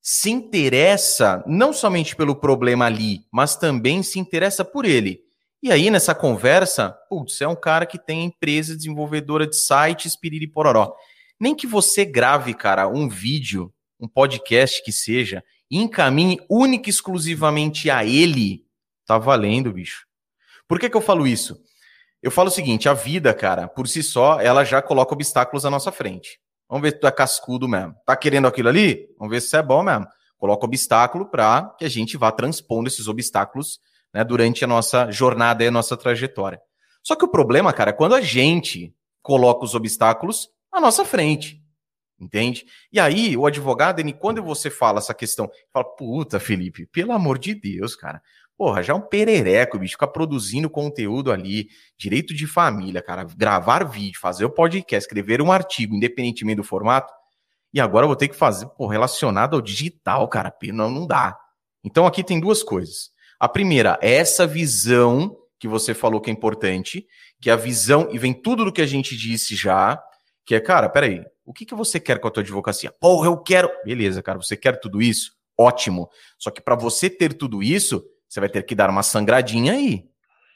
se 0.00 0.30
interessa 0.30 1.44
não 1.46 1.72
somente 1.72 2.16
pelo 2.16 2.34
problema 2.34 2.86
ali, 2.86 3.26
mas 3.30 3.56
também 3.56 4.02
se 4.02 4.18
interessa 4.18 4.64
por 4.64 4.84
ele. 4.84 5.20
E 5.60 5.72
aí, 5.72 5.90
nessa 5.90 6.14
conversa, 6.14 6.96
putz, 7.08 7.40
é 7.40 7.48
um 7.48 7.56
cara 7.56 7.84
que 7.84 7.98
tem 7.98 8.24
empresa 8.24 8.76
desenvolvedora 8.76 9.44
de 9.44 9.56
sites, 9.56 10.14
piriri 10.14 10.46
pororó. 10.46 10.94
Nem 11.40 11.54
que 11.54 11.66
você 11.66 12.04
grave, 12.04 12.54
cara, 12.54 12.86
um 12.86 13.08
vídeo, 13.08 13.72
um 13.98 14.06
podcast 14.06 14.82
que 14.84 14.92
seja, 14.92 15.42
e 15.68 15.78
encaminhe 15.78 16.38
única 16.48 16.88
e 16.88 16.90
exclusivamente 16.90 17.90
a 17.90 18.04
ele, 18.04 18.64
tá 19.04 19.18
valendo, 19.18 19.72
bicho. 19.72 20.06
Por 20.68 20.78
que, 20.78 20.88
que 20.88 20.96
eu 20.96 21.00
falo 21.00 21.26
isso? 21.26 21.60
Eu 22.22 22.30
falo 22.30 22.48
o 22.48 22.52
seguinte, 22.52 22.88
a 22.88 22.94
vida, 22.94 23.34
cara, 23.34 23.66
por 23.66 23.88
si 23.88 24.02
só, 24.02 24.40
ela 24.40 24.64
já 24.64 24.80
coloca 24.80 25.12
obstáculos 25.12 25.66
à 25.66 25.70
nossa 25.70 25.90
frente. 25.90 26.38
Vamos 26.68 26.82
ver 26.82 26.94
se 26.94 27.00
tu 27.00 27.06
é 27.06 27.10
cascudo 27.10 27.66
mesmo. 27.66 27.96
Tá 28.06 28.14
querendo 28.14 28.46
aquilo 28.46 28.68
ali? 28.68 29.08
Vamos 29.18 29.32
ver 29.32 29.40
se 29.40 29.56
é 29.56 29.62
bom 29.62 29.82
mesmo. 29.82 30.06
Coloca 30.36 30.66
obstáculo 30.66 31.26
para 31.28 31.74
que 31.78 31.84
a 31.84 31.88
gente 31.88 32.16
vá 32.16 32.30
transpondo 32.30 32.88
esses 32.88 33.08
obstáculos 33.08 33.80
né, 34.12 34.24
durante 34.24 34.64
a 34.64 34.68
nossa 34.68 35.10
jornada 35.10 35.62
e 35.62 35.66
a 35.66 35.70
nossa 35.70 35.96
trajetória. 35.96 36.60
Só 37.02 37.14
que 37.14 37.24
o 37.24 37.30
problema, 37.30 37.72
cara, 37.72 37.90
é 37.90 37.94
quando 37.94 38.14
a 38.14 38.20
gente 38.20 38.94
coloca 39.22 39.64
os 39.64 39.74
obstáculos 39.74 40.48
à 40.72 40.80
nossa 40.80 41.04
frente. 41.04 41.62
Entende? 42.20 42.66
E 42.92 42.98
aí, 42.98 43.36
o 43.36 43.46
advogado, 43.46 44.00
ele, 44.00 44.12
quando 44.12 44.42
você 44.42 44.70
fala 44.70 44.98
essa 44.98 45.14
questão, 45.14 45.48
fala, 45.72 45.84
puta, 45.84 46.40
Felipe, 46.40 46.84
pelo 46.86 47.12
amor 47.12 47.38
de 47.38 47.54
Deus, 47.54 47.94
cara, 47.94 48.20
Porra, 48.58 48.82
já 48.82 48.92
é 48.92 48.96
um 48.96 49.00
perereco, 49.00 49.78
bicho, 49.78 49.92
ficar 49.92 50.08
produzindo 50.08 50.68
conteúdo 50.68 51.30
ali, 51.30 51.68
direito 51.96 52.34
de 52.34 52.44
família, 52.44 53.00
cara, 53.00 53.22
gravar 53.22 53.84
vídeo, 53.84 54.18
fazer 54.18 54.44
o 54.44 54.50
podcast, 54.50 55.06
escrever 55.06 55.40
um 55.40 55.52
artigo, 55.52 55.94
independentemente 55.94 56.56
do 56.56 56.64
formato. 56.64 57.12
E 57.72 57.80
agora 57.80 58.02
eu 58.02 58.08
vou 58.08 58.16
ter 58.16 58.26
que 58.26 58.34
fazer, 58.34 58.66
pô, 58.70 58.88
relacionado 58.88 59.54
ao 59.54 59.62
digital, 59.62 60.26
cara, 60.26 60.52
não, 60.72 60.90
não 60.90 61.06
dá. 61.06 61.38
Então 61.84 62.04
aqui 62.04 62.24
tem 62.24 62.40
duas 62.40 62.64
coisas. 62.64 63.10
A 63.38 63.48
primeira 63.48 63.98
é 64.02 64.14
essa 64.14 64.46
visão 64.46 65.36
que 65.58 65.68
você 65.68 65.94
falou 65.94 66.20
que 66.20 66.30
é 66.30 66.32
importante, 66.32 67.06
que 67.40 67.50
é 67.50 67.52
a 67.52 67.56
visão, 67.56 68.08
e 68.10 68.18
vem 68.18 68.32
tudo 68.32 68.64
do 68.64 68.72
que 68.72 68.82
a 68.82 68.86
gente 68.86 69.16
disse 69.16 69.54
já, 69.54 70.00
que 70.44 70.54
é, 70.54 70.60
cara, 70.60 70.88
peraí, 70.88 71.22
o 71.44 71.52
que, 71.52 71.64
que 71.64 71.74
você 71.74 71.98
quer 72.00 72.18
com 72.18 72.28
a 72.28 72.30
tua 72.30 72.42
advocacia? 72.42 72.92
Porra, 72.92 73.26
eu 73.26 73.36
quero. 73.36 73.70
Beleza, 73.84 74.22
cara, 74.22 74.38
você 74.38 74.56
quer 74.56 74.78
tudo 74.80 75.00
isso? 75.00 75.32
Ótimo. 75.56 76.08
Só 76.38 76.50
que 76.50 76.60
para 76.60 76.74
você 76.74 77.10
ter 77.10 77.34
tudo 77.34 77.62
isso, 77.62 78.04
você 78.28 78.40
vai 78.40 78.48
ter 78.48 78.62
que 78.64 78.74
dar 78.74 78.90
uma 78.90 79.02
sangradinha 79.02 79.72
aí. 79.72 80.04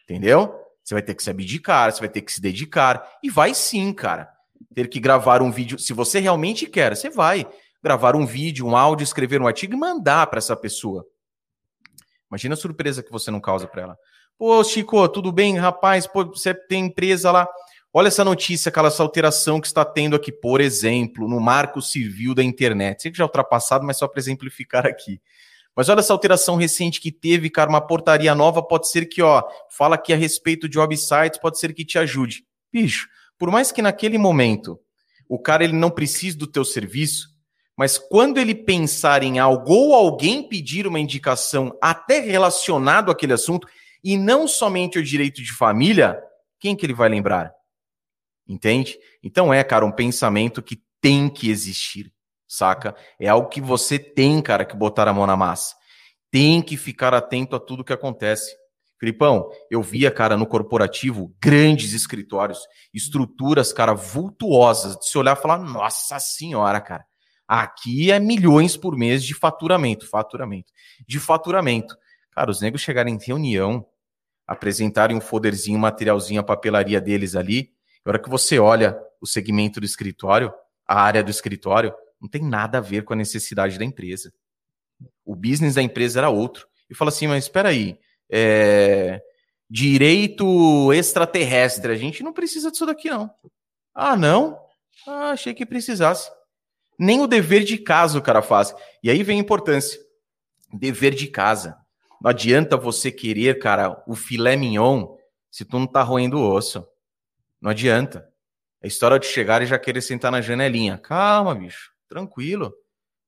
Entendeu? 0.04 0.54
Você 0.82 0.94
vai 0.94 1.02
ter 1.02 1.14
que 1.14 1.22
se 1.22 1.30
abdicar, 1.30 1.92
você 1.92 2.00
vai 2.00 2.08
ter 2.08 2.22
que 2.22 2.32
se 2.32 2.40
dedicar. 2.40 3.06
E 3.22 3.30
vai 3.30 3.54
sim, 3.54 3.92
cara. 3.92 4.28
Ter 4.74 4.88
que 4.88 5.00
gravar 5.00 5.42
um 5.42 5.50
vídeo. 5.50 5.78
Se 5.78 5.92
você 5.92 6.20
realmente 6.20 6.66
quer, 6.66 6.96
você 6.96 7.10
vai 7.10 7.46
gravar 7.82 8.14
um 8.14 8.26
vídeo, 8.26 8.66
um 8.66 8.76
áudio, 8.76 9.04
escrever 9.04 9.40
um 9.40 9.46
artigo 9.46 9.74
e 9.74 9.78
mandar 9.78 10.26
para 10.28 10.38
essa 10.38 10.56
pessoa. 10.56 11.06
Imagina 12.32 12.54
a 12.54 12.56
surpresa 12.56 13.02
que 13.02 13.12
você 13.12 13.30
não 13.30 13.38
causa 13.38 13.68
para 13.68 13.82
ela. 13.82 13.98
Pô, 14.38 14.64
Chico, 14.64 15.06
tudo 15.10 15.30
bem, 15.30 15.58
rapaz? 15.58 16.06
Pô, 16.06 16.24
você 16.24 16.54
tem 16.54 16.86
empresa 16.86 17.30
lá. 17.30 17.46
Olha 17.92 18.08
essa 18.08 18.24
notícia, 18.24 18.70
aquela 18.70 18.88
essa 18.88 19.02
alteração 19.02 19.60
que 19.60 19.66
está 19.66 19.84
tendo 19.84 20.16
aqui, 20.16 20.32
por 20.32 20.58
exemplo, 20.58 21.28
no 21.28 21.38
marco 21.38 21.82
civil 21.82 22.34
da 22.34 22.42
internet. 22.42 23.02
Sei 23.02 23.10
que 23.10 23.18
já 23.18 23.24
é 23.24 23.26
ultrapassado, 23.26 23.84
mas 23.84 23.98
só 23.98 24.08
para 24.08 24.18
exemplificar 24.18 24.86
aqui. 24.86 25.20
Mas 25.76 25.90
olha 25.90 26.00
essa 26.00 26.14
alteração 26.14 26.56
recente 26.56 27.02
que 27.02 27.12
teve, 27.12 27.50
cara, 27.50 27.68
uma 27.68 27.86
portaria 27.86 28.34
nova, 28.34 28.62
pode 28.62 28.88
ser 28.88 29.04
que, 29.04 29.20
ó, 29.20 29.42
fala 29.68 29.96
aqui 29.96 30.14
a 30.14 30.16
respeito 30.16 30.66
de 30.66 30.78
websites, 30.78 31.38
pode 31.38 31.58
ser 31.58 31.74
que 31.74 31.84
te 31.84 31.98
ajude. 31.98 32.46
Bicho, 32.72 33.08
por 33.38 33.50
mais 33.50 33.70
que 33.70 33.82
naquele 33.82 34.16
momento 34.16 34.80
o 35.28 35.38
cara 35.38 35.64
ele 35.64 35.74
não 35.74 35.90
precise 35.90 36.34
do 36.34 36.46
teu 36.46 36.64
serviço, 36.64 37.28
mas 37.76 37.98
quando 37.98 38.38
ele 38.38 38.54
pensar 38.54 39.22
em 39.22 39.38
algo 39.38 39.72
ou 39.72 39.94
alguém 39.94 40.46
pedir 40.46 40.86
uma 40.86 41.00
indicação 41.00 41.76
até 41.80 42.20
relacionado 42.20 43.10
àquele 43.10 43.32
assunto, 43.32 43.66
e 44.04 44.16
não 44.16 44.48
somente 44.48 44.98
o 44.98 45.02
direito 45.02 45.42
de 45.42 45.52
família, 45.52 46.20
quem 46.58 46.74
que 46.74 46.84
ele 46.84 46.94
vai 46.94 47.08
lembrar? 47.08 47.52
Entende? 48.46 48.98
Então 49.22 49.54
é, 49.54 49.62
cara, 49.62 49.86
um 49.86 49.92
pensamento 49.92 50.62
que 50.62 50.82
tem 51.00 51.28
que 51.28 51.50
existir 51.50 52.12
saca? 52.52 52.94
É 53.18 53.28
algo 53.28 53.48
que 53.48 53.60
você 53.60 53.98
tem, 53.98 54.42
cara, 54.42 54.64
que 54.64 54.76
botar 54.76 55.08
a 55.08 55.12
mão 55.12 55.26
na 55.26 55.36
massa. 55.36 55.74
Tem 56.30 56.60
que 56.60 56.76
ficar 56.76 57.14
atento 57.14 57.56
a 57.56 57.60
tudo 57.60 57.84
que 57.84 57.92
acontece. 57.92 58.54
Filipão, 59.00 59.50
eu 59.70 59.82
via, 59.82 60.10
cara, 60.10 60.36
no 60.36 60.46
corporativo, 60.46 61.34
grandes 61.40 61.92
escritórios, 61.92 62.60
estruturas, 62.94 63.72
cara, 63.72 63.94
vultuosas, 63.94 64.96
de 64.96 65.08
se 65.08 65.18
olhar 65.18 65.36
e 65.36 65.40
falar, 65.40 65.58
nossa 65.58 66.20
senhora, 66.20 66.80
cara, 66.80 67.04
aqui 67.60 68.10
é 68.10 68.18
milhões 68.18 68.78
por 68.78 68.96
mês 68.96 69.22
de 69.22 69.34
faturamento, 69.34 70.08
faturamento, 70.08 70.72
de 71.06 71.20
faturamento. 71.20 71.94
Cara, 72.30 72.50
os 72.50 72.62
negros 72.62 72.80
chegarem 72.80 73.14
em 73.14 73.18
reunião, 73.18 73.86
apresentarem 74.46 75.14
um 75.14 75.20
folderzinho, 75.20 75.76
um 75.76 75.80
materialzinho, 75.82 76.40
a 76.40 76.44
papelaria 76.44 76.98
deles 76.98 77.36
ali, 77.36 77.58
e 77.60 78.06
a 78.06 78.10
hora 78.10 78.18
que 78.18 78.30
você 78.30 78.58
olha 78.58 78.98
o 79.20 79.26
segmento 79.26 79.80
do 79.80 79.84
escritório, 79.84 80.50
a 80.88 80.98
área 80.98 81.22
do 81.22 81.30
escritório, 81.30 81.92
não 82.18 82.26
tem 82.26 82.42
nada 82.42 82.78
a 82.78 82.80
ver 82.80 83.04
com 83.04 83.12
a 83.12 83.16
necessidade 83.16 83.78
da 83.78 83.84
empresa. 83.84 84.32
O 85.22 85.36
business 85.36 85.74
da 85.74 85.82
empresa 85.82 86.20
era 86.20 86.30
outro. 86.30 86.66
E 86.88 86.94
fala 86.94 87.10
assim, 87.10 87.26
mas 87.26 87.44
espera 87.44 87.68
aí, 87.68 87.98
é, 88.30 89.20
direito 89.68 90.90
extraterrestre. 90.92 91.92
A 91.92 91.96
gente 91.96 92.22
não 92.22 92.32
precisa 92.32 92.70
disso 92.70 92.86
daqui, 92.86 93.10
não. 93.10 93.30
Ah, 93.94 94.16
não? 94.16 94.58
Ah, 95.06 95.30
achei 95.30 95.52
que 95.52 95.66
precisasse. 95.66 96.30
Nem 97.02 97.20
o 97.20 97.26
dever 97.26 97.64
de 97.64 97.78
casa 97.78 98.16
o 98.16 98.22
cara 98.22 98.40
faz. 98.40 98.72
E 99.02 99.10
aí 99.10 99.24
vem 99.24 99.38
a 99.38 99.42
importância. 99.42 100.00
Dever 100.72 101.12
de 101.12 101.26
casa. 101.26 101.76
Não 102.20 102.30
adianta 102.30 102.76
você 102.76 103.10
querer, 103.10 103.58
cara, 103.58 104.00
o 104.06 104.14
filé 104.14 104.54
mignon 104.54 105.16
se 105.50 105.64
tu 105.64 105.80
não 105.80 105.86
tá 105.88 106.00
roendo 106.04 106.38
o 106.38 106.48
osso. 106.48 106.86
Não 107.60 107.72
adianta. 107.72 108.28
É 108.80 108.86
história 108.86 109.18
de 109.18 109.26
chegar 109.26 109.60
e 109.62 109.66
já 109.66 109.80
querer 109.80 110.00
sentar 110.00 110.30
na 110.30 110.40
janelinha. 110.40 110.96
Calma, 110.96 111.56
bicho. 111.56 111.90
Tranquilo. 112.08 112.72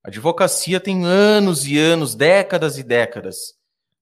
A 0.05 0.09
advocacia 0.09 0.79
tem 0.79 1.05
anos 1.05 1.67
e 1.67 1.77
anos, 1.77 2.15
décadas 2.15 2.79
e 2.79 2.85
décadas, 2.85 3.55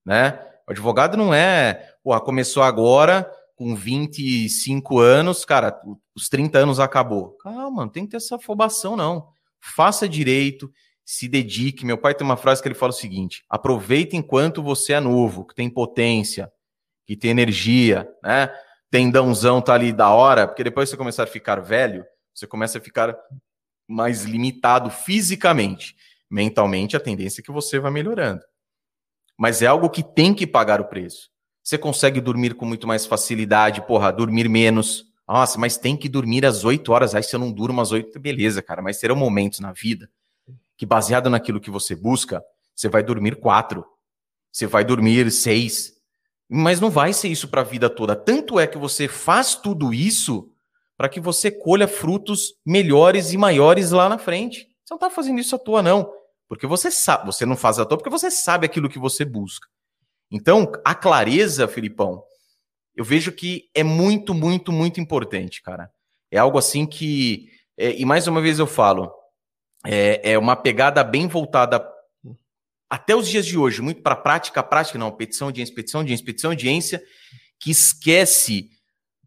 né? 0.05 0.39
O 0.67 0.71
advogado 0.71 1.17
não 1.17 1.33
é, 1.33 1.95
porra, 2.03 2.21
começou 2.21 2.61
agora 2.61 3.27
com 3.55 3.75
25 3.75 4.99
anos, 4.99 5.43
cara, 5.43 5.81
os 6.15 6.29
30 6.29 6.59
anos 6.59 6.79
acabou. 6.79 7.31
Calma, 7.37 7.85
não 7.85 7.89
tem 7.89 8.05
que 8.05 8.11
ter 8.11 8.17
essa 8.17 8.35
afobação, 8.35 8.95
não. 8.95 9.33
Faça 9.63 10.07
direito, 10.07 10.71
se 11.05 11.27
dedique. 11.27 11.85
Meu 11.85 11.97
pai 11.97 12.13
tem 12.13 12.25
uma 12.25 12.37
frase 12.37 12.61
que 12.61 12.67
ele 12.67 12.75
fala 12.75 12.91
o 12.91 12.95
seguinte: 12.95 13.43
aproveite 13.49 14.15
enquanto 14.15 14.61
você 14.61 14.93
é 14.93 14.99
novo, 14.99 15.45
que 15.45 15.55
tem 15.55 15.69
potência, 15.69 16.51
que 17.05 17.15
tem 17.15 17.31
energia, 17.31 18.07
né? 18.21 18.53
Tendãozão 18.91 19.61
tá 19.61 19.73
ali 19.73 19.91
da 19.91 20.09
hora, 20.09 20.47
porque 20.47 20.63
depois 20.63 20.89
você 20.89 20.97
começar 20.97 21.23
a 21.23 21.27
ficar 21.27 21.59
velho, 21.59 22.05
você 22.33 22.45
começa 22.45 22.77
a 22.77 22.81
ficar 22.81 23.15
mais 23.87 24.23
limitado 24.23 24.89
fisicamente. 24.89 25.95
Mentalmente, 26.29 26.95
a 26.95 26.99
tendência 26.99 27.41
é 27.41 27.43
que 27.43 27.51
você 27.51 27.79
vai 27.79 27.91
melhorando 27.91 28.41
mas 29.37 29.61
é 29.61 29.65
algo 29.65 29.89
que 29.89 30.03
tem 30.03 30.33
que 30.33 30.45
pagar 30.45 30.79
o 30.79 30.85
preço. 30.85 31.29
Você 31.63 31.77
consegue 31.77 32.19
dormir 32.19 32.55
com 32.55 32.65
muito 32.65 32.87
mais 32.87 33.05
facilidade, 33.05 33.85
porra, 33.85 34.11
dormir 34.11 34.49
menos. 34.49 35.05
Nossa, 35.27 35.57
mas 35.57 35.77
tem 35.77 35.95
que 35.95 36.09
dormir 36.09 36.45
às 36.45 36.63
8 36.63 36.91
horas. 36.91 37.15
Aí 37.15 37.23
se 37.23 37.35
eu 37.35 37.39
não 37.39 37.51
durmo 37.51 37.81
às 37.81 37.91
8, 37.91 38.19
beleza, 38.19 38.61
cara. 38.61 38.81
Mas 38.81 38.99
terão 38.99 39.15
momentos 39.15 39.59
na 39.59 39.71
vida 39.71 40.09
que, 40.77 40.85
baseado 40.85 41.29
naquilo 41.29 41.61
que 41.61 41.71
você 41.71 41.95
busca, 41.95 42.43
você 42.75 42.89
vai 42.89 43.03
dormir 43.03 43.37
4. 43.37 43.85
Você 44.51 44.67
vai 44.67 44.83
dormir 44.83 45.31
6. 45.31 45.93
Mas 46.49 46.79
não 46.79 46.89
vai 46.89 47.13
ser 47.13 47.29
isso 47.29 47.47
para 47.47 47.61
a 47.61 47.63
vida 47.65 47.89
toda. 47.89 48.15
Tanto 48.15 48.59
é 48.59 48.67
que 48.67 48.77
você 48.77 49.07
faz 49.07 49.55
tudo 49.55 49.93
isso 49.93 50.51
para 50.97 51.09
que 51.09 51.19
você 51.19 51.49
colha 51.49 51.87
frutos 51.87 52.53
melhores 52.65 53.31
e 53.31 53.37
maiores 53.37 53.91
lá 53.91 54.07
na 54.07 54.17
frente. 54.17 54.67
Você 54.83 54.93
não 54.93 54.97
está 54.97 55.09
fazendo 55.09 55.39
isso 55.39 55.55
à 55.55 55.59
toa, 55.59 55.81
não. 55.81 56.11
Porque 56.47 56.67
você 56.67 56.91
sabe, 56.91 57.25
você 57.25 57.45
não 57.45 57.55
faz 57.55 57.79
à 57.79 57.85
toa 57.85 57.97
porque 57.97 58.09
você 58.09 58.29
sabe 58.29 58.65
aquilo 58.65 58.89
que 58.89 58.99
você 58.99 59.25
busca. 59.25 59.67
Então, 60.29 60.71
a 60.83 60.93
clareza, 60.93 61.67
Filipão, 61.67 62.23
eu 62.95 63.03
vejo 63.03 63.31
que 63.31 63.69
é 63.73 63.83
muito, 63.83 64.33
muito, 64.33 64.71
muito 64.71 64.99
importante, 64.99 65.61
cara. 65.61 65.91
É 66.31 66.37
algo 66.37 66.57
assim 66.57 66.85
que, 66.85 67.49
é, 67.77 67.91
e 67.99 68.05
mais 68.05 68.27
uma 68.27 68.41
vez 68.41 68.59
eu 68.59 68.67
falo, 68.67 69.11
é, 69.85 70.31
é 70.33 70.37
uma 70.37 70.55
pegada 70.55 71.03
bem 71.03 71.27
voltada 71.27 71.85
até 72.89 73.15
os 73.15 73.27
dias 73.27 73.45
de 73.45 73.57
hoje, 73.57 73.81
muito 73.81 74.03
para 74.03 74.15
prática, 74.15 74.61
prática 74.61 74.99
não, 74.99 75.11
petição, 75.11 75.47
audiência, 75.47 75.73
petição, 75.73 76.01
audiência, 76.01 76.25
petição, 76.25 76.51
audiência, 76.51 77.03
que 77.59 77.71
esquece 77.71 78.69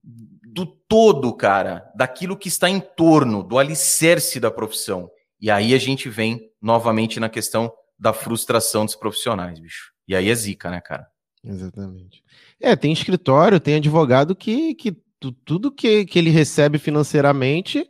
do 0.05 0.64
todo, 0.64 1.34
cara, 1.34 1.90
daquilo 1.94 2.36
que 2.36 2.48
está 2.48 2.70
em 2.70 2.78
torno, 2.78 3.43
do 3.43 3.59
alicerce 3.59 4.38
da 4.38 4.51
profissão. 4.51 5.10
E 5.40 5.51
aí 5.51 5.74
a 5.74 5.78
gente 5.78 6.09
vem 6.09 6.48
novamente 6.62 7.18
na 7.18 7.28
questão 7.28 7.72
da 7.98 8.12
frustração 8.12 8.84
dos 8.84 8.94
profissionais, 8.94 9.59
bicho. 9.59 9.93
E 10.06 10.14
aí 10.14 10.30
é 10.30 10.34
zica, 10.34 10.70
né, 10.70 10.80
cara? 10.80 11.09
Exatamente. 11.47 12.23
É, 12.60 12.74
tem 12.74 12.93
escritório, 12.93 13.60
tem 13.60 13.77
advogado 13.77 14.35
que, 14.35 14.74
que 14.74 14.97
tudo 15.44 15.70
que, 15.70 16.05
que 16.05 16.18
ele 16.18 16.31
recebe 16.31 16.78
financeiramente 16.78 17.89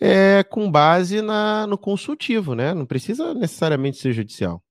é 0.00 0.42
com 0.42 0.70
base 0.70 1.22
na, 1.22 1.66
no 1.66 1.78
consultivo, 1.78 2.54
né? 2.54 2.74
Não 2.74 2.86
precisa 2.86 3.34
necessariamente 3.34 3.96
ser 3.96 4.12
judicial. 4.12 4.62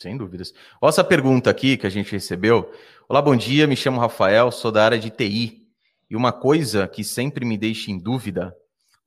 Sem 0.00 0.16
dúvidas. 0.16 0.52
Olha 0.80 0.90
essa 0.90 1.02
pergunta 1.02 1.50
aqui 1.50 1.76
que 1.76 1.86
a 1.86 1.90
gente 1.90 2.12
recebeu. 2.12 2.70
Olá, 3.08 3.20
bom 3.20 3.34
dia, 3.34 3.66
me 3.66 3.74
chamo 3.74 4.00
Rafael, 4.00 4.52
sou 4.52 4.70
da 4.70 4.84
área 4.84 4.98
de 4.98 5.10
TI. 5.10 5.66
E 6.10 6.16
uma 6.16 6.32
coisa 6.32 6.86
que 6.86 7.02
sempre 7.02 7.44
me 7.44 7.58
deixa 7.58 7.90
em 7.90 7.98
dúvida 7.98 8.54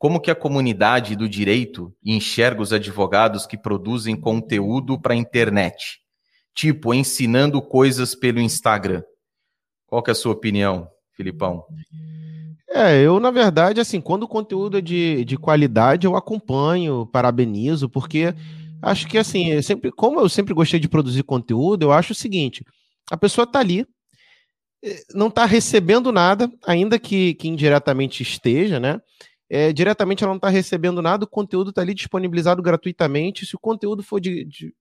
como 0.02 0.20
que 0.20 0.32
a 0.32 0.36
comunidade 0.36 1.16
do 1.16 1.30
direito 1.30 1.95
enxerga 2.03 2.60
os 2.60 2.74
advogados 2.74 3.45
que 3.45 3.56
produzem 3.56 4.20
conteúdo 4.20 4.99
para 4.99 5.14
a 5.14 5.16
internet? 5.16 6.01
Tipo, 6.53 6.94
ensinando 6.94 7.61
coisas 7.61 8.14
pelo 8.14 8.40
Instagram. 8.40 9.03
Qual 9.88 10.03
que 10.03 10.11
é 10.11 10.14
a 10.14 10.15
sua 10.15 10.34
opinião, 10.34 10.88
Filipão? 11.15 11.65
É, 12.69 13.02
eu, 13.02 13.19
na 13.19 13.32
verdade, 13.32 13.82
assim, 13.82 13.99
quando 13.99 14.23
o 14.23 14.28
conteúdo 14.28 14.78
é 14.78 14.82
de, 14.82 15.26
de 15.26 15.38
qualidade, 15.38 16.07
eu 16.07 16.15
acompanho, 16.15 17.06
parabenizo, 17.06 17.90
porque 17.90 18.34
acho 18.82 19.07
que, 19.07 19.18
assim, 19.18 19.61
sempre, 19.61 19.91
como 19.91 20.19
eu 20.19 20.30
sempre 20.30 20.53
gostei 20.53 20.80
de 20.80 20.88
produzir 20.88 21.23
conteúdo, 21.23 21.84
eu 21.84 21.91
acho 21.91 22.14
o 22.14 22.15
seguinte: 22.15 22.64
a 23.10 23.18
pessoa 23.18 23.44
está 23.44 23.60
ali, 23.60 23.86
eh, 24.84 25.03
não 25.14 25.28
está 25.28 25.45
recebendo 25.45 26.11
nada, 26.11 26.49
ainda 26.65 26.98
que, 26.98 27.34
que 27.34 27.49
indiretamente 27.49 28.23
esteja, 28.23 28.80
né? 28.80 29.02
é, 29.53 29.73
diretamente 29.73 30.23
ela 30.23 30.32
não 30.32 30.38
está 30.38 30.48
recebendo 30.48 31.02
nada, 31.02 31.26
o 31.26 31.28
conteúdo 31.28 31.72
está 31.72 31.82
ali 31.82 31.94
disponibilizado 31.94 32.61
gratuitamente. 32.61 33.45
Se 33.45 33.53
o 33.53 33.60
conteúdo 33.60 34.02
for 34.02 34.22
de, 34.22 34.45
de, 34.45 34.73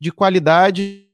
de 0.00 0.12
qualidade, 0.12 1.06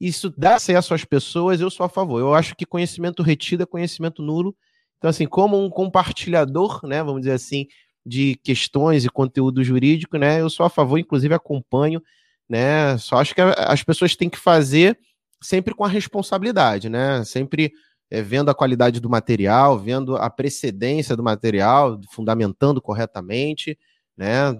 isso 0.00 0.32
dá 0.36 0.56
acesso 0.56 0.94
às 0.94 1.04
pessoas, 1.04 1.60
eu 1.60 1.70
sou 1.70 1.86
a 1.86 1.88
favor. 1.88 2.18
Eu 2.18 2.34
acho 2.34 2.56
que 2.56 2.66
conhecimento 2.66 3.22
retido 3.22 3.62
é 3.62 3.66
conhecimento 3.66 4.22
nulo. 4.22 4.54
Então, 4.98 5.08
assim, 5.08 5.26
como 5.26 5.62
um 5.62 5.70
compartilhador, 5.70 6.80
né, 6.84 7.02
vamos 7.02 7.22
dizer 7.22 7.32
assim, 7.32 7.66
de 8.04 8.36
questões 8.42 9.04
e 9.04 9.08
conteúdo 9.08 9.62
jurídico, 9.62 10.16
né, 10.16 10.40
eu 10.40 10.50
sou 10.50 10.66
a 10.66 10.70
favor, 10.70 10.98
inclusive 10.98 11.34
acompanho, 11.34 12.02
né, 12.48 12.96
só 12.98 13.16
acho 13.16 13.34
que 13.34 13.40
as 13.40 13.82
pessoas 13.82 14.16
têm 14.16 14.30
que 14.30 14.38
fazer 14.38 14.98
sempre 15.40 15.74
com 15.74 15.84
a 15.84 15.88
responsabilidade, 15.88 16.88
né, 16.88 17.24
sempre 17.24 17.72
é, 18.10 18.22
vendo 18.22 18.50
a 18.50 18.54
qualidade 18.54 19.00
do 19.00 19.08
material, 19.10 19.78
vendo 19.78 20.16
a 20.16 20.28
precedência 20.28 21.16
do 21.16 21.22
material, 21.22 22.00
fundamentando 22.10 22.80
corretamente, 22.80 23.78
né? 24.16 24.58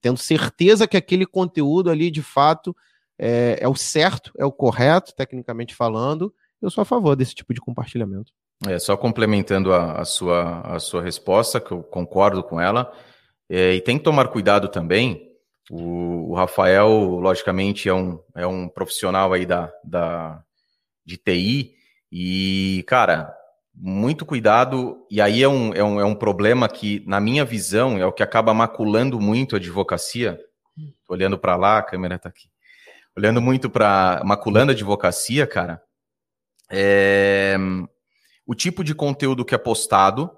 Tendo 0.00 0.18
certeza 0.18 0.86
que 0.86 0.96
aquele 0.96 1.26
conteúdo 1.26 1.90
ali, 1.90 2.10
de 2.10 2.22
fato, 2.22 2.74
é, 3.18 3.58
é 3.60 3.68
o 3.68 3.74
certo, 3.74 4.32
é 4.38 4.44
o 4.44 4.52
correto, 4.52 5.14
tecnicamente 5.14 5.74
falando. 5.74 6.34
Eu 6.60 6.70
sou 6.70 6.82
a 6.82 6.84
favor 6.84 7.16
desse 7.16 7.34
tipo 7.34 7.52
de 7.52 7.60
compartilhamento. 7.60 8.32
É, 8.66 8.78
só 8.78 8.96
complementando 8.96 9.72
a, 9.72 10.00
a, 10.00 10.04
sua, 10.04 10.60
a 10.60 10.78
sua 10.78 11.02
resposta, 11.02 11.60
que 11.60 11.72
eu 11.72 11.82
concordo 11.82 12.42
com 12.42 12.60
ela, 12.60 12.92
é, 13.48 13.74
e 13.74 13.80
tem 13.80 13.98
que 13.98 14.04
tomar 14.04 14.28
cuidado 14.28 14.68
também. 14.68 15.30
O, 15.70 16.30
o, 16.30 16.34
Rafael, 16.34 16.88
logicamente, 16.88 17.88
é 17.88 17.94
um, 17.94 18.20
é 18.36 18.46
um 18.46 18.68
profissional 18.68 19.32
aí 19.32 19.44
da, 19.44 19.72
da, 19.84 20.42
de 21.04 21.16
TI, 21.16 21.74
e, 22.10 22.84
cara, 22.86 23.34
muito 23.74 24.24
cuidado. 24.24 25.06
E 25.10 25.20
aí 25.20 25.42
é 25.42 25.48
um, 25.48 25.72
é, 25.74 25.82
um, 25.82 26.00
é 26.00 26.04
um 26.04 26.14
problema 26.14 26.68
que, 26.68 27.02
na 27.06 27.20
minha 27.20 27.44
visão, 27.44 27.98
é 27.98 28.06
o 28.06 28.12
que 28.12 28.22
acaba 28.22 28.52
maculando 28.52 29.20
muito 29.20 29.54
a 29.54 29.58
advocacia. 29.58 30.38
Tô 31.06 31.14
olhando 31.14 31.38
para 31.38 31.56
lá, 31.56 31.78
a 31.78 31.82
câmera 31.82 32.18
tá 32.18 32.28
aqui. 32.28 32.48
Olhando 33.16 33.42
muito 33.42 33.68
para 33.68 34.22
maculando 34.24 34.72
a 34.72 34.74
advocacia, 34.74 35.46
cara. 35.46 35.82
É, 36.70 37.56
o 38.46 38.54
tipo 38.54 38.82
de 38.82 38.94
conteúdo 38.94 39.44
que 39.44 39.54
é 39.54 39.58
postado, 39.58 40.30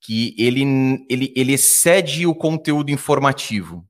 que 0.00 0.34
ele, 0.38 0.62
ele, 1.08 1.32
ele 1.34 1.54
excede 1.54 2.26
o 2.26 2.34
conteúdo 2.34 2.90
informativo. 2.90 3.86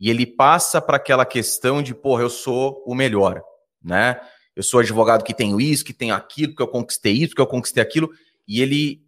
E 0.00 0.08
ele 0.10 0.26
passa 0.26 0.80
para 0.80 0.96
aquela 0.96 1.24
questão 1.26 1.82
de, 1.82 1.94
porra, 1.94 2.22
eu 2.22 2.30
sou 2.30 2.82
o 2.86 2.94
melhor, 2.94 3.42
né? 3.82 4.18
Eu 4.54 4.62
sou 4.62 4.80
advogado 4.80 5.24
que 5.24 5.34
tenho 5.34 5.60
isso, 5.60 5.84
que 5.84 5.92
tenho 5.92 6.14
aquilo, 6.14 6.54
que 6.54 6.62
eu 6.62 6.68
conquistei 6.68 7.12
isso, 7.14 7.34
que 7.34 7.40
eu 7.40 7.46
conquistei 7.46 7.82
aquilo, 7.82 8.10
e 8.46 8.60
ele 8.60 9.02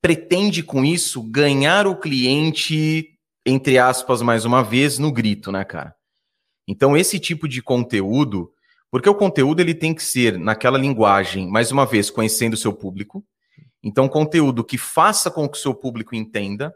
pretende 0.00 0.62
com 0.62 0.84
isso 0.84 1.22
ganhar 1.22 1.86
o 1.86 1.96
cliente, 1.96 3.08
entre 3.44 3.78
aspas, 3.78 4.22
mais 4.22 4.44
uma 4.44 4.62
vez, 4.62 4.98
no 4.98 5.10
grito, 5.10 5.50
né, 5.50 5.64
cara? 5.64 5.94
Então, 6.68 6.96
esse 6.96 7.18
tipo 7.18 7.48
de 7.48 7.62
conteúdo, 7.62 8.52
Porque 8.90 9.08
o 9.08 9.14
conteúdo 9.14 9.60
ele 9.60 9.74
tem 9.74 9.94
que 9.94 10.02
ser 10.02 10.38
naquela 10.38 10.78
linguagem, 10.78 11.50
mais 11.50 11.72
uma 11.72 11.84
vez, 11.84 12.08
conhecendo 12.08 12.54
o 12.54 12.56
seu 12.56 12.72
público. 12.72 13.24
Então, 13.82 14.08
conteúdo 14.08 14.64
que 14.64 14.78
faça 14.78 15.30
com 15.30 15.48
que 15.48 15.58
o 15.58 15.60
seu 15.60 15.74
público 15.74 16.14
entenda 16.14 16.72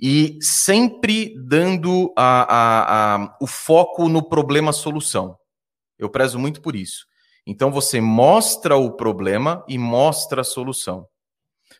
e 0.00 0.38
sempre 0.40 1.34
dando 1.46 2.12
a, 2.16 2.42
a, 2.42 3.14
a, 3.14 3.36
o 3.40 3.46
foco 3.46 4.08
no 4.08 4.26
problema-solução. 4.28 5.36
Eu 5.98 6.08
prezo 6.08 6.38
muito 6.38 6.60
por 6.60 6.76
isso. 6.76 7.07
Então, 7.50 7.70
você 7.70 7.98
mostra 7.98 8.76
o 8.76 8.92
problema 8.92 9.64
e 9.66 9.78
mostra 9.78 10.42
a 10.42 10.44
solução. 10.44 11.06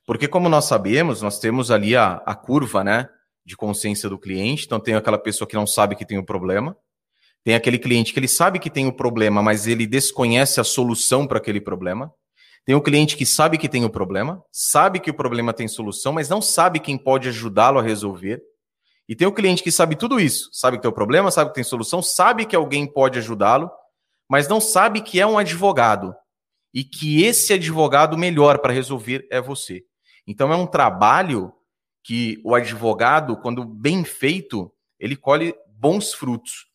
Porque, 0.07 0.27
como 0.27 0.49
nós 0.49 0.65
sabemos, 0.65 1.21
nós 1.21 1.39
temos 1.39 1.71
ali 1.71 1.95
a, 1.95 2.23
a 2.25 2.35
curva 2.35 2.83
né, 2.83 3.07
de 3.45 3.55
consciência 3.55 4.09
do 4.09 4.19
cliente. 4.19 4.65
Então, 4.65 4.81
tem 4.81 4.95
aquela 4.95 5.19
pessoa 5.19 5.47
que 5.47 5.55
não 5.55 5.67
sabe 5.67 5.95
que 5.95 6.07
tem 6.07 6.17
o 6.17 6.23
um 6.23 6.25
problema. 6.25 6.75
Tem 7.45 7.55
aquele 7.55 7.79
cliente 7.79 8.15
que 8.15 8.19
ele 8.19 8.29
sabe 8.29 8.59
que 8.59 8.71
tem 8.71 8.87
o 8.87 8.89
um 8.89 8.97
problema, 8.97 9.43
mas 9.43 9.67
ele 9.67 9.87
desconhece 9.87 10.59
a 10.59 10.65
solução 10.65 11.27
para 11.27 11.37
aquele 11.37 11.61
problema. 11.61 12.11
Tem 12.65 12.75
o 12.75 12.81
cliente 12.81 13.15
que 13.15 13.27
sabe 13.27 13.59
que 13.59 13.69
tem 13.69 13.85
o 13.85 13.91
problema, 13.91 14.43
sabe 14.51 14.99
que 14.99 15.11
o 15.11 15.15
problema 15.15 15.53
tem 15.53 15.69
solução, 15.69 16.15
mas 16.15 16.31
não 16.31 16.41
sabe 16.41 16.81
quem 16.81 16.97
pode 16.97 17.29
ajudá-lo 17.29 17.79
a 17.79 17.83
resolver. 17.83 18.41
E 19.07 19.15
tem 19.15 19.29
o 19.29 19.33
cliente 19.33 19.63
que 19.63 19.71
sabe 19.71 19.97
tudo 19.97 20.19
isso, 20.19 20.49
sabe 20.51 20.79
que 20.79 20.83
tem 20.83 20.91
o 20.91 20.95
problema, 20.95 21.31
sabe 21.31 21.51
que 21.51 21.57
tem 21.57 21.65
solução, 21.65 22.01
sabe 22.01 22.47
que 22.47 22.57
alguém 22.57 22.87
pode 22.87 23.19
ajudá-lo, 23.19 23.71
mas 24.29 24.47
não 24.47 24.61
sabe 24.61 25.01
que 25.01 25.21
é 25.21 25.27
um 25.27 25.39
advogado 25.39 26.15
e 26.73 26.85
que 26.85 27.25
esse 27.25 27.53
advogado 27.53 28.17
melhor 28.19 28.59
para 28.59 28.73
resolver 28.73 29.27
é 29.31 29.41
você. 29.41 29.85
Então 30.27 30.53
é 30.53 30.57
um 30.57 30.67
trabalho 30.67 31.53
que 32.05 32.41
o 32.45 32.55
advogado, 32.55 33.37
quando 33.37 33.65
bem 33.65 34.05
feito, 34.05 34.73
ele 34.99 35.17
colhe 35.17 35.55
bons 35.67 36.13
frutos. 36.13 36.67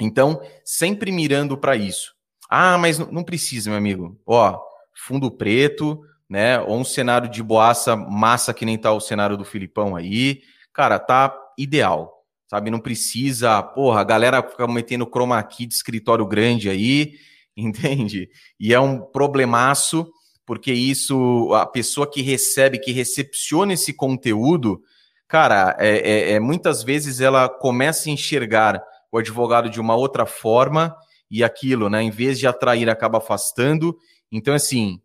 Então, 0.00 0.40
sempre 0.64 1.12
mirando 1.12 1.56
para 1.56 1.76
isso. 1.76 2.14
Ah, 2.48 2.76
mas 2.76 2.98
não 2.98 3.22
precisa, 3.22 3.70
meu 3.70 3.78
amigo. 3.78 4.20
Ó, 4.26 4.60
fundo 4.94 5.30
preto, 5.30 6.00
né? 6.28 6.60
Ou 6.60 6.78
um 6.78 6.84
cenário 6.84 7.28
de 7.28 7.42
boaça 7.42 7.96
massa 7.96 8.52
que 8.52 8.64
nem 8.64 8.76
tá 8.76 8.92
o 8.92 9.00
cenário 9.00 9.36
do 9.36 9.44
Filipão 9.44 9.94
aí. 9.94 10.42
Cara, 10.72 10.98
tá 10.98 11.36
ideal, 11.56 12.23
sabe? 12.48 12.70
Não 12.70 12.80
precisa, 12.80 13.62
porra, 13.62 14.00
a 14.00 14.04
galera 14.04 14.42
fica 14.42 14.66
metendo 14.66 15.06
chroma 15.06 15.42
key 15.42 15.66
de 15.66 15.74
escritório 15.74 16.26
grande 16.26 16.68
aí, 16.68 17.14
entende? 17.56 18.28
E 18.58 18.72
é 18.72 18.80
um 18.80 19.00
problemaço, 19.00 20.10
porque 20.46 20.72
isso, 20.72 21.52
a 21.54 21.66
pessoa 21.66 22.10
que 22.10 22.22
recebe, 22.22 22.78
que 22.78 22.92
recepciona 22.92 23.72
esse 23.72 23.92
conteúdo, 23.92 24.82
cara, 25.28 25.76
é, 25.78 25.98
é, 25.98 26.32
é 26.32 26.40
muitas 26.40 26.82
vezes 26.82 27.20
ela 27.20 27.48
começa 27.48 28.08
a 28.08 28.12
enxergar 28.12 28.82
o 29.10 29.18
advogado 29.18 29.70
de 29.70 29.80
uma 29.80 29.94
outra 29.94 30.26
forma 30.26 30.94
e 31.30 31.42
aquilo, 31.42 31.88
né? 31.88 32.02
Em 32.02 32.10
vez 32.10 32.38
de 32.38 32.46
atrair, 32.46 32.88
acaba 32.90 33.18
afastando 33.18 33.96
então, 34.34 34.52
assim, 34.52 35.00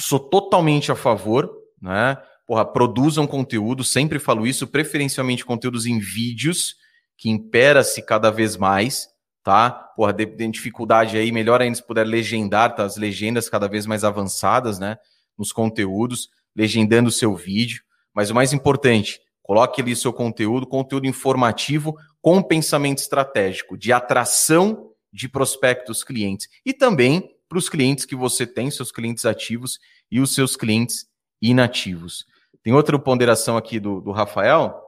sou 0.00 0.18
totalmente 0.18 0.90
a 0.90 0.96
favor, 0.96 1.50
né? 1.80 2.16
Porra, 2.46 2.64
produzam 2.64 3.26
conteúdo, 3.26 3.82
sempre 3.82 4.18
falo 4.18 4.46
isso, 4.46 4.66
preferencialmente 4.66 5.44
conteúdos 5.44 5.84
em 5.84 5.98
vídeos, 5.98 6.76
que 7.18 7.28
impera-se 7.28 8.00
cada 8.02 8.30
vez 8.30 8.56
mais, 8.56 9.08
tá? 9.42 9.70
Porra, 9.70 10.14
tem 10.14 10.50
dificuldade 10.50 11.16
aí, 11.16 11.32
melhor 11.32 11.60
ainda 11.60 11.74
se 11.74 11.84
puder 11.84 12.04
legendar, 12.04 12.74
tá? 12.74 12.84
As 12.84 12.96
legendas 12.96 13.48
cada 13.48 13.66
vez 13.68 13.86
mais 13.86 14.04
avançadas, 14.04 14.78
né? 14.78 14.96
Nos 15.36 15.52
conteúdos, 15.52 16.28
legendando 16.54 17.08
o 17.08 17.12
seu 17.12 17.34
vídeo. 17.34 17.82
Mas 18.14 18.30
o 18.30 18.34
mais 18.34 18.52
importante, 18.52 19.20
coloque 19.42 19.80
ali 19.80 19.96
seu 19.96 20.12
conteúdo, 20.12 20.66
conteúdo 20.66 21.06
informativo 21.06 21.96
com 22.20 22.42
pensamento 22.42 22.98
estratégico, 22.98 23.76
de 23.76 23.92
atração 23.92 24.90
de 25.12 25.28
prospectos 25.28 26.04
clientes. 26.04 26.48
E 26.64 26.72
também 26.72 27.30
para 27.48 27.58
os 27.58 27.68
clientes 27.68 28.04
que 28.04 28.16
você 28.16 28.46
tem, 28.46 28.70
seus 28.70 28.90
clientes 28.90 29.24
ativos 29.24 29.78
e 30.10 30.20
os 30.20 30.34
seus 30.34 30.56
clientes 30.56 31.06
inativos. 31.40 32.24
Tem 32.66 32.72
outra 32.72 32.98
ponderação 32.98 33.56
aqui 33.56 33.78
do, 33.78 34.00
do 34.00 34.10
Rafael. 34.10 34.82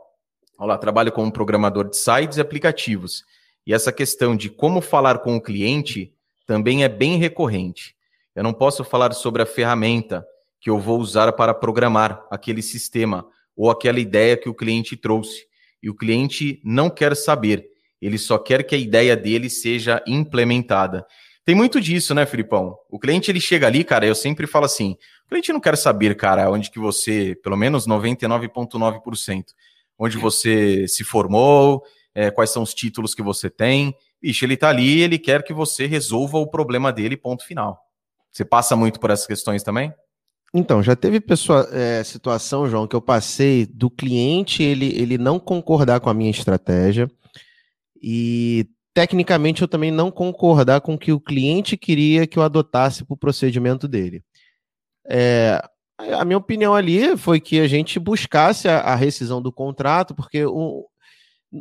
Olha 0.59 0.71
lá, 0.71 0.79
trabalho 0.79 1.13
como 1.13 1.31
programador 1.31 1.89
de 1.89 1.97
sites 1.97 2.37
e 2.37 2.41
aplicativos. 2.41 3.23
E 3.65 3.73
essa 3.73 3.93
questão 3.93 4.35
de 4.37 4.51
como 4.51 4.81
falar 4.81 5.21
com 5.21 5.37
o 5.37 5.41
cliente 5.41 6.13
também 6.45 6.83
é 6.83 6.89
bem 6.89 7.19
recorrente. 7.19 7.95
Eu 8.35 8.43
não 8.43 8.53
posso 8.53 8.83
falar 8.83 9.13
sobre 9.13 9.43
a 9.43 9.47
ferramenta 9.47 10.27
que 10.61 10.69
eu 10.69 10.81
vou 10.81 10.99
usar 10.99 11.33
para 11.35 11.55
programar 11.55 12.27
aquele 12.33 12.63
sistema 12.63 13.25
ou 13.57 13.71
aquela 13.71 14.01
ideia 14.01 14.37
que 14.37 14.49
o 14.49 14.55
cliente 14.55 14.97
trouxe. 14.97 15.47
E 15.81 15.89
o 15.89 15.95
cliente 15.95 16.61
não 16.65 16.91
quer 16.91 17.15
saber, 17.15 17.65
ele 18.03 18.19
só 18.19 18.39
quer 18.39 18.65
que 18.65 18.75
a 18.75 18.79
ideia 18.79 19.17
dele 19.17 19.49
seja 19.49 20.03
implementada. 20.05 21.07
Tem 21.49 21.55
muito 21.55 21.81
disso, 21.81 22.15
né, 22.15 22.27
Filipão? 22.27 22.77
O 22.91 22.99
cliente 22.99 23.31
ele 23.31 23.41
chega 23.41 23.67
ali, 23.67 23.83
cara, 23.83 24.05
eu 24.05 24.15
sempre 24.15 24.47
falo 24.47 24.67
assim: 24.67 24.99
o 25.25 25.31
cliente 25.31 25.51
não 25.51 25.61
quer 25.61 25.79
saber, 25.79 26.15
cara, 26.15 26.51
onde 26.51 26.71
que 26.71 26.79
você, 26.79 27.35
pelo 27.43 27.57
menos 27.57 27.87
99,9%, 27.87 29.45
onde 29.99 30.19
você 30.19 30.87
se 30.87 31.05
formou, 31.05 31.83
é, 32.15 32.31
quais 32.31 32.51
são 32.51 32.63
os 32.63 32.75
títulos 32.75 33.15
que 33.15 33.23
você 33.23 33.49
tem. 33.49 33.95
Bicho, 34.21 34.45
ele 34.45 34.59
tá 34.59 34.69
ali 34.69 35.01
ele 35.01 35.19
quer 35.19 35.43
que 35.43 35.55
você 35.55 35.87
resolva 35.87 36.37
o 36.37 36.47
problema 36.47 36.93
dele, 36.93 37.17
ponto 37.17 37.43
final. 37.47 37.81
Você 38.31 38.45
passa 38.45 38.77
muito 38.77 39.01
por 39.01 39.09
essas 39.09 39.27
questões 39.27 39.63
também? 39.63 39.91
Então, 40.53 40.83
já 40.83 40.95
teve 40.95 41.19
pessoa, 41.19 41.67
é, 41.73 42.05
situação, 42.05 42.69
João, 42.69 42.87
que 42.87 42.95
eu 42.95 43.01
passei 43.01 43.65
do 43.65 43.89
cliente 43.89 44.63
ele, 44.63 44.95
ele 45.01 45.17
não 45.17 45.41
concordar 45.41 46.01
com 46.01 46.11
a 46.11 46.15
minha 46.15 46.31
estratégia 46.31 47.11
e 48.03 48.69
tecnicamente 48.99 49.63
eu 49.63 49.69
também 49.69 49.93
não 49.93 50.11
concordar 50.11 50.81
com 50.81 50.95
o 50.95 50.99
que 50.99 51.13
o 51.13 51.21
cliente 51.21 51.77
queria 51.77 52.27
que 52.27 52.37
eu 52.37 52.43
adotasse 52.43 53.05
para 53.05 53.15
o 53.15 53.17
procedimento 53.17 53.87
dele. 53.87 54.25
É, 55.09 55.63
a 55.97 56.25
minha 56.25 56.37
opinião 56.37 56.75
ali 56.75 57.17
foi 57.17 57.39
que 57.39 57.61
a 57.61 57.69
gente 57.69 58.01
buscasse 58.01 58.67
a, 58.67 58.81
a 58.81 58.97
rescisão 58.97 59.41
do 59.41 59.53
contrato, 59.53 60.17
porque 60.17 60.45
o, 60.45 60.85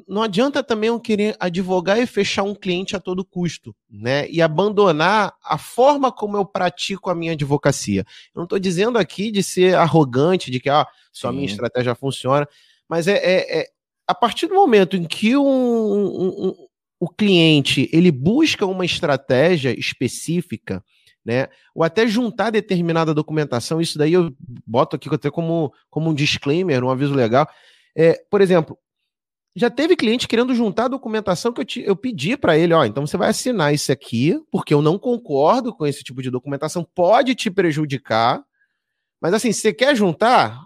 não 0.08 0.24
adianta 0.24 0.64
também 0.64 0.88
eu 0.88 1.00
querer 1.00 1.36
advogar 1.40 2.00
e 2.00 2.08
fechar 2.08 2.42
um 2.42 2.56
cliente 2.56 2.96
a 2.96 3.00
todo 3.00 3.24
custo, 3.24 3.76
né? 3.88 4.28
E 4.32 4.42
abandonar 4.42 5.32
a 5.44 5.60
forma 5.60 6.12
como 6.12 6.38
eu 6.38 6.44
pratico 6.44 7.12
a 7.12 7.16
minha 7.16 7.34
advocacia. 7.34 8.02
Eu 8.34 8.40
não 8.40 8.46
estou 8.46 8.58
dizendo 8.58 8.98
aqui 8.98 9.30
de 9.30 9.44
ser 9.44 9.76
arrogante, 9.76 10.50
de 10.50 10.60
que 10.60 10.72
ah, 10.72 10.88
só 11.12 11.28
a 11.28 11.32
minha 11.32 11.46
estratégia 11.46 11.94
funciona, 11.94 12.48
mas 12.90 13.08
é, 13.08 13.18
é, 13.18 13.60
é, 13.60 13.68
a 14.08 14.16
partir 14.16 14.48
do 14.48 14.56
momento 14.56 14.98
em 14.98 15.04
que 15.04 15.38
um, 15.38 15.46
um, 15.46 16.67
o 17.00 17.10
cliente 17.10 17.90
ele 17.92 18.12
busca 18.12 18.66
uma 18.66 18.86
estratégia 18.86 19.78
específica, 19.78 20.84
né? 21.24 21.48
Ou 21.76 21.84
até 21.84 22.08
juntar 22.08 22.50
determinada 22.50 23.14
documentação, 23.14 23.82
isso 23.82 23.98
daí 23.98 24.14
eu 24.14 24.34
boto 24.66 24.96
aqui 24.96 25.14
até 25.14 25.30
como, 25.30 25.74
como 25.90 26.10
um 26.10 26.14
disclaimer, 26.14 26.84
um 26.84 26.90
aviso 26.90 27.14
legal. 27.14 27.48
É, 27.96 28.14
por 28.30 28.42
exemplo, 28.42 28.78
já 29.56 29.70
teve 29.70 29.96
cliente 29.96 30.28
querendo 30.28 30.54
juntar 30.54 30.86
a 30.86 30.90
documentação 30.90 31.52
que 31.52 31.62
eu, 31.62 31.66
te, 31.66 31.82
eu 31.82 31.96
pedi 31.96 32.38
para 32.38 32.58
ele, 32.58 32.74
ó, 32.74 32.86
então 32.86 33.06
você 33.06 33.18
vai 33.18 33.30
assinar 33.30 33.74
isso 33.74 33.92
aqui, 33.92 34.40
porque 34.52 34.74
eu 34.74 34.82
não 34.82 35.00
concordo 35.00 35.74
com 35.74 35.86
esse 35.86 36.04
tipo 36.04 36.22
de 36.22 36.30
documentação, 36.30 36.88
pode 36.96 37.34
te 37.34 37.50
prejudicar, 37.50 38.44
mas 39.20 39.34
assim, 39.34 39.52
se 39.52 39.62
você 39.62 39.74
quer 39.74 39.96
juntar, 39.96 40.64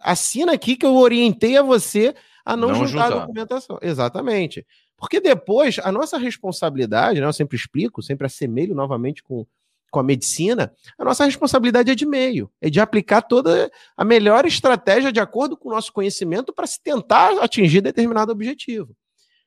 assina 0.00 0.52
aqui 0.52 0.74
que 0.74 0.86
eu 0.86 0.96
orientei 0.96 1.56
a 1.56 1.62
você 1.62 2.14
a 2.44 2.56
não, 2.56 2.68
não 2.68 2.86
juntar, 2.86 2.86
juntar 2.86 3.06
a 3.06 3.20
documentação. 3.20 3.78
Exatamente. 3.82 4.66
Porque 5.00 5.18
depois, 5.18 5.78
a 5.78 5.90
nossa 5.90 6.18
responsabilidade, 6.18 7.20
né, 7.20 7.26
eu 7.26 7.32
sempre 7.32 7.56
explico, 7.56 8.02
sempre 8.02 8.26
assemelho 8.26 8.74
novamente 8.74 9.22
com, 9.22 9.46
com 9.90 9.98
a 9.98 10.02
medicina, 10.02 10.72
a 10.98 11.04
nossa 11.04 11.24
responsabilidade 11.24 11.90
é 11.90 11.94
de 11.94 12.04
meio, 12.04 12.50
é 12.60 12.68
de 12.68 12.78
aplicar 12.80 13.22
toda 13.22 13.72
a 13.96 14.04
melhor 14.04 14.44
estratégia 14.44 15.10
de 15.10 15.18
acordo 15.18 15.56
com 15.56 15.70
o 15.70 15.72
nosso 15.72 15.90
conhecimento 15.90 16.52
para 16.52 16.66
se 16.66 16.80
tentar 16.82 17.42
atingir 17.42 17.80
determinado 17.80 18.30
objetivo. 18.30 18.94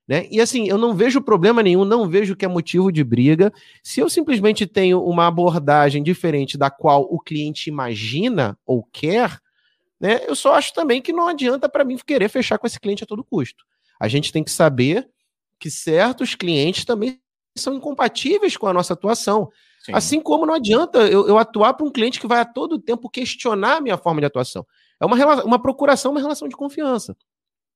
Né? 0.08 0.28
E 0.32 0.42
assim, 0.42 0.68
eu 0.68 0.78
não 0.78 0.96
vejo 0.96 1.22
problema 1.22 1.62
nenhum, 1.62 1.86
não 1.86 2.10
vejo 2.10 2.36
que 2.36 2.44
é 2.44 2.48
motivo 2.48 2.92
de 2.92 3.04
briga. 3.04 3.54
Se 3.84 4.00
eu 4.00 4.10
simplesmente 4.10 4.66
tenho 4.66 5.02
uma 5.04 5.28
abordagem 5.28 6.02
diferente 6.02 6.58
da 6.58 6.72
qual 6.72 7.04
o 7.04 7.20
cliente 7.20 7.70
imagina 7.70 8.58
ou 8.66 8.84
quer, 8.92 9.40
né, 10.00 10.22
eu 10.28 10.36
só 10.36 10.56
acho 10.56 10.74
também 10.74 11.00
que 11.00 11.14
não 11.14 11.28
adianta 11.28 11.70
para 11.70 11.86
mim 11.86 11.96
querer 12.06 12.28
fechar 12.28 12.58
com 12.58 12.66
esse 12.66 12.80
cliente 12.80 13.04
a 13.04 13.08
todo 13.08 13.24
custo. 13.24 13.64
A 14.00 14.08
gente 14.08 14.34
tem 14.34 14.44
que 14.44 14.52
saber 14.52 15.08
que 15.60 15.70
certos 15.70 16.36
clientes 16.36 16.86
também 16.86 17.20
são 17.58 17.74
incompatíveis 17.74 18.58
com 18.58 18.68
a 18.68 18.74
nossa 18.74 18.94
atuação. 18.94 19.50
Sim. 19.84 19.94
Assim 19.94 20.22
como 20.22 20.46
não 20.46 20.54
adianta 20.54 21.00
eu, 21.00 21.28
eu 21.28 21.38
atuar 21.38 21.74
para 21.74 21.86
um 21.86 21.92
cliente 21.92 22.20
que 22.20 22.28
vai 22.28 22.40
a 22.40 22.46
todo 22.46 22.80
tempo 22.80 23.10
questionar 23.10 23.78
a 23.78 23.82
minha 23.82 23.98
forma 23.98 24.22
de 24.22 24.28
atuação. 24.28 24.66
É 25.00 25.06
uma, 25.06 25.44
uma 25.44 25.62
procuração, 25.62 26.12
uma 26.12 26.22
relação 26.22 26.48
de 26.48 26.56
confiança. 26.56 27.16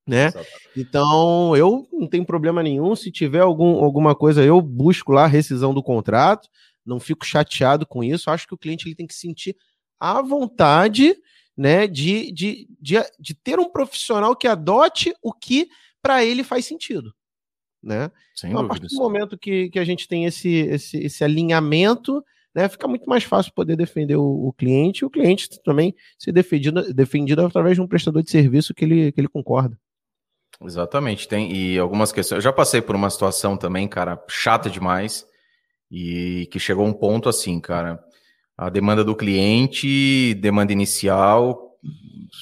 Né? 0.06 0.32
Então, 0.74 1.54
eu 1.54 1.86
não 1.92 2.08
tenho 2.08 2.24
problema 2.24 2.62
nenhum. 2.62 2.96
Se 2.96 3.12
tiver 3.12 3.40
algum, 3.40 3.84
alguma 3.84 4.14
coisa, 4.14 4.42
eu 4.42 4.58
busco 4.62 5.12
lá 5.12 5.24
a 5.24 5.28
rescisão 5.28 5.74
do 5.74 5.82
contrato, 5.82 6.48
não 6.84 6.98
fico 6.98 7.26
chateado 7.26 7.86
com 7.86 8.02
isso. 8.02 8.30
Acho 8.30 8.46
que 8.46 8.54
o 8.54 8.58
cliente 8.58 8.88
ele 8.88 8.94
tem 8.94 9.06
que 9.06 9.14
sentir 9.14 9.54
a 10.00 10.22
vontade 10.22 11.14
né, 11.54 11.86
de, 11.86 12.32
de, 12.32 12.66
de, 12.80 12.96
de 13.18 13.34
ter 13.34 13.58
um 13.58 13.70
profissional 13.70 14.34
que 14.34 14.48
adote 14.48 15.12
o 15.20 15.30
que 15.30 15.68
para 16.00 16.24
ele 16.24 16.42
faz 16.42 16.64
sentido. 16.64 17.12
Né? 17.82 18.10
Sem 18.34 18.50
então, 18.50 18.64
a 18.64 18.68
partir 18.68 18.86
do 18.88 18.96
momento 18.96 19.38
que, 19.38 19.70
que 19.70 19.78
a 19.78 19.84
gente 19.84 20.08
tem 20.08 20.24
esse, 20.24 20.48
esse, 20.48 20.98
esse 20.98 21.24
alinhamento, 21.24 22.24
né, 22.54 22.68
fica 22.68 22.88
muito 22.88 23.08
mais 23.08 23.24
fácil 23.24 23.52
poder 23.52 23.76
defender 23.76 24.16
o, 24.16 24.48
o 24.48 24.52
cliente 24.52 25.02
e 25.02 25.04
o 25.04 25.10
cliente 25.10 25.48
também 25.62 25.94
ser 26.18 26.32
defendido, 26.32 26.92
defendido 26.92 27.44
através 27.44 27.76
de 27.76 27.80
um 27.80 27.86
prestador 27.86 28.22
de 28.22 28.30
serviço 28.30 28.74
que 28.74 28.84
ele, 28.84 29.12
que 29.12 29.20
ele 29.20 29.28
concorda. 29.28 29.78
Exatamente, 30.60 31.28
tem 31.28 31.52
e 31.54 31.78
algumas 31.78 32.10
questões. 32.10 32.38
Eu 32.38 32.42
já 32.42 32.52
passei 32.52 32.80
por 32.80 32.96
uma 32.96 33.10
situação 33.10 33.56
também, 33.56 33.86
cara, 33.86 34.20
chata 34.28 34.68
demais, 34.68 35.24
e 35.90 36.48
que 36.50 36.58
chegou 36.58 36.84
um 36.84 36.92
ponto 36.92 37.28
assim, 37.28 37.60
cara. 37.60 38.02
A 38.56 38.68
demanda 38.68 39.04
do 39.04 39.14
cliente, 39.14 40.34
demanda 40.34 40.72
inicial, 40.72 41.78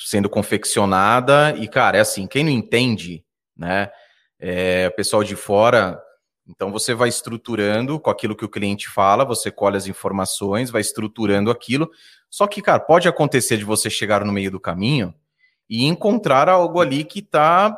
sendo 0.07 0.31
confeccionada, 0.31 1.55
e, 1.59 1.69
cara, 1.69 1.99
é 1.99 2.01
assim, 2.01 2.27
quem 2.27 2.43
não 2.43 2.51
entende, 2.51 3.23
né? 3.55 3.91
É, 4.39 4.91
pessoal 4.91 5.25
de 5.25 5.35
fora 5.35 6.01
então 6.49 6.71
você 6.71 6.95
vai 6.95 7.09
estruturando 7.09 7.99
com 7.99 8.09
aquilo 8.09 8.37
que 8.37 8.45
o 8.45 8.49
cliente 8.49 8.89
fala, 8.89 9.25
você 9.25 9.51
colhe 9.51 9.77
as 9.77 9.89
informações, 9.89 10.71
vai 10.71 10.81
estruturando 10.81 11.51
aquilo. 11.51 11.91
Só 12.31 12.47
que, 12.47 12.63
cara, 12.63 12.79
pode 12.79 13.09
acontecer 13.09 13.57
de 13.57 13.65
você 13.65 13.91
chegar 13.91 14.25
no 14.25 14.33
meio 14.33 14.51
do 14.51 14.61
caminho 14.61 15.13
e 15.69 15.85
encontrar 15.85 16.49
algo 16.49 16.81
ali 16.81 17.03
que 17.03 17.21
tá, 17.21 17.77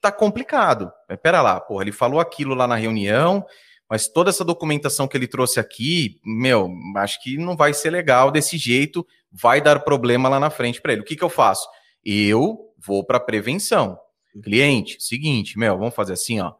tá 0.00 0.10
complicado. 0.10 0.90
Pera 1.22 1.42
lá, 1.42 1.60
porra, 1.60 1.84
ele 1.84 1.92
falou 1.92 2.18
aquilo 2.18 2.54
lá 2.54 2.66
na 2.66 2.76
reunião, 2.76 3.44
mas 3.88 4.08
toda 4.08 4.30
essa 4.30 4.44
documentação 4.44 5.06
que 5.06 5.16
ele 5.16 5.28
trouxe 5.28 5.60
aqui, 5.60 6.18
meu, 6.24 6.70
acho 6.96 7.22
que 7.22 7.36
não 7.36 7.54
vai 7.54 7.74
ser 7.74 7.90
legal 7.90 8.30
desse 8.30 8.56
jeito, 8.56 9.06
vai 9.30 9.60
dar 9.60 9.80
problema 9.80 10.28
lá 10.28 10.40
na 10.40 10.48
frente 10.48 10.80
para 10.80 10.92
ele. 10.92 11.02
O 11.02 11.04
que, 11.04 11.16
que 11.16 11.24
eu 11.24 11.28
faço? 11.28 11.68
Eu 12.02 12.72
vou 12.78 13.04
para 13.04 13.20
prevenção. 13.20 13.98
Cliente, 14.42 14.96
seguinte, 15.00 15.58
meu, 15.58 15.78
vamos 15.78 15.94
fazer 15.94 16.12
assim, 16.14 16.40
ó 16.40 16.54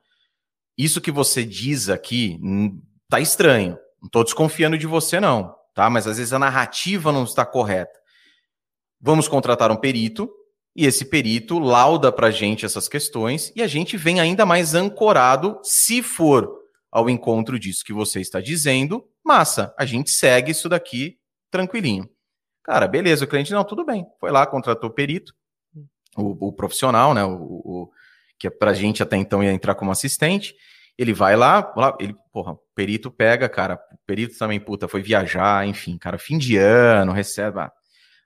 isso 0.76 1.00
que 1.00 1.10
você 1.10 1.44
diz 1.44 1.88
aqui 1.88 2.38
hum, 2.42 2.80
tá 3.08 3.18
estranho. 3.18 3.78
Não 4.00 4.06
estou 4.06 4.24
desconfiando 4.24 4.76
de 4.76 4.86
você, 4.86 5.18
não, 5.18 5.54
tá? 5.74 5.88
Mas 5.88 6.06
às 6.06 6.18
vezes 6.18 6.32
a 6.32 6.38
narrativa 6.38 7.10
não 7.10 7.24
está 7.24 7.46
correta. 7.46 7.98
Vamos 9.00 9.26
contratar 9.26 9.70
um 9.70 9.76
perito 9.76 10.30
e 10.74 10.84
esse 10.84 11.06
perito 11.06 11.58
lauda 11.58 12.12
para 12.12 12.30
gente 12.30 12.66
essas 12.66 12.88
questões 12.88 13.52
e 13.56 13.62
a 13.62 13.66
gente 13.66 13.96
vem 13.96 14.20
ainda 14.20 14.44
mais 14.44 14.74
ancorado, 14.74 15.58
se 15.62 16.02
for 16.02 16.50
ao 16.92 17.08
encontro 17.08 17.58
disso 17.58 17.84
que 17.84 17.92
você 17.92 18.20
está 18.20 18.40
dizendo, 18.40 19.06
massa, 19.24 19.74
a 19.78 19.84
gente 19.84 20.10
segue 20.10 20.52
isso 20.52 20.68
daqui 20.68 21.18
tranquilinho. 21.50 22.08
Cara, 22.62 22.86
beleza, 22.86 23.24
o 23.24 23.28
cliente, 23.28 23.52
não, 23.52 23.64
tudo 23.64 23.84
bem. 23.84 24.04
Foi 24.20 24.30
lá, 24.30 24.46
contratou 24.46 24.90
o 24.90 24.92
perito, 24.92 25.32
o, 26.16 26.48
o 26.48 26.52
profissional, 26.52 27.14
né? 27.14 27.24
O, 27.24 27.32
o, 27.32 27.90
que 28.38 28.46
é 28.46 28.50
pra 28.50 28.72
gente 28.72 29.02
até 29.02 29.16
então 29.16 29.42
ia 29.42 29.52
entrar 29.52 29.74
como 29.74 29.90
assistente. 29.90 30.54
Ele 30.98 31.12
vai 31.12 31.36
lá, 31.36 31.72
lá 31.76 31.96
ele, 32.00 32.14
porra, 32.32 32.52
o 32.52 32.60
perito 32.74 33.10
pega, 33.10 33.48
cara, 33.48 33.74
o 33.92 33.98
perito 34.06 34.38
também, 34.38 34.58
puta, 34.58 34.88
foi 34.88 35.02
viajar, 35.02 35.66
enfim, 35.66 35.98
cara, 35.98 36.16
fim 36.16 36.38
de 36.38 36.56
ano, 36.56 37.12
recebe. 37.12 37.60
Ah. 37.60 37.72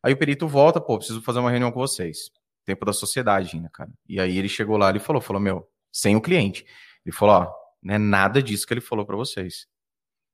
Aí 0.03 0.13
o 0.13 0.17
perito 0.17 0.47
volta, 0.47 0.81
pô, 0.81 0.97
preciso 0.97 1.21
fazer 1.21 1.41
uma 1.41 1.51
reunião 1.51 1.73
com 1.73 1.81
vocês. 1.81 2.31
Tempo 2.65 2.85
da 2.85 2.93
sociedade 2.93 3.57
ainda, 3.57 3.69
cara. 3.71 3.91
E 4.09 4.21
aí 4.21 4.39
ele 4.39 4.49
chegou 4.49 4.77
lá, 4.77 4.89
ele 4.89 5.01
falou, 5.01 5.21
falou, 5.21 5.43
meu, 5.43 5.69
sem 5.93 6.15
o 6.15 6.21
cliente. 6.21 6.65
Ele 7.05 7.15
falou, 7.15 7.35
ó, 7.37 7.53
não 7.83 7.95
é 7.95 7.99
nada 7.99 8.43
disso 8.43 8.67
que 8.67 8.73
ele 8.73 8.81
falou 8.81 9.05
para 9.05 9.17
vocês. 9.17 9.67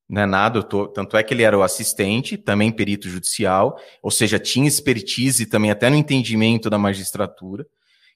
Não 0.08 0.22
é 0.22 0.26
nada, 0.26 0.62
tô, 0.62 0.86
tanto 0.86 1.16
é 1.16 1.22
que 1.22 1.34
ele 1.34 1.42
era 1.42 1.58
o 1.58 1.62
assistente, 1.62 2.36
também 2.36 2.70
perito 2.70 3.08
judicial, 3.08 3.76
ou 4.00 4.10
seja, 4.10 4.38
tinha 4.38 4.68
expertise 4.68 5.46
também 5.46 5.70
até 5.70 5.90
no 5.90 5.96
entendimento 5.96 6.70
da 6.70 6.78
magistratura. 6.78 7.66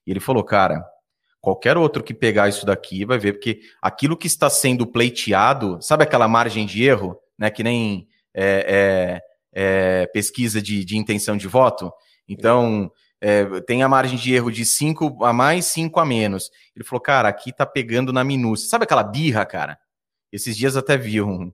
E 0.07 0.11
ele 0.11 0.21
falou, 0.21 0.45
cara, 0.45 0.85
Qualquer 1.41 1.79
outro 1.79 2.05
que 2.05 2.13
pegar 2.13 2.51
isso 2.51 2.67
daqui 2.67 3.05
vai 3.07 3.19
ver, 3.19 3.33
porque 3.33 3.61
aquilo 3.81 4.17
que 4.17 4.27
está 4.27 4.51
sendo 4.51 4.87
pleiteado, 4.87 5.79
sabe 5.81 6.05
aquela 6.05 6.29
margem 6.29 6.67
de 6.67 6.85
erro, 6.85 7.17
né? 7.39 7.51
Que 7.51 7.63
nem 7.63 8.07
é, 8.35 9.21
é, 9.55 10.03
é, 10.03 10.07
pesquisa 10.09 10.61
de, 10.61 10.85
de, 10.85 10.99
intenção 10.99 11.39
de 11.39 11.49
voto. 11.49 11.91
Então, 12.29 12.93
é, 13.23 13.47
tem 13.63 13.83
a 13.83 13.89
margem 13.89 14.19
de 14.19 14.35
erro 14.35 14.51
de 14.51 14.67
5 14.67 15.25
a 15.25 15.33
mais, 15.33 15.65
5 15.65 15.99
a 15.99 16.05
menos. 16.05 16.51
Ele 16.77 16.85
falou, 16.85 17.01
cara, 17.01 17.31
aqui 17.31 17.55
tá 17.55 17.65
pegando 17.65 18.13
na 18.13 18.23
minúcia. 18.23 18.69
Sabe 18.69 18.85
aquela 18.85 19.03
birra, 19.03 19.47
cara? 19.47 19.79
Esses 20.31 20.55
dias 20.55 20.77
até 20.77 20.99
vi 20.99 21.23
um, 21.23 21.51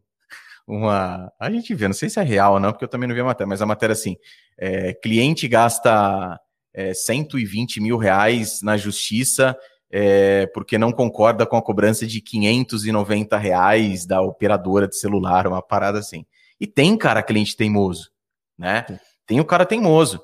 uma. 0.67 1.33
A 1.39 1.51
gente 1.51 1.75
vê, 1.75 1.87
não 1.87 1.95
sei 1.95 2.09
se 2.09 2.19
é 2.19 2.23
real 2.23 2.55
ou 2.55 2.61
não, 2.61 2.73
porque 2.73 2.85
eu 2.85 2.89
também 2.89 3.09
não 3.09 3.15
vi 3.15 3.21
a 3.21 3.25
matéria, 3.25 3.49
mas 3.49 3.63
a 3.63 3.67
matéria 3.67 3.93
assim: 3.93 4.17
é, 4.59 4.93
cliente 4.95 5.47
gasta 5.47 6.39
é, 6.75 6.93
120 6.93 7.81
mil 7.81 7.97
reais 7.97 8.61
na 8.63 8.77
justiça 8.77 9.57
é, 9.91 10.47
porque 10.49 10.79
não 10.79 10.93
concorda 10.93 11.47
com 11.47 11.57
a 11.57 11.63
cobrança 11.63 12.07
de 12.07 12.21
590 12.21 13.37
reais 13.37 14.05
da 14.05 14.21
operadora 14.21 14.89
de 14.89 14.97
celular, 14.97 15.47
uma 15.47 15.63
parada 15.63 15.99
assim. 15.99 16.25
E 16.61 16.67
tem 16.67 16.97
cara 16.97 17.23
cliente 17.23 17.57
teimoso, 17.57 18.11
né? 18.59 18.85
Tem 19.27 19.41
o 19.41 19.45
cara 19.45 19.67
teimoso. 19.67 20.21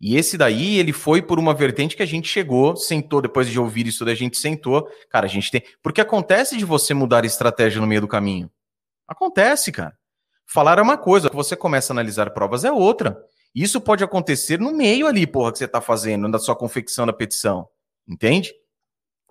E 0.00 0.16
esse 0.16 0.38
daí, 0.38 0.78
ele 0.78 0.92
foi 0.92 1.20
por 1.20 1.38
uma 1.38 1.52
vertente 1.52 1.94
que 1.94 2.02
a 2.02 2.06
gente 2.06 2.28
chegou, 2.28 2.74
sentou, 2.74 3.20
depois 3.20 3.48
de 3.48 3.58
ouvir 3.58 3.86
isso 3.86 4.04
da 4.04 4.14
gente 4.14 4.38
sentou. 4.38 4.88
Cara, 5.10 5.26
a 5.26 5.28
gente 5.28 5.50
tem. 5.50 5.62
Porque 5.82 6.00
acontece 6.00 6.56
de 6.56 6.64
você 6.64 6.94
mudar 6.94 7.24
estratégia 7.26 7.80
no 7.80 7.86
meio 7.86 8.00
do 8.00 8.08
caminho. 8.08 8.50
Acontece, 9.10 9.70
cara. 9.70 9.94
Falar 10.46 10.78
é 10.78 10.82
uma 10.82 10.96
coisa, 10.96 11.28
você 11.30 11.54
começa 11.54 11.92
a 11.92 11.94
analisar 11.94 12.30
provas 12.30 12.64
é 12.64 12.72
outra. 12.72 13.20
Isso 13.54 13.80
pode 13.80 14.02
acontecer 14.02 14.58
no 14.58 14.72
meio 14.72 15.06
ali, 15.06 15.26
porra, 15.26 15.52
que 15.52 15.58
você 15.58 15.68
tá 15.68 15.82
fazendo, 15.82 16.30
da 16.30 16.38
sua 16.38 16.56
confecção 16.56 17.04
da 17.04 17.12
petição. 17.12 17.68
Entende? 18.08 18.54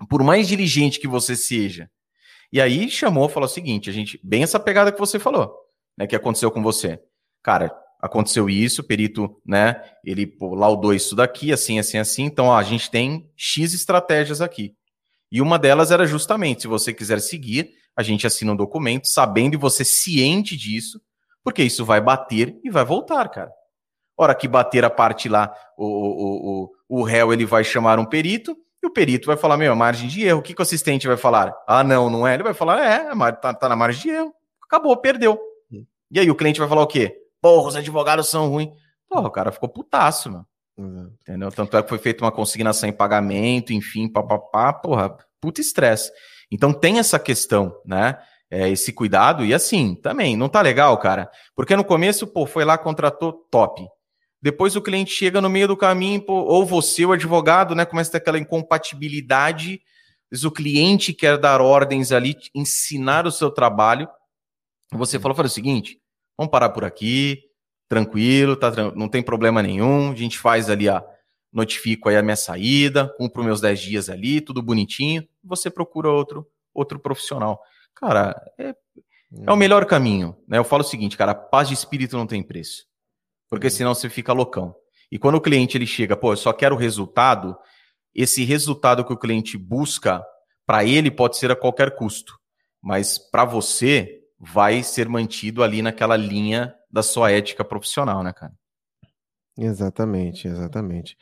por 0.07 0.23
mais 0.23 0.47
diligente 0.47 0.99
que 0.99 1.07
você 1.07 1.35
seja. 1.35 1.89
E 2.51 2.61
aí 2.61 2.89
chamou, 2.89 3.27
falou 3.27 3.47
o 3.47 3.51
seguinte, 3.51 3.89
a 3.89 3.93
gente, 3.93 4.19
bem 4.23 4.43
essa 4.43 4.60
pegada 4.60 4.91
que 4.91 4.99
você 4.99 5.19
falou, 5.19 5.53
né, 5.97 6.07
que 6.07 6.15
aconteceu 6.15 6.49
com 6.49 6.64
você. 6.64 6.99
Cara, 7.43 7.72
aconteceu 8.01 8.49
isso, 8.49 8.81
o 8.81 8.84
perito, 8.84 9.39
né, 9.45 9.81
ele 10.03 10.26
pô, 10.26 10.56
laudou 10.56 10.93
isso 10.93 11.15
daqui, 11.15 11.51
assim, 11.51 11.80
assim, 11.80 11.97
assim, 11.97 12.23
então 12.23 12.47
ó, 12.47 12.57
a 12.57 12.64
gente 12.64 12.89
tem 12.89 13.30
X 13.35 13.73
estratégias 13.73 14.41
aqui. 14.41 14.76
E 15.31 15.41
uma 15.41 15.60
delas 15.60 15.91
era 15.91 16.07
justamente, 16.07 16.64
se 16.64 16.68
você 16.68 16.91
quiser 16.91 17.19
seguir, 17.19 17.72
a 17.95 18.03
gente 18.03 18.25
assina 18.25 18.51
um 18.51 18.55
documento, 18.55 19.07
sabendo 19.07 19.53
e 19.53 19.57
você 19.57 19.83
ciente 19.83 20.55
disso, 20.55 21.01
porque 21.43 21.63
isso 21.63 21.85
vai 21.85 21.99
bater 22.01 22.57
e 22.63 22.69
vai 22.69 22.85
voltar, 22.85 23.29
cara. 23.29 23.51
Hora 24.17 24.35
que 24.35 24.47
bater 24.47 24.83
a 24.83 24.89
parte 24.89 25.29
lá, 25.29 25.53
o, 25.77 25.85
o, 25.85 26.71
o, 26.89 26.99
o 26.99 27.03
réu 27.03 27.31
ele 27.31 27.45
vai 27.45 27.63
chamar 27.63 27.99
um 27.99 28.05
perito, 28.05 28.57
e 28.81 28.87
o 28.87 28.91
perito 28.91 29.27
vai 29.27 29.35
falar, 29.35 29.57
meu, 29.57 29.75
margem 29.75 30.07
de 30.07 30.23
erro. 30.23 30.39
O 30.39 30.41
que, 30.41 30.53
que 30.53 30.61
o 30.61 30.63
assistente 30.63 31.07
vai 31.07 31.17
falar? 31.17 31.53
Ah, 31.67 31.83
não, 31.83 32.09
não 32.09 32.25
é. 32.25 32.33
Ele 32.33 32.43
vai 32.43 32.53
falar, 32.53 32.79
é, 32.79 33.13
tá, 33.33 33.53
tá 33.53 33.67
na 33.67 33.75
margem 33.75 34.01
de 34.03 34.09
erro. 34.09 34.33
Acabou, 34.63 34.95
perdeu. 34.95 35.37
Hum. 35.71 35.85
E 36.09 36.19
aí 36.19 36.31
o 36.31 36.35
cliente 36.35 36.59
vai 36.59 36.69
falar 36.69 36.83
o 36.83 36.87
quê? 36.87 37.13
Porra, 37.41 37.67
os 37.67 37.75
advogados 37.75 38.29
são 38.29 38.49
ruins. 38.49 38.69
Porra, 39.09 39.27
o 39.27 39.31
cara 39.31 39.51
ficou 39.51 39.67
putaço, 39.67 40.31
mano. 40.31 40.47
Uhum. 40.77 41.11
Entendeu? 41.21 41.51
Tanto 41.51 41.75
é 41.75 41.83
que 41.83 41.89
foi 41.89 41.97
feita 41.97 42.23
uma 42.23 42.31
consignação 42.31 42.87
em 42.87 42.93
pagamento, 42.93 43.73
enfim, 43.73 44.07
papapá, 44.07 44.71
porra, 44.71 45.17
puta 45.41 45.59
estresse. 45.59 46.09
Então 46.51 46.73
tem 46.73 46.99
essa 46.99 47.19
questão, 47.19 47.76
né? 47.85 48.17
É, 48.51 48.67
esse 48.67 48.91
cuidado, 48.91 49.45
e 49.45 49.53
assim, 49.53 49.93
também, 49.93 50.35
não 50.35 50.49
tá 50.49 50.59
legal, 50.61 50.97
cara. 50.97 51.30
Porque 51.55 51.76
no 51.76 51.84
começo, 51.84 52.26
pô, 52.26 52.47
foi 52.47 52.65
lá, 52.65 52.80
contratou 52.80 53.31
top. 53.51 53.88
Depois 54.41 54.76
o 54.76 54.81
cliente 54.81 55.11
chega 55.11 55.41
no 55.41 55.49
meio 55.49 55.67
do 55.67 55.77
caminho, 55.77 56.23
ou 56.27 56.65
você, 56.65 57.05
o 57.05 57.11
advogado, 57.11 57.76
né, 57.76 57.85
começa 57.85 58.09
a 58.09 58.11
ter 58.13 58.17
aquela 58.17 58.39
incompatibilidade. 58.39 59.81
Às 60.31 60.43
o 60.43 60.51
cliente 60.51 61.13
quer 61.13 61.38
dar 61.38 61.61
ordens 61.61 62.11
ali, 62.11 62.35
ensinar 62.55 63.27
o 63.27 63.31
seu 63.31 63.51
trabalho. 63.51 64.07
Você 64.93 65.19
falou, 65.19 65.35
fala 65.35 65.47
o 65.47 65.51
seguinte: 65.51 65.99
vamos 66.38 66.51
parar 66.51 66.69
por 66.69 66.85
aqui, 66.85 67.43
tranquilo, 67.88 68.55
tá, 68.55 68.71
não 68.95 69.09
tem 69.09 69.21
problema 69.21 69.61
nenhum. 69.61 70.11
A 70.11 70.15
gente 70.15 70.38
faz 70.38 70.69
ali 70.69 70.88
a. 70.88 71.03
Notifico 71.51 72.09
aí 72.09 72.15
a 72.15 72.21
minha 72.21 72.35
saída, 72.35 73.13
cumpro 73.17 73.43
meus 73.43 73.59
10 73.61 73.80
dias 73.80 74.09
ali, 74.09 74.41
tudo 74.41 74.61
bonitinho. 74.61 75.27
Você 75.43 75.69
procura 75.69 76.09
outro, 76.09 76.47
outro 76.73 76.99
profissional. 76.99 77.59
Cara, 77.95 78.35
é, 78.57 78.76
é 79.47 79.51
o 79.51 79.57
melhor 79.57 79.85
caminho. 79.85 80.38
Né? 80.47 80.57
Eu 80.57 80.63
falo 80.63 80.81
o 80.81 80.85
seguinte, 80.85 81.17
cara, 81.17 81.34
paz 81.34 81.67
de 81.67 81.73
espírito 81.73 82.17
não 82.17 82.27
tem 82.27 82.43
preço 82.43 82.89
porque 83.49 83.67
uhum. 83.67 83.71
senão 83.71 83.95
você 83.95 84.09
fica 84.09 84.31
loucão. 84.31 84.76
E 85.11 85.17
quando 85.17 85.35
o 85.35 85.41
cliente 85.41 85.76
ele 85.76 85.88
chega, 85.88 86.15
pô, 86.15 86.31
eu 86.34 86.38
só 86.38 86.53
quero 86.53 86.76
o 86.76 86.77
resultado, 86.77 87.57
esse 88.13 88.43
resultado 88.43 89.03
que 89.03 89.11
o 89.11 89.17
cliente 89.17 89.57
busca, 89.57 90.23
para 90.65 90.85
ele 90.85 91.09
pode 91.09 91.35
ser 91.35 91.51
a 91.51 91.55
qualquer 91.55 91.95
custo, 91.95 92.38
mas 92.81 93.17
para 93.17 93.43
você 93.43 94.19
vai 94.39 94.84
ser 94.84 95.09
mantido 95.09 95.63
ali 95.63 95.81
naquela 95.81 96.15
linha 96.15 96.73
da 96.91 97.01
sua 97.01 97.31
ética 97.31 97.65
profissional, 97.65 98.23
né, 98.23 98.31
cara? 98.31 98.53
Exatamente, 99.60 100.48
exatamente. 100.48 101.18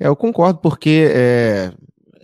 É, 0.00 0.06
eu 0.06 0.16
concordo, 0.16 0.60
porque, 0.60 1.10
é, 1.14 1.72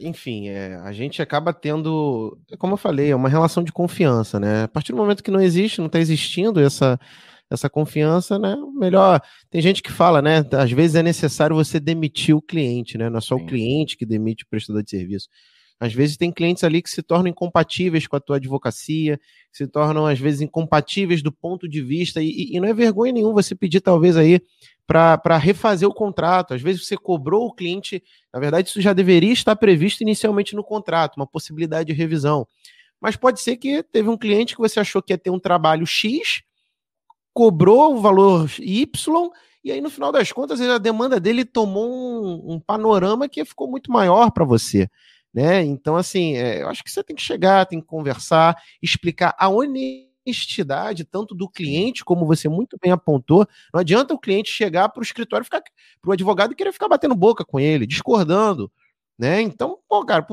enfim, 0.01 0.49
é, 0.49 0.77
a 0.77 0.93
gente 0.93 1.21
acaba 1.21 1.53
tendo, 1.53 2.39
como 2.59 2.73
eu 2.73 2.79
falei, 2.79 3.11
é 3.11 3.17
uma 3.17 3.29
relação 3.29 3.63
de 3.63 3.73
confiança, 3.73 4.41
né? 4.41 4.65
A 4.65 4.69
partir 4.69 4.93
do 4.93 4.99
momento 4.99 5.23
que 5.23 5.31
não 5.31 5.41
existe, 5.41 5.79
não 5.79 5.87
está 5.87 6.01
existindo 6.01 6.59
essa, 6.59 6.99
essa 7.51 7.69
confiança, 7.69 8.39
né? 8.39 8.57
Melhor. 8.75 9.21
Tem 9.51 9.61
gente 9.61 9.83
que 9.83 9.93
fala, 9.93 10.23
né? 10.23 10.45
Às 10.53 10.73
vezes 10.73 10.97
é 10.97 11.03
necessário 11.03 11.55
você 11.55 11.79
demitir 11.79 12.35
o 12.35 12.43
cliente, 12.43 12.97
né? 12.97 13.11
Não 13.11 13.19
é 13.19 13.21
só 13.21 13.37
Sim. 13.37 13.45
o 13.45 13.47
cliente 13.47 13.97
que 13.97 14.07
demite 14.07 14.45
o 14.45 14.49
prestador 14.49 14.83
de 14.83 14.91
serviço. 14.91 15.29
Às 15.81 15.95
vezes 15.95 16.17
tem 16.17 16.33
clientes 16.33 16.65
ali 16.65 16.83
que 16.83 16.91
se 16.91 17.03
tornam 17.03 17.29
incompatíveis 17.29 18.07
com 18.07 18.17
a 18.17 18.21
tua 18.21 18.37
advocacia, 18.37 19.21
se 19.53 19.67
tornam 19.69 20.07
às 20.07 20.19
vezes 20.19 20.41
incompatíveis 20.41 21.23
do 21.23 21.31
ponto 21.31 21.69
de 21.69 21.81
vista, 21.81 22.21
e, 22.21 22.51
e 22.53 22.59
não 22.59 22.67
é 22.69 22.75
vergonha 22.75 23.13
nenhuma 23.13 23.41
você 23.41 23.55
pedir 23.55 23.81
talvez 23.81 24.17
aí 24.17 24.41
para 24.89 25.37
refazer 25.37 25.87
o 25.87 25.93
contrato. 25.93 26.55
Às 26.55 26.63
vezes 26.63 26.87
você 26.87 26.97
cobrou 26.97 27.47
o 27.47 27.53
cliente, 27.53 28.03
na 28.33 28.41
verdade 28.41 28.71
isso 28.71 28.81
já 28.81 28.95
deveria 28.95 29.33
estar 29.33 29.55
previsto 29.55 30.01
inicialmente 30.01 30.57
no 30.57 30.65
contrato, 30.65 31.17
uma 31.17 31.27
possibilidade 31.27 31.89
de 31.89 31.93
revisão. 31.93 32.49
Mas 32.99 33.15
pode 33.15 33.41
ser 33.41 33.59
que 33.59 33.83
teve 33.83 34.09
um 34.09 34.17
cliente 34.17 34.57
que 34.57 34.63
você 34.63 34.81
achou 34.81 35.03
que 35.03 35.13
ia 35.13 35.19
ter 35.19 35.31
um 35.31 35.39
trabalho 35.39 35.87
X, 35.87 36.43
cobrou 37.35 37.95
o 37.95 38.01
valor 38.01 38.51
Y, 38.59 39.31
e 39.63 39.71
aí 39.71 39.81
no 39.83 39.91
final 39.91 40.11
das 40.11 40.33
contas 40.33 40.59
a 40.59 40.79
demanda 40.79 41.21
dele 41.21 41.45
tomou 41.45 41.87
um, 41.87 42.55
um 42.55 42.61
panorama 42.61 43.29
que 43.29 43.45
ficou 43.45 43.69
muito 43.69 43.93
maior 43.93 44.31
para 44.31 44.45
você. 44.45 44.89
Né? 45.35 45.63
Então, 45.63 45.97
assim, 45.97 46.35
é, 46.35 46.63
eu 46.63 46.69
acho 46.69 46.83
que 46.83 46.91
você 46.91 47.05
tem 47.05 47.15
que 47.15 47.23
chegar, 47.23 47.67
tem 47.67 47.79
que 47.79 47.87
conversar, 47.87 48.57
explicar 48.83 49.37
a 49.39 49.51
honestidade, 50.29 51.05
tanto 51.05 51.35
do 51.35 51.49
cliente, 51.49 52.05
como 52.05 52.27
você 52.27 52.49
muito 52.49 52.79
bem 52.81 52.93
apontou. 52.93 53.47
Não 53.73 53.81
adianta 53.81 54.15
o 54.15 54.19
cliente 54.19 54.51
chegar 54.51 54.89
para 54.91 55.01
o 55.01 55.03
escritório, 55.03 55.45
ficar 55.45 55.63
para 56.01 56.11
o 56.11 56.13
advogado 56.13 56.53
e 56.53 56.55
querer 56.55 56.73
ficar 56.73 56.89
batendo 56.89 57.15
boca 57.15 57.45
com 57.45 57.59
ele, 57.59 57.87
discordando. 57.87 58.71
Né? 59.19 59.41
Então, 59.41 59.79
pô, 59.89 60.05
cara, 60.05 60.27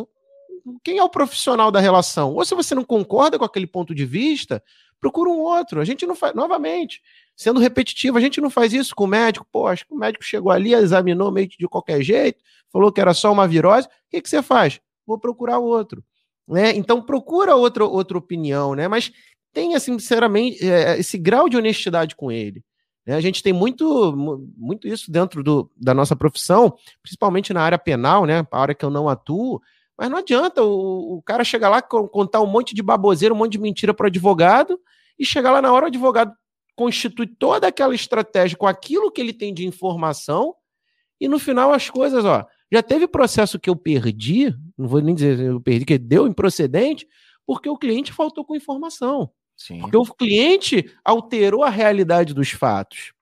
quem 0.83 0.97
é 0.97 1.03
o 1.03 1.09
profissional 1.09 1.71
da 1.71 1.79
relação? 1.79 2.33
Ou 2.33 2.45
se 2.45 2.53
você 2.53 2.75
não 2.75 2.83
concorda 2.83 3.39
com 3.39 3.45
aquele 3.45 3.67
ponto 3.67 3.95
de 3.95 4.05
vista, 4.05 4.61
procura 4.99 5.29
um 5.29 5.39
outro. 5.39 5.79
A 5.79 5.85
gente 5.85 6.05
não 6.05 6.15
faz, 6.15 6.35
novamente, 6.35 7.01
sendo 7.35 7.59
repetitivo, 7.59 8.17
a 8.17 8.21
gente 8.21 8.41
não 8.41 8.49
faz 8.49 8.73
isso 8.73 8.95
com 8.95 9.05
o 9.05 9.07
médico. 9.07 9.47
Pô, 9.51 9.67
acho 9.67 9.87
que 9.87 9.93
o 9.93 9.97
médico 9.97 10.23
chegou 10.23 10.51
ali, 10.51 10.73
examinou 10.73 11.31
meio 11.31 11.47
de 11.47 11.67
qualquer 11.67 12.01
jeito, 12.01 12.43
falou 12.71 12.91
que 12.91 13.01
era 13.01 13.13
só 13.13 13.31
uma 13.31 13.47
virose. 13.47 13.87
O 13.87 13.91
que, 14.09 14.21
que 14.21 14.29
você 14.29 14.43
faz? 14.43 14.79
Vou 15.05 15.17
procurar 15.17 15.59
outro. 15.59 16.03
Né? 16.47 16.75
Então 16.75 17.01
procura 17.01 17.55
outra, 17.55 17.85
outra 17.85 18.17
opinião, 18.17 18.75
né? 18.75 18.87
Mas 18.87 19.11
tenha, 19.55 19.79
sinceramente, 19.79 20.69
é, 20.69 20.99
esse 20.99 21.17
grau 21.17 21.47
de 21.47 21.55
honestidade 21.55 22.13
com 22.13 22.29
ele. 22.29 22.61
Né? 23.07 23.15
A 23.15 23.21
gente 23.21 23.41
tem 23.41 23.53
muito, 23.53 24.13
muito 24.57 24.85
isso 24.85 25.09
dentro 25.09 25.41
do, 25.41 25.71
da 25.77 25.93
nossa 25.93 26.13
profissão, 26.13 26.75
principalmente 27.01 27.53
na 27.53 27.61
área 27.61 27.79
penal, 27.79 28.25
né? 28.25 28.45
A 28.51 28.61
área 28.61 28.75
que 28.75 28.83
eu 28.83 28.89
não 28.89 29.07
atuo. 29.07 29.61
Mas 29.97 30.09
não 30.09 30.17
adianta 30.17 30.61
o, 30.61 31.17
o 31.17 31.21
cara 31.21 31.45
chegar 31.45 31.69
lá, 31.69 31.81
contar 31.81 32.41
um 32.41 32.47
monte 32.47 32.75
de 32.75 32.83
baboseira, 32.83 33.33
um 33.33 33.37
monte 33.37 33.53
de 33.53 33.59
mentira 33.59 33.93
para 33.93 34.03
o 34.03 34.07
advogado, 34.07 34.77
e 35.17 35.25
chegar 35.25 35.53
lá 35.53 35.61
na 35.61 35.71
hora 35.71 35.85
o 35.85 35.87
advogado 35.87 36.33
constitui 36.75 37.25
toda 37.25 37.67
aquela 37.67 37.95
estratégia 37.95 38.57
com 38.57 38.67
aquilo 38.67 39.09
que 39.09 39.21
ele 39.21 39.31
tem 39.31 39.53
de 39.53 39.65
informação, 39.65 40.53
e 41.17 41.29
no 41.29 41.39
final 41.39 41.71
as 41.71 41.89
coisas, 41.89 42.25
ó, 42.25 42.45
já 42.69 42.83
teve 42.83 43.07
processo 43.07 43.57
que 43.57 43.69
eu 43.69 43.75
perdi, 43.77 44.53
não 44.77 44.85
vou 44.85 44.99
nem 44.99 45.15
dizer 45.15 45.39
eu 45.39 45.61
perdi, 45.61 45.85
que 45.85 45.97
deu 45.97 46.27
improcedente, 46.27 47.07
porque 47.47 47.69
o 47.69 47.77
cliente 47.77 48.11
faltou 48.11 48.43
com 48.43 48.53
informação. 48.53 49.31
Sim. 49.57 49.79
Porque 49.79 49.97
o 49.97 50.05
cliente 50.05 50.91
alterou 51.03 51.63
a 51.63 51.69
realidade 51.69 52.33
dos 52.33 52.51
fatos. 52.51 53.13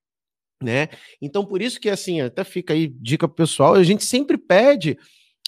Né? 0.61 0.87
Então, 1.21 1.45
por 1.45 1.61
isso 1.61 1.79
que, 1.79 1.89
assim, 1.89 2.21
até 2.21 2.43
fica 2.43 2.73
aí 2.73 2.87
dica 2.87 3.27
pro 3.27 3.35
pessoal, 3.35 3.73
a 3.73 3.83
gente 3.83 4.05
sempre 4.05 4.37
pede 4.37 4.97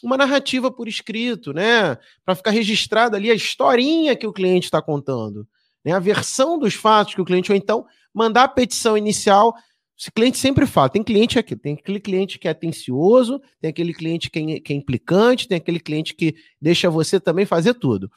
uma 0.04 0.18
narrativa 0.18 0.72
por 0.72 0.88
escrito, 0.88 1.54
né? 1.54 1.98
Para 2.24 2.36
ficar 2.36 2.52
registrada 2.52 3.18
ali 3.18 3.32
a 3.32 3.34
historinha 3.34 4.16
que 4.16 4.28
o 4.28 4.34
cliente 4.34 4.66
está 4.66 4.82
contando, 4.82 5.48
né? 5.84 5.94
A 5.94 6.00
versão 6.00 6.60
dos 6.60 6.74
fatos 6.74 7.16
que 7.16 7.22
o 7.22 7.26
cliente, 7.26 7.52
ou 7.52 7.58
então 7.58 7.86
mandar 8.14 8.44
a 8.44 8.48
petição 8.48 8.98
inicial. 8.98 9.54
Esse 9.98 10.12
cliente 10.12 10.38
sempre 10.38 10.66
fala, 10.66 10.90
tem 10.90 11.02
cliente 11.02 11.40
aqui, 11.40 11.56
tem 11.56 11.76
aquele 11.76 12.02
cliente 12.02 12.38
que 12.38 12.50
é 12.50 12.52
atencioso, 12.52 13.42
tem 13.62 13.70
aquele 13.70 13.94
cliente 13.94 14.30
que 14.30 14.40
é, 14.40 14.60
que 14.60 14.74
é 14.74 14.76
implicante, 14.76 15.48
tem 15.48 15.58
aquele 15.58 15.80
cliente 15.80 16.14
que 16.14 16.36
deixa 16.62 16.90
você 16.90 17.18
também 17.18 17.46
fazer 17.46 17.74
tudo. 17.76 18.12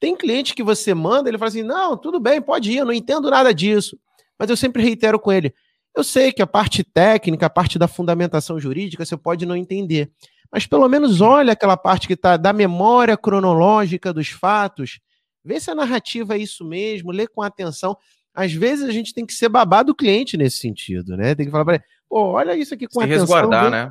Tem 0.00 0.16
cliente 0.16 0.54
que 0.54 0.62
você 0.62 0.94
manda, 0.94 1.28
ele 1.28 1.38
fala 1.38 1.50
assim: 1.50 1.62
não, 1.62 1.96
tudo 1.96 2.18
bem, 2.18 2.40
pode 2.42 2.72
ir, 2.72 2.78
eu 2.78 2.86
não 2.86 2.92
entendo 2.92 3.30
nada 3.30 3.54
disso. 3.54 3.98
Mas 4.38 4.50
eu 4.50 4.56
sempre 4.56 4.82
reitero 4.82 5.20
com 5.20 5.30
ele: 5.30 5.54
eu 5.94 6.02
sei 6.02 6.32
que 6.32 6.42
a 6.42 6.46
parte 6.46 6.82
técnica, 6.82 7.46
a 7.46 7.50
parte 7.50 7.78
da 7.78 7.86
fundamentação 7.86 8.58
jurídica, 8.58 9.04
você 9.04 9.16
pode 9.16 9.46
não 9.46 9.54
entender 9.54 10.10
mas 10.50 10.66
pelo 10.66 10.88
menos 10.88 11.20
olha 11.20 11.52
aquela 11.52 11.76
parte 11.76 12.06
que 12.06 12.14
está 12.14 12.36
da 12.36 12.52
memória 12.52 13.16
cronológica 13.16 14.12
dos 14.12 14.28
fatos, 14.28 14.98
vê 15.44 15.60
se 15.60 15.70
a 15.70 15.74
narrativa 15.74 16.34
é 16.34 16.38
isso 16.38 16.64
mesmo, 16.64 17.12
lê 17.12 17.26
com 17.26 17.40
atenção. 17.40 17.96
Às 18.34 18.52
vezes 18.52 18.88
a 18.88 18.92
gente 18.92 19.14
tem 19.14 19.24
que 19.24 19.32
ser 19.32 19.48
babado 19.48 19.92
do 19.92 19.96
cliente 19.96 20.36
nesse 20.36 20.58
sentido, 20.58 21.16
né? 21.16 21.34
Tem 21.34 21.46
que 21.46 21.52
falar 21.52 21.64
para 21.64 21.74
ele, 21.76 21.84
pô, 22.08 22.32
olha 22.32 22.56
isso 22.56 22.74
aqui 22.74 22.86
com 22.86 23.00
se 23.00 23.06
atenção. 23.06 23.20
resguardar, 23.20 23.64
vê... 23.64 23.70
né? 23.70 23.90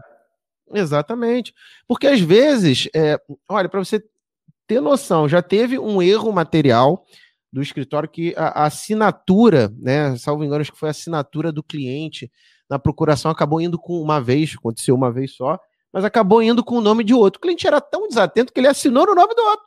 Exatamente. 0.73 1.53
Porque 1.87 2.07
às 2.07 2.19
vezes, 2.19 2.87
é, 2.93 3.17
olha, 3.47 3.67
para 3.67 3.79
você 3.79 4.03
ter 4.69 4.79
noção, 4.79 5.27
já 5.27 5.41
teve 5.41 5.79
um 5.79 5.99
erro 5.99 6.31
material 6.31 7.03
do 7.51 7.59
escritório 7.59 8.07
que 8.07 8.35
a, 8.37 8.61
a, 8.61 8.65
assinatura, 8.67 9.73
né, 9.79 10.15
salvo 10.15 10.43
engano, 10.43 10.61
acho 10.61 10.71
que 10.71 10.77
foi 10.77 10.89
a 10.89 10.91
assinatura 10.91 11.51
do 11.51 11.63
cliente 11.63 12.31
na 12.69 12.77
procuração 12.77 13.31
acabou 13.31 13.59
indo 13.59 13.79
com 13.79 13.99
uma 13.99 14.21
vez, 14.21 14.53
aconteceu 14.55 14.93
uma 14.93 15.11
vez 15.11 15.33
só, 15.33 15.59
mas 15.91 16.05
acabou 16.05 16.43
indo 16.43 16.63
com 16.63 16.75
o 16.75 16.81
nome 16.81 17.03
de 17.03 17.15
outro. 17.15 17.39
O 17.39 17.41
cliente 17.41 17.65
era 17.65 17.81
tão 17.81 18.07
desatento 18.07 18.53
que 18.53 18.59
ele 18.59 18.67
assinou 18.67 19.07
no 19.07 19.15
nome 19.15 19.33
do 19.33 19.41
outro. 19.41 19.65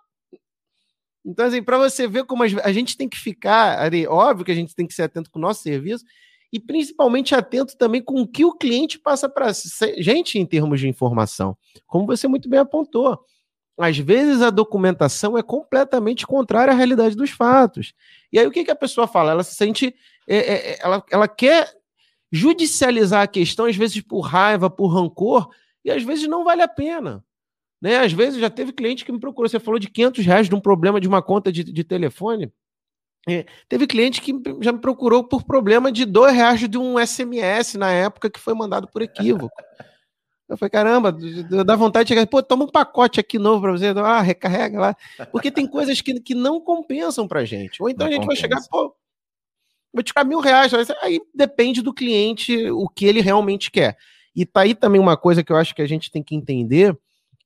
Então, 1.27 1.47
assim, 1.47 1.61
para 1.61 1.79
você 1.79 2.07
ver 2.07 2.25
como 2.25 2.45
a 2.45 2.73
gente 2.73 2.97
tem 2.97 3.09
que 3.09 3.19
ficar, 3.19 3.81
ali, 3.81 4.07
óbvio 4.07 4.45
que 4.45 4.53
a 4.53 4.55
gente 4.55 4.73
tem 4.73 4.87
que 4.87 4.95
ser 4.95 5.03
atento 5.03 5.33
com 5.33 5.41
o 5.41 5.43
nosso 5.43 5.63
serviço 5.63 6.05
e 6.53 6.61
principalmente 6.61 7.35
atento 7.35 7.77
também 7.77 8.01
com 8.01 8.21
o 8.21 8.29
que 8.29 8.45
o 8.45 8.53
cliente 8.53 9.01
passa 9.01 9.29
para 9.29 9.51
gente 9.99 10.39
em 10.39 10.47
termos 10.47 10.79
de 10.79 10.89
informação. 10.89 11.57
Como 11.89 12.07
você 12.07 12.29
muito 12.29 12.49
bem 12.49 12.61
apontou. 12.61 13.19
Às 13.79 13.99
vezes 13.99 14.43
a 14.43 14.51
documentação 14.51 15.37
é 15.37 15.43
completamente 15.43 16.27
contrária 16.27 16.73
à 16.73 16.77
realidade 16.77 17.17
dos 17.17 17.31
fatos. 17.31 17.95
E 18.33 18.39
aí 18.39 18.47
o 18.47 18.51
que, 18.51 18.65
que 18.65 18.71
a 18.71 18.77
pessoa 18.77 19.07
fala? 19.07 19.33
Ela 19.33 19.43
se 19.43 19.55
sente. 19.55 19.95
É, 20.29 20.37
é, 20.37 20.71
é 20.73 20.79
ela, 20.83 21.05
ela 21.11 21.29
quer 21.29 21.73
judicializar 22.31 23.23
a 23.23 23.27
questão, 23.27 23.67
às 23.67 23.77
vezes 23.77 24.01
por 24.01 24.21
raiva, 24.21 24.71
por 24.71 24.89
rancor, 24.89 25.51
e 25.85 25.91
às 25.91 26.03
vezes 26.03 26.27
não 26.29 26.45
vale 26.45 26.63
a 26.63 26.69
pena. 26.69 27.25
Né? 27.81 27.99
Às 27.99 28.13
vezes 28.13 28.41
já 28.41 28.49
teve 28.49 28.73
cliente 28.73 29.05
que 29.05 29.13
me 29.13 29.19
procurou, 29.19 29.49
você 29.49 29.59
falou 29.59 29.79
de 29.79 29.91
500 29.91 30.25
reais 30.25 30.49
de 30.49 30.55
um 30.55 30.61
problema 30.61 31.01
de 31.01 31.09
uma 31.09 31.21
conta 31.21 31.51
de, 31.51 31.65
de 31.65 31.85
telefone. 31.85 32.53
É, 33.29 33.45
teve 33.69 33.87
cliente 33.87 34.21
que 34.21 34.33
já 34.61 34.73
me 34.73 34.81
procurou 34.81 35.23
por 35.23 35.45
problema 35.45 35.93
de 35.93 36.05
dois 36.05 36.35
reais 36.35 36.69
de 36.69 36.79
um 36.79 36.99
SMS 36.99 37.75
na 37.75 37.91
época 37.91 38.31
que 38.31 38.41
foi 38.41 38.55
mandado 38.55 38.89
por 38.89 39.03
equívoco. 39.03 39.55
Eu 40.53 40.59
falei, 40.59 40.69
caramba, 40.69 41.17
dá 41.65 41.75
vontade 41.75 42.05
de 42.05 42.09
chegar, 42.11 42.27
pô, 42.27 42.43
toma 42.43 42.65
um 42.65 42.69
pacote 42.69 43.19
aqui 43.19 43.39
novo 43.39 43.63
para 43.63 43.73
você, 43.73 43.87
ah, 43.87 44.21
recarrega 44.21 44.79
lá. 44.79 44.97
Porque 45.31 45.51
tem 45.51 45.67
coisas 45.67 45.99
que, 46.03 46.21
que 46.21 46.35
não 46.35 46.61
compensam 46.61 47.27
pra 47.27 47.43
gente. 47.43 47.83
Ou 47.83 47.89
então 47.89 48.07
não 48.07 48.11
a 48.11 48.15
gente 48.15 48.27
compensa. 48.27 48.43
vai 48.43 48.61
chegar, 48.61 48.69
pô, 48.69 48.95
vou 49.91 50.03
te 50.03 50.09
ficar 50.09 50.25
mil 50.25 50.41
reais. 50.41 50.71
Aí 51.01 51.19
depende 51.35 51.81
do 51.81 51.95
cliente 51.95 52.71
o 52.71 52.87
que 52.87 53.07
ele 53.07 53.23
realmente 53.23 53.71
quer. 53.71 53.97
E 54.37 54.45
tá 54.45 54.61
aí 54.61 54.75
também 54.75 55.01
uma 55.01 55.17
coisa 55.17 55.43
que 55.43 55.51
eu 55.51 55.57
acho 55.57 55.75
que 55.75 55.81
a 55.81 55.89
gente 55.89 56.11
tem 56.11 56.23
que 56.23 56.35
entender, 56.35 56.95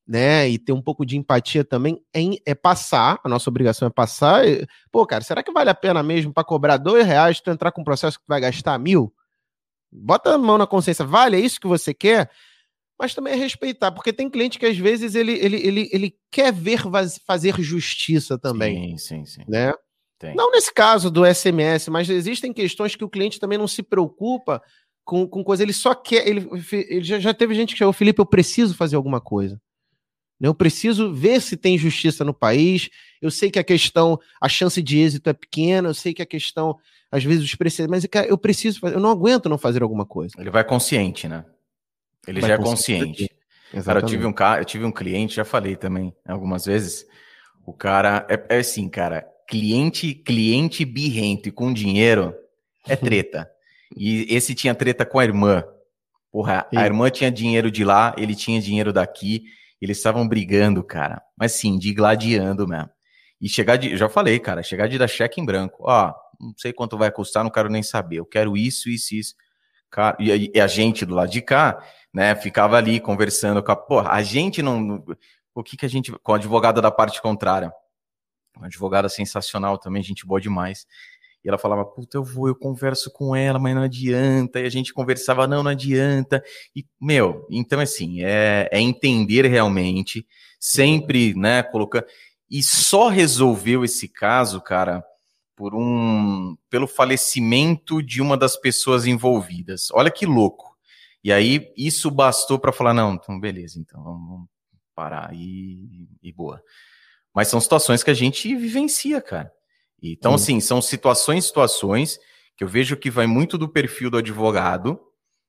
né, 0.04 0.48
e 0.48 0.58
ter 0.58 0.72
um 0.72 0.82
pouco 0.82 1.06
de 1.06 1.16
empatia 1.16 1.64
também, 1.64 2.02
é, 2.12 2.20
é 2.44 2.54
passar, 2.56 3.20
a 3.22 3.28
nossa 3.28 3.48
obrigação 3.48 3.86
é 3.86 3.90
passar. 3.90 4.42
Pô, 4.90 5.06
cara, 5.06 5.22
será 5.22 5.44
que 5.44 5.52
vale 5.52 5.70
a 5.70 5.74
pena 5.74 6.02
mesmo 6.02 6.32
para 6.32 6.42
cobrar 6.42 6.76
dois 6.76 7.06
reais 7.06 7.40
tu 7.40 7.52
entrar 7.52 7.70
com 7.70 7.82
um 7.82 7.84
processo 7.84 8.18
que 8.18 8.24
tu 8.24 8.28
vai 8.28 8.40
gastar 8.40 8.76
mil? 8.80 9.12
Bota 9.92 10.34
a 10.34 10.38
mão 10.38 10.58
na 10.58 10.66
consciência, 10.66 11.04
vale, 11.04 11.36
é 11.36 11.40
isso 11.40 11.60
que 11.60 11.68
você 11.68 11.94
quer? 11.94 12.30
Mas 12.98 13.14
também 13.14 13.34
é 13.34 13.36
respeitar, 13.36 13.92
porque 13.92 14.12
tem 14.12 14.30
cliente 14.30 14.58
que 14.58 14.64
às 14.64 14.76
vezes 14.76 15.14
ele, 15.14 15.32
ele, 15.32 15.56
ele, 15.56 15.90
ele 15.92 16.14
quer 16.30 16.52
ver 16.52 16.80
fazer 17.26 17.60
justiça 17.60 18.38
também. 18.38 18.96
Sim, 18.96 19.24
sim, 19.24 19.24
sim. 19.26 19.44
Né? 19.46 19.72
Tem. 20.18 20.34
Não 20.34 20.50
nesse 20.50 20.72
caso 20.72 21.10
do 21.10 21.26
SMS, 21.26 21.88
mas 21.88 22.08
existem 22.08 22.52
questões 22.52 22.96
que 22.96 23.04
o 23.04 23.08
cliente 23.08 23.38
também 23.38 23.58
não 23.58 23.68
se 23.68 23.82
preocupa 23.82 24.62
com, 25.04 25.26
com 25.28 25.44
coisa, 25.44 25.62
ele 25.62 25.74
só 25.74 25.94
quer. 25.94 26.26
Ele, 26.26 26.48
ele 26.72 27.04
já, 27.04 27.18
já 27.18 27.34
teve 27.34 27.54
gente 27.54 27.74
que 27.74 27.78
falou, 27.78 27.92
Felipe, 27.92 28.20
eu 28.20 28.26
preciso 28.26 28.74
fazer 28.74 28.96
alguma 28.96 29.20
coisa. 29.20 29.60
Eu 30.40 30.54
preciso 30.54 31.12
ver 31.14 31.40
se 31.40 31.56
tem 31.56 31.78
justiça 31.78 32.24
no 32.24 32.34
país. 32.34 32.90
Eu 33.22 33.30
sei 33.30 33.50
que 33.50 33.58
a 33.58 33.64
questão, 33.64 34.18
a 34.40 34.48
chance 34.48 34.82
de 34.82 34.98
êxito 34.98 35.30
é 35.30 35.32
pequena, 35.32 35.88
eu 35.88 35.94
sei 35.94 36.12
que 36.12 36.20
a 36.20 36.26
questão, 36.26 36.76
às 37.10 37.24
vezes, 37.24 37.44
os 37.44 37.54
precedentes, 37.54 37.90
mas 37.90 38.06
cara, 38.06 38.26
eu 38.26 38.36
preciso 38.36 38.80
fazer, 38.80 38.96
eu 38.96 39.00
não 39.00 39.10
aguento 39.10 39.48
não 39.48 39.56
fazer 39.56 39.82
alguma 39.82 40.04
coisa. 40.04 40.34
Ele 40.38 40.50
vai 40.50 40.64
consciente, 40.64 41.28
né? 41.28 41.44
Ele 42.26 42.40
vai 42.40 42.48
já 42.48 42.54
é 42.54 42.58
consciente. 42.58 43.30
Cara, 43.84 44.00
eu 44.00 44.06
tive 44.06 44.26
um 44.26 44.32
cara, 44.32 44.60
eu 44.60 44.64
tive 44.64 44.84
um 44.84 44.92
cliente, 44.92 45.36
já 45.36 45.44
falei 45.44 45.76
também 45.76 46.14
algumas 46.26 46.64
vezes. 46.64 47.06
O 47.64 47.72
cara 47.72 48.26
é, 48.28 48.56
é 48.56 48.58
assim, 48.58 48.88
cara, 48.88 49.26
cliente, 49.48 50.14
cliente 50.14 50.84
birrento 50.84 51.48
e 51.48 51.52
com 51.52 51.72
dinheiro 51.72 52.34
é 52.86 52.94
treta. 52.96 53.50
E 53.96 54.26
esse 54.34 54.54
tinha 54.54 54.74
treta 54.74 55.04
com 55.04 55.18
a 55.18 55.24
irmã. 55.24 55.64
Porra, 56.30 56.66
Sim. 56.70 56.78
a 56.78 56.84
irmã 56.84 57.10
tinha 57.10 57.30
dinheiro 57.30 57.70
de 57.70 57.84
lá, 57.84 58.14
ele 58.18 58.34
tinha 58.34 58.60
dinheiro 58.60 58.92
daqui. 58.92 59.44
Eles 59.80 59.98
estavam 59.98 60.26
brigando, 60.26 60.82
cara. 60.82 61.22
Mas 61.36 61.52
sim, 61.52 61.78
de 61.78 61.92
gladiando 61.92 62.66
mesmo. 62.66 62.90
E 63.40 63.48
chegar 63.48 63.76
de. 63.76 63.96
Já 63.96 64.08
falei, 64.08 64.38
cara, 64.38 64.62
chegar 64.62 64.88
de 64.88 64.98
dar 64.98 65.08
cheque 65.08 65.40
em 65.40 65.44
branco. 65.44 65.76
Ó, 65.80 66.12
não 66.40 66.54
sei 66.56 66.72
quanto 66.72 66.96
vai 66.96 67.10
custar, 67.10 67.44
não 67.44 67.50
quero 67.50 67.68
nem 67.68 67.82
saber. 67.82 68.16
Eu 68.16 68.26
quero 68.26 68.56
isso, 68.56 68.88
isso, 68.88 69.14
isso. 69.14 69.34
Cara, 69.90 70.16
e, 70.18 70.50
e 70.54 70.60
a 70.60 70.66
gente 70.66 71.04
do 71.04 71.14
lado 71.14 71.30
de 71.30 71.40
cá, 71.40 71.82
né, 72.16 72.34
ficava 72.34 72.78
ali 72.78 72.98
conversando 72.98 73.62
com 73.62 73.70
a. 73.70 73.76
Porra, 73.76 74.12
a 74.12 74.22
gente 74.22 74.62
não. 74.62 75.04
o 75.54 75.62
que, 75.62 75.76
que 75.76 75.84
a 75.84 75.88
gente. 75.88 76.10
Com 76.10 76.32
a 76.32 76.36
advogada 76.36 76.80
da 76.80 76.90
parte 76.90 77.20
contrária. 77.20 77.70
Uma 78.56 78.68
advogada 78.68 79.06
sensacional 79.06 79.76
também, 79.76 80.02
gente 80.02 80.24
boa 80.24 80.40
demais. 80.40 80.86
E 81.44 81.48
ela 81.48 81.58
falava, 81.58 81.84
puta, 81.84 82.16
eu 82.16 82.24
vou, 82.24 82.48
eu 82.48 82.54
converso 82.56 83.12
com 83.12 83.36
ela, 83.36 83.58
mas 83.58 83.74
não 83.74 83.82
adianta. 83.82 84.58
E 84.58 84.64
a 84.64 84.70
gente 84.70 84.94
conversava, 84.94 85.46
não, 85.46 85.62
não 85.62 85.70
adianta. 85.70 86.42
E, 86.74 86.86
meu, 86.98 87.46
então, 87.50 87.80
assim, 87.80 88.24
é, 88.24 88.66
é 88.72 88.80
entender 88.80 89.44
realmente, 89.44 90.26
sempre, 90.58 91.34
né, 91.34 91.62
colocando. 91.62 92.06
E 92.50 92.62
só 92.62 93.08
resolveu 93.08 93.84
esse 93.84 94.08
caso, 94.08 94.58
cara, 94.62 95.04
por 95.54 95.74
um. 95.74 96.56
pelo 96.70 96.86
falecimento 96.86 98.02
de 98.02 98.22
uma 98.22 98.38
das 98.38 98.56
pessoas 98.56 99.06
envolvidas. 99.06 99.88
Olha 99.92 100.10
que 100.10 100.24
louco. 100.24 100.75
E 101.26 101.32
aí, 101.32 101.72
isso 101.76 102.08
bastou 102.08 102.56
para 102.56 102.70
falar, 102.70 102.94
não, 102.94 103.14
então, 103.14 103.40
beleza, 103.40 103.80
então, 103.80 104.00
vamos 104.00 104.48
parar 104.94 105.34
e, 105.34 106.08
e 106.22 106.32
boa. 106.32 106.62
Mas 107.34 107.48
são 107.48 107.60
situações 107.60 108.04
que 108.04 108.12
a 108.12 108.14
gente 108.14 108.54
vivencia, 108.54 109.20
cara. 109.20 109.50
Então, 110.00 110.38
Sim. 110.38 110.58
assim, 110.58 110.60
são 110.60 110.80
situações, 110.80 111.46
situações 111.46 112.20
que 112.56 112.62
eu 112.62 112.68
vejo 112.68 112.96
que 112.96 113.10
vai 113.10 113.26
muito 113.26 113.58
do 113.58 113.68
perfil 113.68 114.08
do 114.08 114.18
advogado, 114.18 115.00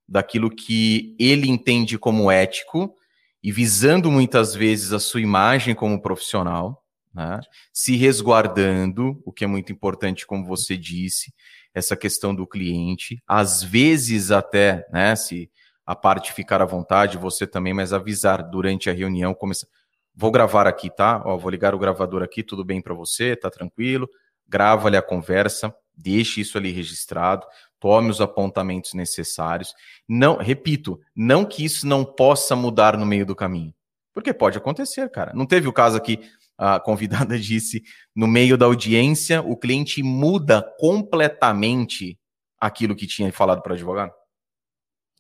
daquilo 0.10 0.50
que 0.50 1.16
ele 1.20 1.48
entende 1.48 1.96
como 2.00 2.32
ético, 2.32 2.96
e 3.44 3.52
visando 3.52 4.10
muitas 4.10 4.56
vezes 4.56 4.94
a 4.94 5.00
sua 5.00 5.22
imagem 5.22 5.76
como 5.76 6.02
profissional, 6.02 6.84
né? 7.14 7.40
se 7.72 7.96
resguardando, 7.96 9.22
o 9.24 9.32
que 9.32 9.44
é 9.44 9.48
muito 9.48 9.72
importante, 9.72 10.26
como 10.26 10.44
você 10.44 10.76
disse, 10.76 11.32
essa 11.72 11.96
questão 11.96 12.34
do 12.34 12.48
cliente, 12.48 13.22
às 13.28 13.62
vezes 13.62 14.32
até, 14.32 14.84
né, 14.92 15.16
se 15.16 15.52
a 15.88 15.96
parte 15.96 16.34
ficar 16.34 16.62
à 16.62 16.66
vontade, 16.66 17.18
você 17.18 17.48
também, 17.48 17.74
mas 17.74 17.94
avisar 17.94 18.44
durante 18.44 18.92
a 18.92 18.94
reunião, 18.94 19.34
começar, 19.34 19.66
vou 20.14 20.30
gravar 20.30 20.68
aqui, 20.68 20.92
tá? 20.92 21.24
Ó, 21.26 21.36
vou 21.38 21.50
ligar 21.50 21.74
o 21.74 21.80
gravador 21.80 22.22
aqui, 22.22 22.44
tudo 22.44 22.64
bem 22.64 22.80
para 22.80 22.94
você, 22.94 23.36
tá 23.36 23.50
tranquilo? 23.50 24.08
grava 24.48 24.88
ali 24.88 24.98
a 24.98 25.02
conversa, 25.02 25.74
deixe 25.96 26.42
isso 26.42 26.58
ali 26.58 26.72
registrado, 26.72 27.46
tome 27.80 28.10
os 28.10 28.22
apontamentos 28.22 28.94
necessários. 28.94 29.74
Não, 30.08 30.38
repito, 30.38 31.00
não 31.16 31.46
que 31.46 31.66
isso 31.66 31.86
não 31.86 32.06
possa 32.06 32.56
mudar 32.56 32.98
no 32.98 33.06
meio 33.06 33.26
do 33.26 33.36
caminho. 33.36 33.74
Porque 34.14 34.34
pode 34.34 34.58
acontecer, 34.58 35.10
cara. 35.10 35.32
Não 35.36 35.46
teve 35.46 35.68
o 35.68 35.74
caso 35.74 35.98
aqui, 35.98 36.20
a 36.58 36.80
convidada 36.80 37.38
disse, 37.40 37.84
no 38.16 38.28
meio 38.28 38.58
da 38.58 38.66
audiência, 38.66 39.42
o 39.42 39.56
cliente 39.56 40.02
muda 40.02 40.62
completamente 40.80 42.18
aquilo 42.60 42.96
que 42.96 43.06
tinha 43.06 43.32
falado 43.32 43.62
para 43.62 43.72
o 43.72 43.76
advogado? 43.76 44.12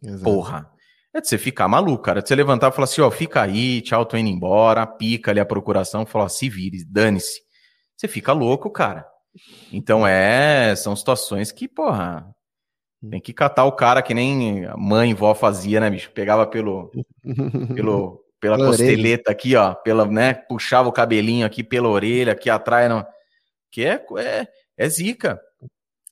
Exato. 0.02 0.24
Porra. 0.24 0.72
É 1.14 1.22
de 1.22 1.28
você 1.28 1.38
ficar 1.38 1.68
maluco, 1.68 2.03
cara. 2.03 2.22
De 2.22 2.28
você 2.28 2.36
levantar 2.36 2.69
e 2.69 2.72
falar 2.72 2.84
assim, 2.84 3.02
ó, 3.02 3.10
fica 3.10 3.41
aí, 3.41 3.82
tchau, 3.82 4.06
tô 4.06 4.18
indo 4.18 4.30
embora, 4.30 4.86
pica 4.86 5.32
ali 5.32 5.40
a 5.40 5.45
procuração, 5.45 6.06
falar, 6.06 6.30
se 6.30 6.49
vire, 6.49 6.86
dane-se. 6.86 7.41
Você 7.95 8.07
fica 8.07 8.32
louco, 8.34 8.69
cara. 8.69 9.06
Então 9.72 10.06
é, 10.06 10.76
são 10.76 10.95
situações 10.95 11.52
que, 11.52 11.68
porra, 11.68 12.28
tem 13.10 13.19
que 13.19 13.34
catar 13.34 13.65
o 13.65 13.72
cara 13.72 14.02
que 14.02 14.14
nem 14.14 14.68
mãe 14.78 15.11
e 15.11 15.14
vó 15.14 15.34
fazia, 15.34 15.80
né, 15.80 15.90
bicho? 15.90 16.11
Pegava 16.11 16.45
pelo, 16.45 16.91
pelo 17.74 18.24
pela, 18.40 18.56
pela 18.56 18.57
costeleta 18.57 19.24
orelha. 19.24 19.24
aqui, 19.28 19.56
ó, 19.56 19.74
pela, 19.74 20.06
né, 20.06 20.34
puxava 20.34 20.88
o 20.88 20.94
cabelinho 20.94 21.45
aqui 21.45 21.64
pela 21.64 21.88
orelha, 21.90 22.34
aqui 22.34 22.49
atrás, 22.49 22.90
não, 22.90 23.06
que 23.72 23.84
é, 23.84 24.03
é, 24.18 24.48
é 24.78 24.90
zica. 24.90 25.40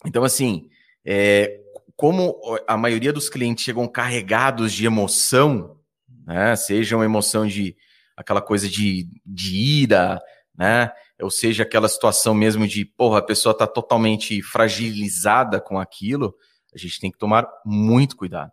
Então, 0.06 0.24
assim, 0.24 0.70
é, 1.06 1.60
como 1.96 2.38
a 2.68 2.76
maioria 2.76 3.14
dos 3.14 3.30
clientes 3.30 3.64
chegam 3.64 3.88
carregados 3.88 4.74
de 4.74 4.86
emoção, 4.86 5.80
né, 6.26 6.56
seja 6.56 6.96
uma 6.96 7.06
emoção 7.06 7.48
de 7.48 7.76
aquela 8.18 8.42
coisa 8.42 8.68
de, 8.70 9.10
de 9.26 9.56
ira, 9.56 10.22
né, 10.54 10.92
ou 11.22 11.32
seja, 11.32 11.64
aquela 11.64 11.88
situação 11.88 12.34
mesmo 12.34 12.68
de, 12.68 12.84
porra, 12.86 13.20
a 13.20 13.26
pessoa 13.26 13.54
está 13.54 13.66
totalmente 13.66 14.42
fragilizada 14.42 15.62
com 15.62 15.80
aquilo, 15.80 16.36
a 16.74 16.78
gente 16.78 17.00
tem 17.00 17.12
que 17.12 17.18
tomar 17.18 17.48
muito 17.66 18.18
cuidado. 18.18 18.52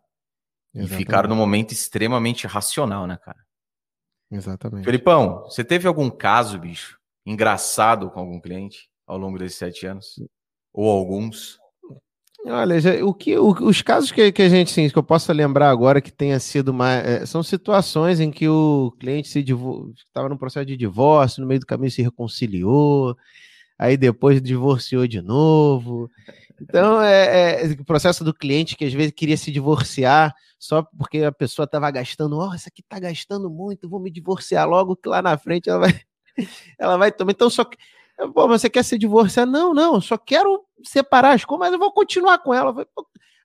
Exatamente. 0.74 0.94
E 0.94 1.05
ficar 1.05 1.28
no 1.28 1.36
momento 1.36 1.73
extremamente 1.73 2.47
racional, 2.47 3.06
né, 3.06 3.19
cara? 3.23 3.39
Exatamente. 4.31 4.85
Felipão, 4.85 5.43
você 5.43 5.62
teve 5.62 5.86
algum 5.86 6.09
caso, 6.09 6.59
bicho, 6.59 6.98
engraçado 7.27 8.10
com 8.10 8.20
algum 8.20 8.40
cliente 8.40 8.89
ao 9.06 9.19
longo 9.19 9.39
desses 9.39 9.59
sete 9.59 9.86
anos? 9.86 10.14
Ou 10.73 10.89
alguns? 10.89 11.59
Olha, 12.44 12.81
já, 12.81 13.05
o 13.05 13.14
que, 13.14 13.39
o, 13.39 13.51
os 13.51 13.82
casos 13.82 14.10
que, 14.10 14.32
que 14.32 14.43
a 14.43 14.48
gente, 14.48 14.70
sim, 14.73 14.89
que 14.89 14.98
eu 14.98 15.02
posso 15.02 15.32
lembrar 15.32 15.70
agora 15.70 16.01
que 16.01 16.10
tenha 16.10 16.40
sido 16.40 16.74
mais. 16.74 17.06
É, 17.06 17.27
são 17.27 17.43
situações 17.43 18.19
em 18.19 18.32
que 18.32 18.48
o 18.48 18.93
cliente 18.98 19.28
se 19.28 19.39
estava 19.40 20.28
no 20.28 20.39
processo 20.39 20.66
de 20.66 20.77
divórcio, 20.77 21.40
no 21.40 21.47
meio 21.47 21.60
do 21.60 21.66
caminho 21.66 21.90
se 21.90 22.02
reconciliou, 22.02 23.16
aí 23.78 23.97
depois 23.97 24.43
divorciou 24.43 25.06
de 25.06 25.23
novo. 25.23 26.10
Então, 26.60 27.01
é, 27.01 27.64
é 27.64 27.66
o 27.73 27.85
processo 27.85 28.24
do 28.24 28.35
cliente 28.35 28.77
que 28.77 28.85
às 28.85 28.93
vezes 28.93 29.12
queria 29.12 29.36
se 29.36 29.52
divorciar 29.52 30.35
só 30.59 30.82
porque 30.97 31.19
a 31.19 31.32
pessoa 31.32 31.64
estava 31.64 31.90
gastando, 31.90 32.39
ó, 32.39 32.51
oh, 32.51 32.55
essa 32.55 32.69
aqui 32.69 32.82
está 32.82 33.01
gastando 33.01 33.51
muito, 33.51 33.89
vou 33.89 33.98
me 34.01 34.10
divorciar 34.10 34.69
logo, 34.69 34.94
que 34.94 35.09
lá 35.09 35.20
na 35.20 35.36
frente 35.36 35.69
ela 35.69 35.81
vai, 35.81 36.01
ela 36.78 36.97
vai 36.97 37.10
tomar. 37.10 37.32
Então, 37.32 37.51
só 37.51 37.64
que 37.64 37.77
Pô, 38.35 38.47
você 38.47 38.69
quer 38.69 38.85
se 38.85 38.99
divorciar? 38.99 39.47
Não, 39.47 39.75
não, 39.75 40.01
só 40.01 40.17
quero 40.17 40.65
separar 40.85 41.33
as 41.35 41.45
coisas, 41.45 41.61
mas 41.61 41.73
eu 41.73 41.79
vou 41.79 41.93
continuar 41.93 42.39
com 42.39 42.53
ela. 42.53 42.87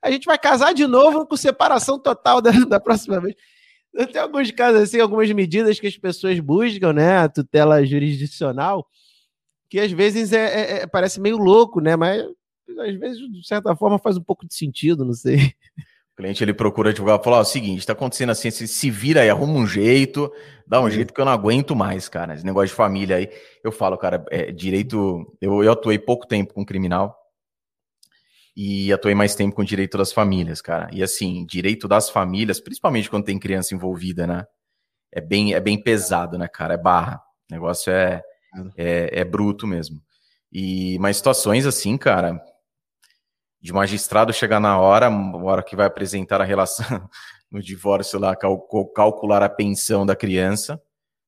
A 0.01 0.11
gente 0.11 0.25
vai 0.25 0.37
casar 0.37 0.73
de 0.73 0.85
novo 0.85 1.25
com 1.25 1.35
separação 1.35 1.99
total 1.99 2.41
da, 2.41 2.51
da 2.51 2.79
próxima 2.79 3.19
vez. 3.19 3.35
Tem 4.11 4.21
alguns 4.21 4.51
casos 4.51 4.81
assim, 4.81 4.99
algumas 4.99 5.31
medidas 5.31 5.79
que 5.79 5.87
as 5.87 5.97
pessoas 5.97 6.39
buscam, 6.39 6.93
né? 6.93 7.17
A 7.17 7.29
tutela 7.29 7.83
jurisdicional, 7.83 8.87
que 9.69 9.79
às 9.79 9.91
vezes 9.91 10.31
é, 10.33 10.45
é, 10.45 10.71
é 10.81 10.87
parece 10.87 11.19
meio 11.19 11.37
louco, 11.37 11.79
né? 11.81 11.95
Mas 11.95 12.23
às 12.79 12.95
vezes, 12.95 13.19
de 13.19 13.47
certa 13.47 13.75
forma, 13.75 13.97
faz 13.97 14.17
um 14.17 14.23
pouco 14.23 14.45
de 14.45 14.53
sentido, 14.53 15.03
não 15.05 15.13
sei. 15.13 15.53
O 16.17 16.21
cliente 16.23 16.43
ele 16.43 16.53
procura 16.53 16.89
advogado 16.89 17.21
e 17.21 17.23
fala: 17.23 17.37
ó, 17.37 17.41
o 17.41 17.45
seguinte, 17.45 17.77
está 17.77 17.93
acontecendo 17.93 18.31
assim, 18.31 18.49
se, 18.49 18.67
se 18.67 18.89
vira 18.89 19.21
aí, 19.21 19.29
arruma 19.29 19.53
um 19.53 19.67
jeito, 19.67 20.33
dá 20.65 20.79
um 20.79 20.85
uhum. 20.85 20.89
jeito 20.89 21.13
que 21.13 21.21
eu 21.21 21.25
não 21.25 21.31
aguento 21.31 21.75
mais, 21.75 22.09
cara. 22.09 22.33
Esse 22.33 22.43
negócio 22.43 22.69
de 22.69 22.73
família 22.73 23.17
aí. 23.17 23.29
Eu 23.63 23.71
falo, 23.71 23.95
cara, 23.99 24.25
é, 24.31 24.51
direito. 24.51 25.31
Eu, 25.39 25.63
eu 25.63 25.71
atuei 25.71 25.99
pouco 25.99 26.25
tempo 26.25 26.55
com 26.55 26.65
criminal 26.65 27.15
e 28.55 28.91
atuei 28.91 29.13
mais 29.13 29.35
tempo 29.35 29.55
com 29.55 29.63
direito 29.63 29.95
das 29.95 30.11
famílias, 30.11 30.59
cara. 30.59 30.89
E 30.91 31.03
assim, 31.03 31.45
direito 31.45 31.87
das 31.87 32.09
famílias, 32.09 32.59
principalmente 32.59 33.11
quando 33.11 33.25
tem 33.25 33.37
criança 33.37 33.75
envolvida, 33.75 34.25
né? 34.25 34.43
É 35.11 35.21
bem, 35.21 35.53
é 35.53 35.59
bem 35.59 35.79
pesado, 35.79 36.35
né, 36.35 36.47
cara? 36.47 36.73
É 36.73 36.77
barra. 36.77 37.21
O 37.47 37.53
negócio 37.53 37.93
é, 37.93 38.23
é, 38.75 39.19
é 39.19 39.23
bruto 39.23 39.67
mesmo. 39.67 40.01
E, 40.51 40.97
mas 40.97 41.17
situações 41.17 41.67
assim, 41.67 41.95
cara, 41.95 42.41
de 43.61 43.73
magistrado 43.73 44.31
chegar 44.31 44.59
na 44.59 44.79
hora, 44.79 45.09
hora 45.09 45.63
que 45.63 45.75
vai 45.75 45.85
apresentar 45.85 46.41
a 46.41 46.45
relação 46.45 46.85
no 47.51 47.61
divórcio 47.61 48.19
lá, 48.19 48.35
cal 48.35 48.59
calcular 48.95 49.41
a 49.43 49.49
pensão 49.49 50.05
da 50.05 50.15
criança. 50.15 50.81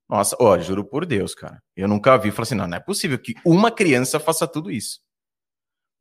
Nossa, 0.07 0.35
ó, 0.39 0.57
juro 0.57 0.83
por 0.83 1.05
Deus, 1.05 1.35
cara. 1.35 1.61
Eu 1.75 1.87
nunca 1.87 2.17
vi. 2.17 2.31
Falei 2.31 2.43
assim, 2.43 2.55
não, 2.55 2.67
não 2.67 2.77
é 2.77 2.79
possível 2.79 3.19
que 3.19 3.35
uma 3.45 3.69
criança 3.69 4.19
faça 4.19 4.47
tudo 4.47 4.71
isso. 4.71 4.99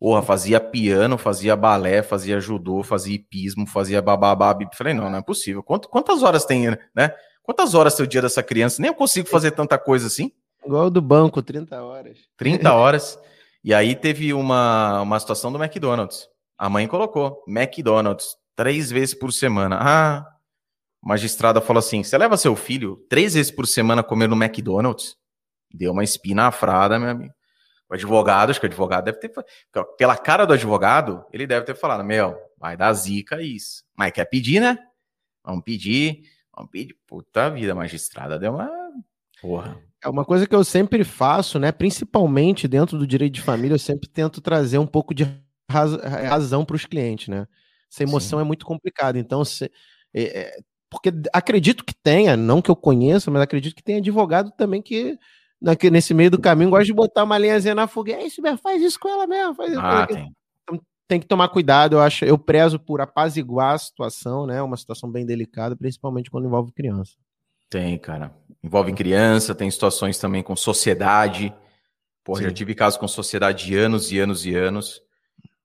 Porra, 0.00 0.22
fazia 0.22 0.60
piano, 0.60 1.18
fazia 1.18 1.56
balé, 1.56 2.02
fazia 2.02 2.40
judô, 2.40 2.82
fazia 2.82 3.16
hipismo, 3.16 3.66
fazia 3.66 4.00
bababá. 4.00 4.56
Falei, 4.74 4.94
não, 4.94 5.10
não 5.10 5.18
é 5.18 5.22
possível. 5.22 5.62
quantas 5.62 6.22
horas 6.22 6.44
tem, 6.44 6.70
né? 6.94 7.14
Quantas 7.42 7.74
horas 7.74 7.94
tem 7.94 8.04
o 8.04 8.08
dia 8.08 8.22
dessa 8.22 8.42
criança? 8.42 8.80
Nem 8.80 8.90
eu 8.90 8.94
consigo 8.94 9.28
fazer 9.28 9.50
tanta 9.50 9.76
coisa 9.76 10.06
assim. 10.06 10.30
Igual 10.64 10.90
do 10.90 11.02
banco, 11.02 11.42
30 11.42 11.82
horas. 11.82 12.18
30 12.36 12.72
horas. 12.72 13.18
E 13.68 13.74
aí 13.74 13.94
teve 13.94 14.32
uma, 14.32 15.02
uma 15.02 15.20
situação 15.20 15.52
do 15.52 15.62
McDonald's. 15.62 16.26
A 16.56 16.70
mãe 16.70 16.88
colocou 16.88 17.44
McDonald's 17.46 18.34
três 18.56 18.90
vezes 18.90 19.14
por 19.14 19.30
semana. 19.30 19.76
Ah, 19.78 20.26
magistrada 21.02 21.60
falou 21.60 21.80
assim: 21.80 22.02
você 22.02 22.16
leva 22.16 22.38
seu 22.38 22.56
filho 22.56 22.96
três 23.10 23.34
vezes 23.34 23.52
por 23.52 23.66
semana 23.66 24.02
comer 24.02 24.26
no 24.26 24.42
McDonald's? 24.42 25.18
Deu 25.70 25.92
uma 25.92 26.02
espina 26.02 26.46
afrada, 26.46 26.98
meu 26.98 27.10
amigo. 27.10 27.34
O 27.90 27.92
advogado, 27.92 28.48
acho 28.48 28.58
que 28.58 28.64
o 28.64 28.70
advogado 28.70 29.04
deve 29.04 29.18
ter. 29.18 29.30
Pela 29.98 30.16
cara 30.16 30.46
do 30.46 30.54
advogado, 30.54 31.26
ele 31.30 31.46
deve 31.46 31.66
ter 31.66 31.74
falado: 31.74 32.02
Meu, 32.02 32.38
vai 32.56 32.74
dar 32.74 32.94
zica 32.94 33.42
isso. 33.42 33.84
Mas 33.94 34.12
quer 34.12 34.24
pedir, 34.24 34.60
né? 34.60 34.78
Vamos 35.44 35.62
pedir. 35.62 36.22
Vamos 36.56 36.70
pedir. 36.70 36.96
Puta 37.06 37.50
vida, 37.50 37.74
magistrada 37.74 38.38
deu 38.38 38.54
uma. 38.54 38.70
Porra. 39.42 39.87
É 40.02 40.08
uma 40.08 40.24
coisa 40.24 40.46
que 40.46 40.54
eu 40.54 40.62
sempre 40.62 41.02
faço, 41.02 41.58
né? 41.58 41.72
Principalmente 41.72 42.68
dentro 42.68 42.96
do 42.96 43.06
direito 43.06 43.34
de 43.34 43.40
família, 43.40 43.74
eu 43.74 43.78
sempre 43.78 44.08
tento 44.08 44.40
trazer 44.40 44.78
um 44.78 44.86
pouco 44.86 45.12
de 45.12 45.26
razão 45.70 46.64
para 46.64 46.76
os 46.76 46.84
clientes, 46.84 47.28
né? 47.28 47.46
Essa 47.90 48.02
emoção 48.02 48.38
Sim. 48.38 48.44
é 48.44 48.46
muito 48.46 48.64
complicada. 48.64 49.18
Então, 49.18 49.44
se, 49.44 49.70
é, 50.14 50.22
é, 50.22 50.58
porque 50.90 51.10
acredito 51.32 51.84
que 51.84 51.94
tenha, 51.94 52.36
não 52.36 52.62
que 52.62 52.70
eu 52.70 52.76
conheça, 52.76 53.30
mas 53.30 53.42
acredito 53.42 53.74
que 53.74 53.82
tenha 53.82 53.98
advogado 53.98 54.50
também 54.52 54.80
que 54.80 55.18
nesse 55.90 56.14
meio 56.14 56.30
do 56.30 56.40
caminho 56.40 56.70
gosta 56.70 56.84
de 56.84 56.94
botar 56.94 57.24
uma 57.24 57.38
linhazinha 57.38 57.74
na 57.74 57.86
fogueira. 57.86 58.22
Isso, 58.22 58.40
faz 58.62 58.80
isso 58.82 58.98
com 58.98 59.08
ela 59.08 59.26
mesmo. 59.26 59.54
Faz 59.54 59.70
isso 59.70 59.80
ah, 59.80 60.06
tem. 60.06 60.32
Então, 60.62 60.80
tem 61.06 61.20
que 61.20 61.26
tomar 61.26 61.48
cuidado. 61.48 61.96
Eu 61.96 62.00
acho, 62.00 62.24
eu 62.24 62.38
prezo 62.38 62.78
por 62.78 63.00
apaziguar 63.00 63.74
a 63.74 63.78
situação, 63.78 64.46
né? 64.46 64.62
Uma 64.62 64.76
situação 64.76 65.10
bem 65.10 65.26
delicada, 65.26 65.76
principalmente 65.76 66.30
quando 66.30 66.46
envolve 66.46 66.72
criança. 66.72 67.14
Tem, 67.68 67.98
cara. 67.98 68.34
Envolve 68.62 68.92
criança, 68.92 69.54
tem 69.54 69.70
situações 69.70 70.18
também 70.18 70.42
com 70.42 70.56
sociedade. 70.56 71.54
Porra, 72.24 72.42
já 72.42 72.52
tive 72.52 72.74
casos 72.74 72.98
com 72.98 73.08
sociedade 73.08 73.66
de 73.66 73.76
anos 73.76 74.12
e 74.12 74.18
anos 74.18 74.44
e 74.44 74.54
anos. 74.54 75.00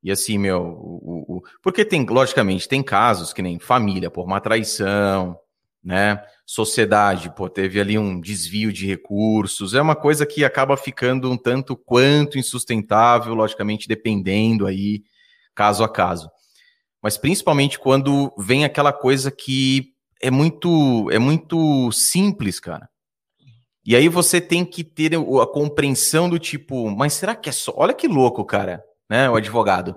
E 0.02 0.12
assim, 0.12 0.38
meu, 0.38 0.62
o, 0.62 1.38
o, 1.38 1.44
porque 1.62 1.86
tem, 1.86 2.06
logicamente, 2.06 2.68
tem 2.68 2.84
casos 2.84 3.32
que 3.32 3.42
nem 3.42 3.58
família, 3.58 4.12
por 4.12 4.26
uma 4.26 4.42
traição, 4.42 5.38
né? 5.84 6.22
Sociedade, 6.46 7.34
pô, 7.34 7.50
teve 7.50 7.80
ali 7.80 7.98
um 7.98 8.20
desvio 8.20 8.72
de 8.72 8.86
recursos, 8.86 9.74
é 9.74 9.82
uma 9.82 9.96
coisa 9.96 10.26
que 10.26 10.44
acaba 10.44 10.76
ficando 10.76 11.32
um 11.32 11.38
tanto 11.38 11.76
quanto 11.76 12.38
insustentável, 12.38 13.34
logicamente, 13.34 13.88
dependendo 13.88 14.68
aí, 14.68 15.04
caso 15.56 15.84
a 15.84 15.90
caso. 15.90 16.30
Mas 17.02 17.18
principalmente 17.18 17.80
quando 17.80 18.34
vem 18.38 18.66
aquela 18.66 18.94
coisa 18.94 19.32
que 19.32 19.93
é 20.24 20.32
muito, 20.32 21.10
é 21.12 21.20
muito 21.20 21.92
simples, 21.92 22.60
cara. 22.60 22.90
E 23.86 23.96
aí 23.96 24.08
você 24.08 24.40
tem 24.40 24.64
que 24.66 24.84
ter 24.84 25.14
a 25.16 25.48
compreensão 25.48 26.30
do 26.30 26.40
tipo, 26.40 26.90
mas 26.90 27.14
será 27.14 27.36
que 27.36 27.50
é 27.50 27.52
só. 27.52 27.74
Olha 27.76 27.94
que 27.94 28.08
louco, 28.08 28.46
cara 28.46 28.84
né, 29.14 29.30
o 29.30 29.36
advogado. 29.36 29.96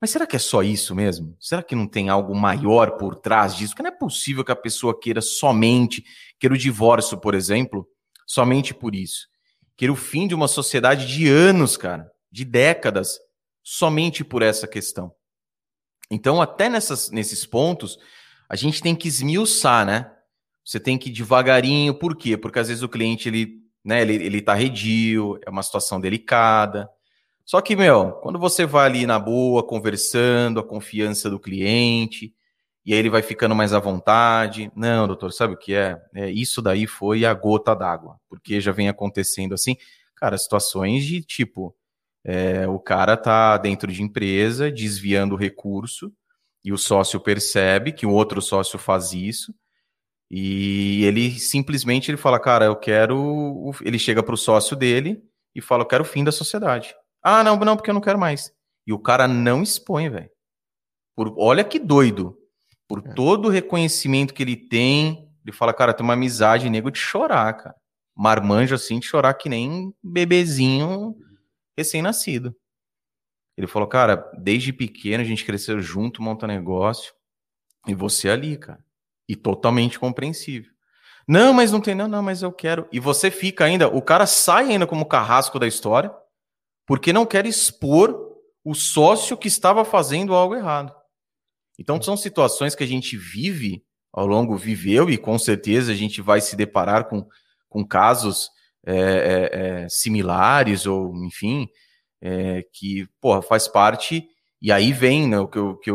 Mas 0.00 0.10
será 0.10 0.26
que 0.26 0.34
é 0.34 0.38
só 0.38 0.62
isso 0.62 0.94
mesmo? 0.94 1.36
Será 1.38 1.62
que 1.62 1.76
não 1.76 1.86
tem 1.86 2.08
algo 2.08 2.34
maior 2.34 2.96
por 2.96 3.14
trás 3.14 3.54
disso? 3.54 3.74
Porque 3.74 3.82
não 3.82 3.90
é 3.90 3.96
possível 3.96 4.44
que 4.44 4.50
a 4.50 4.56
pessoa 4.56 4.98
queira 4.98 5.20
somente, 5.20 6.02
queira 6.38 6.54
o 6.54 6.58
divórcio, 6.58 7.18
por 7.18 7.34
exemplo, 7.34 7.86
somente 8.26 8.72
por 8.74 8.94
isso. 8.94 9.28
Queira 9.76 9.92
o 9.92 9.96
fim 9.96 10.26
de 10.26 10.34
uma 10.34 10.48
sociedade 10.48 11.06
de 11.06 11.28
anos, 11.28 11.76
cara, 11.76 12.10
de 12.32 12.44
décadas, 12.44 13.18
somente 13.62 14.24
por 14.24 14.42
essa 14.42 14.66
questão. 14.66 15.12
Então, 16.10 16.40
até 16.40 16.68
nessas, 16.68 17.10
nesses 17.10 17.46
pontos, 17.46 17.98
a 18.50 18.56
gente 18.56 18.82
tem 18.82 18.94
que 18.94 19.08
esmiuçar, 19.08 19.86
né? 19.86 20.10
Você 20.64 20.78
tem 20.78 20.98
que 20.98 21.08
ir 21.08 21.12
devagarinho, 21.12 21.94
por 21.94 22.16
quê? 22.16 22.36
Porque 22.36 22.58
às 22.58 22.68
vezes 22.68 22.82
o 22.82 22.88
cliente, 22.88 23.28
ele, 23.28 23.60
né, 23.84 24.02
ele, 24.02 24.14
ele 24.14 24.42
tá 24.42 24.52
redio, 24.52 25.38
é 25.46 25.48
uma 25.48 25.62
situação 25.62 26.00
delicada, 26.00 26.90
só 27.50 27.60
que, 27.60 27.74
meu, 27.74 28.12
quando 28.22 28.38
você 28.38 28.64
vai 28.64 28.86
ali 28.86 29.06
na 29.06 29.18
boa, 29.18 29.66
conversando, 29.66 30.60
a 30.60 30.64
confiança 30.64 31.28
do 31.28 31.40
cliente, 31.40 32.32
e 32.86 32.92
aí 32.92 32.98
ele 33.00 33.10
vai 33.10 33.22
ficando 33.22 33.56
mais 33.56 33.72
à 33.72 33.80
vontade. 33.80 34.70
Não, 34.76 35.08
doutor, 35.08 35.32
sabe 35.32 35.54
o 35.54 35.56
que 35.56 35.74
é? 35.74 36.00
é 36.14 36.30
isso 36.30 36.62
daí 36.62 36.86
foi 36.86 37.24
a 37.24 37.34
gota 37.34 37.74
d'água, 37.74 38.20
porque 38.28 38.60
já 38.60 38.70
vem 38.70 38.88
acontecendo 38.88 39.52
assim, 39.52 39.76
cara, 40.14 40.38
situações 40.38 41.04
de 41.04 41.22
tipo, 41.22 41.74
é, 42.24 42.68
o 42.68 42.78
cara 42.78 43.16
tá 43.16 43.56
dentro 43.58 43.90
de 43.90 44.00
empresa, 44.00 44.70
desviando 44.70 45.34
o 45.34 45.38
recurso, 45.38 46.12
e 46.64 46.72
o 46.72 46.78
sócio 46.78 47.20
percebe 47.20 47.92
que 47.92 48.06
o 48.06 48.12
outro 48.12 48.42
sócio 48.42 48.78
faz 48.78 49.12
isso, 49.12 49.54
e 50.30 51.04
ele 51.04 51.32
simplesmente 51.32 52.10
ele 52.10 52.16
fala, 52.16 52.38
cara, 52.38 52.64
eu 52.64 52.76
quero. 52.76 53.72
Ele 53.82 53.98
chega 53.98 54.22
para 54.22 54.34
o 54.34 54.38
sócio 54.38 54.76
dele 54.76 55.20
e 55.54 55.60
fala, 55.60 55.82
eu 55.82 55.86
quero 55.86 56.04
o 56.04 56.06
fim 56.06 56.22
da 56.22 56.30
sociedade. 56.30 56.94
Ah, 57.20 57.42
não, 57.42 57.56
não, 57.56 57.76
porque 57.76 57.90
eu 57.90 57.94
não 57.94 58.00
quero 58.00 58.18
mais. 58.18 58.52
E 58.86 58.92
o 58.92 58.98
cara 58.98 59.26
não 59.26 59.62
expõe, 59.62 60.08
velho. 60.08 60.30
Olha 61.36 61.64
que 61.64 61.80
doido. 61.80 62.38
Por 62.88 63.02
é. 63.04 63.12
todo 63.14 63.46
o 63.46 63.50
reconhecimento 63.50 64.32
que 64.32 64.42
ele 64.42 64.56
tem, 64.56 65.28
ele 65.44 65.54
fala, 65.54 65.74
cara, 65.74 65.92
tem 65.92 66.04
uma 66.04 66.14
amizade 66.14 66.70
nego 66.70 66.90
de 66.90 66.98
chorar, 66.98 67.52
cara. 67.54 67.74
Marmanjo 68.16 68.74
assim, 68.74 69.00
de 69.00 69.06
chorar 69.06 69.34
que 69.34 69.48
nem 69.48 69.92
bebezinho 70.02 71.14
recém-nascido. 71.76 72.54
Ele 73.60 73.66
falou, 73.66 73.86
cara, 73.86 74.26
desde 74.38 74.72
pequeno 74.72 75.22
a 75.22 75.26
gente 75.26 75.44
cresceu 75.44 75.82
junto, 75.82 76.22
monta 76.22 76.46
negócio. 76.46 77.12
E 77.86 77.92
você 77.92 78.30
ali, 78.30 78.56
cara. 78.56 78.82
E 79.28 79.36
totalmente 79.36 79.98
compreensível. 79.98 80.72
Não, 81.28 81.52
mas 81.52 81.70
não 81.70 81.78
tem, 81.78 81.94
não, 81.94 82.08
não, 82.08 82.22
mas 82.22 82.40
eu 82.40 82.50
quero. 82.50 82.88
E 82.90 82.98
você 82.98 83.30
fica 83.30 83.66
ainda, 83.66 83.86
o 83.86 84.00
cara 84.00 84.24
sai 84.26 84.70
ainda 84.70 84.86
como 84.86 85.04
carrasco 85.04 85.58
da 85.58 85.66
história 85.66 86.10
porque 86.86 87.12
não 87.12 87.26
quer 87.26 87.44
expor 87.44 88.18
o 88.64 88.74
sócio 88.74 89.36
que 89.36 89.46
estava 89.46 89.84
fazendo 89.84 90.34
algo 90.34 90.54
errado. 90.54 90.94
Então 91.78 92.00
são 92.00 92.16
situações 92.16 92.74
que 92.74 92.82
a 92.82 92.86
gente 92.86 93.14
vive 93.14 93.84
ao 94.10 94.26
longo, 94.26 94.56
viveu 94.56 95.10
e 95.10 95.18
com 95.18 95.38
certeza 95.38 95.92
a 95.92 95.94
gente 95.94 96.22
vai 96.22 96.40
se 96.40 96.56
deparar 96.56 97.10
com, 97.10 97.28
com 97.68 97.86
casos 97.86 98.48
é, 98.86 98.94
é, 98.94 99.82
é 99.82 99.88
similares 99.90 100.86
ou 100.86 101.14
enfim 101.26 101.68
é, 102.20 102.64
que 102.72 103.08
porra, 103.20 103.42
faz 103.42 103.66
parte 103.66 104.28
e 104.60 104.70
aí 104.70 104.92
vem 104.92 105.28
né, 105.28 105.38
o 105.38 105.48
que, 105.48 105.58
eu, 105.58 105.76
que 105.76 105.90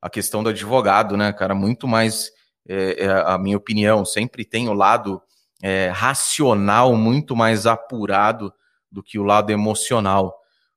a 0.00 0.08
questão 0.08 0.42
do 0.42 0.48
advogado, 0.48 1.16
né, 1.16 1.32
cara, 1.32 1.54
muito 1.54 1.86
mais 1.86 2.30
é, 2.68 3.04
é, 3.04 3.10
a 3.26 3.38
minha 3.38 3.56
opinião 3.56 4.04
sempre 4.04 4.44
tem 4.44 4.68
o 4.68 4.74
lado 4.74 5.22
racional 5.92 6.94
muito 6.94 7.34
mais 7.34 7.66
apurado 7.66 8.52
do 8.90 9.02
que 9.02 9.18
o 9.18 9.24
lado 9.24 9.50
emocional, 9.50 10.34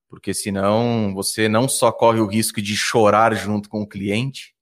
porque 0.08 0.34
senão 0.34 1.14
você 1.14 1.48
não 1.48 1.68
só 1.68 1.92
corre 1.92 2.20
o 2.20 2.26
risco 2.26 2.62
de 2.62 2.76
chorar 2.76 3.36
junto 3.36 3.70
com 3.70 3.82
o 3.82 3.88
cliente, 3.88 4.56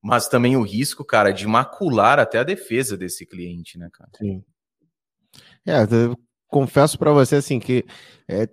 mas 0.00 0.28
também 0.28 0.54
o 0.54 0.62
risco, 0.62 1.02
cara, 1.02 1.32
de 1.32 1.46
macular 1.46 2.18
até 2.18 2.38
a 2.38 2.44
defesa 2.44 2.94
desse 2.94 3.24
cliente, 3.24 3.78
né, 3.78 3.88
cara? 3.90 4.10
Sim. 4.18 4.44
É, 5.66 5.78
confesso 6.46 6.98
para 6.98 7.10
você 7.10 7.36
assim 7.36 7.58
que 7.58 7.86
é, 8.28 8.46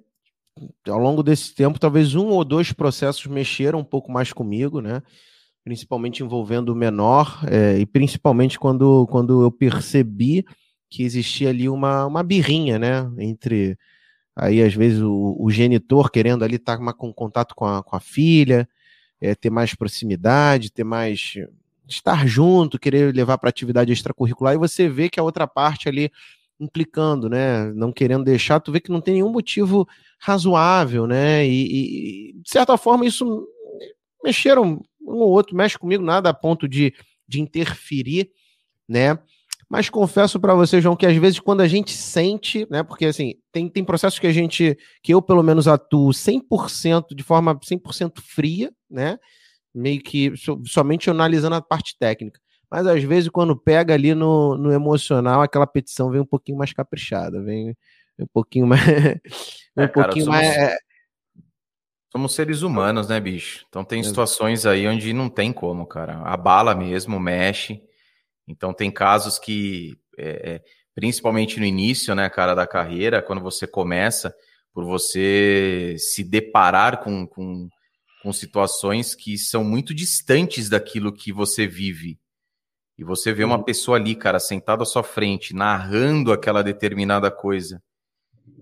ao 0.88 1.00
longo 1.00 1.24
desse 1.24 1.54
tempo, 1.54 1.80
talvez 1.80 2.16
um 2.16 2.28
ou 2.28 2.44
dois 2.44 2.72
processos 2.72 3.26
mexeram 3.28 3.80
um 3.80 3.84
pouco 3.84 4.12
mais 4.12 4.34
comigo, 4.34 4.82
né? 4.82 5.02
Principalmente 5.64 6.24
envolvendo 6.24 6.70
o 6.70 6.76
menor, 6.76 7.40
é, 7.48 7.78
e 7.78 7.86
principalmente 7.86 8.60
quando, 8.60 9.08
quando 9.08 9.44
eu 9.44 9.52
percebi 9.52 10.46
que 10.90 11.04
existia 11.04 11.50
ali 11.50 11.70
uma, 11.70 12.06
uma 12.06 12.24
birrinha, 12.24 12.78
né? 12.78 13.10
Entre 13.18 13.78
aí 14.36 14.62
às 14.62 14.74
vezes 14.74 15.02
o, 15.02 15.38
o 15.40 15.50
genitor 15.50 16.10
querendo 16.10 16.44
ali 16.44 16.56
estar 16.56 16.78
tá 16.78 16.94
com 16.94 17.14
contato 17.14 17.56
com 17.56 17.66
a, 17.66 17.84
com 17.84 17.96
a 17.96 18.00
filha, 18.00 18.68
é, 19.20 19.36
ter 19.36 19.50
mais 19.50 19.76
proximidade, 19.76 20.72
ter 20.72 20.84
mais 20.84 21.36
estar 21.88 22.26
junto, 22.28 22.80
querer 22.80 23.14
levar 23.14 23.38
para 23.38 23.50
atividade 23.50 23.92
extracurricular, 23.92 24.56
e 24.56 24.58
você 24.58 24.90
vê 24.90 25.10
que 25.10 25.20
a 25.20 25.24
outra 25.24 25.48
parte 25.48 25.88
ali 25.88 26.12
implicando, 26.62 27.28
né, 27.28 27.74
não 27.74 27.92
querendo 27.92 28.24
deixar, 28.24 28.60
tu 28.60 28.72
vê 28.72 28.80
que 28.80 28.92
não 28.92 29.02
tem 29.02 29.16
nenhum 29.16 29.32
motivo 29.32 29.88
razoável, 30.20 31.08
né, 31.08 31.46
e, 31.46 32.30
e 32.30 32.34
de 32.42 32.50
certa 32.50 32.78
forma 32.78 33.06
isso 33.06 33.48
mexeram 34.24 34.80
um 35.02 35.16
ou 35.16 35.32
outro, 35.32 35.56
mexe 35.56 35.78
comigo 35.78 36.04
nada 36.04 36.30
a 36.30 36.34
ponto 36.34 36.68
de, 36.68 36.94
de 37.28 37.42
interferir, 37.42 38.30
né, 38.88 39.18
mas 39.68 39.90
confesso 39.90 40.40
para 40.40 40.54
você, 40.54 40.80
João, 40.80 40.96
que 40.96 41.06
às 41.06 41.16
vezes 41.16 41.40
quando 41.40 41.62
a 41.62 41.68
gente 41.68 41.92
sente, 41.92 42.68
né, 42.70 42.84
porque 42.84 43.06
assim, 43.06 43.34
tem, 43.52 43.68
tem 43.68 43.84
processos 43.84 44.20
que 44.20 44.28
a 44.28 44.32
gente, 44.32 44.78
que 45.02 45.14
eu 45.14 45.22
pelo 45.22 45.42
menos 45.42 45.68
atuo 45.68 46.10
100%, 46.10 47.16
de 47.16 47.24
forma 47.24 47.56
100% 47.56 48.22
fria, 48.22 48.72
né, 48.90 49.18
meio 49.74 50.02
que 50.02 50.36
so, 50.38 50.62
somente 50.68 51.10
analisando 51.10 51.56
a 51.56 51.62
parte 51.62 51.96
técnica. 51.98 52.40
Mas 52.72 52.88
às 52.88 53.04
vezes 53.04 53.30
quando 53.30 53.56
pega 53.56 53.94
ali 53.94 54.16
no, 54.16 54.58
no 54.58 54.72
emocional, 54.72 55.42
aquela 55.42 55.68
petição 55.68 56.10
vem 56.10 56.22
um 56.22 56.26
pouquinho 56.26 56.58
mais 56.58 56.72
caprichada, 56.72 57.44
vem 57.44 57.76
um 58.18 58.28
pouquinho 58.32 58.66
mais... 58.66 58.82
um 59.76 59.84
é, 59.84 59.88
pouquinho 59.88 60.26
somos... 60.26 60.40
mais... 60.40 60.58
É... 60.58 60.78
Somos 62.10 62.34
seres 62.34 62.62
humanos, 62.62 63.08
né, 63.08 63.20
bicho? 63.20 63.66
Então 63.70 63.86
tem 63.86 64.04
situações 64.04 64.66
aí 64.66 64.86
onde 64.88 65.14
não 65.14 65.30
tem 65.30 65.54
como, 65.54 65.86
cara. 65.86 66.22
A 66.24 66.36
bala 66.36 66.76
mesmo 66.76 67.20
mexe. 67.20 67.82
Então 68.46 68.74
tem 68.74 68.92
casos 68.92 69.40
que, 69.40 69.98
é, 70.18 70.56
é, 70.56 70.62
principalmente 70.94 71.58
no 71.58 71.66
início, 71.66 72.14
né, 72.14 72.30
cara, 72.30 72.54
da 72.54 72.68
carreira, 72.68 73.22
quando 73.22 73.42
você 73.42 73.66
começa, 73.66 74.34
por 74.74 74.84
você 74.84 75.96
se 75.98 76.22
deparar 76.22 77.02
com, 77.02 77.26
com, 77.26 77.70
com 78.22 78.34
situações 78.34 79.16
que 79.16 79.38
são 79.38 79.64
muito 79.64 79.94
distantes 79.94 80.68
daquilo 80.68 81.14
que 81.14 81.32
você 81.32 81.66
vive. 81.66 82.20
E 83.02 83.04
você 83.04 83.34
vê 83.34 83.44
uma 83.44 83.58
uhum. 83.58 83.64
pessoa 83.64 83.98
ali, 83.98 84.14
cara, 84.14 84.40
sentada 84.40 84.84
à 84.84 84.86
sua 84.86 85.02
frente, 85.02 85.56
narrando 85.56 86.32
aquela 86.32 86.62
determinada 86.62 87.32
coisa, 87.32 87.82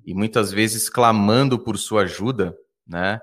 e 0.05 0.13
muitas 0.13 0.49
vezes 0.49 0.87
clamando 0.87 1.59
por 1.59 1.77
sua 1.77 2.03
ajuda, 2.03 2.57
né? 2.87 3.19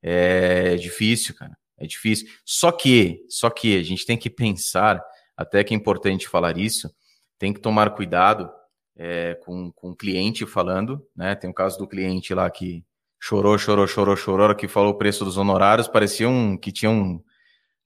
É 0.00 0.76
difícil, 0.76 1.34
cara. 1.34 1.58
É 1.76 1.88
difícil. 1.88 2.28
Só 2.44 2.70
que, 2.70 3.26
só 3.28 3.50
que 3.50 3.76
a 3.76 3.82
gente 3.82 4.06
tem 4.06 4.16
que 4.16 4.30
pensar 4.30 5.02
até 5.36 5.64
que 5.64 5.74
é 5.74 5.76
importante 5.76 6.28
falar 6.28 6.56
isso, 6.56 6.88
tem 7.36 7.52
que 7.52 7.58
tomar 7.58 7.90
cuidado 7.90 8.48
é, 8.96 9.34
com, 9.44 9.72
com 9.72 9.90
o 9.90 9.96
cliente 9.96 10.46
falando, 10.46 11.04
né? 11.16 11.34
Tem 11.34 11.50
o 11.50 11.54
caso 11.54 11.78
do 11.78 11.88
cliente 11.88 12.32
lá 12.32 12.48
que 12.48 12.84
chorou, 13.18 13.58
chorou, 13.58 13.88
chorou, 13.88 14.16
chorou, 14.16 14.54
que 14.54 14.68
falou 14.68 14.92
o 14.92 14.98
preço 14.98 15.24
dos 15.24 15.36
honorários, 15.36 15.88
parecia 15.88 16.28
um 16.28 16.56
que 16.56 16.70
tinha 16.70 16.92
um, 16.92 17.20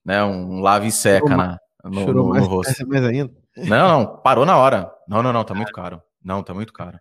né, 0.05 0.23
um 0.23 0.59
lave 0.59 0.89
e 0.89 0.91
seca 0.91 1.35
na, 1.35 1.57
no, 1.89 2.03
chorou 2.03 2.33
no, 2.33 2.39
no 2.39 2.45
rosto. 2.45 2.85
Mais 2.87 3.03
ainda. 3.03 3.33
Não, 3.57 3.87
não, 3.87 4.17
parou 4.17 4.45
na 4.45 4.57
hora. 4.57 4.91
Não, 5.07 5.23
não, 5.23 5.31
não, 5.31 5.43
tá 5.43 5.53
muito 5.53 5.71
caro. 5.71 6.01
Não, 6.23 6.43
tá 6.43 6.53
muito 6.53 6.73
caro. 6.73 6.99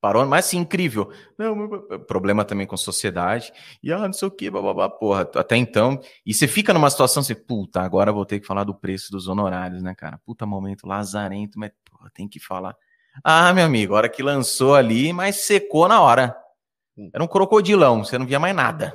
Parou, 0.00 0.24
mas 0.26 0.46
assim, 0.46 0.58
incrível. 0.58 1.10
Não, 1.38 1.68
problema 2.06 2.44
também 2.44 2.66
com 2.66 2.76
sociedade. 2.76 3.52
E 3.82 3.92
ah, 3.92 3.98
não 3.98 4.12
sei 4.12 4.28
o 4.28 4.30
que, 4.30 4.50
babá, 4.50 4.88
porra. 4.88 5.28
Até 5.34 5.56
então. 5.56 5.98
E 6.24 6.32
você 6.32 6.46
fica 6.46 6.72
numa 6.72 6.90
situação 6.90 7.22
assim, 7.22 7.34
puta, 7.34 7.80
agora 7.80 8.12
vou 8.12 8.24
ter 8.24 8.38
que 8.38 8.46
falar 8.46 8.64
do 8.64 8.74
preço 8.74 9.10
dos 9.10 9.26
honorários, 9.26 9.82
né, 9.82 9.94
cara? 9.94 10.20
Puta 10.24 10.46
momento 10.46 10.86
lazarento, 10.86 11.58
mas 11.58 11.72
porra, 11.84 12.10
tem 12.14 12.28
que 12.28 12.38
falar. 12.38 12.76
Ah, 13.24 13.52
meu 13.52 13.64
amigo, 13.64 13.94
a 13.94 13.96
hora 13.96 14.08
que 14.08 14.22
lançou 14.22 14.74
ali, 14.74 15.12
mas 15.12 15.44
secou 15.46 15.88
na 15.88 16.00
hora. 16.00 16.36
Hum. 16.96 17.10
Era 17.12 17.24
um 17.24 17.28
crocodilão, 17.28 18.04
você 18.04 18.18
não 18.18 18.26
via 18.26 18.38
mais 18.38 18.54
nada. 18.54 18.92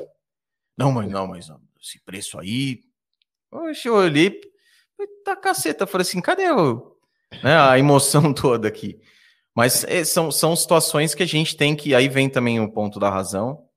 Não, 0.78 0.92
mas 0.92 1.10
não, 1.10 1.28
mas 1.28 1.52
esse 1.82 2.00
preço 2.00 2.40
aí. 2.40 2.80
Oxe, 3.52 3.88
eu 3.88 3.96
olhei, 3.96 4.40
tá 5.24 5.36
caceta. 5.36 5.88
Falei 5.88 6.04
assim, 6.04 6.22
cadê 6.22 6.50
o, 6.52 6.96
né, 7.44 7.58
a 7.60 7.78
emoção 7.78 8.34
toda 8.34 8.68
aqui? 8.68 9.00
Mas 9.56 9.84
é, 9.84 10.04
são, 10.04 10.32
são 10.32 10.56
situações 10.56 11.14
que 11.14 11.24
a 11.24 11.28
gente 11.28 11.58
tem 11.58 11.76
que. 11.76 11.94
Aí 11.94 12.08
vem 12.08 12.30
também 12.30 12.60
o 12.60 12.72
ponto 12.72 13.00
da 13.00 13.10
razão. 13.10 13.68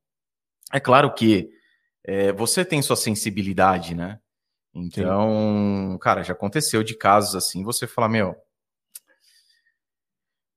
É 0.73 0.81
claro 0.81 1.13
que 1.13 1.51
é, 2.05 2.33
você 2.33 2.65
tem 2.65 2.83
sua 2.83 2.97
sensibilidade, 2.97 3.95
né? 3.95 4.21
Então, 4.75 5.93
Sim. 5.93 5.99
cara, 5.99 6.23
já 6.23 6.33
aconteceu 6.33 6.83
de 6.83 6.97
casos 6.97 7.37
assim, 7.37 7.63
você 7.63 7.87
fala, 7.87 8.09
meu, 8.09 8.35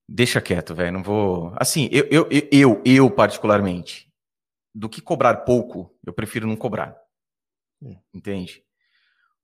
deixa 0.09 0.41
quieto, 0.41 0.73
velho, 0.73 0.91
não 0.91 1.03
vou. 1.03 1.53
Assim, 1.55 1.87
eu, 1.91 2.07
eu, 2.09 2.27
eu, 2.51 2.81
eu, 2.83 3.11
particularmente, 3.11 4.11
do 4.73 4.89
que 4.89 5.01
cobrar 5.01 5.37
pouco, 5.37 5.95
eu 6.05 6.13
prefiro 6.13 6.47
não 6.47 6.55
cobrar. 6.55 6.97
Entende? 8.13 8.63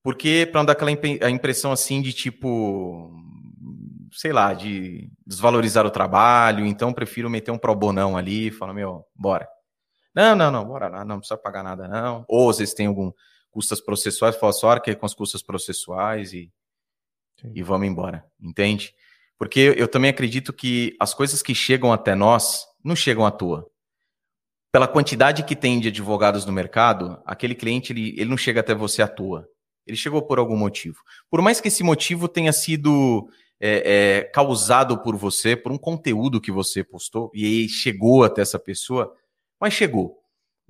Porque 0.04 0.46
para 0.52 0.60
não 0.60 0.66
dar 0.66 0.74
aquela 0.74 0.92
a 0.92 1.30
impressão 1.30 1.72
assim 1.72 2.02
de 2.02 2.12
tipo, 2.12 3.10
sei 4.12 4.34
lá, 4.34 4.54
de 4.54 5.10
desvalorizar 5.26 5.86
o 5.86 5.92
trabalho, 5.92 6.66
então 6.66 6.94
prefiro 6.94 7.30
meter 7.30 7.52
um 7.52 7.58
pro 7.58 7.74
bonão 7.74 8.18
ali 8.18 8.48
e 8.48 8.52
falar, 8.52 8.74
meu, 8.74 9.06
bora. 9.16 9.48
Não, 10.14 10.36
não, 10.36 10.52
não, 10.52 10.66
bora 10.66 10.90
lá, 10.90 11.06
não 11.06 11.20
precisa 11.20 11.38
pagar 11.38 11.64
nada, 11.64 11.88
não. 11.88 12.26
Ou 12.28 12.54
vocês 12.54 12.74
têm 12.74 12.88
algum 12.88 13.12
custas 13.50 13.80
processuais, 13.80 14.36
fala 14.36 14.52
só 14.52 14.72
arque 14.72 14.94
com 14.96 15.06
as 15.06 15.14
custas 15.14 15.42
processuais 15.42 16.34
e, 16.34 16.52
e 17.54 17.64
vamos 17.64 17.88
embora, 17.88 18.26
entende? 18.42 18.94
Porque 19.38 19.74
eu 19.78 19.88
também 19.88 20.10
acredito 20.10 20.52
que 20.52 20.96
as 21.00 21.14
coisas 21.14 21.42
que 21.42 21.56
chegam 21.56 21.94
até 21.94 22.14
nós 22.14 22.66
não 22.84 22.96
chegam 22.96 23.26
à 23.26 23.32
toa. 23.32 23.70
Pela 24.72 24.88
quantidade 24.88 25.44
que 25.44 25.56
tem 25.56 25.80
de 25.80 25.88
advogados 25.88 26.46
no 26.46 26.52
mercado, 26.52 27.22
aquele 27.26 27.54
cliente 27.56 27.94
ele, 27.94 28.10
ele 28.18 28.30
não 28.30 28.38
chega 28.38 28.60
até 28.60 28.74
você 28.74 29.02
à 29.02 29.08
toa. 29.08 29.48
Ele 29.86 29.98
chegou 29.98 30.22
por 30.22 30.40
algum 30.40 30.58
motivo. 30.58 30.98
Por 31.30 31.42
mais 31.42 31.60
que 31.60 31.68
esse 31.68 31.84
motivo 31.84 32.28
tenha 32.28 32.54
sido 32.54 33.28
é, 33.60 34.18
é, 34.20 34.22
causado 34.24 35.02
por 35.02 35.16
você, 35.16 35.56
por 35.56 35.72
um 35.72 35.78
conteúdo 35.78 36.42
que 36.42 36.52
você 36.52 36.84
postou, 36.84 37.32
e 37.34 37.46
aí 37.46 37.70
chegou 37.70 38.24
até 38.24 38.42
essa 38.42 38.60
pessoa, 38.60 39.14
mas 39.60 39.74
chegou. 39.74 40.20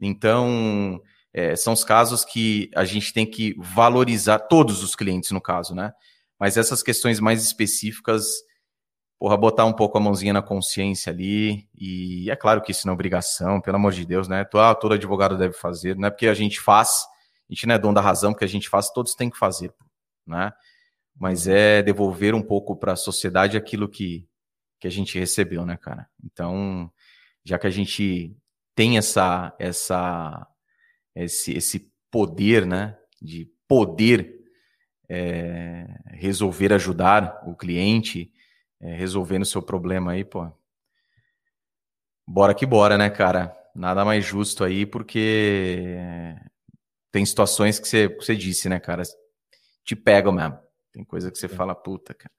Então, 0.01 1.01
é, 1.33 1.55
são 1.55 1.73
os 1.73 1.83
casos 1.83 2.23
que 2.23 2.69
a 2.75 2.85
gente 2.85 3.11
tem 3.11 3.25
que 3.25 3.55
valorizar, 3.57 4.39
todos 4.39 4.83
os 4.83 4.95
clientes, 4.95 5.31
no 5.31 5.41
caso, 5.41 5.73
né? 5.73 5.91
Mas 6.39 6.57
essas 6.57 6.83
questões 6.83 7.19
mais 7.19 7.43
específicas, 7.43 8.43
porra, 9.17 9.37
botar 9.37 9.65
um 9.65 9.73
pouco 9.73 9.97
a 9.97 10.01
mãozinha 10.01 10.33
na 10.33 10.41
consciência 10.41 11.11
ali. 11.11 11.67
E 11.73 12.29
é 12.29 12.35
claro 12.35 12.61
que 12.61 12.71
isso 12.71 12.85
não 12.85 12.91
é 12.91 12.95
obrigação, 12.95 13.61
pelo 13.61 13.77
amor 13.77 13.93
de 13.93 14.05
Deus, 14.05 14.27
né? 14.27 14.45
Ah, 14.53 14.75
todo 14.75 14.93
advogado 14.93 15.37
deve 15.37 15.53
fazer, 15.53 15.95
não 15.95 16.07
é 16.07 16.11
porque 16.11 16.27
a 16.27 16.33
gente 16.33 16.59
faz, 16.59 17.05
a 17.53 17.55
gente 17.55 17.67
não 17.67 17.75
é 17.75 17.79
dono 17.79 17.93
da 17.93 18.01
razão, 18.01 18.31
porque 18.31 18.45
a 18.45 18.49
gente 18.49 18.67
faz, 18.67 18.89
todos 18.89 19.13
têm 19.13 19.29
que 19.29 19.37
fazer, 19.37 19.71
né? 20.25 20.51
Mas 21.15 21.47
é 21.47 21.83
devolver 21.83 22.33
um 22.33 22.41
pouco 22.41 22.75
para 22.75 22.93
a 22.93 22.97
sociedade 22.97 23.55
aquilo 23.55 23.87
que, 23.87 24.27
que 24.79 24.87
a 24.87 24.91
gente 24.91 25.19
recebeu, 25.19 25.63
né, 25.65 25.77
cara? 25.77 26.09
Então, 26.23 26.91
já 27.45 27.59
que 27.59 27.67
a 27.67 27.69
gente 27.69 28.35
tem 28.75 28.97
essa 28.97 29.55
essa 29.59 30.47
esse, 31.15 31.53
esse 31.53 31.93
poder, 32.09 32.65
né, 32.65 32.97
de 33.21 33.47
poder 33.67 34.33
é, 35.07 35.85
resolver 36.07 36.73
ajudar 36.73 37.43
o 37.45 37.55
cliente, 37.55 38.31
é, 38.81 38.95
resolvendo 38.95 39.43
o 39.43 39.45
seu 39.45 39.61
problema 39.61 40.13
aí, 40.13 40.25
pô. 40.25 40.51
Bora 42.27 42.55
que 42.55 42.65
bora, 42.65 42.97
né, 42.97 43.11
cara? 43.11 43.55
Nada 43.75 44.03
mais 44.03 44.25
justo 44.25 44.63
aí, 44.63 44.85
porque 44.85 46.35
tem 47.13 47.23
situações 47.23 47.79
que 47.79 47.87
você, 47.87 48.07
você 48.07 48.35
disse, 48.35 48.67
né, 48.67 48.79
cara? 48.79 49.03
Te 49.85 49.95
pegam 49.95 50.33
mesmo. 50.33 50.57
Tem 50.91 51.05
coisa 51.05 51.31
que 51.31 51.37
você 51.37 51.47
fala, 51.47 51.75
puta, 51.75 52.11
cara. 52.11 52.33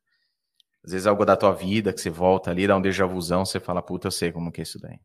Às 0.85 0.91
vezes 0.93 1.07
é 1.07 1.09
algo 1.09 1.25
da 1.25 1.37
tua 1.37 1.53
vida 1.53 1.93
que 1.93 2.01
você 2.01 2.11
volta 2.11 2.51
ali, 2.51 2.67
dá 2.67 2.77
um 2.77 2.83
déjà 2.83 3.07
vuzão, 3.07 3.47
você 3.47 3.61
fala, 3.61 3.81
puta, 3.81 4.09
eu 4.09 4.11
sei 4.11 4.33
como 4.33 4.51
que 4.51 4.61
é 4.61 4.65
isso 4.65 4.81
daí. 4.81 4.99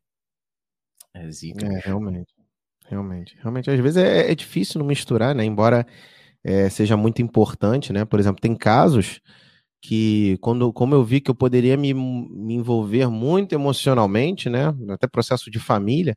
É 1.14 1.30
zica. 1.30 1.64
É, 1.64 1.78
realmente. 1.78 2.34
Realmente. 2.86 3.36
Realmente, 3.40 3.70
às 3.70 3.78
vezes 3.78 3.96
é, 3.96 4.32
é 4.32 4.34
difícil 4.34 4.80
não 4.80 4.86
misturar, 4.86 5.36
né? 5.36 5.44
Embora 5.44 5.86
é, 6.42 6.68
seja 6.68 6.96
muito 6.96 7.22
importante, 7.22 7.92
né? 7.92 8.04
Por 8.04 8.18
exemplo, 8.18 8.40
tem 8.40 8.56
casos 8.56 9.20
que, 9.80 10.36
quando, 10.40 10.72
como 10.72 10.96
eu 10.96 11.04
vi 11.04 11.20
que 11.20 11.30
eu 11.30 11.34
poderia 11.34 11.76
me, 11.76 11.94
me 11.94 12.54
envolver 12.54 13.08
muito 13.08 13.54
emocionalmente, 13.54 14.50
né? 14.50 14.74
Até 14.90 15.06
processo 15.06 15.48
de 15.48 15.60
família, 15.60 16.16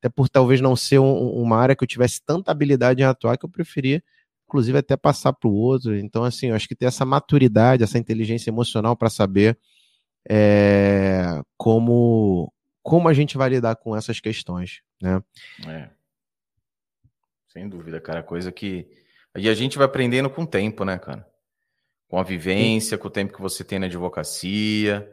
até 0.00 0.08
por 0.08 0.28
talvez 0.28 0.60
não 0.60 0.74
ser 0.74 0.98
um, 0.98 1.30
uma 1.42 1.58
área 1.58 1.76
que 1.76 1.84
eu 1.84 1.88
tivesse 1.88 2.22
tanta 2.24 2.50
habilidade 2.50 3.02
em 3.02 3.04
atuar, 3.04 3.36
que 3.36 3.44
eu 3.44 3.50
preferia, 3.50 4.02
inclusive, 4.48 4.78
até 4.78 4.96
passar 4.96 5.32
para 5.34 5.48
o 5.48 5.54
outro. 5.54 5.94
Então, 5.94 6.24
assim, 6.24 6.48
eu 6.48 6.56
acho 6.56 6.66
que 6.66 6.74
ter 6.74 6.86
essa 6.86 7.04
maturidade, 7.04 7.84
essa 7.84 7.98
inteligência 7.98 8.50
emocional 8.50 8.96
para 8.96 9.10
saber 9.10 9.58
é, 10.28 11.42
como 11.56 12.52
como 12.82 13.08
a 13.08 13.12
gente 13.12 13.36
vai 13.36 13.50
lidar 13.50 13.76
com 13.76 13.94
essas 13.94 14.20
questões, 14.20 14.80
né? 15.00 15.22
É. 15.68 15.90
Sem 17.48 17.68
dúvida, 17.68 18.00
cara. 18.00 18.22
Coisa 18.22 18.50
que. 18.50 18.88
E 19.36 19.48
a 19.48 19.54
gente 19.54 19.76
vai 19.76 19.86
aprendendo 19.86 20.30
com 20.30 20.42
o 20.42 20.46
tempo, 20.46 20.84
né, 20.84 20.98
cara? 20.98 21.26
Com 22.08 22.18
a 22.18 22.22
vivência, 22.22 22.96
com 22.96 23.08
o 23.08 23.10
tempo 23.10 23.34
que 23.34 23.40
você 23.40 23.62
tem 23.62 23.78
na 23.78 23.86
advocacia. 23.86 25.08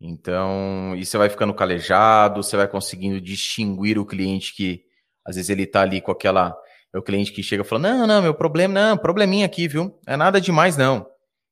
Então, 0.00 0.94
e 0.96 1.04
você 1.04 1.18
vai 1.18 1.28
ficando 1.28 1.52
calejado, 1.52 2.42
você 2.42 2.56
vai 2.56 2.66
conseguindo 2.66 3.20
distinguir 3.20 3.98
o 3.98 4.06
cliente 4.06 4.54
que 4.54 4.82
às 5.24 5.36
vezes 5.36 5.50
ele 5.50 5.66
tá 5.66 5.82
ali 5.82 6.00
com 6.00 6.10
aquela. 6.10 6.56
É 6.92 6.98
o 6.98 7.02
cliente 7.02 7.32
que 7.32 7.42
chega 7.42 7.62
e 7.62 7.66
fala: 7.66 7.82
Não, 7.82 8.06
não, 8.06 8.22
meu 8.22 8.34
problema, 8.34 8.72
não, 8.72 8.96
probleminha 8.96 9.44
aqui, 9.44 9.68
viu? 9.68 9.98
É 10.06 10.16
nada 10.16 10.40
demais, 10.40 10.76
não. 10.76 11.06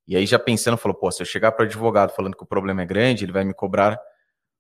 E 0.07 0.17
aí 0.17 0.25
já 0.25 0.39
pensando, 0.39 0.79
falou: 0.79 0.97
Pô, 0.97 1.13
se 1.13 1.23
eu 1.23 1.27
chegar 1.27 1.53
para 1.53 1.65
o 1.65 1.67
advogado 1.67 2.15
falando 2.15 2.37
que 2.37 2.43
o 2.43 2.47
problema 2.47 2.83
é 2.83 2.87
grande, 2.87 3.25
ele 3.25 3.33
vai 3.33 3.45
me 3.45 3.53
cobrar 3.53 4.01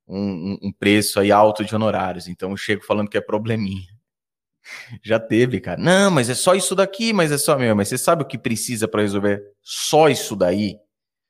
um, 0.06 0.58
um, 0.62 0.72
preço 0.72 1.18
aí 1.18 1.32
alto 1.32 1.64
de 1.64 1.74
honorários. 1.74 2.28
Então 2.28 2.50
eu 2.50 2.56
chego 2.56 2.84
falando 2.84 3.08
que 3.08 3.16
é 3.16 3.22
probleminha. 3.22 3.88
Já 5.02 5.18
teve, 5.18 5.60
cara. 5.60 5.80
Não, 5.80 6.10
mas 6.10 6.28
é 6.28 6.34
só 6.34 6.54
isso 6.54 6.74
daqui, 6.74 7.14
mas 7.14 7.32
é 7.32 7.38
só 7.38 7.56
meu. 7.58 7.74
Mas 7.74 7.88
você 7.88 7.96
sabe 7.96 8.22
o 8.22 8.26
que 8.26 8.36
precisa 8.36 8.86
para 8.86 9.00
resolver 9.00 9.42
só 9.62 10.08
isso 10.10 10.36
daí? 10.36 10.76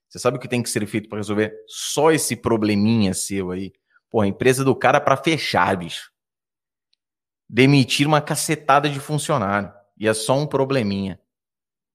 Você 0.09 0.19
sabe 0.19 0.39
o 0.39 0.41
que 0.41 0.49
tem 0.49 0.63
que 0.63 0.71
ser 0.71 0.87
feito 0.87 1.09
para 1.09 1.19
resolver 1.19 1.53
só 1.67 2.11
esse 2.11 2.35
probleminha 2.35 3.13
seu 3.13 3.51
aí? 3.51 3.73
Pô, 4.11 4.23
a 4.23 4.27
empresa 4.27 4.65
do 4.65 4.75
cara 4.75 5.01
para 5.01 5.17
fechar, 5.17 5.77
bicho. 5.77 6.11
Demitir 7.49 8.07
uma 8.07 8.21
cacetada 8.21 8.89
de 8.89 8.99
funcionário. 9.01 9.73
E 9.99 10.09
é 10.09 10.15
só 10.15 10.39
um 10.39 10.47
probleminha. 10.47 11.21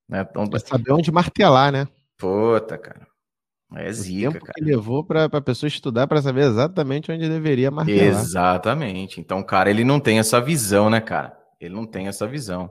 Né? 0.08 0.22
Então, 0.30 0.48
é 0.54 0.60
saber 0.60 0.92
onde 0.92 1.12
martelar, 1.12 1.72
né? 1.72 1.88
Puta, 2.18 2.78
cara. 2.78 3.08
É 3.76 3.92
zica, 3.92 4.30
o 4.30 4.34
tempo 4.34 4.46
cara. 4.46 4.54
que 4.54 4.64
levou 4.64 5.04
para 5.04 5.26
a 5.26 5.42
pessoa 5.42 5.68
estudar 5.68 6.06
para 6.06 6.22
saber 6.22 6.42
exatamente 6.42 7.12
onde 7.12 7.28
deveria 7.28 7.72
martelar. 7.72 8.06
Exatamente. 8.06 9.20
Então, 9.20 9.42
cara, 9.42 9.72
ele 9.72 9.84
não 9.84 10.00
tem 10.00 10.20
essa 10.20 10.40
visão, 10.40 10.92
né, 10.92 11.02
cara? 11.02 11.36
Ele 11.60 11.74
não 11.74 11.86
tem 11.86 12.08
essa 12.08 12.28
visão. 12.28 12.70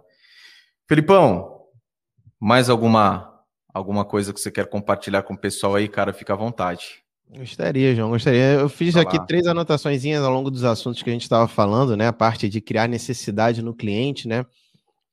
Felipão, 0.86 1.66
mais 2.38 2.70
alguma 2.70 3.31
alguma 3.72 4.04
coisa 4.04 4.32
que 4.32 4.40
você 4.40 4.50
quer 4.50 4.66
compartilhar 4.66 5.22
com 5.22 5.34
o 5.34 5.38
pessoal 5.38 5.74
aí, 5.74 5.88
cara? 5.88 6.12
Fica 6.12 6.32
à 6.32 6.36
vontade. 6.36 7.02
Gostaria, 7.34 7.94
João, 7.94 8.10
gostaria. 8.10 8.60
Eu 8.60 8.68
fiz 8.68 8.94
aqui 8.94 9.18
três 9.26 9.46
anotações 9.46 10.04
ao 10.04 10.30
longo 10.30 10.50
dos 10.50 10.64
assuntos 10.64 11.02
que 11.02 11.08
a 11.08 11.12
gente 11.12 11.22
estava 11.22 11.48
falando, 11.48 11.96
né? 11.96 12.06
A 12.06 12.12
parte 12.12 12.48
de 12.48 12.60
criar 12.60 12.86
necessidade 12.86 13.62
no 13.62 13.74
cliente, 13.74 14.28
né? 14.28 14.44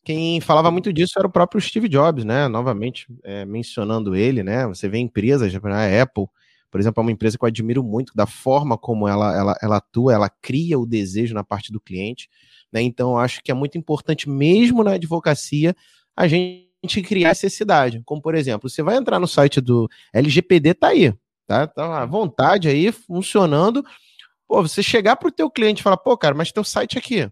Quem 0.03 0.41
falava 0.41 0.69
muito 0.69 0.91
disso 0.91 1.13
era 1.17 1.27
o 1.27 1.31
próprio 1.31 1.61
Steve 1.61 1.87
Jobs, 1.87 2.25
né? 2.25 2.49
Novamente 2.49 3.07
é, 3.23 3.45
mencionando 3.45 4.15
ele, 4.15 4.43
né? 4.43 4.67
Você 4.67 4.89
vê 4.89 4.97
empresas, 4.97 5.53
a 5.55 5.59
né? 5.69 6.01
Apple, 6.01 6.25
por 6.69 6.81
exemplo, 6.81 6.99
é 6.99 7.03
uma 7.03 7.11
empresa 7.11 7.37
que 7.37 7.43
eu 7.43 7.47
admiro 7.47 7.83
muito 7.83 8.11
da 8.13 8.25
forma 8.25 8.77
como 8.77 9.07
ela, 9.07 9.35
ela, 9.37 9.55
ela 9.61 9.77
atua, 9.77 10.13
ela 10.13 10.29
cria 10.29 10.77
o 10.77 10.85
desejo 10.85 11.33
na 11.33 11.43
parte 11.43 11.71
do 11.71 11.79
cliente, 11.79 12.29
né? 12.71 12.81
Então, 12.81 13.11
eu 13.11 13.17
acho 13.17 13.41
que 13.41 13.49
é 13.49 13.53
muito 13.53 13.77
importante, 13.77 14.29
mesmo 14.29 14.83
na 14.83 14.91
advocacia, 14.91 15.73
a 16.17 16.27
gente 16.27 16.68
criar 16.87 17.29
necessidade. 17.29 18.01
Como, 18.05 18.21
por 18.21 18.35
exemplo, 18.35 18.69
você 18.69 18.81
vai 18.81 18.95
entrar 18.95 19.19
no 19.19 19.27
site 19.27 19.59
do 19.59 19.89
LGPD, 20.13 20.73
tá 20.73 20.89
aí, 20.89 21.13
tá? 21.47 21.67
Tá 21.67 22.01
à 22.01 22.05
vontade 22.05 22.67
aí, 22.67 22.91
funcionando. 22.91 23.83
Pô, 24.47 24.61
você 24.61 24.81
chegar 24.81 25.15
para 25.15 25.29
o 25.29 25.31
teu 25.31 25.49
cliente 25.49 25.81
e 25.81 25.83
falar, 25.83 25.97
pô, 25.97 26.17
cara, 26.17 26.33
mas 26.33 26.51
teu 26.51 26.63
site 26.63 26.97
aqui, 26.97 27.29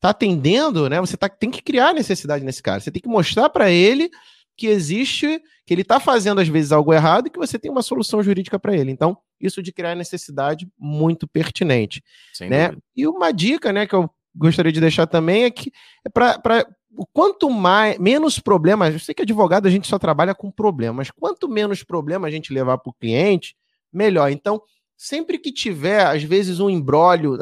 tá 0.00 0.10
atendendo, 0.10 0.88
né? 0.88 1.00
Você 1.00 1.16
tá, 1.16 1.28
tem 1.28 1.50
que 1.50 1.62
criar 1.62 1.92
necessidade 1.92 2.44
nesse 2.44 2.62
cara. 2.62 2.80
Você 2.80 2.90
tem 2.90 3.02
que 3.02 3.08
mostrar 3.08 3.48
para 3.50 3.70
ele 3.70 4.10
que 4.56 4.66
existe, 4.66 5.40
que 5.66 5.72
ele 5.72 5.82
está 5.82 5.98
fazendo 5.98 6.40
às 6.40 6.48
vezes 6.48 6.70
algo 6.70 6.92
errado 6.92 7.26
e 7.26 7.30
que 7.30 7.38
você 7.38 7.58
tem 7.58 7.70
uma 7.70 7.82
solução 7.82 8.22
jurídica 8.22 8.58
para 8.58 8.76
ele. 8.76 8.90
Então, 8.90 9.16
isso 9.40 9.62
de 9.62 9.72
criar 9.72 9.94
necessidade 9.94 10.68
muito 10.78 11.26
pertinente, 11.26 12.02
Sem 12.34 12.50
né? 12.50 12.68
Dúvida. 12.68 12.82
E 12.94 13.06
uma 13.06 13.32
dica, 13.32 13.72
né, 13.72 13.86
que 13.86 13.94
eu 13.94 14.10
gostaria 14.34 14.70
de 14.70 14.80
deixar 14.80 15.06
também 15.06 15.44
é 15.44 15.50
que 15.50 15.72
é 16.04 16.10
para 16.10 16.66
quanto 17.12 17.48
mais 17.50 17.98
menos 17.98 18.38
problemas, 18.38 18.92
eu 18.92 19.00
sei 19.00 19.14
que 19.14 19.22
advogado 19.22 19.66
a 19.66 19.70
gente 19.70 19.88
só 19.88 19.98
trabalha 19.98 20.34
com 20.34 20.50
problemas, 20.50 21.10
quanto 21.10 21.48
menos 21.48 21.82
problema 21.82 22.26
a 22.26 22.30
gente 22.30 22.52
levar 22.52 22.78
para 22.78 22.90
o 22.90 22.94
cliente, 22.94 23.56
melhor. 23.92 24.30
Então, 24.30 24.62
sempre 24.96 25.38
que 25.38 25.52
tiver, 25.52 26.04
às 26.04 26.22
vezes, 26.22 26.60
um 26.60 26.68
embrólio, 26.68 27.38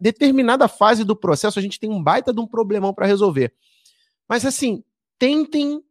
determinada 0.00 0.68
fase 0.68 1.04
do 1.04 1.16
processo, 1.16 1.58
a 1.58 1.62
gente 1.62 1.80
tem 1.80 1.90
um 1.90 2.02
baita 2.02 2.32
de 2.32 2.40
um 2.40 2.46
problemão 2.46 2.92
para 2.92 3.06
resolver. 3.06 3.52
Mas, 4.28 4.44
assim, 4.44 4.84
tentem 5.18 5.82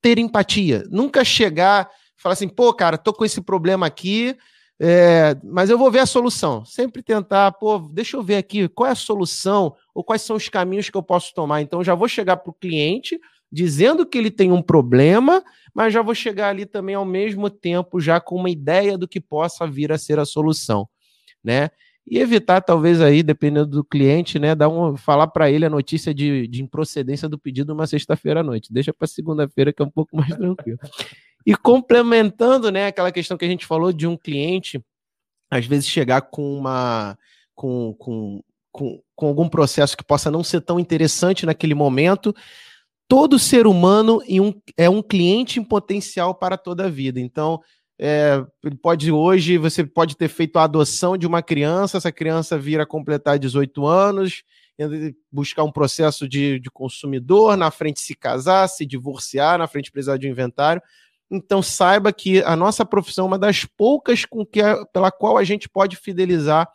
ter 0.00 0.18
empatia. 0.18 0.84
Nunca 0.90 1.24
chegar 1.24 1.88
e 2.18 2.22
falar 2.22 2.34
assim, 2.34 2.48
pô, 2.48 2.72
cara, 2.74 2.98
tô 2.98 3.12
com 3.12 3.24
esse 3.24 3.40
problema 3.40 3.86
aqui, 3.86 4.36
é, 4.82 5.36
mas 5.44 5.68
eu 5.68 5.76
vou 5.76 5.90
ver 5.90 5.98
a 5.98 6.06
solução. 6.06 6.64
Sempre 6.64 7.02
tentar, 7.02 7.52
pô, 7.52 7.78
deixa 7.78 8.16
eu 8.16 8.22
ver 8.22 8.36
aqui 8.36 8.66
qual 8.66 8.88
é 8.88 8.92
a 8.92 8.94
solução 8.94 9.76
ou 9.94 10.02
quais 10.02 10.22
são 10.22 10.36
os 10.36 10.48
caminhos 10.48 10.88
que 10.88 10.96
eu 10.96 11.02
posso 11.02 11.34
tomar. 11.34 11.60
Então, 11.60 11.84
já 11.84 11.94
vou 11.94 12.08
chegar 12.08 12.38
para 12.38 12.50
o 12.50 12.54
cliente 12.54 13.20
dizendo 13.52 14.06
que 14.06 14.16
ele 14.16 14.30
tem 14.30 14.50
um 14.50 14.62
problema, 14.62 15.42
mas 15.74 15.92
já 15.92 16.00
vou 16.00 16.14
chegar 16.14 16.48
ali 16.48 16.64
também 16.64 16.94
ao 16.94 17.04
mesmo 17.04 17.50
tempo 17.50 18.00
já 18.00 18.20
com 18.20 18.36
uma 18.36 18.48
ideia 18.48 18.96
do 18.96 19.06
que 19.06 19.20
possa 19.20 19.66
vir 19.66 19.92
a 19.92 19.98
ser 19.98 20.18
a 20.18 20.24
solução, 20.24 20.88
né? 21.44 21.68
E 22.06 22.18
evitar, 22.18 22.62
talvez 22.62 23.02
aí, 23.02 23.22
dependendo 23.22 23.66
do 23.66 23.84
cliente, 23.84 24.38
né, 24.38 24.54
dar 24.54 24.68
um, 24.68 24.96
falar 24.96 25.26
para 25.28 25.50
ele 25.50 25.66
a 25.66 25.70
notícia 25.70 26.14
de, 26.14 26.48
de 26.48 26.62
improcedência 26.62 27.28
do 27.28 27.38
pedido 27.38 27.72
uma 27.72 27.86
sexta-feira 27.86 28.40
à 28.40 28.42
noite. 28.42 28.72
Deixa 28.72 28.92
para 28.92 29.06
segunda-feira 29.06 29.72
que 29.72 29.82
é 29.82 29.84
um 29.84 29.90
pouco 29.90 30.16
mais 30.16 30.34
tranquilo. 30.34 30.78
E 31.50 31.56
complementando, 31.56 32.70
né, 32.70 32.86
aquela 32.86 33.10
questão 33.10 33.36
que 33.36 33.44
a 33.44 33.48
gente 33.48 33.66
falou 33.66 33.92
de 33.92 34.06
um 34.06 34.16
cliente, 34.16 34.80
às 35.50 35.66
vezes 35.66 35.88
chegar 35.88 36.20
com 36.20 36.56
uma 36.56 37.18
com, 37.56 37.92
com, 37.98 38.40
com, 38.70 39.02
com 39.16 39.26
algum 39.26 39.48
processo 39.48 39.96
que 39.96 40.04
possa 40.04 40.30
não 40.30 40.44
ser 40.44 40.60
tão 40.60 40.78
interessante 40.78 41.44
naquele 41.44 41.74
momento, 41.74 42.32
todo 43.08 43.36
ser 43.36 43.66
humano 43.66 44.22
um, 44.28 44.54
é 44.76 44.88
um 44.88 45.02
cliente 45.02 45.58
em 45.58 45.64
potencial 45.64 46.36
para 46.36 46.56
toda 46.56 46.86
a 46.86 46.88
vida. 46.88 47.18
Então, 47.18 47.60
é, 47.98 48.40
pode 48.80 49.10
hoje 49.10 49.58
você 49.58 49.82
pode 49.82 50.16
ter 50.16 50.28
feito 50.28 50.56
a 50.56 50.62
adoção 50.62 51.18
de 51.18 51.26
uma 51.26 51.42
criança, 51.42 51.96
essa 51.96 52.12
criança 52.12 52.56
vir 52.56 52.80
a 52.80 52.86
completar 52.86 53.40
18 53.40 53.84
anos, 53.84 54.44
buscar 55.32 55.64
um 55.64 55.72
processo 55.72 56.28
de, 56.28 56.60
de 56.60 56.70
consumidor, 56.70 57.56
na 57.56 57.72
frente 57.72 57.98
se 57.98 58.14
casar, 58.14 58.68
se 58.68 58.86
divorciar, 58.86 59.58
na 59.58 59.66
frente 59.66 59.90
precisar 59.90 60.16
de 60.16 60.28
um 60.28 60.30
inventário. 60.30 60.80
Então 61.30 61.62
saiba 61.62 62.12
que 62.12 62.42
a 62.42 62.56
nossa 62.56 62.84
profissão 62.84 63.26
é 63.26 63.28
uma 63.28 63.38
das 63.38 63.64
poucas 63.64 64.24
com 64.24 64.44
que 64.44 64.60
pela 64.92 65.12
qual 65.12 65.38
a 65.38 65.44
gente 65.44 65.68
pode 65.68 65.96
fidelizar 65.96 66.68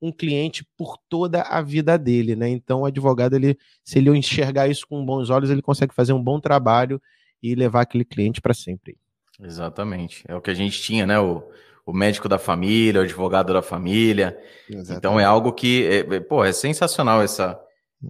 um 0.00 0.12
cliente 0.12 0.66
por 0.76 0.98
toda 1.08 1.42
a 1.42 1.62
vida 1.62 1.98
dele, 1.98 2.36
né? 2.36 2.48
Então, 2.48 2.82
o 2.82 2.86
advogado, 2.86 3.34
ele, 3.34 3.58
se 3.82 3.98
ele 3.98 4.10
enxergar 4.10 4.68
isso 4.68 4.86
com 4.86 5.04
bons 5.04 5.30
olhos, 5.30 5.50
ele 5.50 5.62
consegue 5.62 5.94
fazer 5.94 6.12
um 6.12 6.22
bom 6.22 6.38
trabalho 6.38 7.00
e 7.42 7.54
levar 7.54 7.82
aquele 7.82 8.04
cliente 8.04 8.40
para 8.40 8.54
sempre. 8.54 8.96
Exatamente. 9.40 10.24
É 10.28 10.34
o 10.34 10.40
que 10.40 10.50
a 10.50 10.54
gente 10.54 10.80
tinha, 10.80 11.06
né? 11.06 11.18
O, 11.18 11.42
o 11.84 11.92
médico 11.92 12.28
da 12.28 12.38
família, 12.38 13.00
o 13.00 13.04
advogado 13.04 13.52
da 13.52 13.62
família. 13.62 14.38
Exatamente. 14.68 14.98
Então, 14.98 15.20
é 15.20 15.24
algo 15.24 15.52
que, 15.52 15.86
é, 15.86 16.16
é, 16.16 16.20
pô, 16.20 16.44
é 16.44 16.52
sensacional 16.52 17.22
essa, 17.22 17.58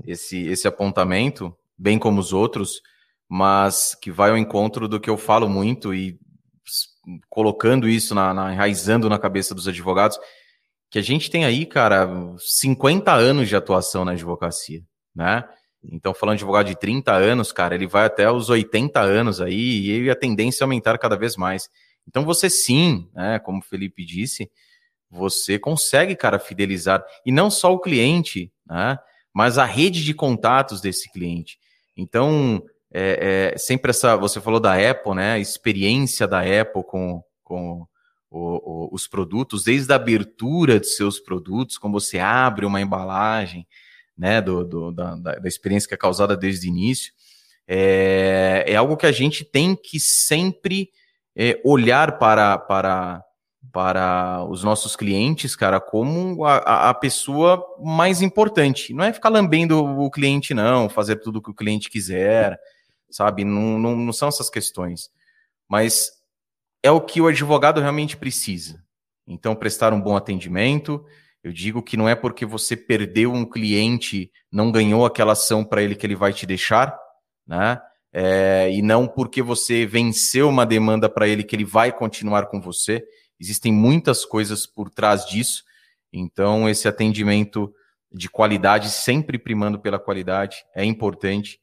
esse, 0.05 0.47
esse 0.47 0.66
apontamento, 0.66 1.56
bem 1.78 1.98
como 1.98 2.20
os 2.20 2.32
outros, 2.32 2.81
mas 3.28 3.94
que 3.94 4.11
vai 4.11 4.31
ao 4.31 4.39
encontro 4.39 4.89
do 4.89 5.01
que 5.01 5.11
eu 5.11 5.16
falo 5.16 5.48
muito 5.48 5.94
e 5.94 6.19
colocando 7.28 7.89
isso 7.89 8.15
na, 8.15 8.32
na 8.35 8.53
enraizando 8.53 9.09
na 9.09 9.19
cabeça 9.19 9.55
dos 9.55 9.69
advogados, 9.69 10.19
que 10.90 10.98
a 10.98 11.03
gente 11.03 11.31
tem 11.31 11.44
aí, 11.44 11.66
cara, 11.66 12.09
50 12.39 13.12
anos 13.12 13.48
de 13.48 13.57
atuação 13.57 14.05
na 14.05 14.12
advocacia, 14.12 14.82
né? 15.15 15.44
Então, 15.93 16.12
falando 16.15 16.36
de 16.36 16.43
advogado 16.43 16.66
de 16.66 16.78
30 16.78 17.12
anos, 17.12 17.53
cara, 17.53 17.74
ele 17.74 17.86
vai 17.86 18.07
até 18.07 18.31
os 18.31 18.51
80 18.51 19.01
anos 19.01 19.40
aí 19.40 20.03
e 20.05 20.11
a 20.11 20.16
tendência 20.16 20.62
é 20.62 20.65
aumentar 20.65 20.98
cada 20.98 21.16
vez 21.16 21.36
mais. 21.36 21.69
Então, 22.09 22.24
você 22.24 22.48
sim, 22.51 23.09
né, 23.15 23.39
como 23.39 23.59
o 23.59 23.62
Felipe 23.62 24.05
disse, 24.05 24.51
você 25.11 25.59
consegue, 25.59 26.16
cara, 26.16 26.39
fidelizar, 26.39 27.05
e 27.24 27.31
não 27.31 27.51
só 27.51 27.73
o 27.73 27.78
cliente, 27.78 28.53
né, 28.66 28.98
mas 29.32 29.59
a 29.59 29.65
rede 29.65 30.05
de 30.05 30.15
contatos 30.15 30.81
desse 30.81 31.11
cliente. 31.12 31.59
Então, 31.97 32.62
é, 32.98 33.52
é, 33.52 33.59
sempre 33.59 33.90
essa, 33.90 34.16
você 34.16 34.40
falou 34.40 34.59
da 34.59 34.73
Apple, 34.73 35.14
né, 35.14 35.32
a 35.32 35.39
experiência 35.39 36.27
da 36.27 36.40
Apple 36.40 36.82
com, 36.82 37.23
com 37.44 37.86
o, 38.31 38.39
o, 38.40 38.89
os 38.90 39.06
produtos, 39.06 39.64
desde 39.64 39.93
a 39.93 39.97
abertura 39.97 40.81
de 40.81 40.86
seus 40.86 41.20
produtos, 41.20 41.77
como 41.77 42.01
você 42.01 42.18
abre 42.18 42.64
uma 42.64 42.81
embalagem, 42.81 43.66
né, 44.16 44.40
do, 44.40 44.64
do 44.64 44.93
da, 44.93 45.14
da, 45.14 45.47
experiência 45.47 45.86
que 45.86 45.93
é 45.93 45.98
causada 45.98 46.35
desde 46.35 46.66
o 46.66 46.70
início, 46.70 47.12
é, 47.68 48.64
é 48.66 48.77
algo 48.77 48.97
que 48.97 49.05
a 49.05 49.12
gente 49.12 49.44
tem 49.44 49.77
que 49.77 50.01
sempre 50.01 50.89
é, 51.36 51.60
olhar 51.66 52.16
para, 52.16 52.56
para, 52.56 53.23
para 53.70 54.43
os 54.48 54.64
nossos 54.64 54.97
clientes, 54.97 55.55
cara, 55.55 55.78
como 55.81 56.47
a, 56.47 56.89
a 56.89 56.94
pessoa 56.94 57.62
mais 57.78 58.23
importante. 58.23 58.94
Não 58.94 59.05
é 59.05 59.12
ficar 59.12 59.28
lambendo 59.28 59.85
o 59.85 60.10
cliente, 60.10 60.55
não, 60.55 60.89
fazer 60.89 61.16
tudo 61.16 61.40
o 61.40 61.43
que 61.43 61.51
o 61.51 61.55
cliente 61.55 61.90
quiser, 61.90 62.59
sabe? 63.11 63.45
Não, 63.45 63.78
não, 63.78 63.97
não 63.97 64.12
são 64.12 64.28
essas 64.28 64.51
questões. 64.51 65.11
Mas 65.69 66.11
é 66.83 66.91
o 66.91 67.01
que 67.01 67.20
o 67.20 67.27
advogado 67.27 67.81
realmente 67.81 68.16
precisa. 68.16 68.83
Então, 69.27 69.57
prestar 69.57 69.93
um 69.93 70.01
bom 70.01 70.16
atendimento. 70.16 71.05
Eu 71.43 71.53
digo 71.53 71.83
que 71.83 71.97
não 71.97 72.09
é 72.09 72.15
porque 72.15 72.47
você 72.47 72.77
perdeu 72.77 73.33
um 73.33 73.45
cliente, 73.45 74.31
não 74.51 74.70
ganhou 74.70 75.05
aquela 75.05 75.33
ação 75.33 75.65
para 75.65 75.83
ele 75.83 75.95
que 75.95 76.07
ele 76.07 76.15
vai 76.16 76.33
te 76.33 76.47
deixar, 76.47 76.97
né? 77.47 77.81
É, 78.12 78.70
e 78.73 78.81
não 78.81 79.07
porque 79.07 79.43
você 79.43 79.85
venceu 79.85 80.49
uma 80.49 80.65
demanda 80.65 81.09
para 81.09 81.28
ele 81.28 81.45
que 81.45 81.55
ele 81.55 81.65
vai 81.65 81.93
continuar 81.93 82.47
com 82.47 82.61
você. 82.61 83.05
Existem 83.39 83.73
muitas 83.73 84.24
coisas 84.24 84.66
por 84.66 84.89
trás 84.89 85.27
disso. 85.27 85.62
Então, 86.12 86.69
esse 86.69 86.89
atendimento 86.89 87.73
de 88.11 88.31
qualidade, 88.31 88.89
sempre 88.91 89.39
primando 89.39 89.78
pela 89.78 89.99
qualidade, 89.99 90.65
é 90.74 90.85
importante 90.85 91.61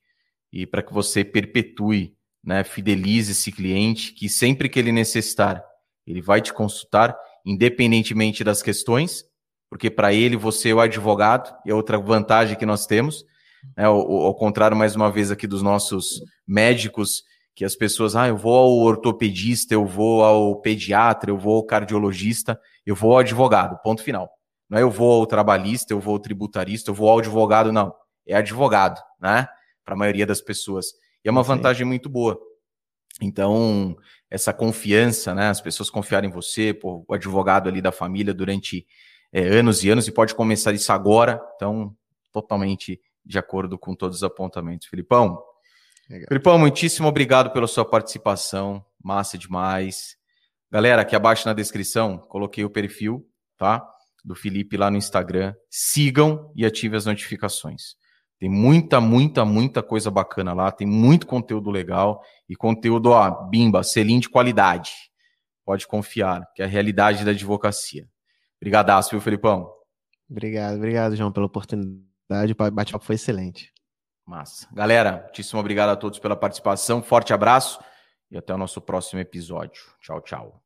e 0.54 0.68
para 0.68 0.84
que 0.84 0.94
você 0.94 1.26
perpetue 1.26 2.16
né, 2.44 2.64
fidelize 2.64 3.32
esse 3.32 3.52
cliente, 3.52 4.14
que 4.14 4.30
sempre 4.30 4.70
que 4.70 4.78
ele 4.78 4.92
necessitar, 4.92 5.64
ele 6.06 6.22
vai 6.22 6.42
te 6.42 6.54
consultar, 6.54 7.18
independentemente 7.44 8.44
das 8.44 8.62
questões, 8.62 9.26
porque 9.68 9.90
para 9.90 10.14
ele 10.14 10.38
você 10.38 10.70
é 10.70 10.74
o 10.76 10.80
advogado, 10.80 11.52
e 11.66 11.72
é 11.72 11.74
outra 11.74 11.98
vantagem 11.98 12.56
que 12.56 12.68
nós 12.68 12.86
temos, 12.86 13.26
né, 13.76 13.86
ao, 13.86 14.00
ao, 14.00 14.36
contrário, 14.36 14.78
mais 14.78 14.96
uma 14.96 15.10
vez, 15.12 15.32
aqui 15.32 15.48
dos 15.48 15.64
nossos 15.64 16.22
médicos, 16.48 17.24
que 17.56 17.66
as 17.66 17.76
pessoas, 17.76 18.16
ah, 18.16 18.28
eu 18.28 18.38
vou 18.38 18.56
ao 18.56 18.78
ortopedista, 18.78 19.74
eu 19.74 19.88
vou 19.88 20.24
ao 20.24 20.60
pediatra, 20.62 21.32
eu 21.32 21.38
vou 21.38 21.58
ao 21.58 21.66
cardiologista, 21.66 22.60
eu 22.86 22.96
vou 22.96 23.14
ao 23.14 23.20
advogado, 23.20 23.80
ponto 23.82 24.04
final. 24.04 24.30
Não 24.70 24.78
é 24.78 24.82
eu 24.82 24.92
vou 24.92 25.22
ao 25.22 25.26
trabalhista, 25.26 25.94
eu 25.94 26.00
vou 26.00 26.14
ao 26.14 26.20
tributarista, 26.20 26.92
eu 26.92 26.96
vou 26.96 27.10
ao 27.10 27.20
advogado, 27.20 27.72
não. 27.72 27.94
É 28.28 28.36
advogado, 28.36 29.02
né? 29.20 29.48
Para 29.84 29.96
a 29.96 29.98
maioria 29.98 30.26
das 30.26 30.42
pessoas. 30.42 30.88
E 31.24 31.28
é 31.28 31.32
uma 31.32 31.44
vantagem 31.44 31.86
muito 31.86 32.10
boa. 32.10 32.40
Então, 33.22 33.96
essa 34.30 34.52
confiança, 34.52 35.34
né? 35.34 35.50
As 35.50 35.62
pessoas 35.62 35.90
confiarem 35.90 36.30
em 36.30 36.34
você, 36.34 36.74
por, 36.74 37.06
o 37.08 37.14
advogado 37.14 37.70
ali 37.70 37.82
da 37.82 37.92
família 37.92 38.34
durante 38.34 38.86
é, 39.32 39.48
anos 39.48 39.84
e 39.84 39.90
anos, 39.90 40.08
e 40.08 40.12
pode 40.12 40.34
começar 40.36 40.74
isso 40.74 40.92
agora. 40.92 41.42
Então, 41.56 41.96
totalmente 42.32 43.00
de 43.26 43.38
acordo 43.38 43.78
com 43.78 43.96
todos 43.96 44.18
os 44.18 44.24
apontamentos. 44.24 44.88
Filipão, 44.88 45.42
Legal. 46.10 46.28
Filipão, 46.28 46.60
muitíssimo 46.60 47.08
obrigado 47.08 47.52
pela 47.52 47.68
sua 47.68 47.86
participação. 47.86 48.86
Massa 49.02 49.38
demais. 49.38 50.18
Galera, 50.70 51.02
aqui 51.02 51.16
abaixo 51.16 51.48
na 51.48 51.54
descrição, 51.54 52.18
coloquei 52.18 52.66
o 52.66 52.70
perfil, 52.70 53.28
tá? 53.58 53.88
Do 54.24 54.36
Felipe 54.36 54.76
lá 54.76 54.92
no 54.92 54.98
Instagram. 54.98 55.54
Sigam 55.70 56.52
e 56.56 56.66
ativem 56.66 56.98
as 56.98 57.06
notificações. 57.06 57.96
Tem 58.44 58.50
muita, 58.50 59.00
muita, 59.00 59.46
muita 59.46 59.82
coisa 59.82 60.12
bacana 60.12 60.52
lá, 60.52 60.70
tem 60.70 60.86
muito 60.86 61.26
conteúdo 61.26 61.72
legal 61.72 62.22
e 62.50 62.58
conteúdo, 62.58 63.12
ó, 63.12 63.48
bimba, 63.48 63.82
selim 63.84 64.20
de 64.20 64.28
qualidade. 64.28 64.92
Pode 65.64 65.88
confiar, 65.88 66.46
que 66.54 66.62
é 66.62 66.66
a 66.66 66.68
realidade 66.68 67.24
da 67.24 67.32
advocacia. 67.32 68.06
Obrigadaço, 68.62 69.12
viu, 69.12 69.22
Felipão? 69.22 69.72
Obrigado, 70.30 70.76
obrigado, 70.76 71.16
João, 71.16 71.32
pela 71.32 71.46
oportunidade. 71.46 72.52
O 72.52 72.72
bate-papo 72.72 73.06
foi 73.06 73.16
excelente. 73.16 73.72
Massa. 74.28 74.68
Galera, 74.74 75.22
muitíssimo 75.24 75.62
obrigado 75.62 75.92
a 75.92 75.96
todos 75.96 76.20
pela 76.20 76.36
participação. 76.36 77.02
Forte 77.02 77.32
abraço 77.32 77.80
e 78.30 78.38
até 78.38 78.54
o 78.54 78.58
nosso 78.58 78.82
próximo 78.82 79.22
episódio. 79.22 79.84
Tchau, 80.02 80.20
tchau. 80.20 80.62